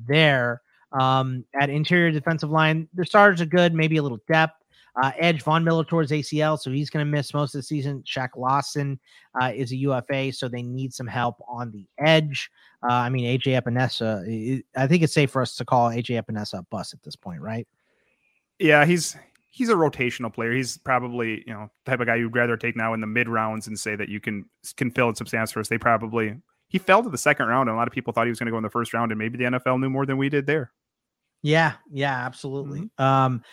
there. 0.07 0.61
Um, 0.91 1.45
at 1.59 1.69
interior 1.69 2.11
defensive 2.11 2.49
line, 2.49 2.87
their 2.93 3.05
starters 3.05 3.39
are 3.41 3.45
good, 3.45 3.73
maybe 3.73 3.97
a 3.97 4.03
little 4.03 4.19
depth. 4.27 4.60
Uh, 5.01 5.11
Edge 5.19 5.41
Von 5.41 5.63
Miller 5.63 5.85
towards 5.85 6.11
ACL, 6.11 6.59
so 6.59 6.69
he's 6.69 6.89
going 6.89 7.05
to 7.05 7.09
miss 7.09 7.33
most 7.33 7.55
of 7.55 7.59
the 7.59 7.63
season. 7.63 8.03
Shaq 8.05 8.29
Lawson 8.35 8.99
uh, 9.41 9.51
is 9.55 9.71
a 9.71 9.77
UFA, 9.77 10.33
so 10.33 10.49
they 10.49 10.61
need 10.61 10.93
some 10.93 11.07
help 11.07 11.37
on 11.47 11.71
the 11.71 11.85
edge. 11.99 12.49
Uh, 12.83 12.93
I 12.93 13.09
mean, 13.09 13.23
AJ 13.23 13.61
Epenesa, 13.61 14.61
I 14.75 14.87
think 14.87 15.03
it's 15.03 15.13
safe 15.13 15.31
for 15.31 15.41
us 15.41 15.55
to 15.55 15.65
call 15.65 15.89
AJ 15.89 16.21
Epenesa 16.21 16.59
a 16.59 16.63
bust 16.63 16.93
at 16.93 17.01
this 17.03 17.15
point, 17.15 17.41
right? 17.41 17.67
Yeah, 18.59 18.85
he's 18.85 19.15
he's 19.51 19.69
a 19.69 19.75
rotational 19.75 20.33
player. 20.33 20.51
He's 20.53 20.77
probably 20.77 21.43
you 21.45 21.53
know 21.53 21.69
the 21.85 21.91
type 21.91 21.99
of 21.99 22.07
guy 22.07 22.15
you'd 22.15 22.35
rather 22.35 22.57
take 22.57 22.75
now 22.75 22.93
in 22.93 23.01
the 23.01 23.07
mid 23.07 23.29
rounds 23.29 23.67
and 23.67 23.79
say 23.79 23.95
that 23.95 24.09
you 24.09 24.19
can 24.19 24.45
can 24.75 24.91
fill 24.91 25.09
in 25.09 25.15
some 25.15 25.27
stats 25.27 25.53
for 25.53 25.59
us. 25.59 25.67
They 25.67 25.77
probably 25.77 26.35
he 26.67 26.77
fell 26.79 27.03
to 27.03 27.09
the 27.09 27.17
second 27.17 27.47
round, 27.47 27.69
and 27.69 27.75
a 27.75 27.77
lot 27.77 27.87
of 27.87 27.93
people 27.93 28.13
thought 28.13 28.25
he 28.25 28.29
was 28.29 28.39
going 28.39 28.47
to 28.47 28.51
go 28.51 28.57
in 28.57 28.63
the 28.63 28.69
first 28.69 28.93
round, 28.93 29.11
and 29.11 29.19
maybe 29.19 29.37
the 29.37 29.43
NFL 29.45 29.79
knew 29.79 29.89
more 29.89 30.05
than 30.05 30.17
we 30.17 30.29
did 30.29 30.45
there. 30.47 30.71
Yeah, 31.43 31.73
yeah, 31.91 32.25
absolutely. 32.25 32.81
Mm-hmm. 32.81 33.03
Um, 33.03 33.43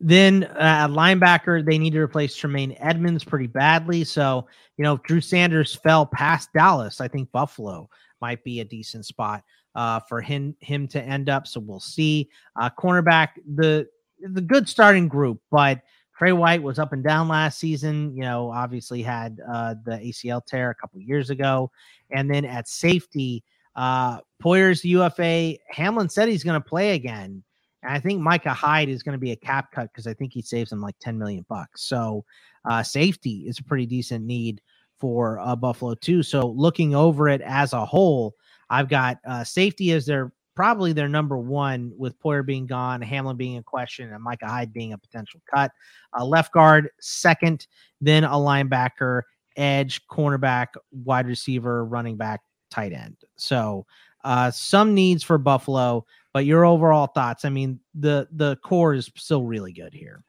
then 0.00 0.44
uh, 0.44 0.88
linebacker, 0.88 1.64
they 1.64 1.78
need 1.78 1.92
to 1.92 2.00
replace 2.00 2.36
Tremaine 2.36 2.76
Edmunds 2.78 3.24
pretty 3.24 3.48
badly. 3.48 4.04
So 4.04 4.46
you 4.76 4.84
know, 4.84 4.96
Drew 4.98 5.20
Sanders 5.20 5.74
fell 5.74 6.06
past 6.06 6.50
Dallas. 6.54 7.00
I 7.00 7.08
think 7.08 7.30
Buffalo 7.32 7.90
might 8.20 8.42
be 8.44 8.60
a 8.60 8.64
decent 8.64 9.04
spot 9.04 9.42
uh, 9.74 10.00
for 10.08 10.20
him 10.20 10.56
him 10.60 10.88
to 10.88 11.02
end 11.02 11.28
up. 11.28 11.46
So 11.46 11.60
we'll 11.60 11.80
see. 11.80 12.30
Uh, 12.58 12.70
cornerback, 12.78 13.30
the 13.56 13.88
the 14.20 14.40
good 14.40 14.68
starting 14.68 15.08
group, 15.08 15.40
but 15.50 15.82
Trey 16.16 16.32
White 16.32 16.62
was 16.62 16.78
up 16.78 16.92
and 16.92 17.04
down 17.04 17.28
last 17.28 17.58
season. 17.58 18.14
You 18.16 18.22
know, 18.22 18.50
obviously 18.50 19.02
had 19.02 19.40
uh, 19.52 19.74
the 19.84 19.92
ACL 19.92 20.44
tear 20.44 20.70
a 20.70 20.74
couple 20.74 21.00
years 21.00 21.30
ago, 21.30 21.70
and 22.10 22.30
then 22.30 22.44
at 22.44 22.68
safety, 22.68 23.42
uh, 23.74 24.18
Poyer's 24.42 24.84
UFA. 24.84 25.58
Hamlin 25.70 26.08
said 26.08 26.28
he's 26.28 26.44
going 26.44 26.60
to 26.60 26.68
play 26.68 26.94
again. 26.94 27.42
And 27.82 27.92
I 27.92 28.00
think 28.00 28.20
Micah 28.20 28.54
Hyde 28.54 28.88
is 28.88 29.02
going 29.02 29.14
to 29.14 29.20
be 29.20 29.32
a 29.32 29.36
cap 29.36 29.70
cut 29.72 29.90
because 29.92 30.06
I 30.06 30.14
think 30.14 30.32
he 30.32 30.42
saves 30.42 30.72
him 30.72 30.80
like 30.80 30.96
10 31.00 31.18
million 31.18 31.44
bucks. 31.48 31.82
So 31.82 32.24
uh, 32.64 32.82
safety 32.82 33.44
is 33.46 33.58
a 33.58 33.64
pretty 33.64 33.86
decent 33.86 34.24
need 34.24 34.60
for 34.98 35.38
uh, 35.40 35.54
Buffalo 35.54 35.94
too. 35.94 36.22
So 36.22 36.48
looking 36.48 36.94
over 36.94 37.28
it 37.28 37.40
as 37.42 37.72
a 37.72 37.84
whole, 37.84 38.34
I've 38.70 38.88
got 38.88 39.18
uh, 39.26 39.44
safety 39.44 39.92
as 39.92 40.06
their 40.06 40.32
probably 40.58 40.92
their 40.92 41.08
number 41.08 41.38
one 41.38 41.92
with 41.96 42.18
Poyer 42.20 42.44
being 42.44 42.66
gone, 42.66 43.00
Hamlin 43.00 43.36
being 43.36 43.58
a 43.58 43.62
question, 43.62 44.12
and 44.12 44.22
Micah 44.22 44.48
Hyde 44.48 44.72
being 44.72 44.92
a 44.92 44.98
potential 44.98 45.40
cut. 45.52 45.70
Uh, 46.18 46.24
left 46.24 46.52
guard, 46.52 46.90
second, 46.98 47.68
then 48.00 48.24
a 48.24 48.30
linebacker, 48.30 49.22
edge, 49.56 50.04
cornerback, 50.08 50.66
wide 50.90 51.28
receiver, 51.28 51.84
running 51.84 52.16
back, 52.16 52.40
tight 52.70 52.92
end. 52.92 53.16
So 53.36 53.86
uh, 54.24 54.50
some 54.50 54.94
needs 54.94 55.22
for 55.22 55.38
Buffalo, 55.38 56.04
but 56.32 56.44
your 56.44 56.64
overall 56.64 57.06
thoughts? 57.06 57.44
I 57.44 57.50
mean, 57.50 57.80
the 57.94 58.28
the 58.32 58.56
core 58.56 58.94
is 58.94 59.10
still 59.16 59.44
really 59.44 59.72
good 59.72 59.94
here. 59.94 60.24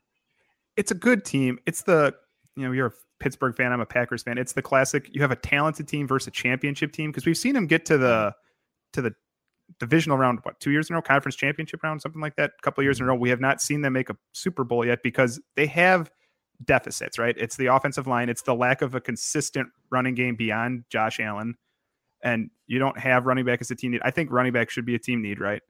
It's 0.77 0.91
a 0.91 0.95
good 0.95 1.25
team. 1.25 1.59
It's 1.65 1.83
the 1.83 2.15
you 2.55 2.65
know 2.65 2.71
you're 2.71 2.87
a 2.87 2.93
Pittsburgh 3.19 3.55
fan. 3.55 3.71
I'm 3.71 3.81
a 3.81 3.85
Packers 3.85 4.23
fan. 4.23 4.37
It's 4.37 4.53
the 4.53 4.61
classic. 4.61 5.09
You 5.11 5.21
have 5.21 5.31
a 5.31 5.35
talented 5.35 5.87
team 5.87 6.07
versus 6.07 6.27
a 6.27 6.31
championship 6.31 6.91
team 6.91 7.11
because 7.11 7.25
we've 7.25 7.37
seen 7.37 7.53
them 7.53 7.67
get 7.67 7.85
to 7.85 7.97
the 7.97 8.33
to 8.93 9.01
the 9.01 9.13
divisional 9.79 10.17
round, 10.17 10.39
what, 10.43 10.59
two 10.59 10.71
years 10.71 10.89
in 10.89 10.95
a 10.95 10.97
row, 10.97 11.01
conference 11.01 11.35
championship 11.35 11.83
round, 11.83 12.01
something 12.01 12.21
like 12.21 12.35
that, 12.37 12.51
a 12.57 12.61
couple 12.61 12.81
of 12.81 12.85
years 12.85 12.99
in 12.99 13.03
a 13.03 13.05
mm-hmm. 13.05 13.17
row. 13.17 13.19
We 13.19 13.29
have 13.29 13.39
not 13.39 13.61
seen 13.61 13.81
them 13.81 13.93
make 13.93 14.09
a 14.09 14.17
Super 14.31 14.63
Bowl 14.63 14.85
yet 14.85 15.03
because 15.03 15.39
they 15.55 15.67
have 15.67 16.09
deficits, 16.65 17.19
right? 17.19 17.35
It's 17.37 17.55
the 17.55 17.67
offensive 17.67 18.07
line, 18.07 18.29
it's 18.29 18.41
the 18.41 18.55
lack 18.55 18.81
of 18.81 18.95
a 18.95 19.01
consistent 19.01 19.69
running 19.91 20.15
game 20.15 20.35
beyond 20.35 20.85
Josh 20.89 21.19
Allen. 21.19 21.55
And 22.21 22.49
you 22.67 22.79
don't 22.79 22.97
have 22.99 23.25
running 23.25 23.45
back 23.45 23.61
as 23.61 23.71
a 23.71 23.75
team 23.75 23.91
need. 23.91 24.01
I 24.03 24.11
think 24.11 24.31
running 24.31 24.51
back 24.51 24.69
should 24.69 24.85
be 24.85 24.95
a 24.95 24.99
team 24.99 25.21
need, 25.21 25.39
right? 25.39 25.61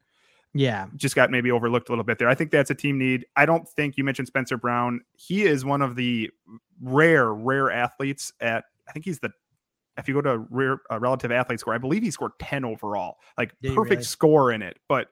Yeah. 0.52 0.86
Just 0.96 1.14
got 1.14 1.30
maybe 1.30 1.50
overlooked 1.50 1.88
a 1.88 1.92
little 1.92 2.04
bit 2.04 2.18
there. 2.18 2.28
I 2.28 2.34
think 2.34 2.50
that's 2.50 2.70
a 2.70 2.74
team 2.74 2.98
need. 2.98 3.26
I 3.36 3.46
don't 3.46 3.68
think 3.68 3.96
you 3.96 4.04
mentioned 4.04 4.28
Spencer 4.28 4.56
Brown. 4.56 5.00
He 5.16 5.44
is 5.44 5.64
one 5.64 5.82
of 5.82 5.96
the 5.96 6.30
rare, 6.82 7.32
rare 7.32 7.70
athletes 7.70 8.32
at, 8.40 8.64
I 8.88 8.92
think 8.92 9.04
he's 9.04 9.20
the 9.20 9.30
if 9.98 10.08
you 10.08 10.14
go 10.14 10.22
to 10.22 10.38
rear, 10.50 10.78
uh, 10.90 10.98
relative 10.98 11.30
athlete 11.30 11.60
score, 11.60 11.74
I 11.74 11.78
believe 11.78 12.02
he 12.02 12.10
scored 12.10 12.32
10 12.38 12.64
overall, 12.64 13.16
like 13.38 13.52
perfect 13.60 13.90
really? 13.90 14.02
score 14.02 14.52
in 14.52 14.62
it. 14.62 14.78
But 14.88 15.08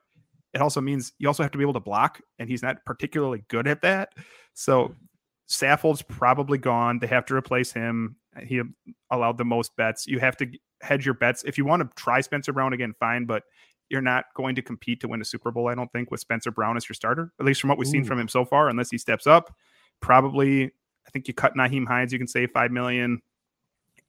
it 0.53 0.61
also 0.61 0.81
means 0.81 1.13
you 1.19 1.27
also 1.27 1.43
have 1.43 1.51
to 1.51 1.57
be 1.57 1.63
able 1.63 1.73
to 1.73 1.79
block, 1.79 2.19
and 2.39 2.49
he's 2.49 2.63
not 2.63 2.83
particularly 2.85 3.43
good 3.49 3.67
at 3.67 3.81
that. 3.81 4.13
So 4.53 4.95
Saffold's 5.49 6.01
probably 6.01 6.57
gone. 6.57 6.99
They 6.99 7.07
have 7.07 7.25
to 7.25 7.35
replace 7.35 7.71
him. 7.71 8.15
He 8.43 8.61
allowed 9.11 9.37
the 9.37 9.45
most 9.45 9.75
bets. 9.75 10.07
You 10.07 10.19
have 10.19 10.37
to 10.37 10.47
hedge 10.81 11.05
your 11.05 11.15
bets. 11.15 11.43
If 11.43 11.57
you 11.57 11.65
want 11.65 11.81
to 11.83 11.89
try 11.95 12.21
Spencer 12.21 12.53
Brown 12.53 12.73
again, 12.73 12.93
fine, 12.99 13.25
but 13.25 13.43
you're 13.89 14.01
not 14.01 14.25
going 14.35 14.55
to 14.55 14.61
compete 14.61 15.01
to 15.01 15.07
win 15.07 15.21
a 15.21 15.25
Super 15.25 15.51
Bowl, 15.51 15.67
I 15.67 15.75
don't 15.75 15.91
think, 15.91 16.11
with 16.11 16.19
Spencer 16.19 16.51
Brown 16.51 16.77
as 16.77 16.87
your 16.87 16.93
starter, 16.93 17.31
at 17.39 17.45
least 17.45 17.61
from 17.61 17.69
what 17.69 17.77
we've 17.77 17.87
Ooh. 17.87 17.91
seen 17.91 18.03
from 18.03 18.19
him 18.19 18.27
so 18.27 18.45
far, 18.45 18.69
unless 18.69 18.89
he 18.89 18.97
steps 18.97 19.27
up. 19.27 19.55
Probably, 20.01 20.65
I 20.65 21.09
think 21.11 21.27
you 21.27 21.33
cut 21.33 21.55
Nyheim 21.55 21.87
Hines, 21.87 22.13
you 22.13 22.19
can 22.19 22.27
save 22.27 22.51
five 22.51 22.71
million 22.71 23.21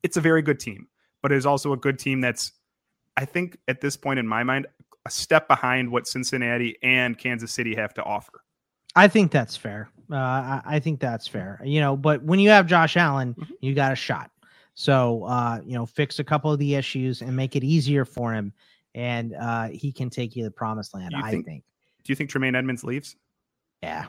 it's 0.02 0.16
a 0.16 0.20
very 0.20 0.43
good 0.43 0.61
team, 0.61 0.89
but 1.23 1.32
it 1.32 1.36
is 1.36 1.47
also 1.47 1.73
a 1.73 1.77
good 1.77 1.98
team 1.98 2.20
that's, 2.20 2.52
I 3.16 3.24
think, 3.24 3.59
at 3.69 3.81
this 3.81 3.97
point 3.97 4.19
in 4.19 4.27
my 4.27 4.43
mind, 4.43 4.66
a 5.07 5.11
step 5.11 5.48
behind 5.48 5.90
what 5.90 6.07
Cincinnati 6.07 6.77
and 6.82 7.19
Kansas 7.19 7.52
City 7.52 7.74
have 7.74 7.94
to 7.94 8.05
offer. 8.05 8.43
I 8.97 9.09
think 9.09 9.31
that's 9.31 9.57
fair. 9.57 9.89
Uh, 10.11 10.16
I, 10.16 10.62
I, 10.65 10.81
think 10.81 10.98
that's 10.98 11.28
fair. 11.28 11.61
You 11.65 11.81
know, 11.81 11.97
but 11.97 12.23
when 12.24 12.40
you 12.40 12.51
have 12.51 12.66
Josh 12.66 12.97
Allen, 12.97 13.35
mm-hmm. 13.35 13.52
you 13.61 13.74
got 13.74 13.93
a 13.93 13.97
shot. 13.97 14.31
So, 14.74 15.24
uh, 15.24 15.61
you 15.65 15.74
know, 15.74 15.86
fix 15.86 16.19
a 16.19 16.24
couple 16.24 16.52
of 16.52 16.59
the 16.59 16.74
issues 16.74 17.23
and 17.23 17.36
make 17.36 17.55
it 17.55 17.62
easier 17.62 18.05
for 18.05 18.32
him, 18.32 18.52
and 18.94 19.34
uh, 19.34 19.68
he 19.68 19.92
can 19.92 20.10
take 20.10 20.36
you 20.36 20.42
to 20.42 20.48
the 20.48 20.54
promised 20.54 20.94
land. 20.94 21.14
I 21.16 21.30
think, 21.30 21.46
think. 21.46 21.64
Do 22.04 22.12
you 22.12 22.16
think 22.16 22.30
Tremaine 22.30 22.54
Edmunds 22.54 22.84
leaves? 22.84 23.16
Yeah. 23.82 24.06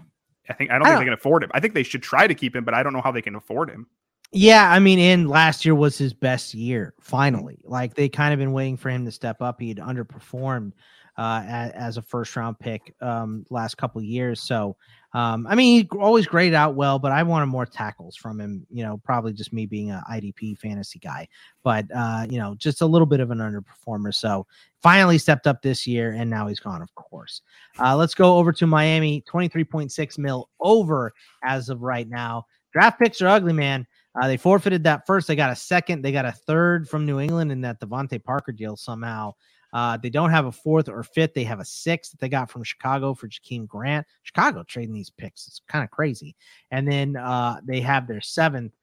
I 0.49 0.53
think 0.53 0.71
I 0.71 0.73
don't 0.73 0.83
I 0.83 0.89
think 0.89 0.95
don't, 0.95 0.99
they 1.01 1.05
can 1.05 1.13
afford 1.13 1.43
him. 1.43 1.51
I 1.53 1.59
think 1.59 1.73
they 1.73 1.83
should 1.83 2.03
try 2.03 2.27
to 2.27 2.33
keep 2.33 2.55
him, 2.55 2.63
but 2.63 2.73
I 2.73 2.83
don't 2.83 2.93
know 2.93 3.01
how 3.01 3.11
they 3.11 3.21
can 3.21 3.35
afford 3.35 3.69
him. 3.69 3.87
Yeah, 4.33 4.71
I 4.71 4.79
mean, 4.79 4.97
in 4.97 5.27
last 5.27 5.65
year 5.65 5.75
was 5.75 5.97
his 5.97 6.13
best 6.13 6.53
year. 6.53 6.93
Finally, 7.01 7.59
like 7.65 7.95
they 7.95 8.07
kind 8.07 8.33
of 8.33 8.39
been 8.39 8.53
waiting 8.53 8.77
for 8.77 8.89
him 8.89 9.03
to 9.05 9.11
step 9.11 9.41
up. 9.41 9.59
He 9.59 9.67
had 9.67 9.77
underperformed 9.77 10.71
uh, 11.17 11.43
as, 11.45 11.71
as, 11.71 11.97
a 11.97 12.01
first 12.01 12.33
round 12.37 12.57
pick 12.57 12.95
um, 13.01 13.45
last 13.49 13.75
couple 13.75 14.01
years. 14.01 14.41
So, 14.41 14.77
um, 15.13 15.45
I 15.49 15.55
mean, 15.55 15.81
he 15.81 15.97
always 15.97 16.25
graded 16.25 16.53
out 16.53 16.75
well, 16.75 16.97
but 16.97 17.11
I 17.11 17.23
wanted 17.23 17.47
more 17.47 17.65
tackles 17.65 18.15
from 18.15 18.39
him. 18.39 18.65
You 18.71 18.83
know, 18.83 19.01
probably 19.03 19.33
just 19.33 19.51
me 19.51 19.65
being 19.65 19.91
an 19.91 20.01
IDP 20.09 20.57
fantasy 20.57 20.99
guy, 20.99 21.27
but 21.63 21.85
uh, 21.93 22.25
you 22.29 22.37
know, 22.37 22.55
just 22.55 22.81
a 22.81 22.85
little 22.85 23.05
bit 23.05 23.19
of 23.19 23.29
an 23.29 23.39
underperformer. 23.39 24.13
So, 24.13 24.47
finally 24.81 25.17
stepped 25.17 25.47
up 25.47 25.61
this 25.61 25.85
year, 25.85 26.11
and 26.11 26.29
now 26.29 26.47
he's 26.47 26.61
gone. 26.61 26.81
Of 26.81 26.93
course. 26.95 27.41
Uh, 27.77 27.95
let's 27.97 28.15
go 28.15 28.37
over 28.37 28.53
to 28.53 28.67
Miami. 28.67 29.21
Twenty 29.21 29.49
three 29.49 29.65
point 29.65 29.91
six 29.91 30.17
mil 30.17 30.49
over 30.61 31.13
as 31.43 31.67
of 31.67 31.81
right 31.81 32.07
now. 32.07 32.45
Draft 32.71 32.99
picks 32.99 33.21
are 33.21 33.27
ugly, 33.27 33.53
man. 33.53 33.85
Uh, 34.19 34.27
they 34.27 34.37
forfeited 34.37 34.83
that 34.83 35.05
first. 35.05 35.27
They 35.27 35.35
got 35.35 35.51
a 35.51 35.55
second. 35.55 36.01
They 36.01 36.11
got 36.13 36.25
a 36.25 36.31
third 36.31 36.87
from 36.87 37.05
New 37.05 37.19
England 37.19 37.51
in 37.51 37.61
that 37.61 37.81
DeVante 37.81 38.23
Parker 38.23 38.51
deal 38.53 38.77
somehow. 38.77 39.33
Uh, 39.73 39.97
they 39.97 40.09
don't 40.09 40.31
have 40.31 40.45
a 40.45 40.51
fourth 40.51 40.89
or 40.89 41.03
fifth. 41.03 41.33
They 41.33 41.43
have 41.45 41.59
a 41.59 41.65
sixth 41.65 42.11
that 42.11 42.19
they 42.19 42.29
got 42.29 42.49
from 42.49 42.63
Chicago 42.63 43.13
for 43.13 43.27
Jakeem 43.27 43.67
Grant. 43.67 44.05
Chicago 44.23 44.63
trading 44.63 44.93
these 44.93 45.09
picks. 45.09 45.47
It's 45.47 45.61
kind 45.67 45.83
of 45.83 45.91
crazy. 45.91 46.35
And 46.71 46.89
then 46.89 47.15
uh, 47.15 47.61
they 47.65 47.79
have 47.81 48.07
their 48.07 48.21
seventh. 48.21 48.73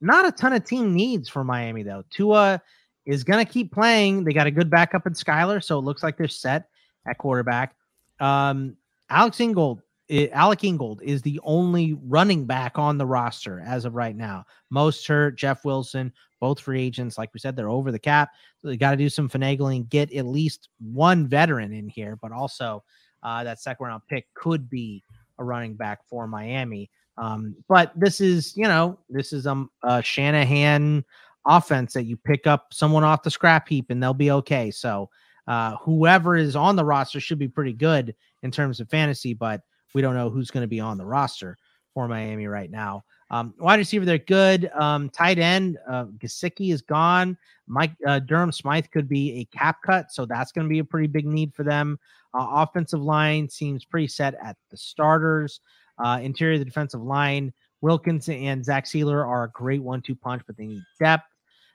Not 0.00 0.26
a 0.26 0.32
ton 0.32 0.52
of 0.52 0.64
team 0.64 0.94
needs 0.94 1.28
for 1.28 1.44
Miami, 1.44 1.82
though. 1.82 2.04
Tua 2.10 2.60
is 3.06 3.22
going 3.24 3.44
to 3.44 3.50
keep 3.50 3.72
playing. 3.72 4.24
They 4.24 4.32
got 4.32 4.46
a 4.46 4.50
good 4.50 4.70
backup 4.70 5.06
in 5.06 5.12
Skylar, 5.12 5.62
so 5.62 5.78
it 5.78 5.82
looks 5.82 6.02
like 6.02 6.16
they're 6.16 6.28
set 6.28 6.68
at 7.06 7.18
quarterback. 7.18 7.76
Um, 8.20 8.76
Alex 9.10 9.40
Ingold 9.40 9.82
it, 10.08 10.30
Alec 10.32 10.64
Ingold 10.64 11.00
is 11.02 11.22
the 11.22 11.40
only 11.42 11.94
running 12.04 12.44
back 12.44 12.78
on 12.78 12.98
the 12.98 13.06
roster 13.06 13.62
as 13.64 13.84
of 13.84 13.94
right 13.94 14.16
now. 14.16 14.44
Mostert, 14.72 15.36
Jeff 15.36 15.64
Wilson, 15.64 16.12
both 16.40 16.60
free 16.60 16.82
agents. 16.82 17.16
Like 17.16 17.32
we 17.32 17.40
said, 17.40 17.56
they're 17.56 17.70
over 17.70 17.90
the 17.90 17.98
cap. 17.98 18.30
So 18.60 18.68
they 18.68 18.76
got 18.76 18.90
to 18.90 18.96
do 18.96 19.08
some 19.08 19.28
finagling, 19.28 19.88
get 19.88 20.12
at 20.12 20.26
least 20.26 20.68
one 20.78 21.26
veteran 21.26 21.72
in 21.72 21.88
here, 21.88 22.16
but 22.20 22.32
also 22.32 22.84
uh, 23.22 23.44
that 23.44 23.60
second 23.60 23.86
round 23.86 24.02
pick 24.08 24.26
could 24.34 24.68
be 24.68 25.02
a 25.38 25.44
running 25.44 25.74
back 25.74 26.00
for 26.06 26.26
Miami. 26.26 26.90
Um, 27.16 27.56
but 27.68 27.92
this 27.96 28.20
is, 28.20 28.56
you 28.56 28.64
know, 28.64 28.98
this 29.08 29.32
is 29.32 29.46
um, 29.46 29.70
a 29.82 30.02
Shanahan 30.02 31.04
offense 31.46 31.92
that 31.94 32.04
you 32.04 32.16
pick 32.16 32.46
up 32.46 32.74
someone 32.74 33.04
off 33.04 33.22
the 33.22 33.30
scrap 33.30 33.68
heap 33.68 33.90
and 33.90 34.02
they'll 34.02 34.14
be 34.14 34.30
okay. 34.30 34.70
So 34.70 35.08
uh, 35.46 35.76
whoever 35.76 36.36
is 36.36 36.56
on 36.56 36.76
the 36.76 36.84
roster 36.84 37.20
should 37.20 37.38
be 37.38 37.48
pretty 37.48 37.72
good 37.72 38.14
in 38.42 38.50
terms 38.50 38.80
of 38.80 38.88
fantasy, 38.88 39.34
but 39.34 39.62
we 39.94 40.02
don't 40.02 40.14
know 40.14 40.28
who's 40.28 40.50
going 40.50 40.62
to 40.64 40.68
be 40.68 40.80
on 40.80 40.98
the 40.98 41.06
roster 41.06 41.56
for 41.94 42.08
Miami 42.08 42.46
right 42.46 42.70
now. 42.70 43.04
Um, 43.30 43.54
wide 43.58 43.78
receiver, 43.78 44.04
they're 44.04 44.18
good. 44.18 44.70
Um, 44.74 45.08
tight 45.08 45.38
end, 45.38 45.78
uh, 45.88 46.06
Gesicki 46.18 46.72
is 46.72 46.82
gone. 46.82 47.38
Mike 47.66 47.92
uh, 48.06 48.18
Durham 48.18 48.52
Smythe 48.52 48.86
could 48.92 49.08
be 49.08 49.40
a 49.40 49.56
cap 49.56 49.78
cut, 49.82 50.12
so 50.12 50.26
that's 50.26 50.52
going 50.52 50.66
to 50.66 50.68
be 50.68 50.80
a 50.80 50.84
pretty 50.84 51.06
big 51.06 51.24
need 51.24 51.54
for 51.54 51.62
them. 51.62 51.98
Uh, 52.34 52.46
offensive 52.50 53.00
line 53.00 53.48
seems 53.48 53.84
pretty 53.84 54.08
set 54.08 54.34
at 54.42 54.56
the 54.70 54.76
starters. 54.76 55.60
Uh, 56.04 56.18
interior 56.20 56.58
the 56.58 56.64
defensive 56.64 57.00
line, 57.00 57.52
Wilkins 57.80 58.28
and 58.28 58.64
Zach 58.64 58.84
Sieler 58.86 59.26
are 59.26 59.44
a 59.44 59.50
great 59.50 59.82
one-two 59.82 60.16
punch, 60.16 60.42
but 60.46 60.56
they 60.56 60.66
need 60.66 60.82
depth. 60.98 61.30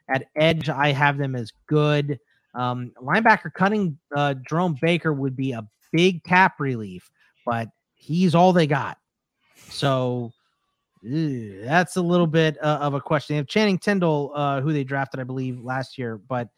At 0.09 0.25
edge, 0.35 0.67
I 0.67 0.91
have 0.91 1.17
them 1.17 1.35
as 1.35 1.53
good. 1.67 2.19
Um, 2.55 2.91
linebacker 3.01 3.53
cutting 3.53 3.97
uh, 4.15 4.33
Jerome 4.47 4.75
Baker 4.81 5.13
would 5.13 5.37
be 5.37 5.51
a 5.53 5.67
big 5.91 6.23
cap 6.23 6.59
relief, 6.59 7.09
but 7.45 7.69
he's 7.99 8.34
all 8.34 8.51
they 8.51 8.65
got. 8.65 8.97
So 9.69 10.31
ew, 11.03 11.61
that's 11.63 11.97
a 11.97 12.01
little 12.01 12.27
bit 12.27 12.57
uh, 12.63 12.80
of 12.81 12.95
a 12.95 13.01
question. 13.01 13.35
They 13.35 13.38
have 13.38 13.47
Channing 13.47 13.77
Tindall, 13.77 14.31
uh, 14.34 14.61
who 14.61 14.73
they 14.73 14.84
drafted, 14.84 15.19
I 15.19 15.23
believe, 15.23 15.59
last 15.63 15.97
year, 15.97 16.17
but 16.17 16.49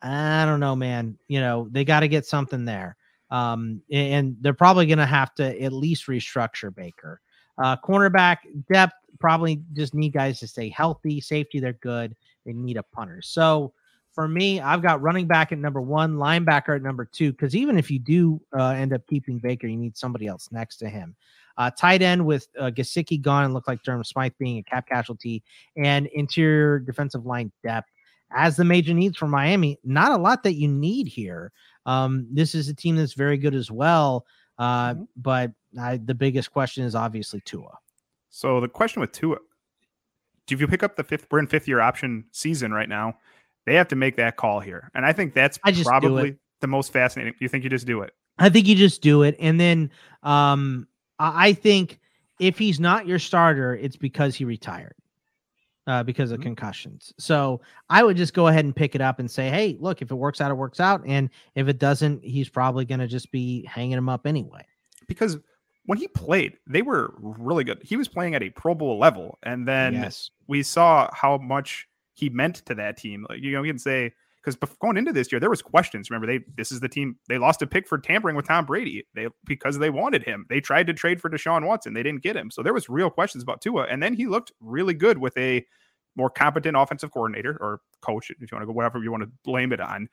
I 0.00 0.44
don't 0.44 0.60
know, 0.60 0.76
man. 0.76 1.18
You 1.28 1.40
know, 1.40 1.68
they 1.70 1.84
got 1.84 2.00
to 2.00 2.08
get 2.08 2.26
something 2.26 2.64
there. 2.64 2.96
Um, 3.30 3.80
and 3.90 4.36
they're 4.40 4.52
probably 4.52 4.86
going 4.86 4.98
to 4.98 5.06
have 5.06 5.34
to 5.36 5.62
at 5.62 5.72
least 5.72 6.06
restructure 6.06 6.74
Baker. 6.74 7.20
Uh, 7.56 7.76
cornerback 7.76 8.38
depth 8.70 8.94
probably 9.20 9.62
just 9.72 9.94
need 9.94 10.12
guys 10.12 10.38
to 10.40 10.48
stay 10.48 10.68
healthy. 10.68 11.20
Safety, 11.20 11.58
they're 11.58 11.72
good. 11.74 12.14
They 12.44 12.52
need 12.52 12.76
a 12.76 12.82
punter. 12.82 13.22
So 13.22 13.72
for 14.12 14.28
me, 14.28 14.60
I've 14.60 14.82
got 14.82 15.00
running 15.00 15.26
back 15.26 15.52
at 15.52 15.58
number 15.58 15.80
one, 15.80 16.16
linebacker 16.16 16.76
at 16.76 16.82
number 16.82 17.04
two, 17.04 17.32
because 17.32 17.56
even 17.56 17.78
if 17.78 17.90
you 17.90 17.98
do 17.98 18.40
uh, 18.56 18.70
end 18.70 18.92
up 18.92 19.06
keeping 19.06 19.38
Baker, 19.38 19.66
you 19.66 19.76
need 19.76 19.96
somebody 19.96 20.26
else 20.26 20.50
next 20.52 20.76
to 20.78 20.88
him. 20.88 21.16
Uh, 21.56 21.70
tight 21.70 22.02
end 22.02 22.24
with 22.24 22.48
uh, 22.58 22.70
Gesicki 22.70 23.20
gone 23.20 23.44
and 23.44 23.54
looked 23.54 23.68
like 23.68 23.82
Durham 23.82 24.04
Smythe 24.04 24.32
being 24.38 24.58
a 24.58 24.62
cap 24.62 24.86
casualty, 24.88 25.42
and 25.76 26.06
interior 26.08 26.78
defensive 26.78 27.26
line 27.26 27.52
depth 27.62 27.88
as 28.34 28.56
the 28.56 28.64
major 28.64 28.94
needs 28.94 29.16
for 29.16 29.26
Miami. 29.26 29.78
Not 29.84 30.12
a 30.12 30.16
lot 30.16 30.42
that 30.44 30.54
you 30.54 30.68
need 30.68 31.08
here. 31.08 31.52
Um, 31.84 32.26
this 32.30 32.54
is 32.54 32.68
a 32.68 32.74
team 32.74 32.96
that's 32.96 33.14
very 33.14 33.36
good 33.36 33.54
as 33.54 33.70
well, 33.70 34.24
uh, 34.58 34.94
mm-hmm. 34.94 35.02
but 35.16 35.52
I, 35.78 35.98
the 35.98 36.14
biggest 36.14 36.52
question 36.52 36.84
is 36.84 36.94
obviously 36.94 37.40
Tua. 37.44 37.78
So 38.30 38.60
the 38.60 38.68
question 38.68 39.00
with 39.00 39.12
Tua, 39.12 39.38
do 40.46 40.56
you 40.56 40.66
pick 40.66 40.82
up 40.82 40.96
the 40.96 41.04
fifth? 41.04 41.26
We're 41.30 41.38
in 41.38 41.46
fifth 41.46 41.68
year 41.68 41.80
option 41.80 42.24
season 42.32 42.72
right 42.72 42.88
now. 42.88 43.16
They 43.66 43.74
have 43.74 43.88
to 43.88 43.96
make 43.96 44.16
that 44.16 44.36
call 44.36 44.60
here. 44.60 44.90
And 44.94 45.06
I 45.06 45.12
think 45.12 45.34
that's 45.34 45.58
I 45.64 45.72
probably 45.72 46.36
the 46.60 46.66
most 46.66 46.92
fascinating. 46.92 47.34
You 47.38 47.48
think 47.48 47.64
you 47.64 47.70
just 47.70 47.86
do 47.86 48.02
it? 48.02 48.12
I 48.38 48.48
think 48.48 48.66
you 48.66 48.74
just 48.74 49.02
do 49.02 49.22
it. 49.22 49.36
And 49.38 49.60
then 49.60 49.90
um, 50.22 50.88
I 51.18 51.52
think 51.52 52.00
if 52.40 52.58
he's 52.58 52.80
not 52.80 53.06
your 53.06 53.18
starter, 53.18 53.74
it's 53.74 53.96
because 53.96 54.34
he 54.34 54.44
retired. 54.44 54.94
Uh, 55.88 56.00
because 56.00 56.30
of 56.30 56.38
mm-hmm. 56.38 56.44
concussions. 56.44 57.12
So 57.18 57.60
I 57.90 58.04
would 58.04 58.16
just 58.16 58.34
go 58.34 58.46
ahead 58.46 58.64
and 58.64 58.74
pick 58.74 58.94
it 58.94 59.00
up 59.00 59.18
and 59.18 59.28
say, 59.28 59.50
hey, 59.50 59.76
look, 59.80 60.00
if 60.00 60.12
it 60.12 60.14
works 60.14 60.40
out, 60.40 60.52
it 60.52 60.54
works 60.54 60.78
out. 60.78 61.02
And 61.04 61.28
if 61.56 61.66
it 61.66 61.80
doesn't, 61.80 62.22
he's 62.22 62.48
probably 62.48 62.84
going 62.84 63.00
to 63.00 63.08
just 63.08 63.32
be 63.32 63.64
hanging 63.64 63.98
him 63.98 64.08
up 64.08 64.24
anyway. 64.24 64.64
Because 65.08 65.38
when 65.86 65.98
he 65.98 66.06
played, 66.06 66.56
they 66.68 66.82
were 66.82 67.12
really 67.18 67.64
good. 67.64 67.80
He 67.82 67.96
was 67.96 68.06
playing 68.06 68.36
at 68.36 68.44
a 68.44 68.50
Pro 68.50 68.76
Bowl 68.76 68.96
level. 68.96 69.40
And 69.42 69.66
then 69.66 69.94
yes. 69.94 70.30
we 70.46 70.62
saw 70.62 71.10
how 71.12 71.36
much 71.38 71.88
he 72.22 72.30
meant 72.30 72.56
to 72.66 72.74
that 72.76 72.96
team. 72.96 73.26
Like, 73.28 73.40
you 73.40 73.50
know, 73.50 73.64
you 73.64 73.72
can 73.72 73.78
say 73.80 74.12
because 74.40 74.56
going 74.80 74.96
into 74.96 75.12
this 75.12 75.32
year, 75.32 75.40
there 75.40 75.50
was 75.50 75.60
questions. 75.60 76.08
Remember, 76.08 76.26
they 76.26 76.44
this 76.56 76.70
is 76.70 76.78
the 76.78 76.88
team 76.88 77.16
they 77.28 77.36
lost 77.36 77.62
a 77.62 77.66
pick 77.66 77.88
for 77.88 77.98
tampering 77.98 78.36
with 78.36 78.46
Tom 78.46 78.64
Brady. 78.64 79.04
They 79.14 79.26
because 79.44 79.80
they 79.80 79.90
wanted 79.90 80.22
him. 80.22 80.46
They 80.48 80.60
tried 80.60 80.86
to 80.86 80.94
trade 80.94 81.20
for 81.20 81.28
Deshaun 81.28 81.66
Watson. 81.66 81.94
They 81.94 82.02
didn't 82.04 82.22
get 82.22 82.36
him. 82.36 82.50
So 82.52 82.62
there 82.62 82.72
was 82.72 82.88
real 82.88 83.10
questions 83.10 83.42
about 83.42 83.60
Tua. 83.60 83.86
And 83.90 84.00
then 84.00 84.14
he 84.14 84.26
looked 84.26 84.52
really 84.60 84.94
good 84.94 85.18
with 85.18 85.36
a 85.36 85.66
more 86.14 86.30
competent 86.30 86.76
offensive 86.76 87.10
coordinator 87.10 87.56
or 87.60 87.80
coach, 88.02 88.30
if 88.30 88.40
you 88.40 88.46
want 88.52 88.62
to 88.62 88.66
go 88.66 88.72
whatever 88.72 89.02
you 89.02 89.10
want 89.10 89.24
to 89.24 89.30
blame 89.44 89.72
it 89.72 89.80
on. 89.80 90.08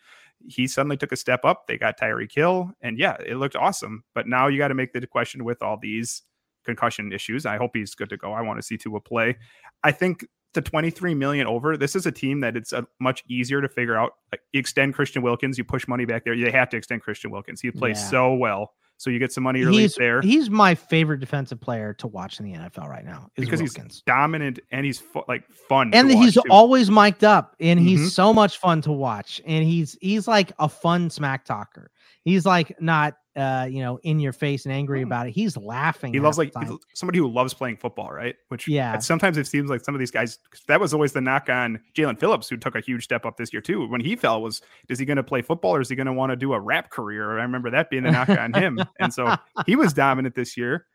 He 0.48 0.66
suddenly 0.66 0.98
took 0.98 1.12
a 1.12 1.18
step 1.18 1.46
up. 1.46 1.68
They 1.68 1.78
got 1.78 2.00
Tyreek 2.00 2.34
Hill, 2.34 2.72
and 2.82 2.98
yeah, 2.98 3.18
it 3.24 3.36
looked 3.36 3.56
awesome. 3.56 4.04
But 4.16 4.28
now 4.28 4.48
you 4.48 4.58
got 4.58 4.70
to 4.70 4.74
make 4.74 4.94
the 4.94 5.06
question 5.06 5.44
with 5.44 5.62
all 5.62 5.78
these 5.78 6.24
concussion 6.66 7.12
issues. 7.12 7.46
I 7.46 7.58
hope 7.58 7.72
he's 7.74 7.94
good 7.94 8.10
to 8.10 8.18
go. 8.18 8.32
I 8.32 8.42
want 8.42 8.58
to 8.58 8.64
see 8.64 8.78
Tua 8.78 9.02
play. 9.02 9.38
I 9.84 9.92
think 9.92 10.26
to 10.54 10.62
23 10.62 11.14
million 11.14 11.48
over, 11.48 11.78
this 11.78 11.96
is 11.96 12.06
a 12.06 12.12
team 12.12 12.40
that 12.42 12.58
it's 12.58 12.74
a 12.74 12.86
much 13.00 13.24
easier 13.28 13.62
to 13.62 13.70
figure 13.70 13.96
out. 13.96 14.14
Like 14.32 14.42
you 14.52 14.60
extend 14.60 14.94
Christian 14.94 15.22
Wilkins, 15.22 15.58
you 15.58 15.64
push 15.64 15.88
money 15.88 16.06
back 16.06 16.24
there. 16.26 16.36
They 16.36 16.52
have 16.52 16.70
to 16.70 16.78
extend 16.78 17.02
Christian 17.02 17.32
Wilkins. 17.32 17.62
He 17.62 17.72
plays 17.72 17.98
yeah. 17.98 18.10
so 18.10 18.34
well. 18.34 18.74
So 18.98 19.10
you 19.10 19.18
get 19.18 19.32
some 19.32 19.46
money 19.46 19.64
released 19.64 19.98
there. 19.98 20.20
He's 20.20 20.50
my 20.50 20.76
favorite 20.76 21.22
defensive 21.22 21.62
player 21.62 21.94
to 21.96 22.08
watch 22.08 22.42
in 22.42 22.46
the 22.46 22.60
NFL 22.60 22.90
right 22.90 23.06
now. 23.06 23.30
because 23.36 23.62
Wilkins. 23.62 23.94
he's 23.94 24.02
dominant 24.02 24.60
and 24.74 24.86
he's 24.86 25.00
fu- 25.00 25.24
like 25.30 25.50
fun. 25.70 25.92
And 25.94 26.12
he's 26.12 26.34
too. 26.34 26.44
always 26.50 26.92
mic'd 26.92 27.24
up 27.24 27.56
and 27.62 27.80
he's 27.80 28.00
mm-hmm. 28.00 28.10
so 28.10 28.34
much 28.34 28.58
fun 28.58 28.82
to 28.82 28.92
watch. 28.92 29.42
And 29.46 29.64
he's 29.64 29.98
he's 30.02 30.28
like 30.28 30.52
a 30.60 30.68
fun 30.68 31.10
smack 31.10 31.46
talker. 31.46 31.92
He's 32.26 32.46
like 32.46 32.76
not 32.82 33.16
uh, 33.40 33.66
you 33.66 33.82
know, 33.82 34.00
in 34.04 34.20
your 34.20 34.34
face 34.34 34.66
and 34.66 34.74
angry 34.74 35.00
mm. 35.00 35.04
about 35.04 35.28
it. 35.28 35.32
He's 35.32 35.56
laughing. 35.56 36.14
He 36.14 36.20
loves 36.20 36.38
like 36.38 36.54
somebody 36.94 37.20
who 37.20 37.32
loves 37.32 37.54
playing 37.54 37.78
football, 37.78 38.12
right? 38.12 38.36
Which 38.50 38.68
yeah, 38.68 39.00
sometimes 39.00 39.38
it 39.38 39.48
seems 39.48 39.70
like 39.70 39.84
some 39.84 39.96
of 39.96 40.00
these 40.00 40.12
guys. 40.12 40.40
That 40.68 40.80
was 40.80 40.94
always 40.94 41.14
the 41.14 41.22
knock 41.22 41.50
on 41.50 41.80
Jaelan 41.96 42.20
Phillips, 42.20 42.50
who 42.50 42.58
took 42.58 42.76
a 42.76 42.82
huge 42.82 43.04
step 43.04 43.26
up 43.26 43.38
this 43.38 43.54
year 43.54 43.62
too. 43.62 43.88
When 43.88 44.02
he 44.02 44.16
fell, 44.16 44.42
was 44.42 44.62
is 44.90 45.00
he 45.00 45.06
going 45.06 45.18
to 45.18 45.24
play 45.24 45.42
football 45.42 45.76
or 45.76 45.82
is 45.82 45.90
he 45.90 45.96
going 45.96 46.08
to 46.08 46.14
want 46.14 46.32
to 46.32 46.36
do 46.36 46.54
a 46.54 46.60
rap 46.60 46.90
career? 46.90 47.40
I 47.40 47.44
remember 47.44 47.70
that 47.72 47.90
being 47.90 48.04
the 48.04 48.12
knock 48.12 48.30
on 48.30 48.54
him, 48.54 48.80
and 49.00 49.14
so 49.14 49.36
he 49.66 49.76
was 49.76 49.94
dominant 49.94 50.36
this 50.36 50.58
year. 50.58 50.86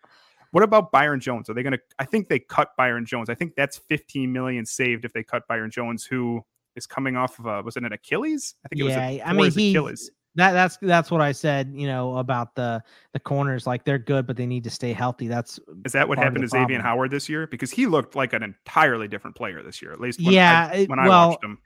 What 0.50 0.62
about 0.62 0.92
Byron 0.92 1.20
Jones? 1.20 1.48
Are 1.48 1.54
they 1.54 1.62
going 1.62 1.72
to? 1.72 1.80
I 1.98 2.04
think 2.04 2.28
they 2.28 2.40
cut 2.40 2.70
Byron 2.76 3.06
Jones. 3.06 3.30
I 3.30 3.34
think 3.34 3.54
that's 3.56 3.78
15 3.78 4.32
million 4.32 4.66
saved 4.66 5.04
if 5.04 5.12
they 5.12 5.22
cut 5.22 5.48
Byron 5.48 5.70
Jones, 5.70 6.04
who 6.04 6.44
is 6.76 6.86
coming 6.86 7.16
off 7.16 7.38
of 7.38 7.46
a, 7.46 7.62
was 7.62 7.76
it 7.76 7.84
an 7.84 7.92
Achilles? 7.92 8.54
I 8.64 8.68
think 8.68 8.82
it 8.82 8.84
yeah, 8.84 9.08
was. 9.08 9.16
A, 9.16 9.22
I 9.22 9.32
mean, 9.32 9.50
he, 9.50 9.70
Achilles 9.70 10.10
that 10.36 10.52
that's 10.52 10.76
that's 10.78 11.10
what 11.10 11.20
I 11.20 11.32
said. 11.32 11.72
You 11.74 11.86
know 11.86 12.16
about 12.18 12.54
the 12.54 12.82
the 13.12 13.20
corners, 13.20 13.66
like 13.66 13.84
they're 13.84 13.98
good, 13.98 14.26
but 14.26 14.36
they 14.36 14.46
need 14.46 14.64
to 14.64 14.70
stay 14.70 14.92
healthy. 14.92 15.28
That's 15.28 15.60
is 15.84 15.92
that 15.92 16.08
what 16.08 16.18
happened 16.18 16.42
to 16.42 16.48
Xavier 16.48 16.80
Howard 16.80 17.10
this 17.10 17.28
year? 17.28 17.46
Because 17.46 17.70
he 17.70 17.86
looked 17.86 18.16
like 18.16 18.32
an 18.32 18.42
entirely 18.42 19.08
different 19.08 19.36
player 19.36 19.62
this 19.62 19.80
year. 19.80 19.92
At 19.92 20.00
least 20.00 20.20
when 20.22 20.34
yeah, 20.34 20.70
I, 20.72 20.84
when 20.86 20.98
I 20.98 21.08
well, 21.08 21.28
watched 21.30 21.44
him, 21.44 21.58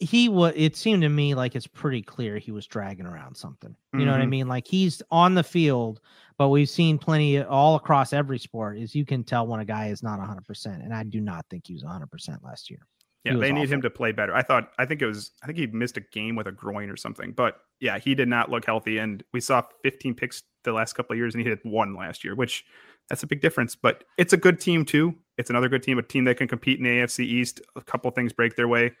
he 0.00 0.28
was. 0.28 0.52
It 0.56 0.76
seemed 0.76 1.02
to 1.02 1.08
me 1.08 1.34
like 1.34 1.56
it's 1.56 1.66
pretty 1.66 2.02
clear 2.02 2.38
he 2.38 2.52
was 2.52 2.66
dragging 2.66 3.06
around 3.06 3.36
something. 3.36 3.74
You 3.92 4.00
mm-hmm. 4.00 4.06
know 4.06 4.12
what 4.12 4.20
I 4.20 4.24
Mm-hmm. 4.24 4.30
mean? 4.30 4.48
Like 4.48 4.66
he's 4.66 5.02
on 5.10 5.34
the 5.34 5.42
field, 5.44 6.00
but 6.36 6.48
we've 6.48 6.68
seen 6.68 6.98
plenty 6.98 7.42
all 7.42 7.76
across 7.76 8.12
every 8.12 8.38
sport. 8.38 8.78
Is 8.78 8.94
you 8.94 9.06
can 9.06 9.24
tell 9.24 9.46
when 9.46 9.60
a 9.60 9.64
guy 9.64 9.88
is 9.88 10.02
not 10.02 10.18
100, 10.18 10.44
percent 10.46 10.82
and 10.82 10.92
I 10.92 11.04
do 11.04 11.20
not 11.20 11.46
think 11.48 11.66
he 11.66 11.74
was 11.74 11.84
100 11.84 12.10
percent 12.10 12.44
last 12.44 12.70
year. 12.70 12.80
Yeah, 13.24 13.36
they 13.36 13.52
need 13.52 13.70
him 13.70 13.82
to 13.82 13.90
play 13.90 14.12
better. 14.12 14.34
I 14.34 14.42
thought, 14.42 14.72
I 14.78 14.86
think 14.86 15.02
it 15.02 15.06
was, 15.06 15.32
I 15.42 15.46
think 15.46 15.58
he 15.58 15.66
missed 15.66 15.98
a 15.98 16.00
game 16.00 16.36
with 16.36 16.46
a 16.46 16.52
groin 16.52 16.88
or 16.88 16.96
something. 16.96 17.32
But 17.32 17.58
yeah, 17.78 17.98
he 17.98 18.14
did 18.14 18.28
not 18.28 18.50
look 18.50 18.64
healthy. 18.64 18.96
And 18.96 19.22
we 19.34 19.40
saw 19.40 19.62
15 19.82 20.14
picks 20.14 20.42
the 20.64 20.72
last 20.72 20.94
couple 20.94 21.12
of 21.12 21.18
years, 21.18 21.34
and 21.34 21.42
he 21.42 21.48
had 21.48 21.58
one 21.62 21.94
last 21.94 22.24
year, 22.24 22.34
which 22.34 22.64
that's 23.10 23.22
a 23.22 23.26
big 23.26 23.42
difference. 23.42 23.74
But 23.74 24.04
it's 24.16 24.32
a 24.32 24.38
good 24.38 24.58
team 24.58 24.86
too. 24.86 25.14
It's 25.36 25.50
another 25.50 25.68
good 25.68 25.82
team, 25.82 25.98
a 25.98 26.02
team 26.02 26.24
that 26.24 26.38
can 26.38 26.48
compete 26.48 26.78
in 26.78 26.84
the 26.84 26.90
AFC 26.90 27.20
East. 27.20 27.60
A 27.76 27.82
couple 27.82 28.10
things 28.10 28.32
break 28.32 28.56
their 28.56 28.68
way. 28.68 28.92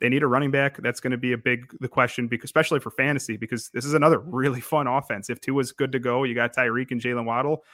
They 0.00 0.08
need 0.08 0.22
a 0.22 0.28
running 0.28 0.50
back. 0.50 0.78
That's 0.78 1.00
going 1.00 1.10
to 1.10 1.16
be 1.16 1.32
a 1.32 1.38
big 1.38 1.72
the 1.80 1.88
question, 1.88 2.28
because 2.28 2.48
especially 2.48 2.80
for 2.80 2.90
fantasy, 2.90 3.36
because 3.36 3.68
this 3.70 3.84
is 3.84 3.94
another 3.94 4.18
really 4.24 4.60
fun 4.60 4.86
offense. 4.86 5.30
If 5.30 5.40
Tua 5.40 5.60
is 5.60 5.72
good 5.72 5.92
to 5.92 5.98
go, 5.98 6.24
you 6.24 6.34
got 6.34 6.54
Tyreek 6.54 6.90
and 6.90 7.00
Jaylen 7.00 7.24
Waddle. 7.24 7.64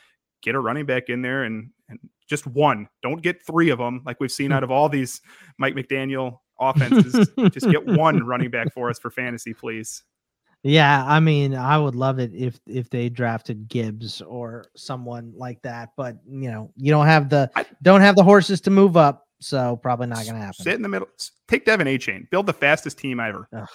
Get 0.45 0.55
a 0.55 0.61
running 0.61 0.87
back 0.87 1.09
in 1.09 1.23
there 1.23 1.45
and 1.45 1.71
and 1.89 1.99
just 2.29 2.47
one. 2.47 2.89
Don't 3.03 3.23
get 3.23 3.45
three 3.45 3.71
of 3.71 3.79
them 3.79 4.03
like 4.05 4.21
we've 4.21 4.31
seen 4.31 4.53
out 4.53 4.63
of 4.63 4.71
all 4.71 4.89
these 4.89 5.21
Mike 5.59 5.75
McDaniel 5.75 6.39
offenses. 6.61 7.29
just 7.51 7.71
get 7.71 7.85
one 7.85 8.23
running 8.27 8.51
back 8.51 8.73
for 8.73 8.91
us 8.91 8.99
for 8.99 9.11
fantasy, 9.11 9.55
please. 9.55 10.05
Yeah, 10.63 11.05
I 11.07 11.21
mean, 11.21 11.55
I 11.55 11.77
would 11.77 11.95
love 11.95 12.19
it 12.19 12.33
if 12.35 12.59
if 12.67 12.89
they 12.89 13.11
drafted 13.11 13.69
Gibbs 13.69 14.23
or 14.23 14.67
someone 14.77 15.33
like 15.37 15.61
that, 15.63 15.91
but 15.97 16.17
you 16.27 16.51
know, 16.51 16.71
you 16.77 16.91
don't 16.91 17.07
have 17.07 17.29
the 17.29 17.51
don't 17.83 18.01
have 18.01 18.17
the 18.17 18.25
horses 18.25 18.63
to 18.63 18.71
move 18.71 18.97
up, 18.97 19.27
so 19.41 19.77
probably 19.77 20.07
not 20.07 20.25
going 20.25 20.37
to 20.37 20.41
happen. 20.41 20.65
Sit 20.65 20.75
in 20.75 20.83
the 20.83 20.89
middle. 20.89 21.09
Take 21.49 21.67
Devon 21.67 21.87
Achane. 21.87 22.31
Build 22.31 22.47
the 22.47 22.55
fastest 22.55 22.99
team 22.99 23.21
ever. 23.21 23.47
Ugh. 23.55 23.69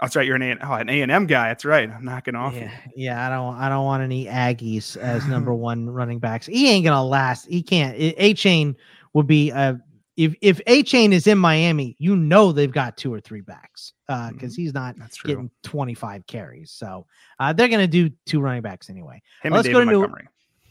That's 0.00 0.16
right. 0.16 0.26
You're 0.26 0.36
an 0.36 0.42
A 0.42 0.56
oh, 0.62 0.72
an 0.74 0.88
A 0.88 1.02
and 1.02 1.12
M 1.12 1.26
guy. 1.26 1.48
That's 1.48 1.64
right. 1.64 1.90
I'm 1.90 2.04
knocking 2.04 2.34
off. 2.34 2.54
Yeah, 2.54 2.70
yeah. 2.96 3.26
I 3.26 3.30
don't. 3.30 3.54
I 3.56 3.68
don't 3.68 3.84
want 3.84 4.02
any 4.02 4.26
Aggies 4.26 4.96
as 4.96 5.26
number 5.26 5.54
one 5.68 5.88
running 5.88 6.18
backs. 6.18 6.46
He 6.46 6.70
ain't 6.70 6.84
gonna 6.84 7.04
last. 7.04 7.46
He 7.46 7.62
can't. 7.62 7.96
Achane 7.98 8.74
would 9.12 9.26
be 9.26 9.50
a. 9.50 9.78
If 10.16 10.34
if 10.40 10.60
Achane 10.66 11.12
is 11.12 11.26
in 11.26 11.38
Miami, 11.38 11.96
you 11.98 12.16
know 12.16 12.52
they've 12.52 12.72
got 12.72 12.96
two 12.96 13.12
or 13.12 13.20
three 13.20 13.40
backs 13.42 13.92
because 14.06 14.28
uh, 14.28 14.30
Mm-hmm. 14.32 14.48
he's 14.48 14.74
not 14.74 14.96
getting 15.24 15.50
25 15.62 16.26
carries. 16.26 16.72
So 16.72 17.06
uh, 17.38 17.52
they're 17.52 17.68
gonna 17.68 17.86
do 17.86 18.10
two 18.26 18.40
running 18.40 18.62
backs 18.62 18.90
anyway. 18.90 19.22
Him 19.42 19.52
Let's 19.52 19.66
and 19.66 19.72
go 19.74 19.80
David 19.80 19.92
to 19.92 19.98
Montgomery. 19.98 20.22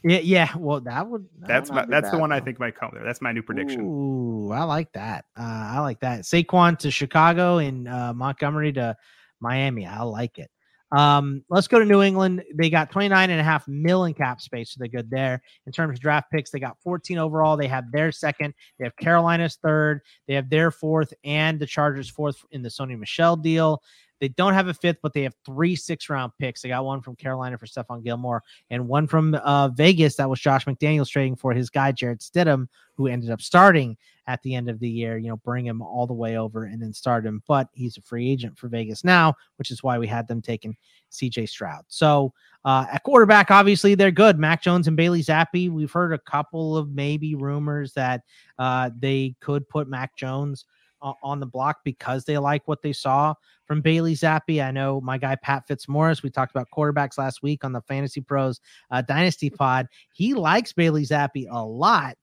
New. 0.03 0.13
Yeah, 0.13 0.19
yeah. 0.19 0.49
Well, 0.57 0.79
that 0.81 1.07
would. 1.07 1.25
That 1.39 1.47
That's 1.47 1.71
my, 1.71 1.85
that's 1.85 2.09
the 2.09 2.17
one 2.17 2.31
I 2.31 2.39
think 2.39 2.59
might 2.59 2.75
come 2.75 2.91
there. 2.93 3.03
That's 3.03 3.21
my 3.21 3.31
new 3.31 3.41
prediction. 3.41 3.81
Ooh, 3.81 4.51
I 4.51 4.63
like 4.63 4.91
that. 4.93 5.25
Uh, 5.37 5.43
I 5.43 5.79
like 5.81 5.99
that. 6.01 6.21
Saquon 6.21 6.77
to 6.79 6.91
Chicago 6.91 7.57
and 7.57 7.87
uh, 7.87 8.13
Montgomery 8.13 8.71
to 8.73 8.95
Miami. 9.41 9.85
I 9.85 10.03
like 10.03 10.37
it. 10.37 10.49
Um, 10.91 11.43
let's 11.49 11.67
go 11.67 11.77
to 11.77 11.85
New 11.85 12.01
England. 12.01 12.43
They 12.53 12.69
got 12.69 12.91
29 12.91 13.29
and 13.29 13.39
a 13.39 13.43
half 13.43 13.67
mil 13.67 14.05
in 14.05 14.13
cap 14.13 14.41
space, 14.41 14.71
so 14.71 14.77
they're 14.79 14.87
good 14.87 15.09
there. 15.09 15.41
In 15.67 15.71
terms 15.71 15.97
of 15.97 16.01
draft 16.01 16.31
picks, 16.31 16.49
they 16.49 16.59
got 16.59 16.81
14 16.81 17.17
overall. 17.17 17.57
They 17.57 17.67
have 17.67 17.91
their 17.91 18.11
second. 18.11 18.53
They 18.77 18.85
have 18.85 18.95
Carolina's 18.95 19.57
third. 19.61 20.01
They 20.27 20.33
have 20.33 20.49
their 20.49 20.71
fourth 20.71 21.13
and 21.23 21.59
the 21.59 21.67
Chargers 21.67 22.09
fourth 22.09 22.43
in 22.51 22.63
the 22.63 22.69
Sony 22.69 22.97
Michel 22.97 23.35
deal. 23.35 23.83
They 24.19 24.29
don't 24.29 24.53
have 24.53 24.67
a 24.67 24.73
fifth, 24.73 24.97
but 25.01 25.13
they 25.13 25.23
have 25.23 25.35
three 25.45 25.75
six 25.75 26.09
round 26.09 26.33
picks. 26.39 26.61
They 26.61 26.69
got 26.69 26.83
one 26.83 27.01
from 27.01 27.15
Carolina 27.15 27.57
for 27.57 27.67
Stephon 27.67 28.03
Gilmore 28.03 28.43
and 28.69 28.87
one 28.87 29.07
from 29.07 29.33
uh, 29.35 29.69
Vegas 29.69 30.15
that 30.15 30.29
was 30.29 30.41
Josh 30.41 30.65
McDaniels 30.65 31.09
trading 31.09 31.35
for 31.35 31.53
his 31.53 31.69
guy, 31.69 31.91
Jarrett 31.91 32.19
Stidham, 32.19 32.67
who 32.95 33.07
ended 33.07 33.29
up 33.29 33.41
starting 33.41 33.95
at 34.29 34.43
the 34.43 34.53
end 34.53 34.69
of 34.69 34.79
the 34.79 34.87
year, 34.87 35.17
you 35.17 35.27
know, 35.27 35.37
bring 35.37 35.65
him 35.65 35.81
all 35.81 36.05
the 36.05 36.13
way 36.13 36.37
over 36.37 36.65
and 36.65 36.79
then 36.79 36.93
start 36.93 37.25
him. 37.25 37.41
But 37.47 37.67
he's 37.73 37.97
a 37.97 38.01
free 38.03 38.29
agent 38.29 38.59
for 38.59 38.67
Vegas 38.67 39.03
now, 39.03 39.33
which 39.57 39.71
is 39.71 39.81
why 39.81 39.97
we 39.97 40.05
had 40.05 40.27
them 40.27 40.39
taking 40.39 40.77
CJ 41.11 41.49
Stroud. 41.49 41.83
So 41.87 42.31
uh, 42.63 42.85
at 42.91 43.01
quarterback, 43.01 43.49
obviously 43.49 43.95
they're 43.95 44.11
good. 44.11 44.37
Mac 44.37 44.61
Jones 44.61 44.87
and 44.87 44.95
Bailey 44.95 45.23
Zappe. 45.23 45.71
We've 45.71 45.91
heard 45.91 46.13
a 46.13 46.19
couple 46.19 46.77
of 46.77 46.91
maybe 46.91 47.33
rumors 47.33 47.91
that 47.93 48.21
uh, 48.59 48.91
they 48.99 49.33
could 49.41 49.67
put 49.67 49.89
Mac 49.89 50.15
Jones 50.15 50.65
on 51.01 51.39
the 51.39 51.45
block 51.45 51.77
because 51.83 52.25
they 52.25 52.37
like 52.37 52.67
what 52.67 52.83
they 52.83 52.93
saw 52.93 53.33
from 53.65 53.81
Bailey 53.81 54.13
Zappe. 54.13 54.63
I 54.63 54.69
know 54.69 55.01
my 55.01 55.17
guy 55.17 55.37
Pat 55.37 55.65
Fitzmaurice. 55.65 56.21
We 56.21 56.29
talked 56.29 56.51
about 56.51 56.67
quarterbacks 56.75 57.17
last 57.17 57.41
week 57.41 57.63
on 57.63 57.71
the 57.71 57.81
Fantasy 57.81 58.21
Pros 58.21 58.59
uh, 58.91 59.01
Dynasty 59.01 59.49
Pod. 59.49 59.87
He 60.13 60.35
likes 60.35 60.71
Bailey 60.71 61.03
Zappe 61.03 61.47
a 61.49 61.65
lot. 61.65 62.17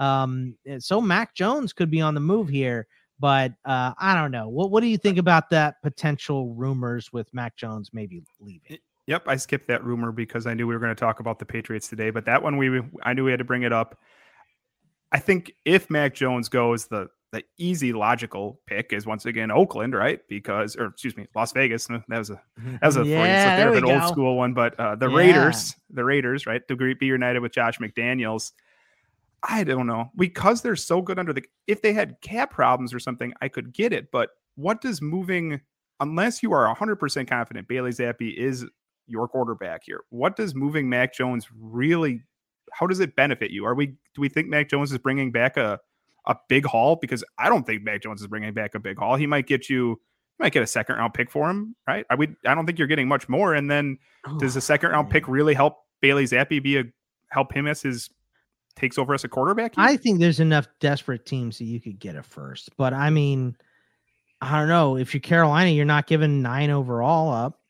Um, 0.00 0.56
so 0.78 1.00
Mac 1.00 1.34
Jones 1.34 1.72
could 1.72 1.90
be 1.90 2.00
on 2.00 2.14
the 2.14 2.20
move 2.20 2.48
here, 2.48 2.86
but 3.20 3.52
uh, 3.64 3.92
I 3.98 4.14
don't 4.14 4.32
know. 4.32 4.48
What 4.48 4.70
What 4.70 4.80
do 4.80 4.86
you 4.86 4.98
think 4.98 5.18
about 5.18 5.50
that 5.50 5.76
potential 5.82 6.54
rumors 6.54 7.12
with 7.12 7.32
Mac 7.32 7.56
Jones 7.56 7.90
maybe 7.92 8.22
leaving? 8.40 8.78
Yep, 9.06 9.24
I 9.26 9.36
skipped 9.36 9.68
that 9.68 9.84
rumor 9.84 10.10
because 10.10 10.46
I 10.46 10.54
knew 10.54 10.66
we 10.66 10.74
were 10.74 10.80
going 10.80 10.94
to 10.94 10.98
talk 10.98 11.20
about 11.20 11.38
the 11.38 11.44
Patriots 11.44 11.88
today, 11.88 12.10
but 12.10 12.24
that 12.24 12.42
one 12.42 12.56
we 12.56 12.80
I 13.02 13.12
knew 13.12 13.24
we 13.24 13.30
had 13.30 13.38
to 13.38 13.44
bring 13.44 13.62
it 13.62 13.72
up. 13.72 13.98
I 15.12 15.18
think 15.18 15.52
if 15.64 15.90
Mac 15.90 16.14
Jones 16.14 16.48
goes, 16.48 16.86
the 16.86 17.08
the 17.32 17.44
easy 17.58 17.92
logical 17.92 18.60
pick 18.66 18.92
is 18.92 19.06
once 19.06 19.26
again 19.26 19.50
Oakland, 19.50 19.94
right? 19.94 20.20
Because 20.28 20.76
or 20.76 20.86
excuse 20.86 21.16
me, 21.16 21.26
Las 21.34 21.52
Vegas. 21.52 21.86
That 21.86 22.18
was 22.18 22.30
a 22.30 22.40
that 22.80 22.86
was 22.86 22.96
a 22.96 23.04
yeah, 23.04 23.56
there 23.56 23.70
there 23.70 23.84
an 23.84 23.84
old 23.84 24.08
school 24.08 24.36
one, 24.36 24.54
but 24.54 24.78
uh, 24.80 24.96
the 24.96 25.08
Yeah. 25.08 25.16
Raiders, 25.16 25.74
the 25.90 26.04
Raiders, 26.04 26.46
right? 26.46 26.66
To 26.68 26.76
be 26.76 27.06
united 27.06 27.40
with 27.40 27.52
Josh 27.52 27.78
McDaniels. 27.78 28.52
I 29.42 29.64
don't 29.64 29.86
know 29.86 30.10
because 30.16 30.62
they're 30.62 30.76
so 30.76 31.00
good 31.00 31.18
under 31.18 31.32
the. 31.32 31.42
If 31.66 31.82
they 31.82 31.92
had 31.92 32.20
cap 32.20 32.50
problems 32.50 32.92
or 32.92 32.98
something, 32.98 33.32
I 33.40 33.48
could 33.48 33.72
get 33.72 33.92
it. 33.92 34.10
But 34.10 34.30
what 34.56 34.80
does 34.80 35.00
moving, 35.00 35.60
unless 36.00 36.42
you 36.42 36.52
are 36.52 36.72
hundred 36.74 36.96
percent 36.96 37.28
confident 37.28 37.68
Bailey 37.68 37.90
Zappe 37.90 38.36
is 38.36 38.66
your 39.06 39.28
quarterback 39.28 39.82
here, 39.84 40.02
what 40.10 40.36
does 40.36 40.54
moving 40.54 40.88
Mac 40.88 41.14
Jones 41.14 41.46
really? 41.58 42.22
How 42.72 42.86
does 42.86 43.00
it 43.00 43.16
benefit 43.16 43.50
you? 43.50 43.64
Are 43.64 43.74
we? 43.74 43.86
Do 43.86 44.20
we 44.20 44.28
think 44.28 44.48
Mac 44.48 44.68
Jones 44.68 44.92
is 44.92 44.98
bringing 44.98 45.32
back 45.32 45.56
a 45.56 45.80
a 46.26 46.36
big 46.48 46.66
haul? 46.66 46.96
Because 46.96 47.24
I 47.38 47.48
don't 47.48 47.66
think 47.66 47.82
Mac 47.82 48.02
Jones 48.02 48.20
is 48.20 48.26
bringing 48.26 48.52
back 48.52 48.74
a 48.74 48.78
big 48.78 48.98
haul. 48.98 49.16
He 49.16 49.26
might 49.26 49.46
get 49.46 49.70
you. 49.70 49.88
You 49.88 50.44
might 50.44 50.52
get 50.52 50.62
a 50.62 50.66
second 50.66 50.96
round 50.96 51.14
pick 51.14 51.30
for 51.30 51.48
him, 51.48 51.76
right? 51.86 52.04
I 52.10 52.14
would. 52.14 52.36
I 52.46 52.54
don't 52.54 52.66
think 52.66 52.78
you're 52.78 52.88
getting 52.88 53.08
much 53.08 53.28
more. 53.28 53.54
And 53.54 53.70
then 53.70 53.98
does 54.38 54.54
oh, 54.54 54.58
the 54.58 54.60
second 54.60 54.90
round 54.90 55.10
pick 55.10 55.28
really 55.28 55.54
help 55.54 55.78
Bailey 56.00 56.24
Zappe 56.24 56.62
be 56.62 56.78
a 56.78 56.84
help 57.30 57.52
him 57.54 57.66
as 57.66 57.82
his 57.82 58.10
takes 58.80 58.98
over 58.98 59.14
as 59.14 59.24
a 59.24 59.28
quarterback? 59.28 59.76
here? 59.76 59.84
I 59.84 59.96
think 59.96 60.18
there's 60.18 60.40
enough 60.40 60.66
desperate 60.80 61.26
teams 61.26 61.58
that 61.58 61.64
you 61.64 61.80
could 61.80 61.98
get 61.98 62.16
a 62.16 62.22
first, 62.22 62.70
but 62.76 62.92
I 62.92 63.10
mean, 63.10 63.56
I 64.40 64.58
don't 64.58 64.68
know. 64.68 64.96
If 64.96 65.12
you're 65.14 65.20
Carolina, 65.20 65.70
you're 65.70 65.84
not 65.84 66.06
giving 66.06 66.42
nine 66.42 66.70
overall 66.70 67.32
up 67.32 67.60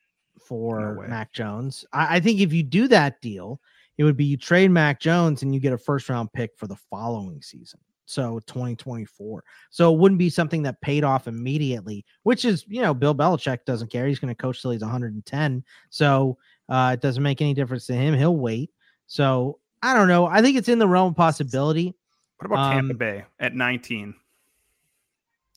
for 0.45 0.97
way. 0.97 1.07
Mac 1.07 1.33
Jones. 1.33 1.85
I, 1.93 2.17
I 2.17 2.19
think 2.19 2.39
if 2.39 2.53
you 2.53 2.63
do 2.63 2.87
that 2.87 3.21
deal, 3.21 3.59
it 3.97 4.03
would 4.03 4.17
be 4.17 4.25
you 4.25 4.37
trade 4.37 4.71
Mac 4.71 4.99
Jones 4.99 5.43
and 5.43 5.53
you 5.53 5.59
get 5.59 5.73
a 5.73 5.77
first 5.77 6.09
round 6.09 6.31
pick 6.33 6.51
for 6.57 6.67
the 6.67 6.75
following 6.75 7.41
season. 7.41 7.79
So 8.05 8.41
2024. 8.47 9.43
So 9.69 9.93
it 9.93 9.97
wouldn't 9.97 10.19
be 10.19 10.29
something 10.29 10.63
that 10.63 10.81
paid 10.81 11.03
off 11.05 11.27
immediately, 11.27 12.03
which 12.23 12.43
is, 12.43 12.65
you 12.67 12.81
know, 12.81 12.93
Bill 12.93 13.15
Belichick 13.15 13.59
doesn't 13.65 13.91
care. 13.91 14.05
He's 14.07 14.19
going 14.19 14.33
to 14.33 14.41
coach 14.41 14.61
till 14.61 14.71
he's 14.71 14.81
110. 14.81 15.63
So 15.89 16.37
uh, 16.67 16.91
it 16.93 17.01
doesn't 17.01 17.23
make 17.23 17.41
any 17.41 17.53
difference 17.53 17.85
to 17.85 17.93
him. 17.93 18.13
He'll 18.13 18.35
wait. 18.35 18.71
So 19.07 19.59
I 19.83 19.93
don't 19.93 20.07
know. 20.07 20.25
I 20.25 20.41
think 20.41 20.57
it's 20.57 20.69
in 20.69 20.79
the 20.79 20.87
realm 20.87 21.09
of 21.11 21.15
possibility. 21.15 21.95
What 22.37 22.45
about 22.47 22.71
Tampa 22.71 22.93
Um, 22.93 22.97
Bay 22.97 23.23
at 23.39 23.55
19? 23.55 24.13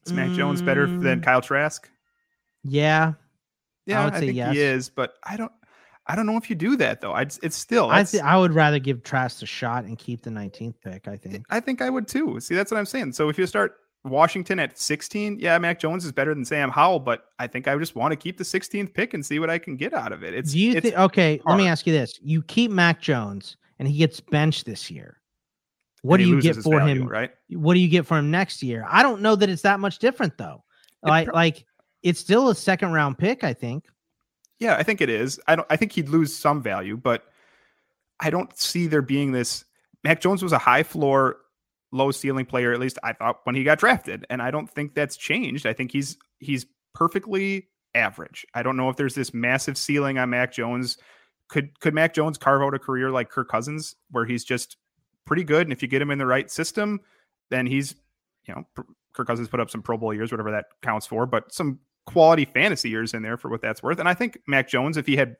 Is 0.06 0.12
Mac 0.12 0.30
Jones 0.32 0.60
better 0.62 0.86
than 0.86 1.20
Mm. 1.20 1.24
Kyle 1.24 1.40
Trask? 1.40 1.88
Yeah. 2.62 3.14
Yeah, 3.86 4.02
I, 4.02 4.04
would 4.04 4.14
I, 4.14 4.20
say 4.20 4.26
think 4.26 4.36
yes. 4.36 4.54
he 4.54 4.60
is, 4.60 4.88
but 4.88 5.14
I 5.22 5.36
don't. 5.36 5.52
I 6.06 6.16
don't 6.16 6.26
know 6.26 6.36
if 6.36 6.50
you 6.50 6.56
do 6.56 6.76
that 6.76 7.00
though. 7.00 7.12
I'd, 7.14 7.32
it's 7.42 7.56
still. 7.56 7.88
I 7.90 8.02
th- 8.04 8.22
I 8.22 8.36
would 8.36 8.52
rather 8.52 8.78
give 8.78 9.02
Trask 9.02 9.42
a 9.42 9.46
shot 9.46 9.84
and 9.84 9.98
keep 9.98 10.22
the 10.22 10.28
19th 10.30 10.74
pick, 10.84 11.08
I 11.08 11.16
think. 11.16 11.46
I 11.48 11.60
think 11.60 11.80
I 11.80 11.88
would 11.88 12.06
too. 12.06 12.38
See, 12.40 12.54
that's 12.54 12.70
what 12.70 12.76
I'm 12.76 12.84
saying. 12.86 13.12
So 13.12 13.30
if 13.30 13.38
you 13.38 13.46
start 13.46 13.76
Washington 14.04 14.58
at 14.58 14.78
16, 14.78 15.38
yeah, 15.40 15.56
Mac 15.58 15.78
Jones 15.80 16.04
is 16.04 16.12
better 16.12 16.34
than 16.34 16.44
Sam 16.44 16.68
Howell, 16.70 17.00
but 17.00 17.24
I 17.38 17.46
think 17.46 17.68
I 17.68 17.76
just 17.78 17.96
want 17.96 18.12
to 18.12 18.16
keep 18.16 18.36
the 18.36 18.44
16th 18.44 18.92
pick 18.92 19.14
and 19.14 19.24
see 19.24 19.38
what 19.38 19.48
I 19.48 19.58
can 19.58 19.76
get 19.76 19.94
out 19.94 20.12
of 20.12 20.22
it. 20.22 20.34
It's 20.34 20.52
Do 20.52 20.58
you 20.58 20.78
think 20.78 20.94
okay, 20.94 21.40
let 21.46 21.56
me 21.56 21.66
ask 21.68 21.86
you 21.86 21.92
this. 21.94 22.18
You 22.22 22.42
keep 22.42 22.70
Mac 22.70 23.00
Jones 23.00 23.56
and 23.78 23.88
he 23.88 23.98
gets 23.98 24.20
benched 24.20 24.66
this 24.66 24.90
year. 24.90 25.20
What 26.02 26.18
do 26.18 26.24
you 26.24 26.40
get 26.42 26.56
for 26.56 26.78
value, 26.78 27.02
him? 27.02 27.08
right? 27.08 27.30
What 27.50 27.74
do 27.74 27.80
you 27.80 27.88
get 27.88 28.04
for 28.06 28.18
him 28.18 28.30
next 28.30 28.62
year? 28.62 28.84
I 28.88 29.02
don't 29.02 29.22
know 29.22 29.36
that 29.36 29.48
it's 29.48 29.62
that 29.62 29.80
much 29.80 29.98
different 29.98 30.36
though. 30.36 30.62
Like 31.02 31.32
like 31.32 31.64
it's 32.02 32.20
still 32.20 32.50
a 32.50 32.54
second 32.54 32.92
round 32.92 33.18
pick, 33.18 33.42
I 33.42 33.54
think. 33.54 33.86
Yeah, 34.60 34.76
I 34.76 34.82
think 34.82 35.00
it 35.00 35.08
is. 35.08 35.40
I 35.48 35.56
don't. 35.56 35.66
I 35.70 35.76
think 35.76 35.92
he'd 35.92 36.08
lose 36.08 36.34
some 36.34 36.62
value, 36.62 36.96
but 36.96 37.24
I 38.20 38.30
don't 38.30 38.56
see 38.56 38.86
there 38.86 39.02
being 39.02 39.32
this. 39.32 39.64
Mac 40.04 40.20
Jones 40.20 40.42
was 40.42 40.52
a 40.52 40.58
high 40.58 40.82
floor, 40.82 41.38
low 41.90 42.10
ceiling 42.10 42.46
player. 42.46 42.72
At 42.72 42.80
least 42.80 42.98
I 43.02 43.14
thought 43.14 43.40
when 43.44 43.54
he 43.54 43.64
got 43.64 43.78
drafted, 43.78 44.26
and 44.28 44.42
I 44.42 44.50
don't 44.50 44.70
think 44.70 44.94
that's 44.94 45.16
changed. 45.16 45.66
I 45.66 45.72
think 45.72 45.90
he's 45.90 46.18
he's 46.38 46.66
perfectly 46.94 47.68
average. 47.94 48.46
I 48.54 48.62
don't 48.62 48.76
know 48.76 48.90
if 48.90 48.96
there's 48.96 49.14
this 49.14 49.32
massive 49.32 49.78
ceiling 49.78 50.18
on 50.18 50.30
Mac 50.30 50.52
Jones. 50.52 50.98
Could 51.48 51.78
could 51.80 51.94
Mac 51.94 52.14
Jones 52.14 52.38
carve 52.38 52.62
out 52.62 52.74
a 52.74 52.78
career 52.78 53.10
like 53.10 53.30
Kirk 53.30 53.48
Cousins, 53.48 53.94
where 54.10 54.24
he's 54.24 54.44
just 54.44 54.76
pretty 55.24 55.44
good, 55.44 55.66
and 55.66 55.72
if 55.72 55.82
you 55.82 55.88
get 55.88 56.02
him 56.02 56.10
in 56.10 56.18
the 56.18 56.26
right 56.26 56.50
system, 56.50 57.00
then 57.50 57.66
he's, 57.66 57.94
you 58.46 58.54
know, 58.54 58.64
Kirk 59.12 59.26
Cousins 59.26 59.48
put 59.48 59.60
up 59.60 59.70
some 59.70 59.82
Pro 59.82 59.96
Bowl 59.96 60.12
years, 60.12 60.30
whatever 60.30 60.50
that 60.50 60.66
counts 60.82 61.06
for, 61.06 61.26
but 61.26 61.52
some 61.52 61.78
quality 62.06 62.44
fantasy 62.44 62.90
years 62.90 63.14
in 63.14 63.22
there 63.22 63.36
for 63.36 63.48
what 63.48 63.62
that's 63.62 63.82
worth. 63.82 63.98
And 63.98 64.08
I 64.08 64.14
think 64.14 64.38
Mac 64.46 64.68
Jones, 64.68 64.96
if 64.96 65.06
he 65.06 65.16
had, 65.16 65.36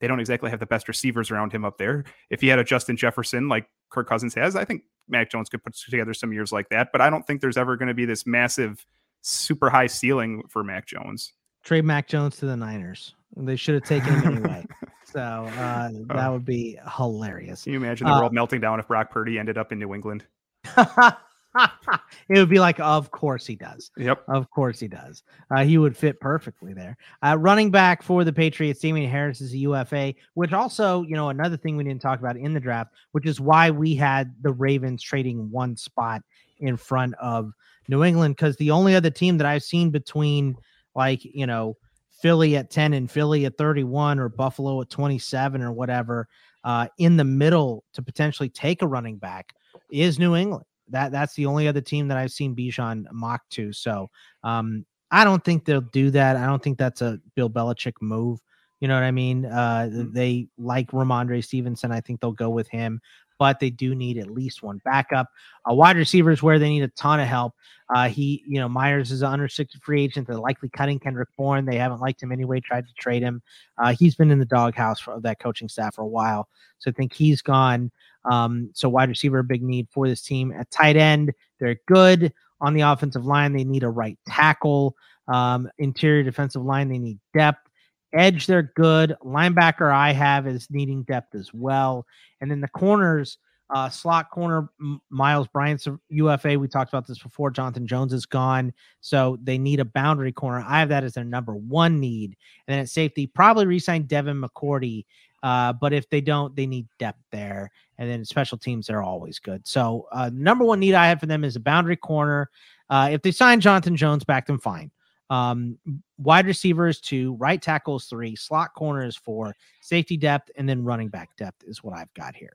they 0.00 0.06
don't 0.06 0.20
exactly 0.20 0.50
have 0.50 0.60
the 0.60 0.66
best 0.66 0.88
receivers 0.88 1.30
around 1.30 1.52
him 1.52 1.64
up 1.64 1.78
there. 1.78 2.04
If 2.30 2.40
he 2.40 2.48
had 2.48 2.58
a 2.58 2.64
Justin 2.64 2.96
Jefferson 2.96 3.48
like 3.48 3.68
Kirk 3.90 4.08
Cousins 4.08 4.34
has, 4.34 4.54
I 4.54 4.64
think 4.64 4.82
Mac 5.08 5.30
Jones 5.30 5.48
could 5.48 5.64
put 5.64 5.74
together 5.74 6.14
some 6.14 6.32
years 6.32 6.52
like 6.52 6.68
that. 6.68 6.88
But 6.92 7.00
I 7.00 7.10
don't 7.10 7.26
think 7.26 7.40
there's 7.40 7.56
ever 7.56 7.76
going 7.76 7.88
to 7.88 7.94
be 7.94 8.04
this 8.04 8.26
massive, 8.26 8.84
super 9.22 9.70
high 9.70 9.86
ceiling 9.86 10.42
for 10.48 10.62
Mac 10.62 10.86
Jones. 10.86 11.32
Trade 11.64 11.84
Mac 11.84 12.06
Jones 12.06 12.36
to 12.36 12.46
the 12.46 12.56
Niners. 12.56 13.14
They 13.36 13.56
should 13.56 13.74
have 13.74 13.84
taken 13.84 14.20
him 14.20 14.36
anyway. 14.36 14.64
so 15.12 15.20
uh, 15.20 15.90
that 16.08 16.28
would 16.28 16.44
be 16.44 16.78
hilarious. 16.96 17.64
Can 17.64 17.72
you 17.72 17.78
imagine 17.78 18.06
the 18.06 18.12
uh, 18.12 18.20
world 18.20 18.32
melting 18.32 18.60
down 18.60 18.80
if 18.80 18.88
Brock 18.88 19.10
Purdy 19.10 19.38
ended 19.38 19.56
up 19.56 19.72
in 19.72 19.78
New 19.78 19.94
England? 19.94 20.24
it 20.76 22.38
would 22.38 22.48
be 22.48 22.58
like, 22.58 22.80
of 22.80 23.10
course 23.10 23.46
he 23.46 23.54
does. 23.54 23.90
Yep. 23.96 24.24
Of 24.28 24.50
course 24.50 24.80
he 24.80 24.88
does. 24.88 25.22
Uh, 25.50 25.64
he 25.64 25.78
would 25.78 25.96
fit 25.96 26.20
perfectly 26.20 26.74
there. 26.74 26.96
Uh, 27.24 27.36
running 27.38 27.70
back 27.70 28.02
for 28.02 28.24
the 28.24 28.32
Patriots, 28.32 28.80
Damien 28.80 29.10
Harris 29.10 29.40
is 29.40 29.52
a 29.52 29.58
UFA, 29.58 30.14
which 30.34 30.52
also, 30.52 31.02
you 31.02 31.14
know, 31.14 31.28
another 31.28 31.56
thing 31.56 31.76
we 31.76 31.84
didn't 31.84 32.02
talk 32.02 32.18
about 32.18 32.36
in 32.36 32.52
the 32.52 32.60
draft, 32.60 32.92
which 33.12 33.26
is 33.26 33.40
why 33.40 33.70
we 33.70 33.94
had 33.94 34.34
the 34.42 34.52
Ravens 34.52 35.02
trading 35.02 35.50
one 35.50 35.76
spot 35.76 36.22
in 36.58 36.76
front 36.76 37.14
of 37.14 37.52
New 37.88 38.02
England, 38.02 38.34
because 38.34 38.56
the 38.56 38.72
only 38.72 38.96
other 38.96 39.10
team 39.10 39.38
that 39.38 39.46
I've 39.46 39.62
seen 39.62 39.90
between 39.90 40.56
like, 40.94 41.24
you 41.24 41.46
know, 41.46 41.76
Philly 42.20 42.56
at 42.56 42.70
10 42.70 42.94
and 42.94 43.10
Philly 43.10 43.44
at 43.44 43.58
31 43.58 44.18
or 44.18 44.28
Buffalo 44.28 44.80
at 44.80 44.90
27 44.90 45.62
or 45.62 45.72
whatever 45.72 46.28
uh, 46.64 46.88
in 46.98 47.16
the 47.16 47.24
middle 47.24 47.84
to 47.94 48.02
potentially 48.02 48.48
take 48.48 48.82
a 48.82 48.86
running 48.86 49.18
back 49.18 49.54
is 49.90 50.18
New 50.18 50.34
England. 50.34 50.64
That 50.88 51.12
that's 51.12 51.34
the 51.34 51.46
only 51.46 51.68
other 51.68 51.80
team 51.80 52.08
that 52.08 52.16
I've 52.16 52.30
seen 52.30 52.54
Bijan 52.54 53.06
mock 53.12 53.42
to. 53.50 53.72
So 53.72 54.10
um, 54.44 54.86
I 55.10 55.24
don't 55.24 55.44
think 55.44 55.64
they'll 55.64 55.80
do 55.80 56.10
that. 56.10 56.36
I 56.36 56.46
don't 56.46 56.62
think 56.62 56.78
that's 56.78 57.02
a 57.02 57.20
Bill 57.34 57.50
Belichick 57.50 57.94
move. 58.00 58.40
You 58.80 58.88
know 58.88 58.94
what 58.94 59.04
I 59.04 59.10
mean? 59.10 59.46
Uh, 59.46 59.88
mm-hmm. 59.90 60.12
They 60.12 60.48
like 60.58 60.90
Rhamondre 60.90 61.42
Stevenson. 61.42 61.92
I 61.92 62.00
think 62.00 62.20
they'll 62.20 62.32
go 62.32 62.50
with 62.50 62.68
him, 62.68 63.00
but 63.38 63.60
they 63.60 63.70
do 63.70 63.94
need 63.94 64.18
at 64.18 64.30
least 64.30 64.62
one 64.62 64.80
backup. 64.84 65.28
A 65.66 65.74
wide 65.74 65.96
receivers 65.96 66.42
where 66.42 66.58
they 66.58 66.68
need 66.68 66.82
a 66.82 66.88
ton 66.88 67.20
of 67.20 67.28
help. 67.28 67.54
Uh, 67.94 68.08
he, 68.08 68.42
you 68.46 68.58
know, 68.58 68.68
Meyers 68.68 69.12
is 69.12 69.22
an 69.22 69.32
unrestricted 69.32 69.82
free 69.82 70.02
agent. 70.02 70.26
They're 70.26 70.36
likely 70.36 70.68
cutting 70.68 70.98
Kendrick 70.98 71.28
Bourne. 71.36 71.64
They 71.64 71.76
haven't 71.76 72.00
liked 72.00 72.22
him 72.22 72.32
anyway. 72.32 72.60
Tried 72.60 72.86
to 72.88 72.94
trade 72.94 73.22
him. 73.22 73.42
Uh, 73.78 73.94
he's 73.94 74.14
been 74.14 74.30
in 74.30 74.38
the 74.38 74.44
doghouse 74.44 74.98
for 75.00 75.20
that 75.20 75.38
coaching 75.38 75.68
staff 75.68 75.94
for 75.94 76.02
a 76.02 76.06
while, 76.06 76.48
so 76.78 76.90
I 76.90 76.94
think 76.94 77.12
he's 77.12 77.42
gone. 77.42 77.90
Um, 78.24 78.70
so 78.74 78.88
wide 78.88 79.08
receiver, 79.08 79.42
big 79.42 79.62
need 79.62 79.88
for 79.90 80.08
this 80.08 80.22
team. 80.22 80.52
At 80.52 80.70
tight 80.70 80.96
end, 80.96 81.32
they're 81.60 81.80
good 81.86 82.32
on 82.60 82.74
the 82.74 82.80
offensive 82.80 83.24
line. 83.24 83.52
They 83.52 83.64
need 83.64 83.84
a 83.84 83.88
right 83.88 84.18
tackle. 84.26 84.96
Um, 85.28 85.68
interior 85.78 86.22
defensive 86.22 86.62
line, 86.62 86.88
they 86.88 86.98
need 86.98 87.18
depth. 87.36 87.65
Edge, 88.12 88.46
they're 88.46 88.72
good. 88.76 89.16
Linebacker, 89.22 89.92
I 89.92 90.12
have 90.12 90.46
is 90.46 90.68
needing 90.70 91.02
depth 91.04 91.34
as 91.34 91.52
well. 91.52 92.06
And 92.40 92.50
then 92.50 92.60
the 92.60 92.68
corners, 92.68 93.38
uh, 93.74 93.88
slot 93.88 94.30
corner, 94.30 94.68
Myles 95.10 95.48
Bryant's 95.48 95.88
UFA. 96.08 96.58
We 96.58 96.68
talked 96.68 96.92
about 96.92 97.06
this 97.06 97.18
before. 97.18 97.50
Jonathan 97.50 97.86
Jones 97.86 98.12
is 98.12 98.24
gone. 98.24 98.72
So 99.00 99.38
they 99.42 99.58
need 99.58 99.80
a 99.80 99.84
boundary 99.84 100.32
corner. 100.32 100.64
I 100.66 100.80
have 100.80 100.88
that 100.90 101.04
as 101.04 101.14
their 101.14 101.24
number 101.24 101.54
one 101.54 101.98
need. 101.98 102.36
And 102.66 102.74
then 102.74 102.78
at 102.80 102.88
safety, 102.88 103.26
probably 103.26 103.66
resign 103.66 104.04
Devin 104.04 104.40
McCourty. 104.40 105.04
Uh, 105.42 105.72
but 105.72 105.92
if 105.92 106.08
they 106.10 106.20
don't, 106.20 106.54
they 106.56 106.66
need 106.66 106.86
depth 106.98 107.22
there. 107.32 107.70
And 107.98 108.08
then 108.08 108.24
special 108.24 108.58
teams, 108.58 108.86
they're 108.86 109.02
always 109.02 109.38
good. 109.38 109.66
So, 109.66 110.06
uh, 110.12 110.30
number 110.32 110.64
one 110.64 110.80
need 110.80 110.94
I 110.94 111.08
have 111.08 111.20
for 111.20 111.26
them 111.26 111.44
is 111.44 111.56
a 111.56 111.60
boundary 111.60 111.96
corner. 111.96 112.50
Uh, 112.88 113.08
if 113.12 113.22
they 113.22 113.32
sign 113.32 113.60
Jonathan 113.60 113.96
Jones 113.96 114.24
back, 114.24 114.46
then 114.46 114.58
fine. 114.58 114.90
Um, 115.28 115.78
wide 116.18 116.46
receivers 116.46 117.00
two, 117.00 117.34
right 117.34 117.60
tackles 117.60 118.06
three, 118.06 118.36
slot 118.36 118.74
corners 118.74 119.16
four, 119.16 119.56
safety 119.80 120.16
depth, 120.16 120.50
and 120.56 120.68
then 120.68 120.84
running 120.84 121.08
back 121.08 121.36
depth 121.36 121.64
is 121.66 121.82
what 121.82 121.96
I've 121.96 122.12
got 122.14 122.36
here. 122.36 122.52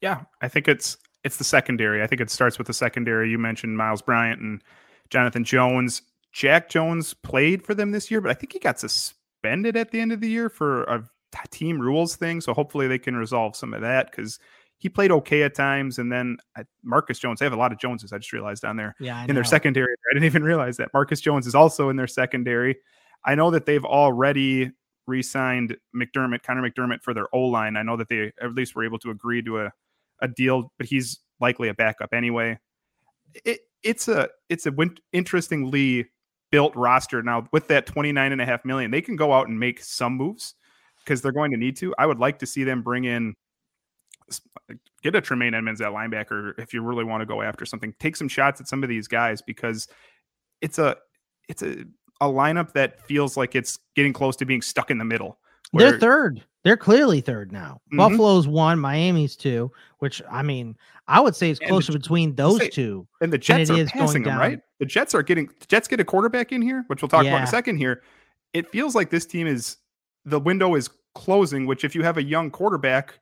Yeah, 0.00 0.22
I 0.40 0.48
think 0.48 0.66
it's 0.66 0.96
it's 1.24 1.36
the 1.36 1.44
secondary. 1.44 2.02
I 2.02 2.06
think 2.06 2.20
it 2.20 2.30
starts 2.30 2.58
with 2.58 2.66
the 2.66 2.74
secondary. 2.74 3.30
You 3.30 3.38
mentioned 3.38 3.76
Myles 3.76 4.02
Bryant 4.02 4.40
and 4.40 4.62
Jonathan 5.10 5.44
Jones. 5.44 6.02
Jack 6.32 6.68
Jones 6.68 7.14
played 7.14 7.64
for 7.64 7.74
them 7.74 7.92
this 7.92 8.10
year, 8.10 8.20
but 8.20 8.30
I 8.30 8.34
think 8.34 8.52
he 8.52 8.58
got 8.58 8.80
suspended 8.80 9.76
at 9.76 9.90
the 9.90 10.00
end 10.00 10.12
of 10.12 10.20
the 10.20 10.28
year 10.28 10.48
for 10.48 10.84
a 10.84 11.04
team 11.50 11.80
rules 11.80 12.16
thing. 12.16 12.40
So 12.40 12.54
hopefully 12.54 12.88
they 12.88 12.98
can 12.98 13.16
resolve 13.16 13.54
some 13.54 13.74
of 13.74 13.82
that 13.82 14.10
because 14.10 14.38
he 14.82 14.88
played 14.88 15.12
okay 15.12 15.44
at 15.44 15.54
times. 15.54 16.00
And 16.00 16.10
then 16.10 16.38
uh, 16.58 16.64
Marcus 16.82 17.20
Jones, 17.20 17.38
they 17.38 17.46
have 17.46 17.52
a 17.52 17.56
lot 17.56 17.70
of 17.70 17.78
Joneses. 17.78 18.12
I 18.12 18.18
just 18.18 18.32
realized 18.32 18.62
down 18.62 18.76
there 18.76 18.96
yeah, 18.98 19.24
in 19.28 19.36
their 19.36 19.44
secondary. 19.44 19.92
I 20.10 20.14
didn't 20.14 20.26
even 20.26 20.42
realize 20.42 20.76
that 20.78 20.88
Marcus 20.92 21.20
Jones 21.20 21.46
is 21.46 21.54
also 21.54 21.88
in 21.88 21.94
their 21.94 22.08
secondary. 22.08 22.76
I 23.24 23.36
know 23.36 23.52
that 23.52 23.64
they've 23.64 23.84
already 23.84 24.72
re-signed 25.06 25.76
McDermott, 25.94 26.42
Connor 26.42 26.68
McDermott 26.68 27.00
for 27.04 27.14
their 27.14 27.32
O 27.32 27.42
line. 27.42 27.76
I 27.76 27.84
know 27.84 27.96
that 27.96 28.08
they 28.08 28.32
at 28.42 28.54
least 28.56 28.74
were 28.74 28.84
able 28.84 28.98
to 28.98 29.10
agree 29.10 29.40
to 29.42 29.60
a, 29.60 29.72
a 30.20 30.26
deal, 30.26 30.72
but 30.78 30.88
he's 30.88 31.20
likely 31.40 31.68
a 31.68 31.74
backup 31.74 32.12
anyway. 32.12 32.58
It, 33.44 33.60
it's 33.84 34.08
a 34.08 34.30
it's 34.48 34.66
a 34.66 34.72
interestingly 35.12 36.08
built 36.50 36.74
roster 36.74 37.22
now 37.22 37.46
with 37.52 37.68
that 37.68 37.86
29 37.86 38.32
and 38.32 38.40
a 38.40 38.44
half 38.44 38.64
million 38.64 38.90
they 38.90 39.00
can 39.00 39.16
go 39.16 39.32
out 39.32 39.48
and 39.48 39.58
make 39.58 39.82
some 39.82 40.16
moves 40.16 40.54
because 40.98 41.22
they're 41.22 41.32
going 41.32 41.52
to 41.52 41.56
need 41.56 41.76
to. 41.76 41.94
I 41.98 42.06
would 42.06 42.18
like 42.18 42.40
to 42.40 42.46
see 42.46 42.64
them 42.64 42.82
bring 42.82 43.04
in 43.04 43.34
get 45.02 45.14
a 45.14 45.20
Tremaine 45.20 45.54
Edmunds 45.54 45.80
at 45.80 45.92
linebacker 45.92 46.58
if 46.58 46.72
you 46.72 46.82
really 46.82 47.04
want 47.04 47.20
to 47.20 47.26
go 47.26 47.42
after 47.42 47.64
something. 47.66 47.94
Take 47.98 48.16
some 48.16 48.28
shots 48.28 48.60
at 48.60 48.68
some 48.68 48.82
of 48.82 48.88
these 48.88 49.08
guys 49.08 49.42
because 49.42 49.88
it's 50.60 50.78
a 50.78 50.96
it's 51.48 51.62
a 51.62 51.84
a 52.20 52.26
lineup 52.26 52.72
that 52.72 53.04
feels 53.06 53.36
like 53.36 53.54
it's 53.54 53.78
getting 53.96 54.12
close 54.12 54.36
to 54.36 54.44
being 54.44 54.62
stuck 54.62 54.90
in 54.90 54.98
the 54.98 55.04
middle. 55.04 55.38
Where, 55.72 55.90
They're 55.90 56.00
third. 56.00 56.44
They're 56.64 56.76
clearly 56.76 57.20
third 57.20 57.50
now. 57.50 57.80
Mm-hmm. 57.88 57.96
Buffalo's 57.96 58.46
one, 58.46 58.78
Miami's 58.78 59.34
two, 59.34 59.72
which 59.98 60.22
I 60.30 60.42
mean, 60.42 60.76
I 61.08 61.20
would 61.20 61.34
say 61.34 61.50
it's 61.50 61.58
closer 61.58 61.92
the, 61.92 61.98
between 61.98 62.34
those 62.36 62.58
say, 62.58 62.68
two. 62.68 63.06
And 63.20 63.32
the 63.32 63.38
Jets 63.38 63.70
are 63.70 63.84
passing 63.86 64.22
them, 64.22 64.38
right? 64.38 64.60
The 64.78 64.86
Jets 64.86 65.14
are 65.14 65.22
getting 65.22 65.46
the 65.46 65.66
Jets 65.66 65.88
get 65.88 65.98
a 65.98 66.04
quarterback 66.04 66.52
in 66.52 66.62
here, 66.62 66.84
which 66.86 67.02
we'll 67.02 67.08
talk 67.08 67.24
yeah. 67.24 67.30
about 67.30 67.38
in 67.38 67.44
a 67.44 67.48
second 67.48 67.78
here. 67.78 68.02
It 68.52 68.70
feels 68.70 68.94
like 68.94 69.10
this 69.10 69.26
team 69.26 69.46
is 69.46 69.78
the 70.24 70.38
window 70.38 70.76
is 70.76 70.90
closing, 71.14 71.66
which 71.66 71.84
if 71.84 71.94
you 71.94 72.02
have 72.02 72.18
a 72.18 72.22
young 72.22 72.50
quarterback, 72.50 73.18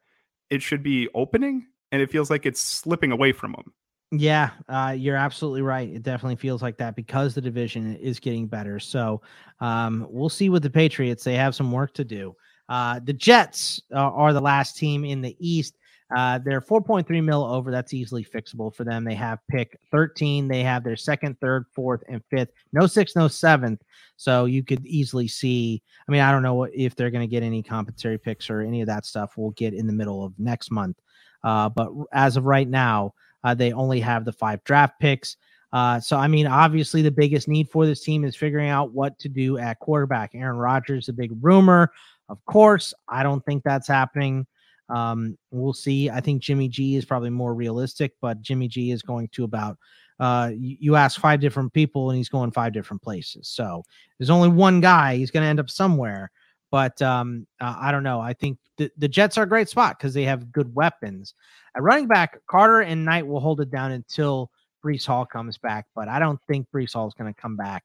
it 0.51 0.63
should 0.63 0.83
be 0.83 1.09
opening, 1.15 1.67
and 1.93 2.03
it 2.03 2.11
feels 2.11 2.31
like 2.31 2.47
it's 2.47 2.61
slipping 2.61 3.13
away 3.13 3.33
from 3.33 3.53
them. 3.53 3.73
Yeah, 4.13 4.51
uh, 4.69 4.95
you're 4.99 5.17
absolutely 5.17 5.63
right. 5.63 5.89
It 5.89 6.03
definitely 6.03 6.37
feels 6.37 6.63
like 6.63 6.77
that 6.79 6.97
because 6.97 7.35
the 7.35 7.41
division 7.41 7.95
is 7.97 8.19
getting 8.19 8.49
better. 8.49 8.81
So 8.81 9.23
um, 9.61 10.07
we'll 10.11 10.29
see 10.29 10.49
with 10.49 10.65
the 10.65 10.71
Patriots. 10.71 11.23
They 11.23 11.37
have 11.37 11.55
some 11.55 11.71
work 11.71 11.95
to 11.95 12.05
do. 12.05 12.35
Uh, 12.69 13.01
the 13.05 13.13
Jets 13.13 13.81
uh, 13.95 13.99
are 13.99 14.33
the 14.33 14.41
last 14.41 14.77
team 14.77 15.05
in 15.05 15.21
the 15.21 15.37
East. 15.39 15.77
Uh, 16.15 16.39
they're 16.39 16.61
4.3 16.61 17.23
mil 17.23 17.45
over. 17.45 17.71
That's 17.71 17.95
easily 17.95 18.25
fixable 18.25 18.75
for 18.75 18.85
them. 18.85 19.05
They 19.05 19.15
have 19.15 19.39
pick 19.49 19.79
13. 19.91 20.49
They 20.49 20.63
have 20.63 20.83
their 20.83 20.97
second, 20.97 21.39
third, 21.41 21.67
fourth, 21.73 22.03
and 22.09 22.23
fifth. 22.31 22.51
No 22.73 22.87
sixth, 22.87 23.17
no 23.17 23.29
seventh. 23.29 23.83
So 24.17 24.47
you 24.47 24.63
could 24.63 24.85
easily 24.85 25.29
see. 25.29 25.83
I 26.09 26.13
mean, 26.13 26.21
I 26.21 26.33
don't 26.33 26.43
know 26.43 26.65
if 26.65 26.97
they're 26.97 27.11
going 27.11 27.27
to 27.27 27.31
get 27.31 27.43
any 27.43 27.63
compensatory 27.63 28.19
picks 28.19 28.51
or 28.51 28.61
any 28.61 28.81
of 28.81 28.89
that 28.89 29.07
stuff. 29.07 29.35
We'll 29.37 29.51
get 29.53 29.75
in 29.75 29.87
the 29.87 29.93
middle 29.93 30.25
of 30.25 30.39
next 30.39 30.71
month. 30.71 30.99
Uh, 31.45 31.69
but 31.69 31.91
as 32.13 32.37
of 32.37 32.45
right 32.45 32.69
now, 32.69 33.15
uh, 33.45 33.55
they 33.55 33.73
only 33.73 34.01
have 34.01 34.25
the 34.25 34.33
five 34.33 34.63
draft 34.65 34.99
picks. 35.01 35.37
Uh, 35.73 36.01
so, 36.01 36.17
I 36.17 36.27
mean, 36.27 36.47
obviously, 36.47 37.01
the 37.01 37.11
biggest 37.11 37.47
need 37.47 37.69
for 37.69 37.87
this 37.87 38.03
team 38.03 38.25
is 38.25 38.35
figuring 38.35 38.69
out 38.69 38.93
what 38.93 39.19
to 39.21 39.29
do 39.29 39.57
at 39.59 39.79
quarterback. 39.79 40.33
Aaron 40.35 40.57
Rodgers, 40.57 41.09
a 41.09 41.13
big 41.13 41.33
rumor. 41.41 41.93
Of 42.29 42.45
course, 42.45 42.93
I 43.09 43.23
don't 43.23 43.45
think 43.45 43.63
that's 43.63 43.89
happening. 43.89 44.47
Um, 44.91 45.39
we'll 45.51 45.73
see. 45.73 46.11
I 46.11 46.21
think 46.21 46.43
Jimmy 46.43 46.69
G 46.69 46.97
is 46.97 47.05
probably 47.05 47.31
more 47.31 47.55
realistic, 47.55 48.13
but 48.21 48.43
Jimmy 48.43 48.69
G 48.69 48.91
is 48.91 49.03
going 49.03 49.29
to 49.33 49.45
about 49.45 49.79
uh, 50.19 50.51
you, 50.53 50.77
you 50.81 50.97
ask 50.97 51.19
five 51.19 51.41
different 51.41 51.73
people 51.73 52.11
and 52.11 52.17
he's 52.17 52.29
going 52.29 52.51
five 52.51 52.73
different 52.73 53.03
places. 53.03 53.49
So 53.49 53.83
there's 54.19 54.31
only 54.31 54.49
one 54.49 54.81
guy. 54.81 55.17
He's 55.17 55.31
going 55.31 55.43
to 55.43 55.49
end 55.49 55.61
up 55.61 55.71
somewhere. 55.71 56.31
But 56.71 57.01
um, 57.03 57.47
uh, 57.61 57.75
I 57.81 57.91
don't 57.91 58.05
know. 58.05 58.21
I 58.21 58.33
think 58.33 58.59
the, 58.77 58.91
the 58.99 59.09
Jets 59.09 59.39
are 59.39 59.43
a 59.43 59.49
great 59.49 59.69
spot 59.69 59.99
because 59.99 60.15
they 60.15 60.25
have 60.25 60.53
good 60.53 60.73
weapons. 60.75 61.35
At 61.75 61.83
running 61.83 62.07
back, 62.07 62.39
Carter 62.47 62.81
and 62.81 63.05
Knight 63.05 63.27
will 63.27 63.41
hold 63.41 63.61
it 63.61 63.71
down 63.71 63.93
until 63.93 64.51
Breece 64.85 65.07
Hall 65.07 65.27
comes 65.27 65.59
back. 65.59 65.87
But 65.97 66.09
I 66.09 66.19
don't 66.19 66.41
think 66.47 66.69
Breece 66.73 66.93
Hall 66.93 67.09
is 67.09 67.15
going 67.15 67.33
to 67.33 67.41
come 67.41 67.57
back 67.57 67.85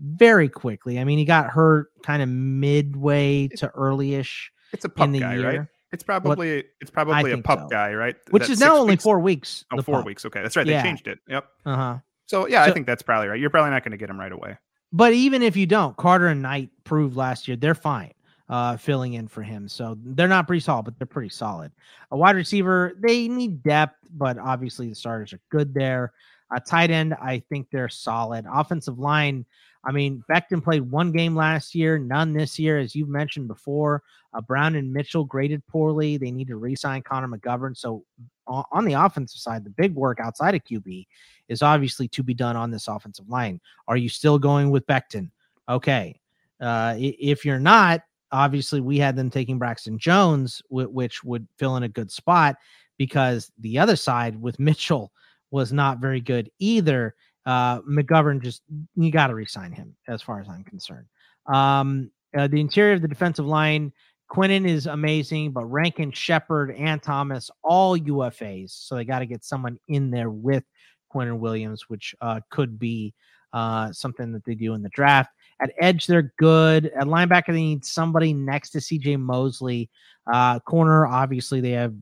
very 0.00 0.48
quickly. 0.48 0.98
I 0.98 1.04
mean, 1.04 1.18
he 1.18 1.24
got 1.24 1.50
hurt 1.50 1.88
kind 2.02 2.22
of 2.22 2.28
midway 2.28 3.48
to 3.56 3.68
early-ish. 3.68 4.50
It's 4.72 4.84
a 4.84 4.88
pup 4.88 5.10
guy, 5.12 5.34
year. 5.34 5.60
right? 5.60 5.68
It's 5.92 6.02
probably 6.02 6.56
what, 6.56 6.64
it's 6.80 6.90
probably 6.90 7.32
a 7.32 7.38
pup 7.38 7.60
so. 7.60 7.68
guy, 7.68 7.94
right? 7.94 8.16
Which 8.30 8.42
that's 8.42 8.52
is 8.52 8.60
now 8.60 8.76
only 8.76 8.92
weeks. 8.92 9.04
four 9.04 9.20
weeks. 9.20 9.64
Oh, 9.72 9.80
four 9.80 9.96
pup. 9.96 10.06
weeks. 10.06 10.24
Okay, 10.26 10.42
that's 10.42 10.56
right. 10.56 10.66
They 10.66 10.72
yeah. 10.72 10.82
changed 10.82 11.06
it. 11.06 11.18
Yep. 11.28 11.48
Uh 11.64 11.76
huh. 11.76 11.98
So 12.26 12.46
yeah, 12.46 12.64
so, 12.64 12.70
I 12.70 12.74
think 12.74 12.86
that's 12.86 13.02
probably 13.02 13.28
right. 13.28 13.40
You're 13.40 13.50
probably 13.50 13.70
not 13.70 13.84
going 13.84 13.92
to 13.92 13.98
get 13.98 14.10
him 14.10 14.20
right 14.20 14.32
away. 14.32 14.58
but 14.92 15.14
even 15.14 15.42
if 15.42 15.56
you 15.56 15.66
don't, 15.66 15.96
Carter 15.96 16.28
and 16.28 16.42
Knight 16.42 16.70
proved 16.84 17.16
last 17.16 17.48
year 17.48 17.56
they're 17.56 17.74
fine 17.74 18.12
uh, 18.48 18.76
filling 18.76 19.14
in 19.14 19.28
for 19.28 19.42
him. 19.42 19.68
So 19.68 19.96
they're 20.02 20.28
not 20.28 20.46
pretty 20.46 20.60
solid, 20.60 20.84
but 20.84 20.98
they're 20.98 21.06
pretty 21.06 21.28
solid. 21.28 21.72
A 22.10 22.16
wide 22.16 22.36
receiver, 22.36 22.94
they 22.98 23.28
need 23.28 23.62
depth, 23.62 23.96
but 24.10 24.38
obviously 24.38 24.88
the 24.88 24.94
starters 24.94 25.32
are 25.32 25.40
good 25.50 25.74
there. 25.74 26.12
A 26.54 26.60
tight 26.60 26.90
end, 26.90 27.14
I 27.14 27.42
think 27.50 27.68
they're 27.70 27.90
solid. 27.90 28.46
Offensive 28.50 28.98
line, 28.98 29.44
I 29.84 29.92
mean, 29.92 30.24
Becton 30.30 30.64
played 30.64 30.90
one 30.90 31.12
game 31.12 31.36
last 31.36 31.74
year, 31.74 31.98
none 31.98 32.32
this 32.32 32.58
year, 32.58 32.78
as 32.78 32.94
you've 32.94 33.08
mentioned 33.08 33.48
before. 33.48 34.02
Uh, 34.38 34.40
Brown 34.40 34.76
and 34.76 34.92
Mitchell 34.92 35.24
graded 35.24 35.66
poorly. 35.66 36.16
They 36.16 36.30
need 36.30 36.46
to 36.46 36.56
re-sign 36.56 37.02
Connor 37.02 37.26
McGovern. 37.26 37.76
So 37.76 38.04
on 38.46 38.84
the 38.84 38.92
offensive 38.92 39.40
side, 39.40 39.64
the 39.64 39.70
big 39.70 39.94
work 39.94 40.20
outside 40.20 40.54
of 40.54 40.62
QB 40.64 41.06
is 41.48 41.60
obviously 41.60 42.06
to 42.08 42.22
be 42.22 42.34
done 42.34 42.56
on 42.56 42.70
this 42.70 42.86
offensive 42.86 43.28
line. 43.28 43.60
Are 43.88 43.96
you 43.96 44.08
still 44.08 44.38
going 44.38 44.70
with 44.70 44.86
Becton? 44.86 45.30
Okay. 45.68 46.20
Uh, 46.60 46.94
if 46.96 47.44
you're 47.44 47.58
not, 47.58 48.02
obviously 48.30 48.80
we 48.80 48.98
had 48.98 49.16
them 49.16 49.28
taking 49.28 49.58
Braxton 49.58 49.98
Jones, 49.98 50.62
which 50.70 51.24
would 51.24 51.48
fill 51.58 51.76
in 51.76 51.82
a 51.82 51.88
good 51.88 52.10
spot 52.10 52.56
because 52.96 53.50
the 53.58 53.78
other 53.78 53.96
side 53.96 54.40
with 54.40 54.58
Mitchell 54.60 55.12
was 55.50 55.72
not 55.72 55.98
very 55.98 56.20
good 56.20 56.48
either. 56.60 57.14
Uh, 57.44 57.80
McGovern 57.82 58.40
just 58.40 58.62
you 58.94 59.10
got 59.10 59.28
to 59.28 59.34
resign 59.34 59.72
him 59.72 59.96
as 60.06 60.22
far 60.22 60.40
as 60.40 60.48
I'm 60.48 60.64
concerned. 60.64 61.06
Um, 61.46 62.10
uh, 62.36 62.46
the 62.46 62.60
interior 62.60 62.92
of 62.92 63.02
the 63.02 63.08
defensive 63.08 63.46
line, 63.46 63.92
Quinnen 64.30 64.68
is 64.68 64.86
amazing, 64.86 65.52
but 65.52 65.64
Rankin, 65.64 66.12
Shepard, 66.12 66.74
and 66.76 67.02
Thomas 67.02 67.50
all 67.62 67.98
UFAs, 67.98 68.70
so 68.70 68.94
they 68.94 69.04
got 69.04 69.20
to 69.20 69.26
get 69.26 69.44
someone 69.44 69.78
in 69.88 70.10
there 70.10 70.30
with 70.30 70.64
Quinnen 71.12 71.38
Williams, 71.38 71.88
which 71.88 72.14
uh, 72.20 72.40
could 72.50 72.78
be 72.78 73.14
uh, 73.52 73.90
something 73.92 74.32
that 74.32 74.44
they 74.44 74.54
do 74.54 74.74
in 74.74 74.82
the 74.82 74.90
draft. 74.90 75.30
At 75.60 75.72
edge, 75.80 76.06
they're 76.06 76.32
good. 76.38 76.86
At 76.86 77.06
linebacker, 77.06 77.48
they 77.48 77.62
need 77.62 77.84
somebody 77.84 78.32
next 78.32 78.70
to 78.70 78.78
CJ 78.78 79.18
Mosley. 79.18 79.90
Uh, 80.30 80.60
corner, 80.60 81.06
obviously, 81.06 81.60
they 81.60 81.70
have 81.70 81.94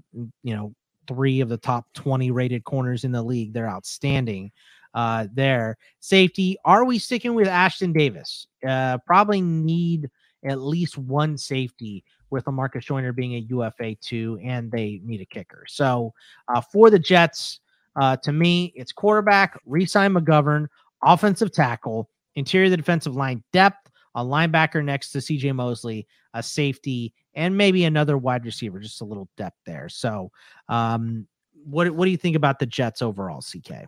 you 0.42 0.56
know 0.56 0.74
three 1.06 1.40
of 1.40 1.48
the 1.48 1.56
top 1.56 1.86
20 1.94 2.32
rated 2.32 2.64
corners 2.64 3.04
in 3.04 3.12
the 3.12 3.22
league. 3.22 3.52
They're 3.52 3.70
outstanding 3.70 4.50
uh, 4.94 5.28
there. 5.32 5.78
Safety, 6.00 6.58
are 6.64 6.84
we 6.84 6.98
sticking 6.98 7.34
with 7.34 7.46
Ashtyn 7.46 7.96
Davis? 7.96 8.48
Uh, 8.66 8.98
probably 9.06 9.40
need 9.40 10.10
at 10.44 10.60
least 10.60 10.98
one 10.98 11.38
safety 11.38 12.04
with 12.30 12.44
Lamarcus 12.44 12.84
Joyner 12.84 13.12
being 13.12 13.34
a 13.34 13.46
UFA 13.48 13.94
too, 13.96 14.38
and 14.42 14.70
they 14.70 15.00
need 15.04 15.20
a 15.20 15.26
kicker. 15.26 15.64
So 15.68 16.12
uh, 16.52 16.60
for 16.60 16.90
the 16.90 16.98
Jets, 16.98 17.60
uh, 18.00 18.16
to 18.18 18.32
me, 18.32 18.72
it's 18.74 18.92
quarterback, 18.92 19.58
resign 19.64 20.14
McGovern, 20.14 20.66
offensive 21.02 21.52
tackle, 21.52 22.10
interior 22.34 22.68
the 22.68 22.76
defensive 22.76 23.16
line 23.16 23.42
depth, 23.52 23.90
a 24.14 24.24
linebacker 24.24 24.84
next 24.84 25.12
to 25.12 25.18
CJ 25.18 25.54
Mosley, 25.54 26.06
a 26.34 26.42
safety, 26.42 27.12
and 27.34 27.56
maybe 27.56 27.84
another 27.84 28.18
wide 28.18 28.44
receiver, 28.44 28.80
just 28.80 29.00
a 29.00 29.04
little 29.04 29.28
depth 29.36 29.58
there. 29.66 29.88
So, 29.88 30.30
um, 30.68 31.26
what 31.64 31.90
what 31.90 32.04
do 32.04 32.10
you 32.10 32.16
think 32.16 32.36
about 32.36 32.58
the 32.58 32.66
Jets 32.66 33.02
overall, 33.02 33.40
CK? 33.40 33.86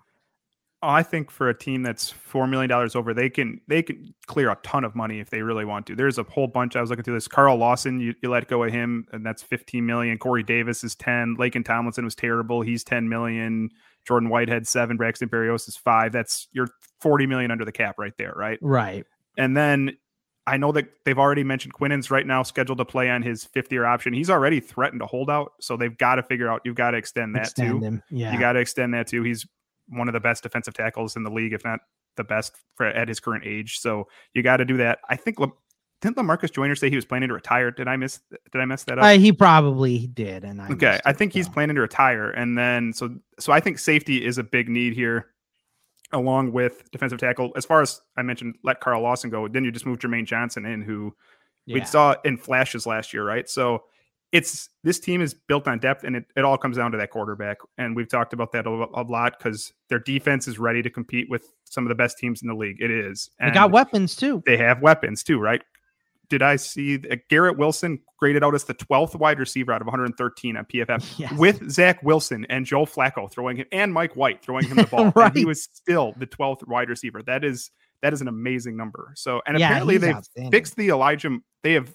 I 0.80 1.02
think 1.02 1.30
for 1.30 1.48
a 1.48 1.58
team 1.58 1.82
that's 1.82 2.10
four 2.10 2.46
million 2.46 2.68
dollars 2.68 2.94
over, 2.94 3.12
they 3.12 3.28
can 3.28 3.60
they 3.66 3.82
can 3.82 4.14
clear 4.26 4.50
a 4.50 4.56
ton 4.62 4.84
of 4.84 4.94
money 4.94 5.18
if 5.18 5.30
they 5.30 5.42
really 5.42 5.64
want 5.64 5.86
to. 5.86 5.96
There's 5.96 6.18
a 6.18 6.22
whole 6.22 6.46
bunch. 6.46 6.76
I 6.76 6.80
was 6.80 6.90
looking 6.90 7.04
through 7.04 7.14
this. 7.14 7.26
Carl 7.26 7.56
Lawson, 7.56 8.00
you, 8.00 8.14
you 8.22 8.30
let 8.30 8.46
go 8.46 8.62
of 8.62 8.72
him, 8.72 9.06
and 9.12 9.26
that's 9.26 9.42
15 9.42 9.84
million. 9.84 10.18
Corey 10.18 10.44
Davis 10.44 10.84
is 10.84 10.94
10. 10.94 11.36
Laken 11.36 11.64
Tomlinson 11.64 12.04
was 12.04 12.14
terrible. 12.14 12.62
He's 12.62 12.84
10 12.84 13.08
million. 13.08 13.70
Jordan 14.06 14.28
Whitehead 14.28 14.66
seven, 14.66 14.96
Braxton 14.96 15.28
Berrios 15.28 15.68
is 15.68 15.76
five. 15.76 16.12
That's 16.12 16.48
your 16.52 16.68
40 17.00 17.26
million 17.26 17.50
under 17.50 17.64
the 17.64 17.72
cap 17.72 17.96
right 17.98 18.16
there, 18.16 18.32
right? 18.36 18.58
Right. 18.62 19.04
And 19.36 19.56
then 19.56 19.98
I 20.46 20.56
know 20.56 20.72
that 20.72 20.86
they've 21.04 21.18
already 21.18 21.44
mentioned 21.44 21.74
Quinnen's 21.74 22.10
right 22.10 22.26
now 22.26 22.42
scheduled 22.42 22.78
to 22.78 22.84
play 22.84 23.10
on 23.10 23.22
his 23.22 23.44
fifth 23.44 23.70
year 23.70 23.84
option. 23.84 24.14
He's 24.14 24.30
already 24.30 24.60
threatened 24.60 25.00
to 25.00 25.06
hold 25.06 25.28
out, 25.28 25.52
so 25.60 25.76
they've 25.76 25.96
got 25.96 26.14
to 26.14 26.22
figure 26.22 26.48
out 26.48 26.62
you've 26.64 26.74
got 26.74 26.92
to 26.92 26.98
extend 26.98 27.34
that 27.34 27.48
extend 27.48 27.80
too. 27.80 27.84
Him. 27.84 28.02
Yeah. 28.10 28.32
You 28.32 28.40
got 28.40 28.54
to 28.54 28.60
extend 28.60 28.94
that 28.94 29.08
too. 29.08 29.22
He's 29.22 29.46
one 29.88 30.08
of 30.08 30.12
the 30.12 30.20
best 30.20 30.42
defensive 30.42 30.74
tackles 30.74 31.16
in 31.16 31.22
the 31.22 31.30
league, 31.30 31.52
if 31.52 31.64
not 31.64 31.80
the 32.16 32.24
best 32.24 32.56
for, 32.76 32.86
at 32.86 33.08
his 33.08 33.20
current 33.20 33.44
age. 33.46 33.78
So 33.78 34.08
you 34.34 34.42
got 34.42 34.58
to 34.58 34.64
do 34.64 34.76
that. 34.78 34.98
I 35.08 35.16
think 35.16 35.38
didn't 36.00 36.16
Lamarcus 36.16 36.52
Joyner 36.52 36.76
say 36.76 36.90
he 36.90 36.96
was 36.96 37.04
planning 37.04 37.28
to 37.28 37.34
retire? 37.34 37.70
Did 37.70 37.88
I 37.88 37.96
miss? 37.96 38.20
Did 38.52 38.60
I 38.60 38.64
mess 38.64 38.84
that 38.84 38.98
up? 38.98 39.04
Uh, 39.04 39.18
he 39.18 39.32
probably 39.32 40.06
did. 40.06 40.44
And 40.44 40.62
I 40.62 40.68
okay, 40.68 41.00
I 41.04 41.12
think 41.12 41.34
it, 41.34 41.38
he's 41.38 41.48
planning 41.48 41.76
to 41.76 41.82
retire, 41.82 42.30
and 42.30 42.56
then 42.56 42.92
so 42.92 43.16
so 43.38 43.52
I 43.52 43.60
think 43.60 43.78
safety 43.78 44.24
is 44.24 44.38
a 44.38 44.44
big 44.44 44.68
need 44.68 44.92
here, 44.92 45.26
along 46.12 46.52
with 46.52 46.88
defensive 46.92 47.18
tackle. 47.18 47.52
As 47.56 47.64
far 47.64 47.82
as 47.82 48.00
I 48.16 48.22
mentioned, 48.22 48.56
let 48.62 48.80
Carl 48.80 49.02
Lawson 49.02 49.30
go. 49.30 49.48
Then 49.48 49.64
you 49.64 49.72
just 49.72 49.86
move 49.86 49.98
Jermaine 49.98 50.26
Johnson 50.26 50.64
in, 50.64 50.82
who 50.82 51.14
yeah. 51.66 51.74
we 51.74 51.84
saw 51.84 52.14
in 52.24 52.36
flashes 52.36 52.86
last 52.86 53.12
year, 53.12 53.24
right? 53.24 53.48
So 53.48 53.82
it's 54.32 54.68
this 54.84 55.00
team 55.00 55.20
is 55.22 55.34
built 55.34 55.66
on 55.66 55.78
depth, 55.78 56.04
and 56.04 56.16
it, 56.16 56.24
it 56.36 56.44
all 56.44 56.58
comes 56.58 56.76
down 56.76 56.92
to 56.92 56.98
that 56.98 57.10
quarterback. 57.10 57.58
And 57.78 57.96
we've 57.96 58.08
talked 58.08 58.32
about 58.32 58.52
that 58.52 58.66
a, 58.66 58.70
a 58.70 59.02
lot 59.02 59.38
because 59.38 59.72
their 59.88 59.98
defense 59.98 60.46
is 60.46 60.58
ready 60.58 60.82
to 60.82 60.90
compete 60.90 61.28
with 61.30 61.46
some 61.64 61.84
of 61.84 61.88
the 61.88 61.94
best 61.94 62.18
teams 62.18 62.42
in 62.42 62.48
the 62.48 62.54
league. 62.54 62.80
It 62.80 62.90
is. 62.90 63.30
And 63.40 63.50
they 63.50 63.54
got 63.54 63.70
weapons 63.70 64.16
too. 64.16 64.42
They 64.44 64.56
have 64.58 64.82
weapons 64.82 65.22
too, 65.22 65.38
right? 65.38 65.62
did 66.28 66.42
I 66.42 66.56
see 66.56 66.98
Garrett 67.28 67.56
Wilson 67.56 68.00
graded 68.18 68.44
out 68.44 68.54
as 68.54 68.64
the 68.64 68.74
12th 68.74 69.16
wide 69.16 69.38
receiver 69.38 69.72
out 69.72 69.80
of 69.80 69.86
113 69.86 70.56
on 70.56 70.64
PFF 70.66 71.14
yes. 71.18 71.32
with 71.34 71.70
Zach 71.70 72.02
Wilson 72.02 72.46
and 72.48 72.66
Joe 72.66 72.84
Flacco 72.84 73.30
throwing 73.30 73.56
him 73.56 73.66
and 73.72 73.92
Mike 73.92 74.16
White 74.16 74.42
throwing 74.42 74.66
him 74.66 74.76
the 74.76 74.84
ball. 74.90 75.12
right. 75.14 75.34
he 75.34 75.44
was 75.44 75.68
still 75.72 76.14
the 76.18 76.26
12th 76.26 76.66
wide 76.66 76.88
receiver. 76.88 77.22
That 77.22 77.44
is 77.44 77.70
that 78.02 78.12
is 78.12 78.20
an 78.20 78.28
amazing 78.28 78.76
number. 78.76 79.12
So 79.16 79.40
and 79.46 79.58
yeah, 79.58 79.66
apparently 79.66 79.98
they've 79.98 80.50
fixed 80.50 80.76
the 80.76 80.88
Elijah. 80.90 81.38
They 81.62 81.72
have 81.72 81.92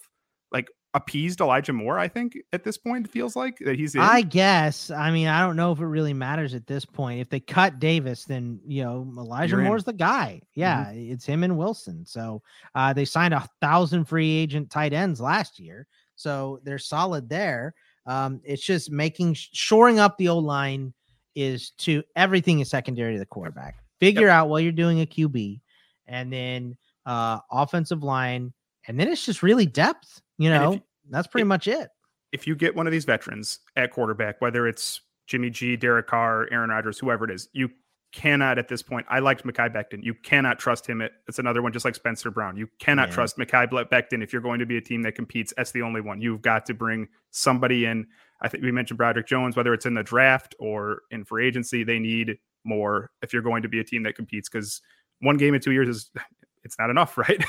appeased 0.93 1.41
Elijah 1.41 1.73
Moore, 1.73 1.97
I 1.97 2.07
think, 2.07 2.37
at 2.53 2.63
this 2.63 2.77
point, 2.77 3.07
it 3.07 3.11
feels 3.11 3.35
like 3.35 3.57
that 3.59 3.77
he's 3.77 3.95
in. 3.95 4.01
I 4.01 4.21
guess. 4.21 4.91
I 4.91 5.11
mean, 5.11 5.27
I 5.27 5.41
don't 5.41 5.55
know 5.55 5.71
if 5.71 5.79
it 5.79 5.85
really 5.85 6.13
matters 6.13 6.53
at 6.53 6.67
this 6.67 6.85
point. 6.85 7.19
If 7.19 7.29
they 7.29 7.39
cut 7.39 7.79
Davis, 7.79 8.25
then 8.25 8.59
you 8.65 8.83
know, 8.83 9.11
Elijah 9.17 9.55
You're 9.55 9.65
Moore's 9.65 9.83
in. 9.83 9.91
the 9.91 9.97
guy. 9.97 10.41
Yeah, 10.55 10.85
mm-hmm. 10.85 11.11
it's 11.11 11.25
him 11.25 11.43
and 11.43 11.57
Wilson. 11.57 12.05
So 12.05 12.41
uh, 12.75 12.93
they 12.93 13.05
signed 13.05 13.33
a 13.33 13.47
thousand 13.61 14.05
free 14.05 14.31
agent 14.31 14.69
tight 14.69 14.93
ends 14.93 15.19
last 15.19 15.59
year. 15.59 15.87
So 16.15 16.59
they're 16.63 16.77
solid 16.77 17.27
there. 17.27 17.73
Um, 18.05 18.41
it's 18.43 18.63
just 18.63 18.91
making 18.91 19.33
shoring 19.33 19.99
up 19.99 20.17
the 20.17 20.29
O 20.29 20.37
line 20.37 20.93
is 21.35 21.71
to 21.71 22.03
everything 22.15 22.59
is 22.59 22.69
secondary 22.69 23.13
to 23.13 23.19
the 23.19 23.25
quarterback. 23.25 23.77
Figure 23.99 24.27
yep. 24.27 24.31
out 24.31 24.49
what 24.49 24.63
you're 24.63 24.71
doing 24.71 25.01
a 25.01 25.05
QB, 25.05 25.59
and 26.07 26.31
then 26.31 26.77
uh 27.05 27.39
offensive 27.51 28.03
line, 28.03 28.53
and 28.87 28.99
then 28.99 29.07
it's 29.07 29.25
just 29.25 29.41
really 29.41 29.65
depth 29.65 30.21
you 30.38 30.49
know, 30.49 30.81
that's 31.10 31.27
pretty 31.27 31.43
if, 31.43 31.47
much 31.47 31.68
it. 31.68 31.89
If 32.31 32.47
you 32.47 32.55
get 32.55 32.76
one 32.76 32.88
of 32.88 32.91
these 32.91 33.05
veterans 33.05 33.60
at 33.76 33.91
quarterback, 33.91 34.41
whether 34.41 34.68
it's 34.68 35.01
Jimmy 35.27 35.49
G, 35.49 35.76
Derek 35.76 36.07
Carr, 36.07 36.47
Aaron 36.51 36.69
Rodgers, 36.69 36.99
whoever 36.99 37.26
it 37.26 37.31
is, 37.31 37.49
you 37.53 37.69
cannot 38.14 38.60
at 38.60 38.68
this 38.68 38.81
point. 38.81 39.05
I 39.10 39.19
liked 39.19 39.43
Mekhi 39.43 39.73
Becton. 39.73 40.03
You 40.03 40.14
cannot 40.14 40.60
trust 40.60 40.88
him. 40.88 41.01
it's 41.01 41.39
another 41.39 41.61
one, 41.61 41.73
just 41.73 41.84
like 41.84 41.95
Spencer 41.95 42.31
Brown. 42.31 42.55
You 42.55 42.69
cannot 42.80 43.10
yeah. 43.10 43.15
trust 43.15 43.38
Mekhi 43.38 43.68
Becton 43.89 44.23
if 44.23 44.31
you're 44.31 44.41
going 44.41 44.60
to 44.60 44.65
be 44.65 44.77
a 44.77 44.81
team 44.81 45.01
that 45.01 45.15
competes. 45.15 45.53
That's 45.57 45.72
the 45.72 45.81
only 45.81 45.99
one. 45.99 46.22
You've 46.22 46.41
got 46.41 46.65
to 46.68 46.73
bring 46.73 47.07
somebody 47.31 47.85
in. 47.85 48.05
I 48.41 48.49
think 48.49 48.64
we 48.64 48.72
mentioned 48.72 48.97
Broderick 48.97 49.27
Jones, 49.27 49.55
whether 49.55 49.73
it's 49.73 49.85
in 49.85 49.95
the 49.95 50.03
draft 50.03 50.55
or 50.60 51.01
in 51.11 51.26
free 51.26 51.47
agency, 51.47 51.84
they 51.84 51.99
need 51.99 52.38
more 52.64 53.10
if 53.22 53.34
you're 53.34 53.41
going 53.41 53.64
to 53.64 53.68
be 53.68 53.80
a 53.80 53.84
team 53.84 54.03
that 54.03 54.15
competes 54.15 54.47
because 54.47 54.81
one 55.19 55.38
game 55.38 55.53
in 55.53 55.61
two 55.61 55.72
years 55.72 55.89
is 55.89 56.11
it's 56.64 56.77
not 56.77 56.89
enough, 56.89 57.18
right? 57.18 57.43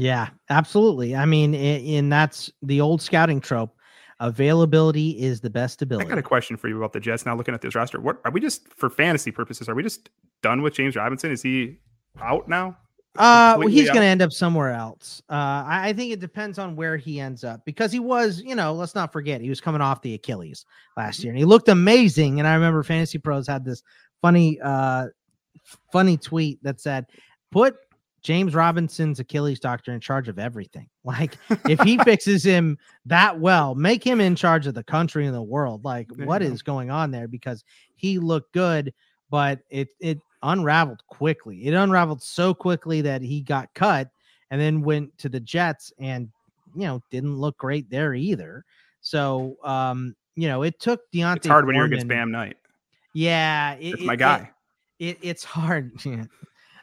Yeah, 0.00 0.28
absolutely. 0.48 1.14
I 1.14 1.26
mean, 1.26 1.54
and 1.54 2.10
that's 2.10 2.50
the 2.62 2.80
old 2.80 3.02
scouting 3.02 3.40
trope. 3.40 3.76
Availability 4.18 5.10
is 5.10 5.40
the 5.40 5.50
best 5.50 5.80
ability. 5.82 6.06
I 6.06 6.08
got 6.08 6.18
a 6.18 6.22
question 6.22 6.56
for 6.56 6.68
you 6.68 6.76
about 6.76 6.92
the 6.92 7.00
Jets. 7.00 7.24
Now 7.24 7.34
looking 7.36 7.54
at 7.54 7.62
this 7.62 7.74
roster, 7.74 8.00
what 8.00 8.20
are 8.24 8.30
we 8.30 8.40
just 8.40 8.68
for 8.68 8.90
fantasy 8.90 9.30
purposes? 9.30 9.68
Are 9.68 9.74
we 9.74 9.82
just 9.82 10.10
done 10.42 10.62
with 10.62 10.74
James 10.74 10.96
Robinson? 10.96 11.30
Is 11.30 11.42
he 11.42 11.78
out 12.20 12.48
now? 12.48 12.76
Uh, 13.16 13.56
well, 13.58 13.68
he's 13.68 13.88
going 13.88 14.00
to 14.00 14.06
end 14.06 14.22
up 14.22 14.30
somewhere 14.30 14.70
else. 14.70 15.20
Uh, 15.28 15.64
I, 15.66 15.88
I, 15.88 15.92
think 15.92 16.12
it 16.12 16.20
depends 16.20 16.60
on 16.60 16.76
where 16.76 16.96
he 16.96 17.18
ends 17.18 17.42
up 17.42 17.64
because 17.64 17.90
he 17.90 17.98
was, 17.98 18.40
you 18.40 18.54
know, 18.54 18.72
let's 18.72 18.94
not 18.94 19.12
forget 19.12 19.40
he 19.40 19.48
was 19.48 19.60
coming 19.60 19.80
off 19.80 20.00
the 20.00 20.14
Achilles 20.14 20.64
last 20.96 21.16
mm-hmm. 21.16 21.24
year 21.24 21.32
and 21.32 21.38
he 21.38 21.44
looked 21.44 21.68
amazing. 21.68 22.38
And 22.38 22.46
I 22.46 22.54
remember 22.54 22.84
Fantasy 22.84 23.18
Pros 23.18 23.48
had 23.48 23.64
this 23.64 23.82
funny, 24.22 24.60
uh, 24.60 25.08
funny 25.92 26.16
tweet 26.16 26.62
that 26.62 26.80
said, 26.80 27.06
"Put 27.50 27.76
James 28.22 28.54
Robinson's 28.54 29.18
Achilles 29.18 29.60
doctor 29.60 29.92
in 29.92 30.00
charge 30.00 30.28
of 30.28 30.38
everything. 30.38 30.88
Like, 31.02 31.38
if 31.66 31.80
he 31.80 31.96
fixes 31.98 32.44
him 32.44 32.76
that 33.06 33.40
well, 33.40 33.74
make 33.74 34.04
him 34.04 34.20
in 34.20 34.36
charge 34.36 34.66
of 34.66 34.74
the 34.74 34.84
country 34.84 35.24
and 35.24 35.34
the 35.34 35.42
world. 35.42 35.82
Like, 35.82 36.08
there 36.08 36.26
what 36.26 36.42
is 36.42 36.60
going 36.60 36.90
on 36.90 37.10
there? 37.10 37.26
Because 37.26 37.64
he 37.96 38.18
looked 38.18 38.52
good, 38.52 38.92
but 39.30 39.60
it 39.70 39.88
it 39.98 40.20
unraveled 40.42 41.02
quickly. 41.08 41.66
It 41.66 41.72
unraveled 41.72 42.22
so 42.22 42.52
quickly 42.52 43.00
that 43.00 43.22
he 43.22 43.40
got 43.40 43.72
cut 43.72 44.10
and 44.50 44.60
then 44.60 44.82
went 44.82 45.16
to 45.18 45.30
the 45.30 45.40
Jets 45.40 45.90
and 45.98 46.28
you 46.74 46.86
know 46.86 47.02
didn't 47.10 47.36
look 47.36 47.56
great 47.56 47.88
there 47.88 48.14
either. 48.14 48.64
So 49.00 49.56
um, 49.64 50.14
you 50.36 50.48
know, 50.48 50.62
it 50.62 50.78
took 50.80 51.10
D'Onta. 51.12 51.36
It's 51.36 51.46
hard 51.46 51.66
when 51.66 51.76
you're 51.76 51.86
against 51.86 52.08
Bam 52.08 52.30
Knight. 52.30 52.56
Yeah, 53.14 53.74
it, 53.74 53.94
it's 53.94 54.02
my 54.02 54.16
guy. 54.16 54.50
It, 54.98 55.08
it, 55.08 55.18
it's 55.22 55.44
hard. 55.44 55.92
I 56.04 56.08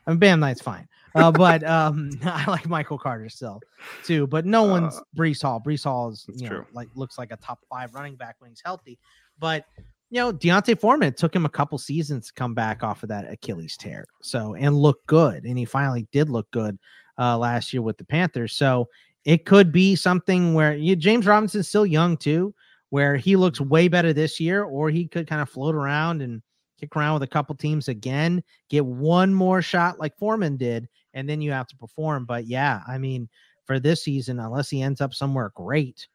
mean, 0.08 0.20
Bam 0.20 0.40
Knight's 0.40 0.62
fine. 0.62 0.88
Uh, 1.18 1.32
but 1.32 1.64
um, 1.64 2.12
I 2.24 2.50
like 2.50 2.68
Michael 2.68 2.98
Carter 2.98 3.30
still 3.30 3.60
too. 4.04 4.28
But 4.28 4.46
no 4.46 4.64
one's 4.64 4.96
Uh, 4.98 5.02
Breece 5.18 5.42
Hall. 5.42 5.62
Breece 5.66 5.84
Hall 5.84 6.10
is 6.10 6.26
you 6.36 6.44
know 6.44 6.56
true. 6.58 6.66
like 6.74 6.88
looks 6.96 7.18
like 7.18 7.32
a 7.32 7.38
top 7.38 7.60
five 7.70 7.94
running 7.94 8.16
back 8.16 8.36
when 8.40 8.50
he's 8.52 8.62
healthy. 8.64 9.00
But 9.40 9.66
you 10.10 10.22
know, 10.22 10.32
D'Onta 10.32 10.80
Foreman 10.80 11.10
it 11.10 11.18
took 11.18 11.36
him 11.36 11.46
a 11.46 11.50
couple 11.50 11.78
seasons 11.78 12.28
to 12.28 12.34
come 12.34 12.54
back 12.54 12.84
off 12.84 13.04
of 13.04 13.10
that 13.10 13.30
Achilles 13.32 13.76
tear. 13.78 14.06
So 14.22 14.56
and 14.56 14.76
look 14.76 15.06
good, 15.08 15.44
and 15.44 15.58
he 15.58 15.66
finally 15.66 16.08
did 16.12 16.30
look 16.30 16.50
good 16.52 16.78
uh, 17.20 17.38
last 17.38 17.74
year 17.74 17.82
with 17.82 17.98
the 17.98 18.06
Panthers. 18.06 18.54
So 18.54 18.88
it 19.26 19.46
could 19.46 19.72
be 19.74 19.96
something 19.96 20.54
where 20.54 20.76
you, 20.76 20.96
James 20.96 21.26
Robinson's 21.26 21.68
still 21.68 21.86
young 21.86 22.16
too, 22.16 22.54
where 22.90 23.18
he 23.18 23.36
looks 23.36 23.60
way 23.60 23.90
better 23.90 24.14
this 24.14 24.40
year, 24.40 24.64
or 24.64 24.90
he 24.90 25.08
could 25.08 25.28
kind 25.28 25.42
of 25.42 25.50
float 25.50 25.76
around 25.76 26.22
and 26.22 26.42
kick 26.80 26.96
around 26.96 27.16
with 27.16 27.24
a 27.24 27.28
couple 27.28 27.56
teams 27.56 27.88
again, 27.88 28.44
get 28.70 28.86
one 28.86 29.34
more 29.34 29.62
shot 29.62 30.00
like 30.00 30.18
Foreman 30.18 30.58
did, 30.58 30.88
and 31.14 31.28
then 31.28 31.42
you 31.42 31.52
have 31.52 31.68
to 31.68 31.76
perform. 31.78 32.26
But 32.26 32.46
yeah, 32.46 32.82
I 32.88 32.98
mean, 32.98 33.28
for 33.66 33.80
this 33.80 34.04
season, 34.04 34.40
unless 34.40 34.70
he 34.70 34.82
ends 34.82 35.02
up 35.02 35.14
somewhere 35.14 35.52
great, 35.56 36.08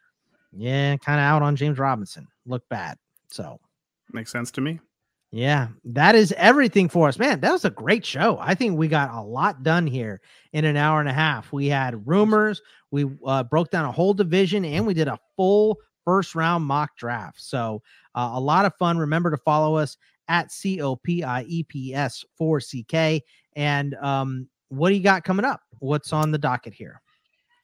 yeah, 0.56 0.96
kind 0.98 1.18
of 1.20 1.24
out 1.24 1.42
on 1.42 1.56
James 1.56 1.78
Robinson. 1.78 2.26
Look 2.46 2.68
bad. 2.68 2.98
So 3.28 3.58
Makes 4.12 4.30
sense 4.32 4.50
to 4.52 4.60
me. 4.60 4.78
yeah, 5.30 5.68
that 5.84 6.14
is 6.14 6.32
everything 6.36 6.88
for 6.90 7.08
us, 7.08 7.18
man. 7.18 7.40
That 7.40 7.52
was 7.52 7.64
a 7.64 7.70
great 7.70 8.04
show. 8.04 8.36
I 8.40 8.54
think 8.54 8.76
we 8.76 8.88
got 8.88 9.10
a 9.10 9.22
lot 9.22 9.62
done 9.62 9.86
here 9.86 10.20
in 10.52 10.64
an 10.66 10.76
hour 10.76 11.00
and 11.00 11.08
a 11.08 11.12
half. 11.14 11.50
We 11.52 11.66
had 11.68 12.06
rumors, 12.06 12.60
we 12.90 13.06
uh, 13.26 13.42
broke 13.44 13.70
down 13.70 13.86
a 13.86 13.92
whole 13.92 14.12
division, 14.12 14.64
and 14.66 14.86
we 14.86 14.92
did 14.92 15.08
a 15.08 15.18
full 15.36 15.78
first 16.04 16.34
round 16.34 16.64
mock 16.66 16.96
draft. 16.98 17.40
So 17.40 17.80
uh, 18.14 18.32
a 18.34 18.40
lot 18.40 18.66
of 18.66 18.74
fun. 18.76 18.98
Remember 18.98 19.30
to 19.30 19.38
follow 19.38 19.76
us 19.76 19.96
at 20.28 20.52
C 20.52 20.80
O 20.80 20.96
P 20.96 21.22
I 21.22 21.42
E 21.42 21.62
P 21.64 21.94
S 21.94 22.24
4CK. 22.40 23.20
And 23.56 23.94
um, 23.96 24.48
what 24.68 24.88
do 24.88 24.94
you 24.94 25.02
got 25.02 25.24
coming 25.24 25.44
up? 25.44 25.60
What's 25.78 26.12
on 26.12 26.30
the 26.30 26.38
docket 26.38 26.74
here? 26.74 27.00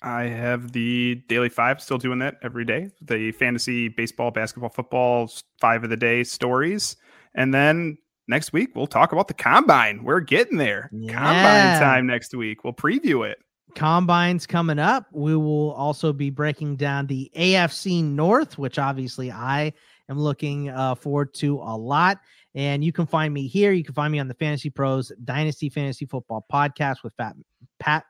I 0.03 0.25
have 0.25 0.73
the 0.73 1.17
Daily 1.29 1.49
Five, 1.49 1.81
still 1.81 1.99
doing 1.99 2.21
that 2.21 2.37
every 2.43 2.65
day. 2.65 2.91
The 3.03 3.33
fantasy, 3.33 3.89
baseball, 3.89 4.31
basketball, 4.31 4.71
football, 4.71 5.31
five 5.61 5.83
of 5.83 5.91
the 5.91 5.97
day 5.97 6.23
stories. 6.23 6.97
And 7.35 7.53
then 7.53 7.99
next 8.29 8.53
week, 8.53 8.77
we'll 8.77 8.87
talk 8.87 9.13
about 9.13 9.27
the 9.27 9.35
combine. 9.35 10.05
We're 10.05 10.21
getting 10.21 10.57
there. 10.57 10.89
Yeah. 10.93 11.13
Combine 11.13 11.81
time 11.81 12.07
next 12.07 12.33
week. 12.35 12.63
We'll 12.63 12.75
preview 12.75 13.29
it. 13.29 13.39
combines 13.75 14.47
coming 14.47 14.79
up. 14.79 15.07
We 15.13 15.37
will 15.37 15.73
also 15.73 16.13
be 16.13 16.31
breaking 16.31 16.77
down 16.77 17.07
the 17.07 17.31
AFC 17.37 18.03
North, 18.05 18.57
which 18.59 18.79
obviously 18.79 19.31
I 19.33 19.73
am 20.09 20.19
looking 20.19 20.69
uh, 20.69 20.95
forward 20.95 21.35
to 21.35 21.57
a 21.57 21.77
lot. 21.77 22.19
And 22.59 22.83
you 22.83 22.93
can 22.93 23.07
find 23.07 23.33
me 23.33 23.47
here. 23.47 23.71
You 23.71 23.85
can 23.85 23.95
find 23.95 24.11
me 24.11 24.19
on 24.19 24.27
the 24.27 24.35
Fantasy 24.35 24.69
Pros 24.69 25.13
Dynasty 25.23 25.69
Fantasy 25.69 26.07
Football 26.07 26.45
Podcast 26.53 27.05
with 27.05 27.17
Pat 27.17 27.37
Pat 27.79 28.05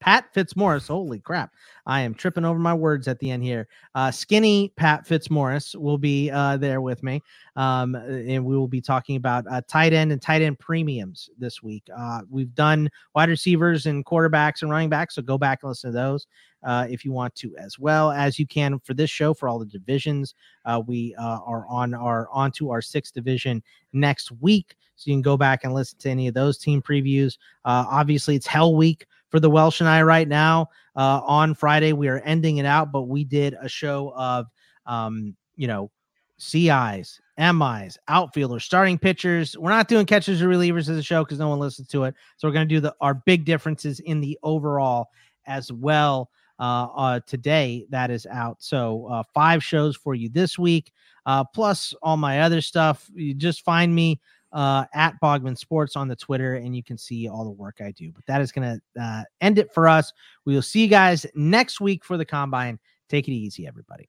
Pat 0.00 0.34
Fitzmaurice. 0.34 0.88
Holy 0.88 1.20
crap. 1.20 1.52
I 1.86 2.00
am 2.00 2.12
tripping 2.12 2.44
over 2.44 2.58
my 2.58 2.74
words 2.74 3.06
at 3.06 3.20
the 3.20 3.30
end 3.30 3.44
here. 3.44 3.68
Uh, 3.94 4.10
skinny 4.10 4.72
Pat 4.76 5.06
Fitzmaurice 5.06 5.76
will 5.76 5.96
be 5.96 6.28
uh, 6.28 6.56
there 6.56 6.80
with 6.80 7.04
me. 7.04 7.22
Um, 7.54 7.94
and 7.94 8.44
we 8.44 8.58
will 8.58 8.66
be 8.66 8.80
talking 8.80 9.14
about 9.14 9.44
uh, 9.48 9.62
tight 9.68 9.92
end 9.92 10.10
and 10.10 10.20
tight 10.20 10.42
end 10.42 10.58
premiums 10.58 11.30
this 11.38 11.62
week. 11.62 11.84
Uh, 11.96 12.22
we've 12.28 12.52
done 12.52 12.90
wide 13.14 13.28
receivers 13.28 13.86
and 13.86 14.04
quarterbacks 14.04 14.62
and 14.62 14.72
running 14.72 14.90
backs. 14.90 15.14
So 15.14 15.22
go 15.22 15.38
back 15.38 15.60
and 15.62 15.68
listen 15.68 15.92
to 15.92 15.96
those 15.96 16.26
uh, 16.64 16.86
if 16.88 17.04
you 17.04 17.12
want 17.12 17.34
to, 17.36 17.54
as 17.56 17.78
well 17.78 18.10
as 18.10 18.38
you 18.38 18.46
can 18.46 18.78
for 18.80 18.94
this 18.94 19.10
show 19.10 19.34
for 19.34 19.48
all 19.48 19.58
the 19.58 19.66
divisions. 19.66 20.34
Uh, 20.64 20.82
we 20.86 21.14
uh, 21.16 21.40
are 21.44 21.66
on 21.68 21.94
our 21.94 22.28
onto 22.32 22.70
our 22.70 22.80
sixth 22.80 23.14
division 23.14 23.62
next 23.92 24.32
week, 24.40 24.74
so 24.96 25.10
you 25.10 25.14
can 25.14 25.22
go 25.22 25.36
back 25.36 25.64
and 25.64 25.74
listen 25.74 25.98
to 25.98 26.10
any 26.10 26.28
of 26.28 26.34
those 26.34 26.58
team 26.58 26.80
previews. 26.80 27.36
Uh, 27.64 27.84
obviously, 27.88 28.34
it's 28.34 28.46
Hell 28.46 28.74
Week 28.74 29.06
for 29.28 29.40
the 29.40 29.50
Welsh 29.50 29.80
and 29.80 29.88
I 29.88 30.02
right 30.02 30.28
now. 30.28 30.68
Uh, 30.96 31.20
on 31.24 31.54
Friday, 31.54 31.92
we 31.92 32.08
are 32.08 32.20
ending 32.20 32.58
it 32.58 32.66
out, 32.66 32.92
but 32.92 33.02
we 33.02 33.24
did 33.24 33.56
a 33.60 33.68
show 33.68 34.12
of, 34.16 34.46
um, 34.86 35.36
you 35.56 35.66
know, 35.66 35.90
CIs, 36.38 37.20
MIs, 37.38 37.98
outfielders, 38.08 38.64
starting 38.64 38.98
pitchers. 38.98 39.56
We're 39.56 39.70
not 39.70 39.88
doing 39.88 40.06
catchers 40.06 40.42
or 40.42 40.48
relievers 40.48 40.88
as 40.88 40.96
a 40.96 41.02
show 41.02 41.24
because 41.24 41.38
no 41.38 41.48
one 41.48 41.58
listens 41.58 41.88
to 41.88 42.04
it. 42.04 42.14
So 42.36 42.48
we're 42.48 42.54
going 42.54 42.68
to 42.68 42.74
do 42.74 42.80
the 42.80 42.94
our 43.00 43.14
big 43.14 43.44
differences 43.44 44.00
in 44.00 44.20
the 44.20 44.38
overall 44.42 45.08
as 45.46 45.70
well 45.72 46.30
uh, 46.58 46.86
uh 46.94 47.20
today 47.26 47.86
that 47.90 48.10
is 48.10 48.26
out. 48.26 48.62
So 48.62 49.06
uh 49.10 49.22
five 49.34 49.62
shows 49.62 49.96
for 49.96 50.14
you 50.14 50.28
this 50.28 50.58
week, 50.58 50.92
uh 51.26 51.44
plus 51.44 51.94
all 52.02 52.16
my 52.16 52.40
other 52.42 52.60
stuff. 52.60 53.10
You 53.14 53.34
just 53.34 53.62
find 53.62 53.94
me 53.94 54.20
uh 54.52 54.84
at 54.94 55.20
Bogman 55.20 55.58
Sports 55.58 55.96
on 55.96 56.08
the 56.08 56.16
Twitter 56.16 56.54
and 56.54 56.74
you 56.76 56.82
can 56.82 56.98
see 56.98 57.28
all 57.28 57.44
the 57.44 57.50
work 57.50 57.80
I 57.80 57.90
do. 57.90 58.12
But 58.12 58.26
that 58.26 58.40
is 58.40 58.52
going 58.52 58.80
to 58.96 59.26
end 59.40 59.58
it 59.58 59.72
for 59.72 59.88
us. 59.88 60.12
We 60.44 60.54
will 60.54 60.62
see 60.62 60.82
you 60.82 60.88
guys 60.88 61.26
next 61.34 61.80
week 61.80 62.04
for 62.04 62.16
the 62.16 62.24
combine. 62.24 62.78
Take 63.08 63.28
it 63.28 63.32
easy 63.32 63.66
everybody. 63.66 64.08